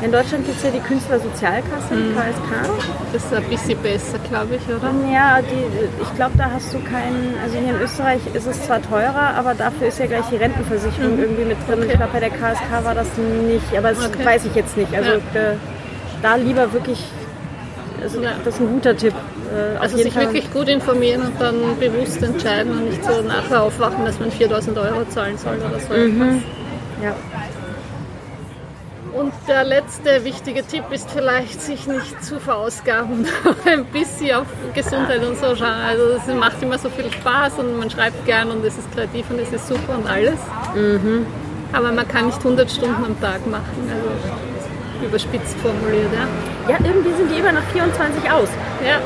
In 0.00 0.12
Deutschland 0.12 0.46
gibt 0.46 0.58
es 0.58 0.62
ja 0.62 0.70
die 0.70 0.78
Künstlersozialkasse, 0.78 1.90
die 1.90 2.14
KSK. 2.14 2.70
Das 3.12 3.24
ist 3.24 3.34
ein 3.34 3.42
bisschen 3.44 3.78
besser, 3.82 4.18
glaube 4.30 4.54
ich, 4.54 4.62
oder? 4.68 4.92
Ja, 5.12 5.40
die, 5.42 6.02
ich 6.02 6.14
glaube, 6.14 6.32
da 6.38 6.50
hast 6.54 6.72
du 6.72 6.78
keinen, 6.80 7.34
also 7.42 7.58
hier 7.58 7.74
in 7.74 7.80
Österreich 7.82 8.20
ist 8.32 8.46
es 8.46 8.62
zwar 8.62 8.80
teurer, 8.80 9.34
aber 9.36 9.54
dafür 9.54 9.88
ist 9.88 9.98
ja 9.98 10.06
gleich 10.06 10.24
die 10.30 10.36
Rentenversicherung 10.36 11.18
irgendwie 11.18 11.44
mit 11.44 11.56
drin. 11.68 11.82
Ich 11.82 11.96
glaube, 11.96 12.12
bei 12.12 12.20
der 12.20 12.30
KSK 12.30 12.84
war 12.84 12.94
das 12.94 13.08
nicht, 13.48 13.76
aber 13.76 13.88
das 13.90 14.06
Okay. 14.06 14.24
weiß 14.24 14.44
ich 14.44 14.54
jetzt 14.54 14.76
nicht. 14.76 14.94
Also 14.94 15.10
Ja. 15.10 15.54
da 16.22 16.36
lieber 16.36 16.72
wirklich, 16.72 17.02
also 18.00 18.20
Ja. 18.22 18.30
das 18.44 18.54
ist 18.54 18.60
ein 18.60 18.68
guter 18.68 18.96
Tipp. 18.96 19.14
Äh, 19.52 19.78
Also 19.78 19.96
sich 19.96 20.12
Fall. 20.12 20.24
wirklich 20.26 20.52
gut 20.52 20.68
informieren 20.68 21.22
und 21.22 21.40
dann 21.40 21.56
bewusst 21.80 22.22
entscheiden 22.22 22.70
und 22.72 22.84
nicht 22.90 23.02
so 23.04 23.20
nachher 23.22 23.62
aufwachen, 23.62 24.04
dass 24.04 24.20
man 24.20 24.30
4000 24.30 24.78
Euro 24.78 25.04
zahlen 25.08 25.36
soll 25.38 25.56
oder 25.56 25.80
so. 25.80 25.92
etwas. 25.94 26.42
Ja. 27.02 27.14
Und 29.18 29.32
der 29.48 29.64
letzte 29.64 30.24
wichtige 30.24 30.64
Tipp 30.64 30.84
ist 30.92 31.10
vielleicht, 31.10 31.60
sich 31.60 31.88
nicht 31.88 32.22
zu 32.22 32.38
verausgaben, 32.38 33.26
ein 33.66 33.84
bisschen 33.86 34.36
auf 34.36 34.46
Gesundheit 34.74 35.24
und 35.24 35.36
so 35.36 35.56
schauen. 35.56 35.80
Also 35.88 36.04
es 36.04 36.34
macht 36.34 36.62
immer 36.62 36.78
so 36.78 36.88
viel 36.88 37.10
Spaß 37.10 37.54
und 37.58 37.78
man 37.78 37.90
schreibt 37.90 38.24
gern 38.26 38.52
und 38.52 38.64
es 38.64 38.78
ist 38.78 38.92
kreativ 38.92 39.28
und 39.30 39.40
es 39.40 39.52
ist 39.52 39.66
super 39.66 39.98
und 39.98 40.06
alles. 40.06 40.38
Aber 41.72 41.90
man 41.90 42.06
kann 42.06 42.26
nicht 42.26 42.38
100 42.38 42.70
Stunden 42.70 43.04
am 43.04 43.20
Tag 43.20 43.44
machen, 43.48 43.90
also 43.90 45.04
überspitzt 45.04 45.58
formuliert. 45.58 46.10
Ja. 46.12 46.74
ja, 46.74 46.78
irgendwie 46.84 47.12
sind 47.14 47.28
die 47.32 47.40
immer 47.40 47.52
nach 47.52 47.64
24 47.72 48.30
aus. 48.30 48.48
ja. 48.86 49.00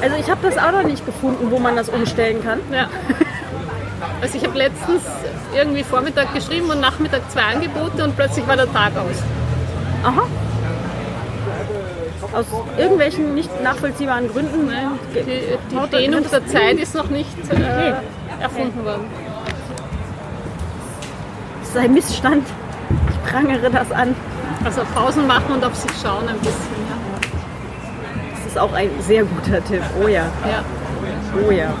Also 0.00 0.16
ich 0.16 0.30
habe 0.30 0.40
das 0.42 0.58
auch 0.58 0.72
noch 0.72 0.84
nicht 0.84 1.04
gefunden, 1.06 1.50
wo 1.50 1.58
man 1.58 1.74
das 1.74 1.88
umstellen 1.88 2.44
kann. 2.44 2.60
Ja. 2.70 2.88
Also 4.20 4.36
ich 4.36 4.44
habe 4.44 4.58
letztens 4.58 5.02
irgendwie 5.56 5.82
Vormittag 5.82 6.34
geschrieben 6.34 6.70
und 6.70 6.80
Nachmittag 6.80 7.22
zwei 7.30 7.42
Angebote 7.54 8.04
und 8.04 8.14
plötzlich 8.14 8.46
war 8.46 8.56
der 8.56 8.70
Tag 8.72 8.92
aus. 8.96 9.22
Aha. 10.04 10.22
Aus 12.32 12.44
irgendwelchen 12.76 13.34
nicht 13.34 13.50
nachvollziehbaren 13.62 14.28
Gründen. 14.28 14.66
Nein, 14.66 14.90
ge- 15.12 15.24
die, 15.24 15.74
die 15.74 15.96
Dehnung 15.96 16.22
der 16.30 16.40
das- 16.40 16.52
Zeit 16.52 16.76
ist 16.78 16.94
noch 16.94 17.08
nicht 17.08 17.30
äh, 17.50 17.92
erfunden 18.42 18.84
worden. 18.84 19.04
Es 21.62 21.72
sei 21.72 21.88
Missstand. 21.88 22.46
Ich 23.10 23.30
prangere 23.30 23.70
das 23.70 23.90
an. 23.92 24.14
Also 24.64 24.82
Pausen 24.94 25.26
machen 25.26 25.54
und 25.54 25.64
auf 25.64 25.74
sich 25.74 25.90
schauen 26.02 26.28
ein 26.28 26.38
bisschen. 26.38 26.88
Das 28.34 28.46
ist 28.46 28.58
auch 28.58 28.72
ein 28.72 28.90
sehr 29.00 29.24
guter 29.24 29.62
Tipp. 29.64 29.82
Oh 30.02 30.08
ja, 30.08 30.24
Ja. 30.44 30.50
Ja. 30.50 30.62
oh 31.46 31.50
ja. 31.50 31.72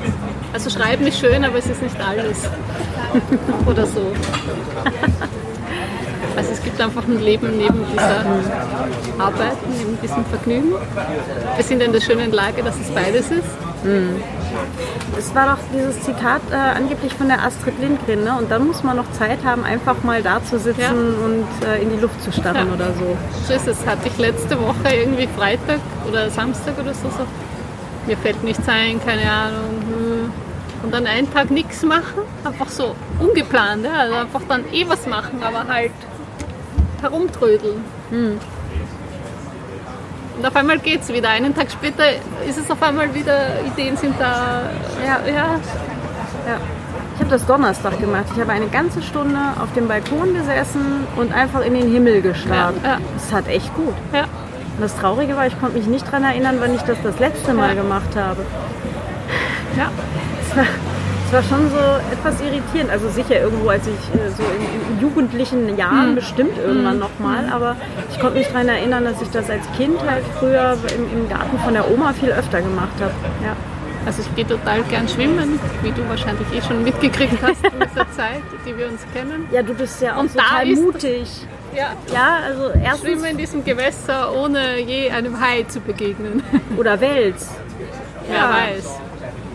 Also 0.52 0.70
schreiben 0.70 1.06
ist 1.06 1.18
schön, 1.18 1.44
aber 1.44 1.58
es 1.58 1.66
ist 1.66 1.82
nicht 1.82 1.96
alles. 2.00 2.42
Oder 3.66 3.86
so. 3.86 4.00
Also 6.38 6.52
es 6.52 6.62
gibt 6.62 6.80
einfach 6.80 7.02
ein 7.02 7.18
Leben 7.20 7.56
neben 7.58 7.84
dieser 7.92 8.24
Arbeit, 9.18 9.56
neben 9.76 10.00
diesem 10.00 10.24
Vergnügen. 10.26 10.72
Wir 11.56 11.64
sind 11.64 11.82
in 11.82 11.92
der 11.92 12.00
schönen 12.00 12.30
Lage, 12.30 12.62
dass 12.62 12.76
es 12.78 12.88
beides 12.92 13.30
ist. 13.32 13.42
Es 15.18 15.34
war 15.34 15.56
doch 15.56 15.58
dieses 15.74 16.00
Zitat 16.02 16.40
äh, 16.52 16.54
angeblich 16.54 17.12
von 17.14 17.26
der 17.26 17.42
Astrid 17.44 17.74
Lindgren, 17.80 18.22
ne? 18.22 18.36
Und 18.38 18.50
dann 18.52 18.68
muss 18.68 18.84
man 18.84 18.96
noch 18.96 19.10
Zeit 19.12 19.38
haben, 19.44 19.64
einfach 19.64 20.02
mal 20.04 20.22
da 20.22 20.40
zu 20.44 20.58
sitzen 20.60 20.80
Ja. 20.80 20.90
und 20.90 21.46
äh, 21.66 21.82
in 21.82 21.90
die 21.90 21.98
Luft 21.98 22.22
zu 22.22 22.30
starren 22.30 22.68
Ja. 22.68 22.74
oder 22.74 22.92
so. 22.94 23.16
So 23.48 23.54
ist 23.54 23.66
es. 23.66 23.84
Hatte 23.86 24.06
ich 24.08 24.16
letzte 24.18 24.60
Woche 24.60 24.94
irgendwie 24.94 25.26
Freitag 25.36 25.80
oder 26.08 26.30
Samstag 26.30 26.74
oder 26.78 26.94
so. 26.94 27.08
so. 27.08 27.24
Mir 28.06 28.16
fällt 28.16 28.42
nichts 28.44 28.68
ein, 28.68 29.00
keine 29.04 29.28
Ahnung. 29.30 29.82
hm. 29.88 30.32
Und 30.84 30.94
dann 30.94 31.06
einen 31.08 31.32
Tag 31.34 31.50
nichts 31.50 31.82
machen, 31.82 32.22
einfach 32.44 32.68
so 32.68 32.94
ungeplant. 33.18 33.84
Ja? 33.84 33.92
Also 34.02 34.14
einfach 34.14 34.42
dann 34.48 34.64
eh 34.72 34.88
was 34.88 35.04
machen, 35.06 35.40
aber 35.42 35.66
halt 35.72 35.90
herumtrödeln. 37.00 37.84
Hm. 38.10 38.38
Und 40.36 40.46
auf 40.46 40.54
einmal 40.54 40.78
geht 40.78 41.00
es 41.02 41.12
wieder. 41.12 41.30
Einen 41.30 41.54
Tag 41.54 41.70
später 41.70 42.04
ist 42.48 42.58
es 42.58 42.70
auf 42.70 42.80
einmal 42.82 43.12
wieder, 43.14 43.60
Ideen 43.66 43.96
sind 43.96 44.14
da. 44.20 44.62
Ja. 45.04 45.18
ja. 45.26 45.60
Ja. 46.46 46.58
Ich 47.14 47.20
habe 47.20 47.30
das 47.30 47.44
Donnerstag 47.46 47.98
gemacht. 47.98 48.26
Ich 48.34 48.40
habe 48.40 48.52
eine 48.52 48.68
ganze 48.68 49.02
Stunde 49.02 49.38
auf 49.60 49.72
dem 49.74 49.88
Balkon 49.88 50.34
gesessen 50.34 51.06
und 51.16 51.32
einfach 51.32 51.64
in 51.64 51.74
den 51.74 51.90
Himmel 51.90 52.22
gestarrt. 52.22 52.76
Ja, 52.84 52.90
ja. 52.90 52.98
Das 53.14 53.32
hat 53.32 53.48
echt 53.48 53.74
gut. 53.74 53.94
ja. 54.12 54.22
Und 54.22 54.82
das 54.82 54.94
Traurige 54.96 55.34
war, 55.34 55.44
ich 55.48 55.58
konnte 55.58 55.76
mich 55.76 55.88
nicht 55.88 56.06
daran 56.06 56.22
erinnern, 56.22 56.58
wann 56.60 56.72
ich 56.72 56.82
das 56.82 56.98
das 57.02 57.18
letzte 57.18 57.52
Mal 57.52 57.74
gemacht 57.74 58.14
habe. 58.14 58.46
ja. 59.76 59.90
Es 61.30 61.32
war, 61.34 61.42
schon 61.42 61.70
so 61.70 61.76
etwas 62.10 62.40
irritierend. 62.40 62.90
Also 62.90 63.08
sicher 63.10 63.40
irgendwo, 63.40 63.68
als 63.68 63.86
ich 63.86 64.18
äh, 64.18 64.30
so 64.30 64.42
in, 64.44 64.94
in 64.94 65.00
jugendlichen 65.02 65.76
Jahren 65.76 66.14
bestimmt 66.14 66.56
irgendwann 66.56 66.98
nochmal. 66.98 67.44
Aber 67.52 67.76
ich 68.10 68.18
konnte 68.18 68.38
mich 68.38 68.46
daran 68.48 68.68
erinnern, 68.68 69.04
dass 69.04 69.20
ich 69.20 69.28
das 69.30 69.50
als 69.50 69.62
Kind 69.76 70.00
halt 70.08 70.24
früher 70.38 70.76
im, 70.96 71.20
im 71.20 71.28
Garten 71.28 71.58
von 71.58 71.74
der 71.74 71.90
Oma 71.90 72.14
viel 72.14 72.30
öfter 72.30 72.62
gemacht 72.62 72.94
habe. 73.00 73.12
Ja. 73.44 73.54
Also 74.06 74.22
ich 74.22 74.34
gehe 74.36 74.46
total 74.46 74.82
gern 74.84 75.06
schwimmen, 75.06 75.60
wie 75.82 75.90
du 75.90 76.08
wahrscheinlich 76.08 76.46
eh 76.56 76.62
schon 76.66 76.82
mitgekriegt 76.82 77.36
hast 77.42 77.62
in 77.62 77.72
dieser 77.78 78.10
Zeit, 78.16 78.40
die 78.66 78.74
wir 78.78 78.86
uns 78.88 79.02
kennen. 79.12 79.46
ja, 79.52 79.62
du 79.62 79.74
bist 79.74 80.00
ja 80.00 80.16
auch 80.16 80.20
Und 80.20 80.34
da 80.34 80.42
total 80.42 80.68
ist- 80.70 80.82
mutig. 80.82 81.28
Ja, 81.76 81.88
Ja, 82.14 82.38
also 82.46 82.70
erstens 82.82 83.00
schwimme 83.10 83.30
in 83.30 83.36
diesem 83.36 83.62
Gewässer, 83.62 84.34
ohne 84.34 84.78
je 84.80 85.10
einem 85.10 85.38
Hai 85.38 85.64
zu 85.68 85.80
begegnen. 85.80 86.42
oder 86.78 86.98
Wels. 86.98 87.50
Wer 88.26 88.48
weiß. 88.48 88.98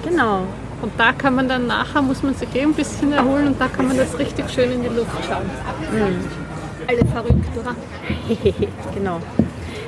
Genau. 0.07 0.43
Und 0.83 0.91
da 0.97 1.13
kann 1.13 1.33
man 1.35 1.47
dann 1.47 1.65
nachher, 1.65 2.01
muss 2.01 2.21
man 2.23 2.35
sich 2.35 2.53
eh 2.53 2.61
ein 2.61 2.73
bisschen 2.73 3.13
erholen 3.13 3.47
und 3.47 3.61
da 3.61 3.69
kann 3.69 3.87
man 3.87 3.95
das 3.95 4.19
richtig 4.19 4.49
schön 4.49 4.69
in 4.69 4.81
die 4.83 4.89
Luft 4.89 5.11
schauen. 5.25 5.49
Alle 6.85 7.05
verrückt, 7.05 7.57
oder? 7.57 7.73
genau. 8.93 9.21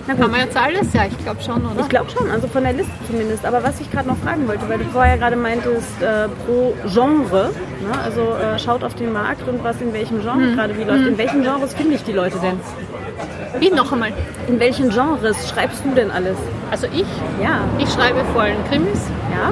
Na 0.07 0.13
Haben 0.13 0.21
gut. 0.21 0.31
wir 0.33 0.39
jetzt 0.39 0.55
alles? 0.55 0.93
Ja, 0.93 1.05
ich 1.05 1.17
glaube 1.17 1.41
schon, 1.41 1.65
oder? 1.65 1.81
Ich 1.81 1.89
glaube 1.89 2.09
schon, 2.09 2.31
also 2.31 2.47
von 2.47 2.63
der 2.63 2.71
Liste 2.71 2.93
zumindest. 3.07 3.45
Aber 3.45 3.61
was 3.61 3.81
ich 3.81 3.91
gerade 3.91 4.07
noch 4.07 4.15
fragen 4.17 4.47
wollte, 4.47 4.69
weil 4.69 4.77
du 4.77 4.85
vorher 4.85 5.17
gerade 5.17 5.35
meintest, 5.35 6.01
äh, 6.01 6.29
pro 6.45 6.73
Genre, 6.87 7.49
ne? 7.81 7.99
also 8.01 8.21
äh, 8.21 8.57
schaut 8.57 8.81
auf 8.85 8.95
den 8.95 9.11
Markt 9.11 9.45
und 9.49 9.61
was 9.65 9.81
in 9.81 9.91
welchem 9.91 10.21
Genre 10.21 10.53
gerade 10.55 10.77
wie 10.77 10.83
läuft. 10.85 11.07
In 11.07 11.17
welchen 11.17 11.41
Genres 11.43 11.73
finde 11.73 11.95
ich 11.95 12.03
die 12.03 12.13
Leute 12.13 12.37
denn? 12.39 12.57
Wie 13.59 13.69
noch 13.69 13.91
einmal? 13.91 14.13
In 14.47 14.61
welchen 14.61 14.91
Genres 14.91 15.49
schreibst 15.49 15.83
du 15.83 15.89
denn 15.89 16.09
alles? 16.11 16.37
Also 16.71 16.87
ich, 16.87 17.05
Ja, 17.41 17.59
ich 17.79 17.91
schreibe 17.91 18.23
vor 18.31 18.43
allem 18.43 18.63
Krimis, 18.69 19.01
ja, 19.31 19.51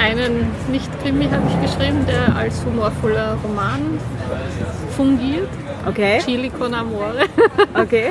einen 0.00 0.50
Nicht-Krimi 0.70 1.24
habe 1.28 1.42
ich 1.48 1.70
geschrieben, 1.70 2.06
der 2.06 2.34
als 2.36 2.64
humorvoller 2.64 3.36
Roman 3.42 3.98
fungiert. 4.96 5.48
Okay. 5.86 6.20
Chili 6.24 6.50
con 6.50 6.74
Amore. 6.74 7.24
Okay. 7.74 8.10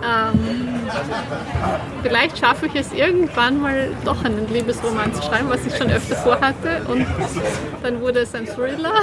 Ähm, 0.00 0.78
vielleicht 2.04 2.38
schaffe 2.38 2.66
ich 2.66 2.74
es 2.76 2.92
irgendwann 2.92 3.60
mal 3.60 3.88
doch 4.04 4.24
einen 4.24 4.46
Liebesroman 4.52 5.12
zu 5.12 5.22
schreiben, 5.22 5.48
was 5.50 5.66
ich 5.66 5.76
schon 5.76 5.90
öfter 5.90 6.14
vorhatte. 6.16 6.82
Und 6.86 7.04
dann 7.82 8.00
wurde 8.00 8.20
es 8.20 8.34
ein 8.34 8.46
Thriller. 8.46 8.92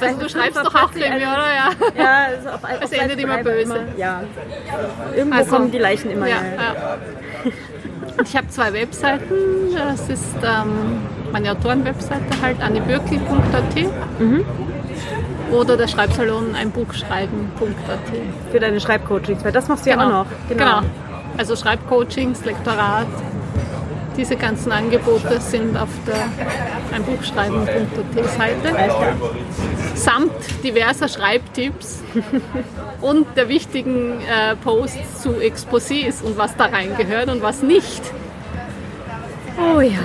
Also 0.00 0.18
du 0.20 0.28
schreibst 0.28 0.58
doch 0.58 0.74
auch 0.74 0.90
Krimi, 0.90 1.16
oder? 1.16 1.46
Ja. 1.54 1.70
Ja, 1.96 2.24
also 2.26 2.48
auf, 2.50 2.60
Es 2.80 2.92
endet 2.92 3.18
immer 3.18 3.38
böse. 3.42 3.78
ja. 3.96 4.22
Irgendwo 5.14 5.38
Also, 5.38 5.50
kommen 5.50 5.70
die 5.70 5.78
Leichen 5.78 6.10
immer 6.10 6.26
Ja, 6.28 6.36
ja. 6.36 6.98
Ich 8.24 8.36
habe 8.36 8.48
zwei 8.48 8.72
Webseiten. 8.72 9.34
Das 9.74 10.08
ist 10.08 10.34
ähm, 10.42 11.00
meine 11.32 11.52
Autorenwebseite 11.52 12.40
halt 12.42 12.60
annibürkli.at 12.60 13.86
oder 15.52 15.76
der 15.76 15.86
Schreibsalon 15.86 16.54
einbuchschreiben.at. 16.54 18.50
Für 18.50 18.60
deine 18.60 18.80
Schreibcoachings, 18.80 19.44
weil 19.44 19.52
das 19.52 19.68
machst 19.68 19.86
du 19.86 19.90
ja 19.90 19.96
auch 20.04 20.10
noch. 20.10 20.26
genau. 20.48 20.80
Also 21.38 21.54
Schreibcoachings, 21.54 22.44
Lektorat, 22.44 23.06
diese 24.16 24.36
ganzen 24.36 24.72
Angebote 24.72 25.40
sind 25.40 25.76
auf 25.76 25.88
der 26.06 26.28
einbuchschreiben.at 26.94 28.30
Seite. 28.36 28.76
Samt 29.94 30.32
diverser 30.62 31.08
Schreibtipps 31.08 32.02
und 33.00 33.26
der 33.36 33.48
wichtigen 33.48 34.20
äh, 34.20 34.56
Posts 34.56 35.22
zu 35.22 35.30
Exposés 35.34 36.22
und 36.22 36.38
was 36.38 36.56
da 36.56 36.66
reingehört 36.66 37.28
und 37.28 37.42
was 37.42 37.62
nicht. 37.62 38.02
Oh 39.58 39.80
ja. 39.80 39.98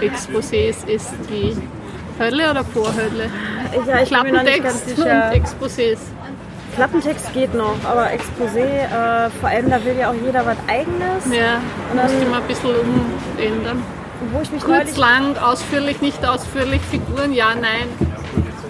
Exposés 0.00 0.86
ist 0.86 1.14
die 1.30 1.56
Hölle 2.18 2.50
oder 2.50 2.64
Vorhölle? 2.64 3.30
Ja, 3.86 4.02
ich 4.02 4.08
Klappentext 4.08 4.98
und 4.98 5.06
Exposés. 5.06 5.98
Klappentext 6.76 7.32
geht 7.32 7.54
noch, 7.54 7.74
aber 7.84 8.08
Exposé, 8.10 8.60
äh, 8.60 9.30
vor 9.40 9.48
allem 9.48 9.70
da 9.70 9.82
will 9.84 9.96
ja 9.98 10.10
auch 10.10 10.14
jeder 10.24 10.44
was 10.44 10.56
Eigenes. 10.68 11.24
Ja, 11.34 11.54
Und 11.90 12.00
musst 12.02 12.14
dann- 12.14 12.20
du 12.24 12.30
mal 12.30 12.40
ein 12.42 12.46
bisschen 12.46 12.70
umändern. 13.36 13.82
Wo 14.32 14.40
ich 14.42 14.50
mich 14.52 14.62
Kurz, 14.62 14.96
lang, 14.96 15.36
ausführlich, 15.38 16.00
nicht 16.00 16.26
ausführlich, 16.26 16.80
Figuren, 16.82 17.32
ja, 17.32 17.54
nein. 17.54 17.88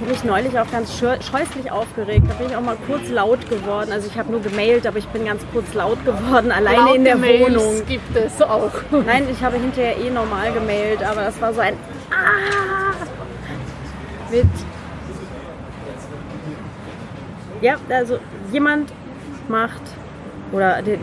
hab 0.01 0.09
mich 0.09 0.23
neulich 0.25 0.57
auch 0.59 0.71
ganz 0.71 0.97
scheu- 0.99 1.19
scheußlich 1.21 1.71
aufgeregt. 1.73 2.27
Da 2.29 2.35
bin 2.35 2.49
ich 2.49 2.57
auch 2.57 2.61
mal 2.61 2.77
kurz 2.87 3.09
laut 3.09 3.49
geworden. 3.51 3.91
Also 3.93 4.09
ich 4.13 4.17
habe 4.19 4.31
nur 4.31 4.41
gemailt, 4.41 4.87
aber 4.87 4.99
ich 4.99 5.09
bin 5.09 5.25
ganz 5.25 5.43
kurz 5.53 5.73
laut 5.75 6.05
geworden, 6.05 6.53
alleine 6.53 6.77
Laute 6.79 6.97
in 6.97 7.05
der 7.05 7.17
Mails 7.17 7.45
Wohnung. 7.55 7.83
gibt 7.89 8.15
es 8.17 8.41
auch. 8.43 8.71
Nein, 9.05 9.27
ich 9.33 9.43
habe 9.43 9.57
hinterher 9.57 9.97
eh 9.99 10.11
normal 10.11 10.53
gemailt, 10.53 11.03
aber 11.03 11.23
das 11.23 11.41
war 11.41 11.53
so 11.55 11.61
ein 11.61 11.75
Ah! 12.11 12.95
Mit. 14.31 14.47
Ja, 17.61 17.77
also 17.89 18.19
jemand 18.53 18.93
macht 19.49 19.83
oder 20.53 20.83
die, 20.83 20.99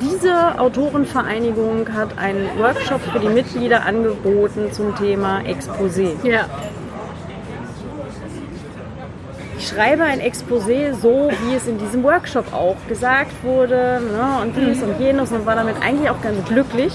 diese 0.00 0.58
Autorenvereinigung 0.58 1.92
hat 1.92 2.16
einen 2.18 2.48
Workshop 2.58 3.00
für 3.00 3.20
die 3.20 3.28
Mitglieder 3.28 3.84
angeboten 3.84 4.72
zum 4.72 4.96
Thema 4.96 5.40
Exposé. 5.40 6.14
Ja, 6.24 6.46
Ich 9.60 9.68
schreibe 9.68 10.04
ein 10.04 10.20
Exposé 10.20 10.94
so, 10.94 11.30
wie 11.44 11.54
es 11.54 11.66
in 11.66 11.76
diesem 11.76 12.02
Workshop 12.02 12.50
auch 12.54 12.76
gesagt 12.88 13.30
wurde 13.42 14.00
ne, 14.10 14.40
und 14.40 14.56
dies 14.56 14.82
und 14.82 14.98
jenes 14.98 15.32
und 15.32 15.44
war 15.44 15.54
damit 15.54 15.76
eigentlich 15.82 16.08
auch 16.08 16.22
ganz 16.22 16.42
glücklich. 16.48 16.94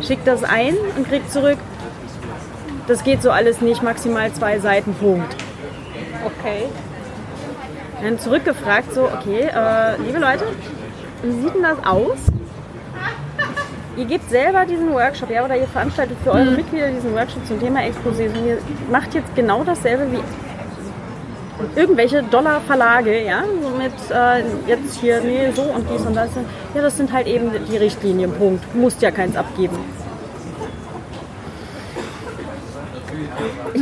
Schickt 0.00 0.24
das 0.28 0.44
ein 0.44 0.76
und 0.96 1.08
kriegt 1.08 1.32
zurück, 1.32 1.58
das 2.86 3.02
geht 3.02 3.22
so 3.22 3.32
alles 3.32 3.60
nicht, 3.60 3.82
maximal 3.82 4.32
zwei 4.32 4.60
Seiten, 4.60 4.94
Punkt. 4.94 5.34
okay. 6.24 6.66
Dann 8.02 8.18
zurückgefragt, 8.18 8.92
so, 8.92 9.04
okay, 9.04 9.48
äh, 9.54 9.96
liebe 10.04 10.18
Leute, 10.18 10.44
wie 11.22 11.40
sieht 11.40 11.54
denn 11.54 11.62
das 11.62 11.78
aus? 11.86 12.18
Ihr 13.96 14.06
gebt 14.06 14.28
selber 14.28 14.64
diesen 14.64 14.92
Workshop, 14.92 15.30
ja, 15.30 15.44
oder 15.44 15.56
ihr 15.56 15.68
veranstaltet 15.68 16.16
für 16.24 16.32
eure 16.32 16.50
Mitglieder 16.50 16.88
diesen 16.88 17.14
Workshop 17.14 17.46
zum 17.46 17.60
Thema 17.60 17.80
Exposé. 17.80 18.26
Und 18.28 18.46
ihr 18.46 18.58
macht 18.90 19.14
jetzt 19.14 19.34
genau 19.36 19.62
dasselbe 19.62 20.10
wie 20.10 21.78
irgendwelche 21.78 22.22
Dollar-Verlage, 22.24 23.24
ja, 23.24 23.44
so 23.62 23.68
mit 23.76 23.92
äh, 24.10 24.42
jetzt 24.66 24.98
hier, 24.98 25.20
nee, 25.20 25.52
so 25.54 25.62
und 25.62 25.86
dies 25.88 26.04
und 26.04 26.16
das. 26.16 26.30
Ja, 26.74 26.82
das 26.82 26.96
sind 26.96 27.12
halt 27.12 27.26
eben 27.26 27.52
die 27.70 27.76
Richtlinien, 27.76 28.32
Punkt. 28.32 28.74
Musst 28.74 29.00
ja 29.02 29.10
keins 29.10 29.36
abgeben. 29.36 29.78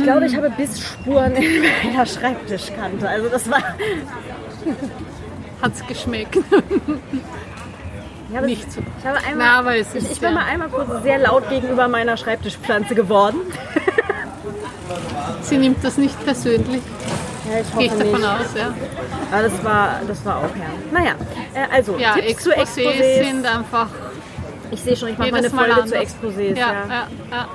Ich 0.01 0.07
glaube, 0.07 0.25
ich 0.25 0.35
habe 0.35 0.49
Bissspuren 0.49 1.35
in 1.35 1.61
meiner 1.85 2.05
Schreibtischkante. 2.07 3.07
Also 3.07 3.29
das 3.29 3.49
war 3.51 3.61
Hat's 5.61 5.85
geschmeckt? 5.85 6.37
Ich 8.31 8.35
habe, 8.35 8.45
Nicht 8.47 8.71
so. 8.71 8.81
Ich 8.99 9.05
habe 9.05 9.17
einmal, 9.19 9.35
Na, 9.47 9.59
aber 9.59 9.75
es 9.77 9.93
ist 9.93 10.11
ich 10.11 10.19
bin 10.19 10.29
ja- 10.29 10.35
mal 10.35 10.45
einmal 10.45 10.69
kurz 10.69 11.03
sehr 11.03 11.19
laut 11.19 11.47
gegenüber 11.49 11.87
meiner 11.87 12.17
Schreibtischpflanze 12.17 12.95
geworden. 12.95 13.41
Sie 15.41 15.57
nimmt 15.57 15.83
das 15.83 15.97
nicht 15.97 16.17
persönlich, 16.25 16.81
Ja, 17.51 17.59
ich 17.61 17.77
gehe 17.77 17.85
ich 17.85 17.91
hoffe 17.91 18.03
davon 18.03 18.21
nicht. 18.21 18.29
aus, 18.29 18.53
ja. 18.57 18.73
Aber 19.31 19.43
das 19.43 19.63
war, 19.63 19.99
das 20.07 20.25
war 20.25 20.37
auch 20.37 20.55
ja. 20.55 20.69
Naja, 20.91 21.11
äh, 21.53 21.75
also 21.75 21.97
Ja, 21.97 22.13
Tipps 22.13 22.43
zu 22.43 22.51
Exposés 22.51 22.87
Exposés. 22.87 23.23
sind 23.29 23.45
einfach 23.45 23.87
ich 24.71 24.81
sehe 24.81 24.95
schon, 24.95 25.09
ich 25.09 25.17
mache 25.17 25.31
mal 25.31 25.37
eine 25.37 25.49
Folge 25.49 25.73
zu 25.75 25.81
anders. 25.81 25.99
Exposés. 26.01 26.55
Ja, 26.57 26.73
ja, 26.73 27.07
ja. 27.29 27.47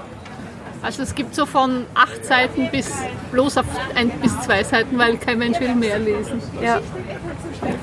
Also 0.83 1.03
es 1.03 1.15
gibt 1.15 1.35
so 1.35 1.47
von 1.47 1.87
acht 1.95 2.25
Seiten 2.25 2.71
bis 2.71 2.93
bloß 3.33 3.59
auf 3.59 3.65
ein 3.95 4.11
bis 4.23 4.39
zwei 4.41 4.63
Seiten, 4.63 4.99
weil 4.99 5.17
kein 5.17 5.39
Mensch 5.39 5.59
will 5.61 5.75
mehr 5.75 5.99
lesen. 5.99 6.41
Ja. 6.63 6.81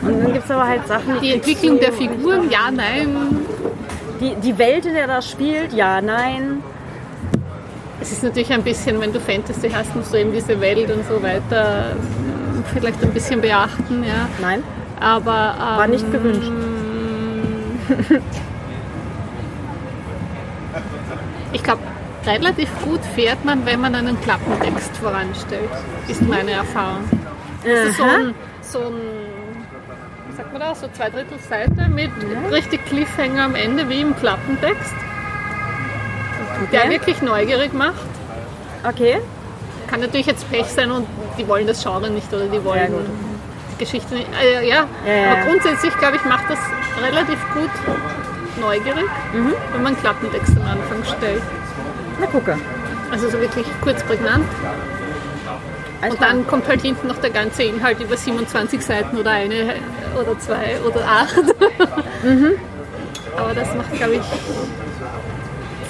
Und 0.01 0.23
dann 0.23 0.33
gibt 0.33 0.45
es 0.45 0.51
aber 0.51 0.67
halt 0.67 0.87
Sachen, 0.87 1.19
Die 1.21 1.33
Entwicklung 1.33 1.79
der 1.79 1.91
Figuren, 1.91 2.49
ja, 2.49 2.71
nein. 2.71 3.45
Die, 4.21 4.35
die 4.35 4.57
Welt, 4.57 4.85
in 4.85 4.93
der 4.93 5.07
das 5.07 5.29
spielt, 5.29 5.73
ja, 5.73 6.01
nein. 6.01 6.63
Es 7.99 8.11
ist 8.11 8.23
natürlich 8.23 8.51
ein 8.51 8.63
bisschen, 8.63 8.99
wenn 9.01 9.11
du 9.11 9.19
Fantasy 9.19 9.69
hast, 9.69 9.95
musst 9.95 10.13
du 10.13 10.19
eben 10.19 10.31
diese 10.31 10.59
Welt 10.59 10.89
und 10.91 11.05
so 11.07 11.21
weiter 11.21 11.91
ähm, 11.91 12.63
vielleicht 12.73 13.01
ein 13.01 13.11
bisschen 13.11 13.41
beachten, 13.41 14.03
ja. 14.03 14.27
Nein, 14.41 14.63
Aber 14.99 15.55
ähm, 15.57 15.77
war 15.77 15.87
nicht 15.87 16.11
gewünscht. 16.11 16.51
Ich 21.53 21.61
glaube, 21.61 21.81
relativ 22.25 22.69
gut 22.83 23.01
fährt 23.15 23.43
man, 23.45 23.65
wenn 23.65 23.81
man 23.81 23.95
einen 23.95 24.19
Klappentext 24.21 24.95
voranstellt, 24.97 25.69
ist 26.07 26.21
meine 26.21 26.51
Erfahrung. 26.51 27.03
Das 27.63 27.89
ist 27.89 27.97
so 27.97 28.03
ein, 28.03 28.33
so 28.61 28.79
ein, 28.79 28.93
wie 30.29 30.35
sagt 30.35 30.51
man 30.51 30.61
da, 30.61 30.75
so 30.75 30.87
zwei 30.93 31.09
Drittel 31.09 31.39
Seite 31.39 31.89
mit 31.89 32.11
richtig 32.51 32.85
Cliffhanger 32.85 33.43
am 33.45 33.55
Ende, 33.55 33.87
wie 33.89 34.01
im 34.01 34.15
Klappentext, 34.15 34.93
der 36.71 36.81
Okay. 36.81 36.89
wirklich 36.91 37.21
neugierig 37.21 37.73
macht. 37.73 37.93
Okay. 38.87 39.19
Kann 39.89 39.99
natürlich 40.01 40.25
jetzt 40.27 40.49
Pech 40.51 40.65
sein 40.67 40.91
und 40.91 41.07
die 41.37 41.47
wollen 41.47 41.67
das 41.67 41.83
Genre 41.83 42.09
nicht 42.09 42.31
oder 42.33 42.47
die 42.47 42.63
wollen 42.63 42.79
Ja, 42.79 42.99
die 43.73 43.77
Geschichte 43.77 44.13
nicht. 44.15 44.27
Äh, 44.41 44.67
ja, 44.67 44.85
Ja, 45.05 45.13
ja. 45.13 45.31
aber 45.31 45.41
grundsätzlich 45.49 45.95
glaube 45.97 46.15
ich, 46.17 46.25
macht 46.25 46.45
das 46.49 46.59
relativ 47.01 47.39
gut 47.53 47.69
neugierig, 48.59 49.05
Mhm. 49.33 49.53
wenn 49.73 49.83
man 49.83 49.97
Klappentext 49.99 50.55
am 50.57 50.63
Anfang 50.67 51.03
stellt. 51.17 51.41
Na 52.19 52.25
gucke. 52.27 52.57
Also 53.11 53.29
so 53.29 53.39
wirklich 53.39 53.65
kurz 53.81 54.03
prägnant. 54.03 54.45
Alles 56.01 56.13
Und 56.15 56.21
dann 56.21 56.47
kommt 56.47 56.67
halt 56.67 56.81
hinten 56.81 57.07
noch 57.07 57.17
der 57.17 57.29
ganze 57.29 57.63
Inhalt 57.63 57.99
über 58.01 58.17
27 58.17 58.81
Seiten 58.83 59.17
oder 59.17 59.31
eine 59.31 59.75
oder 60.19 60.37
zwei 60.39 60.77
oder 60.85 61.05
acht. 61.07 61.35
Mhm. 62.23 62.51
Aber 63.37 63.53
das 63.53 63.73
macht, 63.75 63.93
glaube 63.93 64.15
ich, 64.15 64.21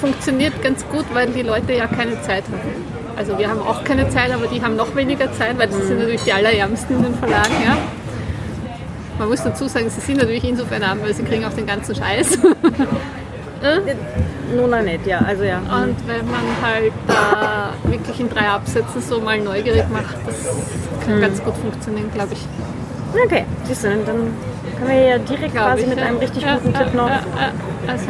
funktioniert 0.00 0.62
ganz 0.62 0.86
gut, 0.88 1.04
weil 1.12 1.28
die 1.28 1.42
Leute 1.42 1.72
ja 1.74 1.86
keine 1.86 2.20
Zeit 2.22 2.44
haben. 2.44 2.84
Also 3.16 3.38
wir 3.38 3.48
haben 3.48 3.60
auch 3.60 3.84
keine 3.84 4.08
Zeit, 4.10 4.32
aber 4.32 4.46
die 4.46 4.62
haben 4.62 4.76
noch 4.76 4.94
weniger 4.96 5.32
Zeit, 5.32 5.58
weil 5.58 5.68
das 5.68 5.78
Mhm. 5.78 5.86
sind 5.86 5.98
natürlich 5.98 6.22
die 6.22 6.32
Allerärmsten 6.32 6.96
in 6.96 7.02
den 7.04 7.14
Verlagen. 7.14 7.54
Ja. 7.64 7.76
Man 9.18 9.28
muss 9.28 9.42
dazu 9.42 9.68
sagen, 9.68 9.88
sie 9.90 10.00
sind 10.00 10.18
natürlich 10.18 10.44
insofern 10.44 10.82
arm, 10.82 10.98
weil 11.02 11.14
sie 11.14 11.22
kriegen 11.22 11.44
auch 11.44 11.52
den 11.52 11.66
ganzen 11.66 11.94
Scheiß. 11.94 12.38
Nona 14.54 14.82
nicht, 14.82 15.06
ja, 15.06 15.18
also 15.26 15.42
ja. 15.44 15.58
Und 15.58 15.96
wenn 16.06 16.26
man 16.30 16.42
halt 16.62 16.92
da 17.08 17.70
wirklich 17.84 18.20
in 18.20 18.28
drei 18.28 18.48
Absätzen 18.48 19.00
so 19.00 19.20
mal 19.20 19.38
neugierig 19.38 19.84
macht, 19.90 20.16
das 20.26 20.36
Mhm. 20.44 21.10
kann 21.10 21.20
ganz 21.20 21.42
gut 21.42 21.56
funktionieren, 21.56 22.10
glaube 22.12 22.32
ich. 22.34 22.46
Okay, 23.24 23.44
siehst 23.64 23.84
du, 23.84 23.88
dann 23.88 24.04
können 24.04 24.88
wir 24.88 25.02
ja 25.02 25.18
direkt 25.18 25.52
Glaub 25.52 25.66
quasi 25.66 25.82
ich, 25.82 25.88
mit 25.88 25.98
ja. 25.98 26.04
einem 26.06 26.18
richtig 26.18 26.42
ja, 26.42 26.54
guten 26.56 26.72
ja, 26.72 26.78
Tipp 26.82 26.94
noch. 26.94 27.10
Also 27.10 28.06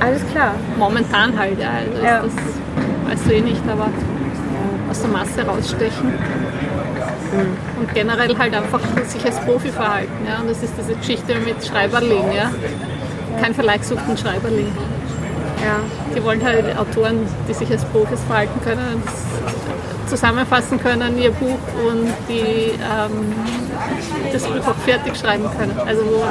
Alles 0.00 0.22
klar. 0.32 0.54
momentan 0.78 1.38
halt, 1.38 1.58
ja. 1.60 1.68
Also 1.70 2.04
Ja. 2.04 2.22
das 2.22 2.32
weißt 3.12 3.26
du 3.26 3.34
eh 3.34 3.40
nicht, 3.40 3.62
aber 3.70 3.88
aus 4.90 5.00
der 5.00 5.10
Masse 5.10 5.42
rausstechen. 5.46 6.08
Mhm. 6.08 7.80
Und 7.80 7.94
generell 7.94 8.36
halt 8.38 8.54
einfach 8.54 8.80
sich 9.06 9.24
als 9.24 9.38
Profi 9.40 9.68
verhalten. 9.68 10.12
Ja. 10.26 10.40
Und 10.40 10.50
das 10.50 10.62
ist 10.62 10.72
diese 10.78 10.94
Geschichte 10.94 11.34
mit 11.36 11.64
Schreiberling. 11.66 12.32
Ja. 12.34 12.50
Kein 13.40 13.54
Verlag 13.54 13.84
sucht 13.84 14.02
einen 14.06 14.16
Schreiberling. 14.16 14.72
Ja. 15.62 15.80
Die 16.16 16.24
wollen 16.24 16.42
halt 16.42 16.76
Autoren, 16.78 17.26
die 17.48 17.52
sich 17.52 17.70
als 17.70 17.84
Profis 17.86 18.20
verhalten 18.26 18.60
können, 18.64 19.02
zusammenfassen 20.06 20.80
können, 20.80 21.18
ihr 21.18 21.30
Buch 21.30 21.58
und 21.86 22.12
die 22.28 22.72
ähm, 22.72 23.34
das 24.32 24.44
Buch 24.44 24.66
auch 24.68 24.76
fertig 24.84 25.16
schreiben 25.16 25.44
können. 25.58 25.78
Also 25.86 26.02
wo 26.02 26.24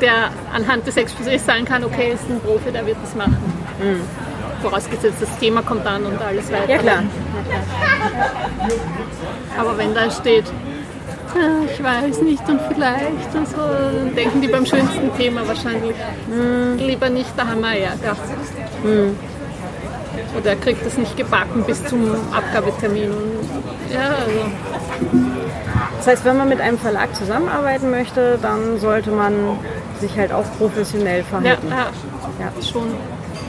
der 0.00 0.30
anhand 0.54 0.86
des 0.86 0.96
Exposés 0.96 1.44
sagen 1.44 1.64
kann, 1.64 1.84
okay, 1.84 2.12
ist 2.12 2.28
ein 2.28 2.40
Profi, 2.40 2.70
der 2.70 2.86
wird 2.86 2.96
das 3.02 3.14
machen. 3.14 3.36
Mhm. 3.80 4.00
Vorausgesetzt, 4.62 5.16
das 5.20 5.38
Thema 5.38 5.62
kommt 5.62 5.86
an 5.86 6.04
und 6.04 6.20
alles 6.20 6.50
weiter. 6.52 6.70
Ja 6.70 6.78
klar. 6.78 7.02
Aber 9.58 9.78
wenn 9.78 9.94
da 9.94 10.10
steht, 10.10 10.44
ich 11.72 11.82
weiß 11.82 12.22
nicht 12.22 12.48
und 12.48 12.60
vielleicht 12.68 13.34
und 13.34 13.48
so, 13.48 13.56
dann 13.56 14.14
denken 14.14 14.40
die 14.40 14.48
beim 14.48 14.66
schönsten 14.66 15.14
Thema 15.16 15.46
wahrscheinlich 15.46 15.94
mm. 16.28 16.78
lieber 16.78 17.08
nicht, 17.08 17.30
da 17.36 17.46
haben 17.46 17.60
wir 17.60 17.74
ja. 17.74 17.90
ja. 18.04 18.12
Mm. 18.88 19.16
Oder 20.38 20.50
er 20.50 20.56
kriegt 20.56 20.84
das 20.84 20.96
nicht 20.96 21.16
gebacken 21.16 21.64
bis 21.64 21.84
zum 21.84 22.14
Abgabetermin. 22.32 23.12
Ja, 23.92 24.08
also. 24.08 25.20
Das 25.98 26.06
heißt, 26.06 26.24
wenn 26.24 26.36
man 26.36 26.48
mit 26.48 26.60
einem 26.60 26.78
Verlag 26.78 27.14
zusammenarbeiten 27.14 27.90
möchte, 27.90 28.38
dann 28.40 28.78
sollte 28.78 29.10
man 29.10 29.58
sich 30.00 30.16
halt 30.16 30.32
auch 30.32 30.44
professionell 30.58 31.22
verhalten. 31.24 31.68
Ja, 31.68 31.90
ja, 32.38 32.52
ja. 32.56 32.62
schon. 32.62 32.88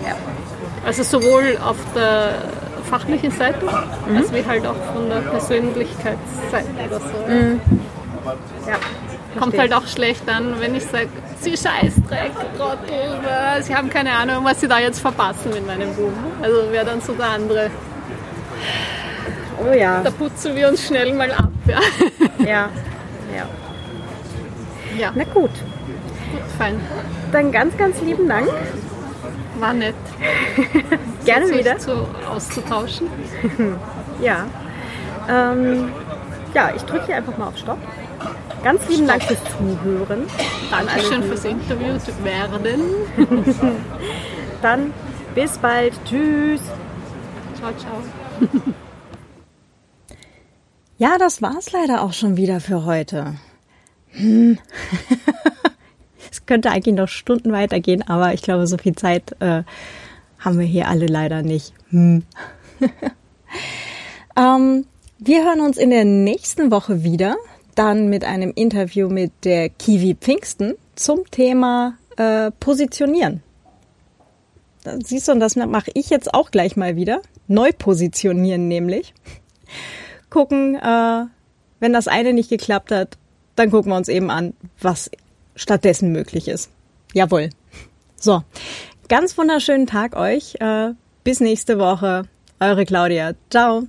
Ja. 0.06 0.16
Also 0.86 1.04
sowohl 1.04 1.58
auf 1.64 1.78
der 1.96 2.34
fachlichen 2.92 3.32
Seite, 3.32 3.66
mhm. 3.66 4.18
als 4.18 4.34
wie 4.34 4.46
halt 4.46 4.66
auch 4.68 4.76
von 4.94 5.10
der 5.10 5.22
Persönlichkeitsseite 5.22 6.68
oder 6.88 7.00
so. 7.00 7.32
Mhm. 7.32 7.62
Ja. 8.68 8.76
Kommt 9.40 9.58
halt 9.58 9.74
auch 9.74 9.88
schlecht 9.88 10.28
an, 10.30 10.56
wenn 10.60 10.76
ich 10.76 10.84
sage, 10.86 11.08
Sie 11.40 11.52
Scheißdreck, 11.52 12.34
Trottel, 12.58 13.62
Sie 13.62 13.74
haben 13.74 13.90
keine 13.90 14.12
Ahnung, 14.12 14.44
was 14.44 14.60
Sie 14.60 14.68
da 14.68 14.80
jetzt 14.80 15.00
verpassen 15.00 15.54
in 15.56 15.66
meinem 15.66 15.94
Buch. 15.96 16.12
Also 16.42 16.70
wäre 16.70 16.86
dann 16.86 17.00
so 17.00 17.14
der 17.14 17.30
andere. 17.30 17.72
Oh 19.58 19.74
ja. 19.74 20.02
Da 20.04 20.12
putzen 20.12 20.56
wir 20.56 20.68
uns 20.68 20.86
schnell 20.86 21.14
mal 21.14 21.32
ab. 21.32 21.50
Ja. 21.66 21.80
Ja. 22.40 22.70
ja. 23.38 23.46
ja. 24.98 25.12
Na 25.16 25.24
gut. 25.24 25.52
Gut, 25.52 26.42
fein. 26.58 26.80
Dann 27.32 27.52
ganz, 27.52 27.78
ganz 27.78 28.02
lieben 28.02 28.28
Dank. 28.28 28.50
War 29.62 29.74
nett. 29.74 29.94
Gerne 31.26 31.50
wieder. 31.52 31.80
So 31.80 32.08
auszutauschen. 32.28 33.08
ja. 34.22 34.48
Ähm, 35.30 35.92
ja, 36.56 36.72
ich 36.76 36.82
drücke 36.82 37.06
hier 37.06 37.18
einfach 37.18 37.38
mal 37.38 37.50
auf 37.50 37.58
Stopp. 37.58 37.78
Ganz 38.64 38.82
lieben 38.90 39.06
Stopp. 39.06 39.20
Dank 39.20 39.24
fürs 39.24 39.40
Zuhören. 39.44 40.24
Dankeschön 40.72 41.24
fürs 41.24 41.46
interviewt 41.46 42.02
werden. 42.24 42.86
Dann 44.64 44.94
bis 45.36 45.60
bald. 45.60 45.94
Tschüss. 46.06 46.62
Ciao, 47.60 47.72
ciao. 47.78 48.02
Ja, 50.98 51.20
das 51.20 51.44
war's 51.44 51.72
leider 51.72 52.02
auch 52.02 52.14
schon 52.14 52.36
wieder 52.36 52.60
für 52.60 52.84
heute. 52.84 53.36
Hm. 54.10 54.58
Könnte 56.52 56.70
eigentlich 56.70 56.96
noch 56.96 57.08
Stunden 57.08 57.54
weitergehen, 57.54 58.06
aber 58.06 58.34
ich 58.34 58.42
glaube, 58.42 58.68
so 58.68 58.78
viel 58.78 58.94
Zeit 58.94 59.38
äh, 59.40 59.64
haben 60.38 60.60
wir 60.60 60.66
hier 60.66 60.90
alle 60.90 61.06
leider 61.06 61.44
nicht. 61.44 61.74
Hm. 61.92 62.24
ähm, 64.38 64.86
wir 65.18 65.46
hören 65.46 65.62
uns 65.62 65.78
in 65.78 65.92
der 65.92 66.04
nächsten 66.04 66.70
Woche 66.70 67.06
wieder, 67.06 67.38
dann 67.74 68.10
mit 68.10 68.26
einem 68.26 68.52
Interview 68.54 69.08
mit 69.08 69.32
der 69.46 69.70
Kiwi 69.70 70.18
Pfingsten 70.20 70.74
zum 70.96 71.24
Thema 71.32 71.98
äh, 72.18 72.52
Positionieren. 72.60 73.42
Siehst 75.06 75.30
du, 75.30 75.32
und 75.32 75.40
das 75.40 75.56
mache 75.56 75.92
ich 75.94 76.10
jetzt 76.10 76.34
auch 76.34 76.52
gleich 76.52 76.76
mal 76.76 76.98
wieder. 76.98 77.22
Neu 77.48 77.70
positionieren 77.72 78.68
nämlich 78.68 79.14
gucken, 80.30 80.76
äh, 80.76 81.26
wenn 81.80 81.94
das 81.94 82.10
eine 82.10 82.34
nicht 82.34 82.50
geklappt 82.50 82.92
hat, 82.92 83.18
dann 83.56 83.72
gucken 83.72 83.94
wir 83.94 83.96
uns 83.96 84.10
eben 84.10 84.30
an, 84.30 84.54
was 84.82 85.10
stattdessen 85.62 86.12
möglich 86.12 86.48
ist. 86.48 86.72
Jawohl. 87.14 87.50
So, 88.16 88.44
ganz 89.10 89.38
wunderschönen 89.38 89.88
Tag 89.88 90.16
euch. 90.16 90.56
Äh, 90.60 90.94
bis 91.24 91.40
nächste 91.40 91.78
Woche. 91.78 92.24
Eure 92.60 92.86
Claudia. 92.86 93.34
Ciao. 93.50 93.84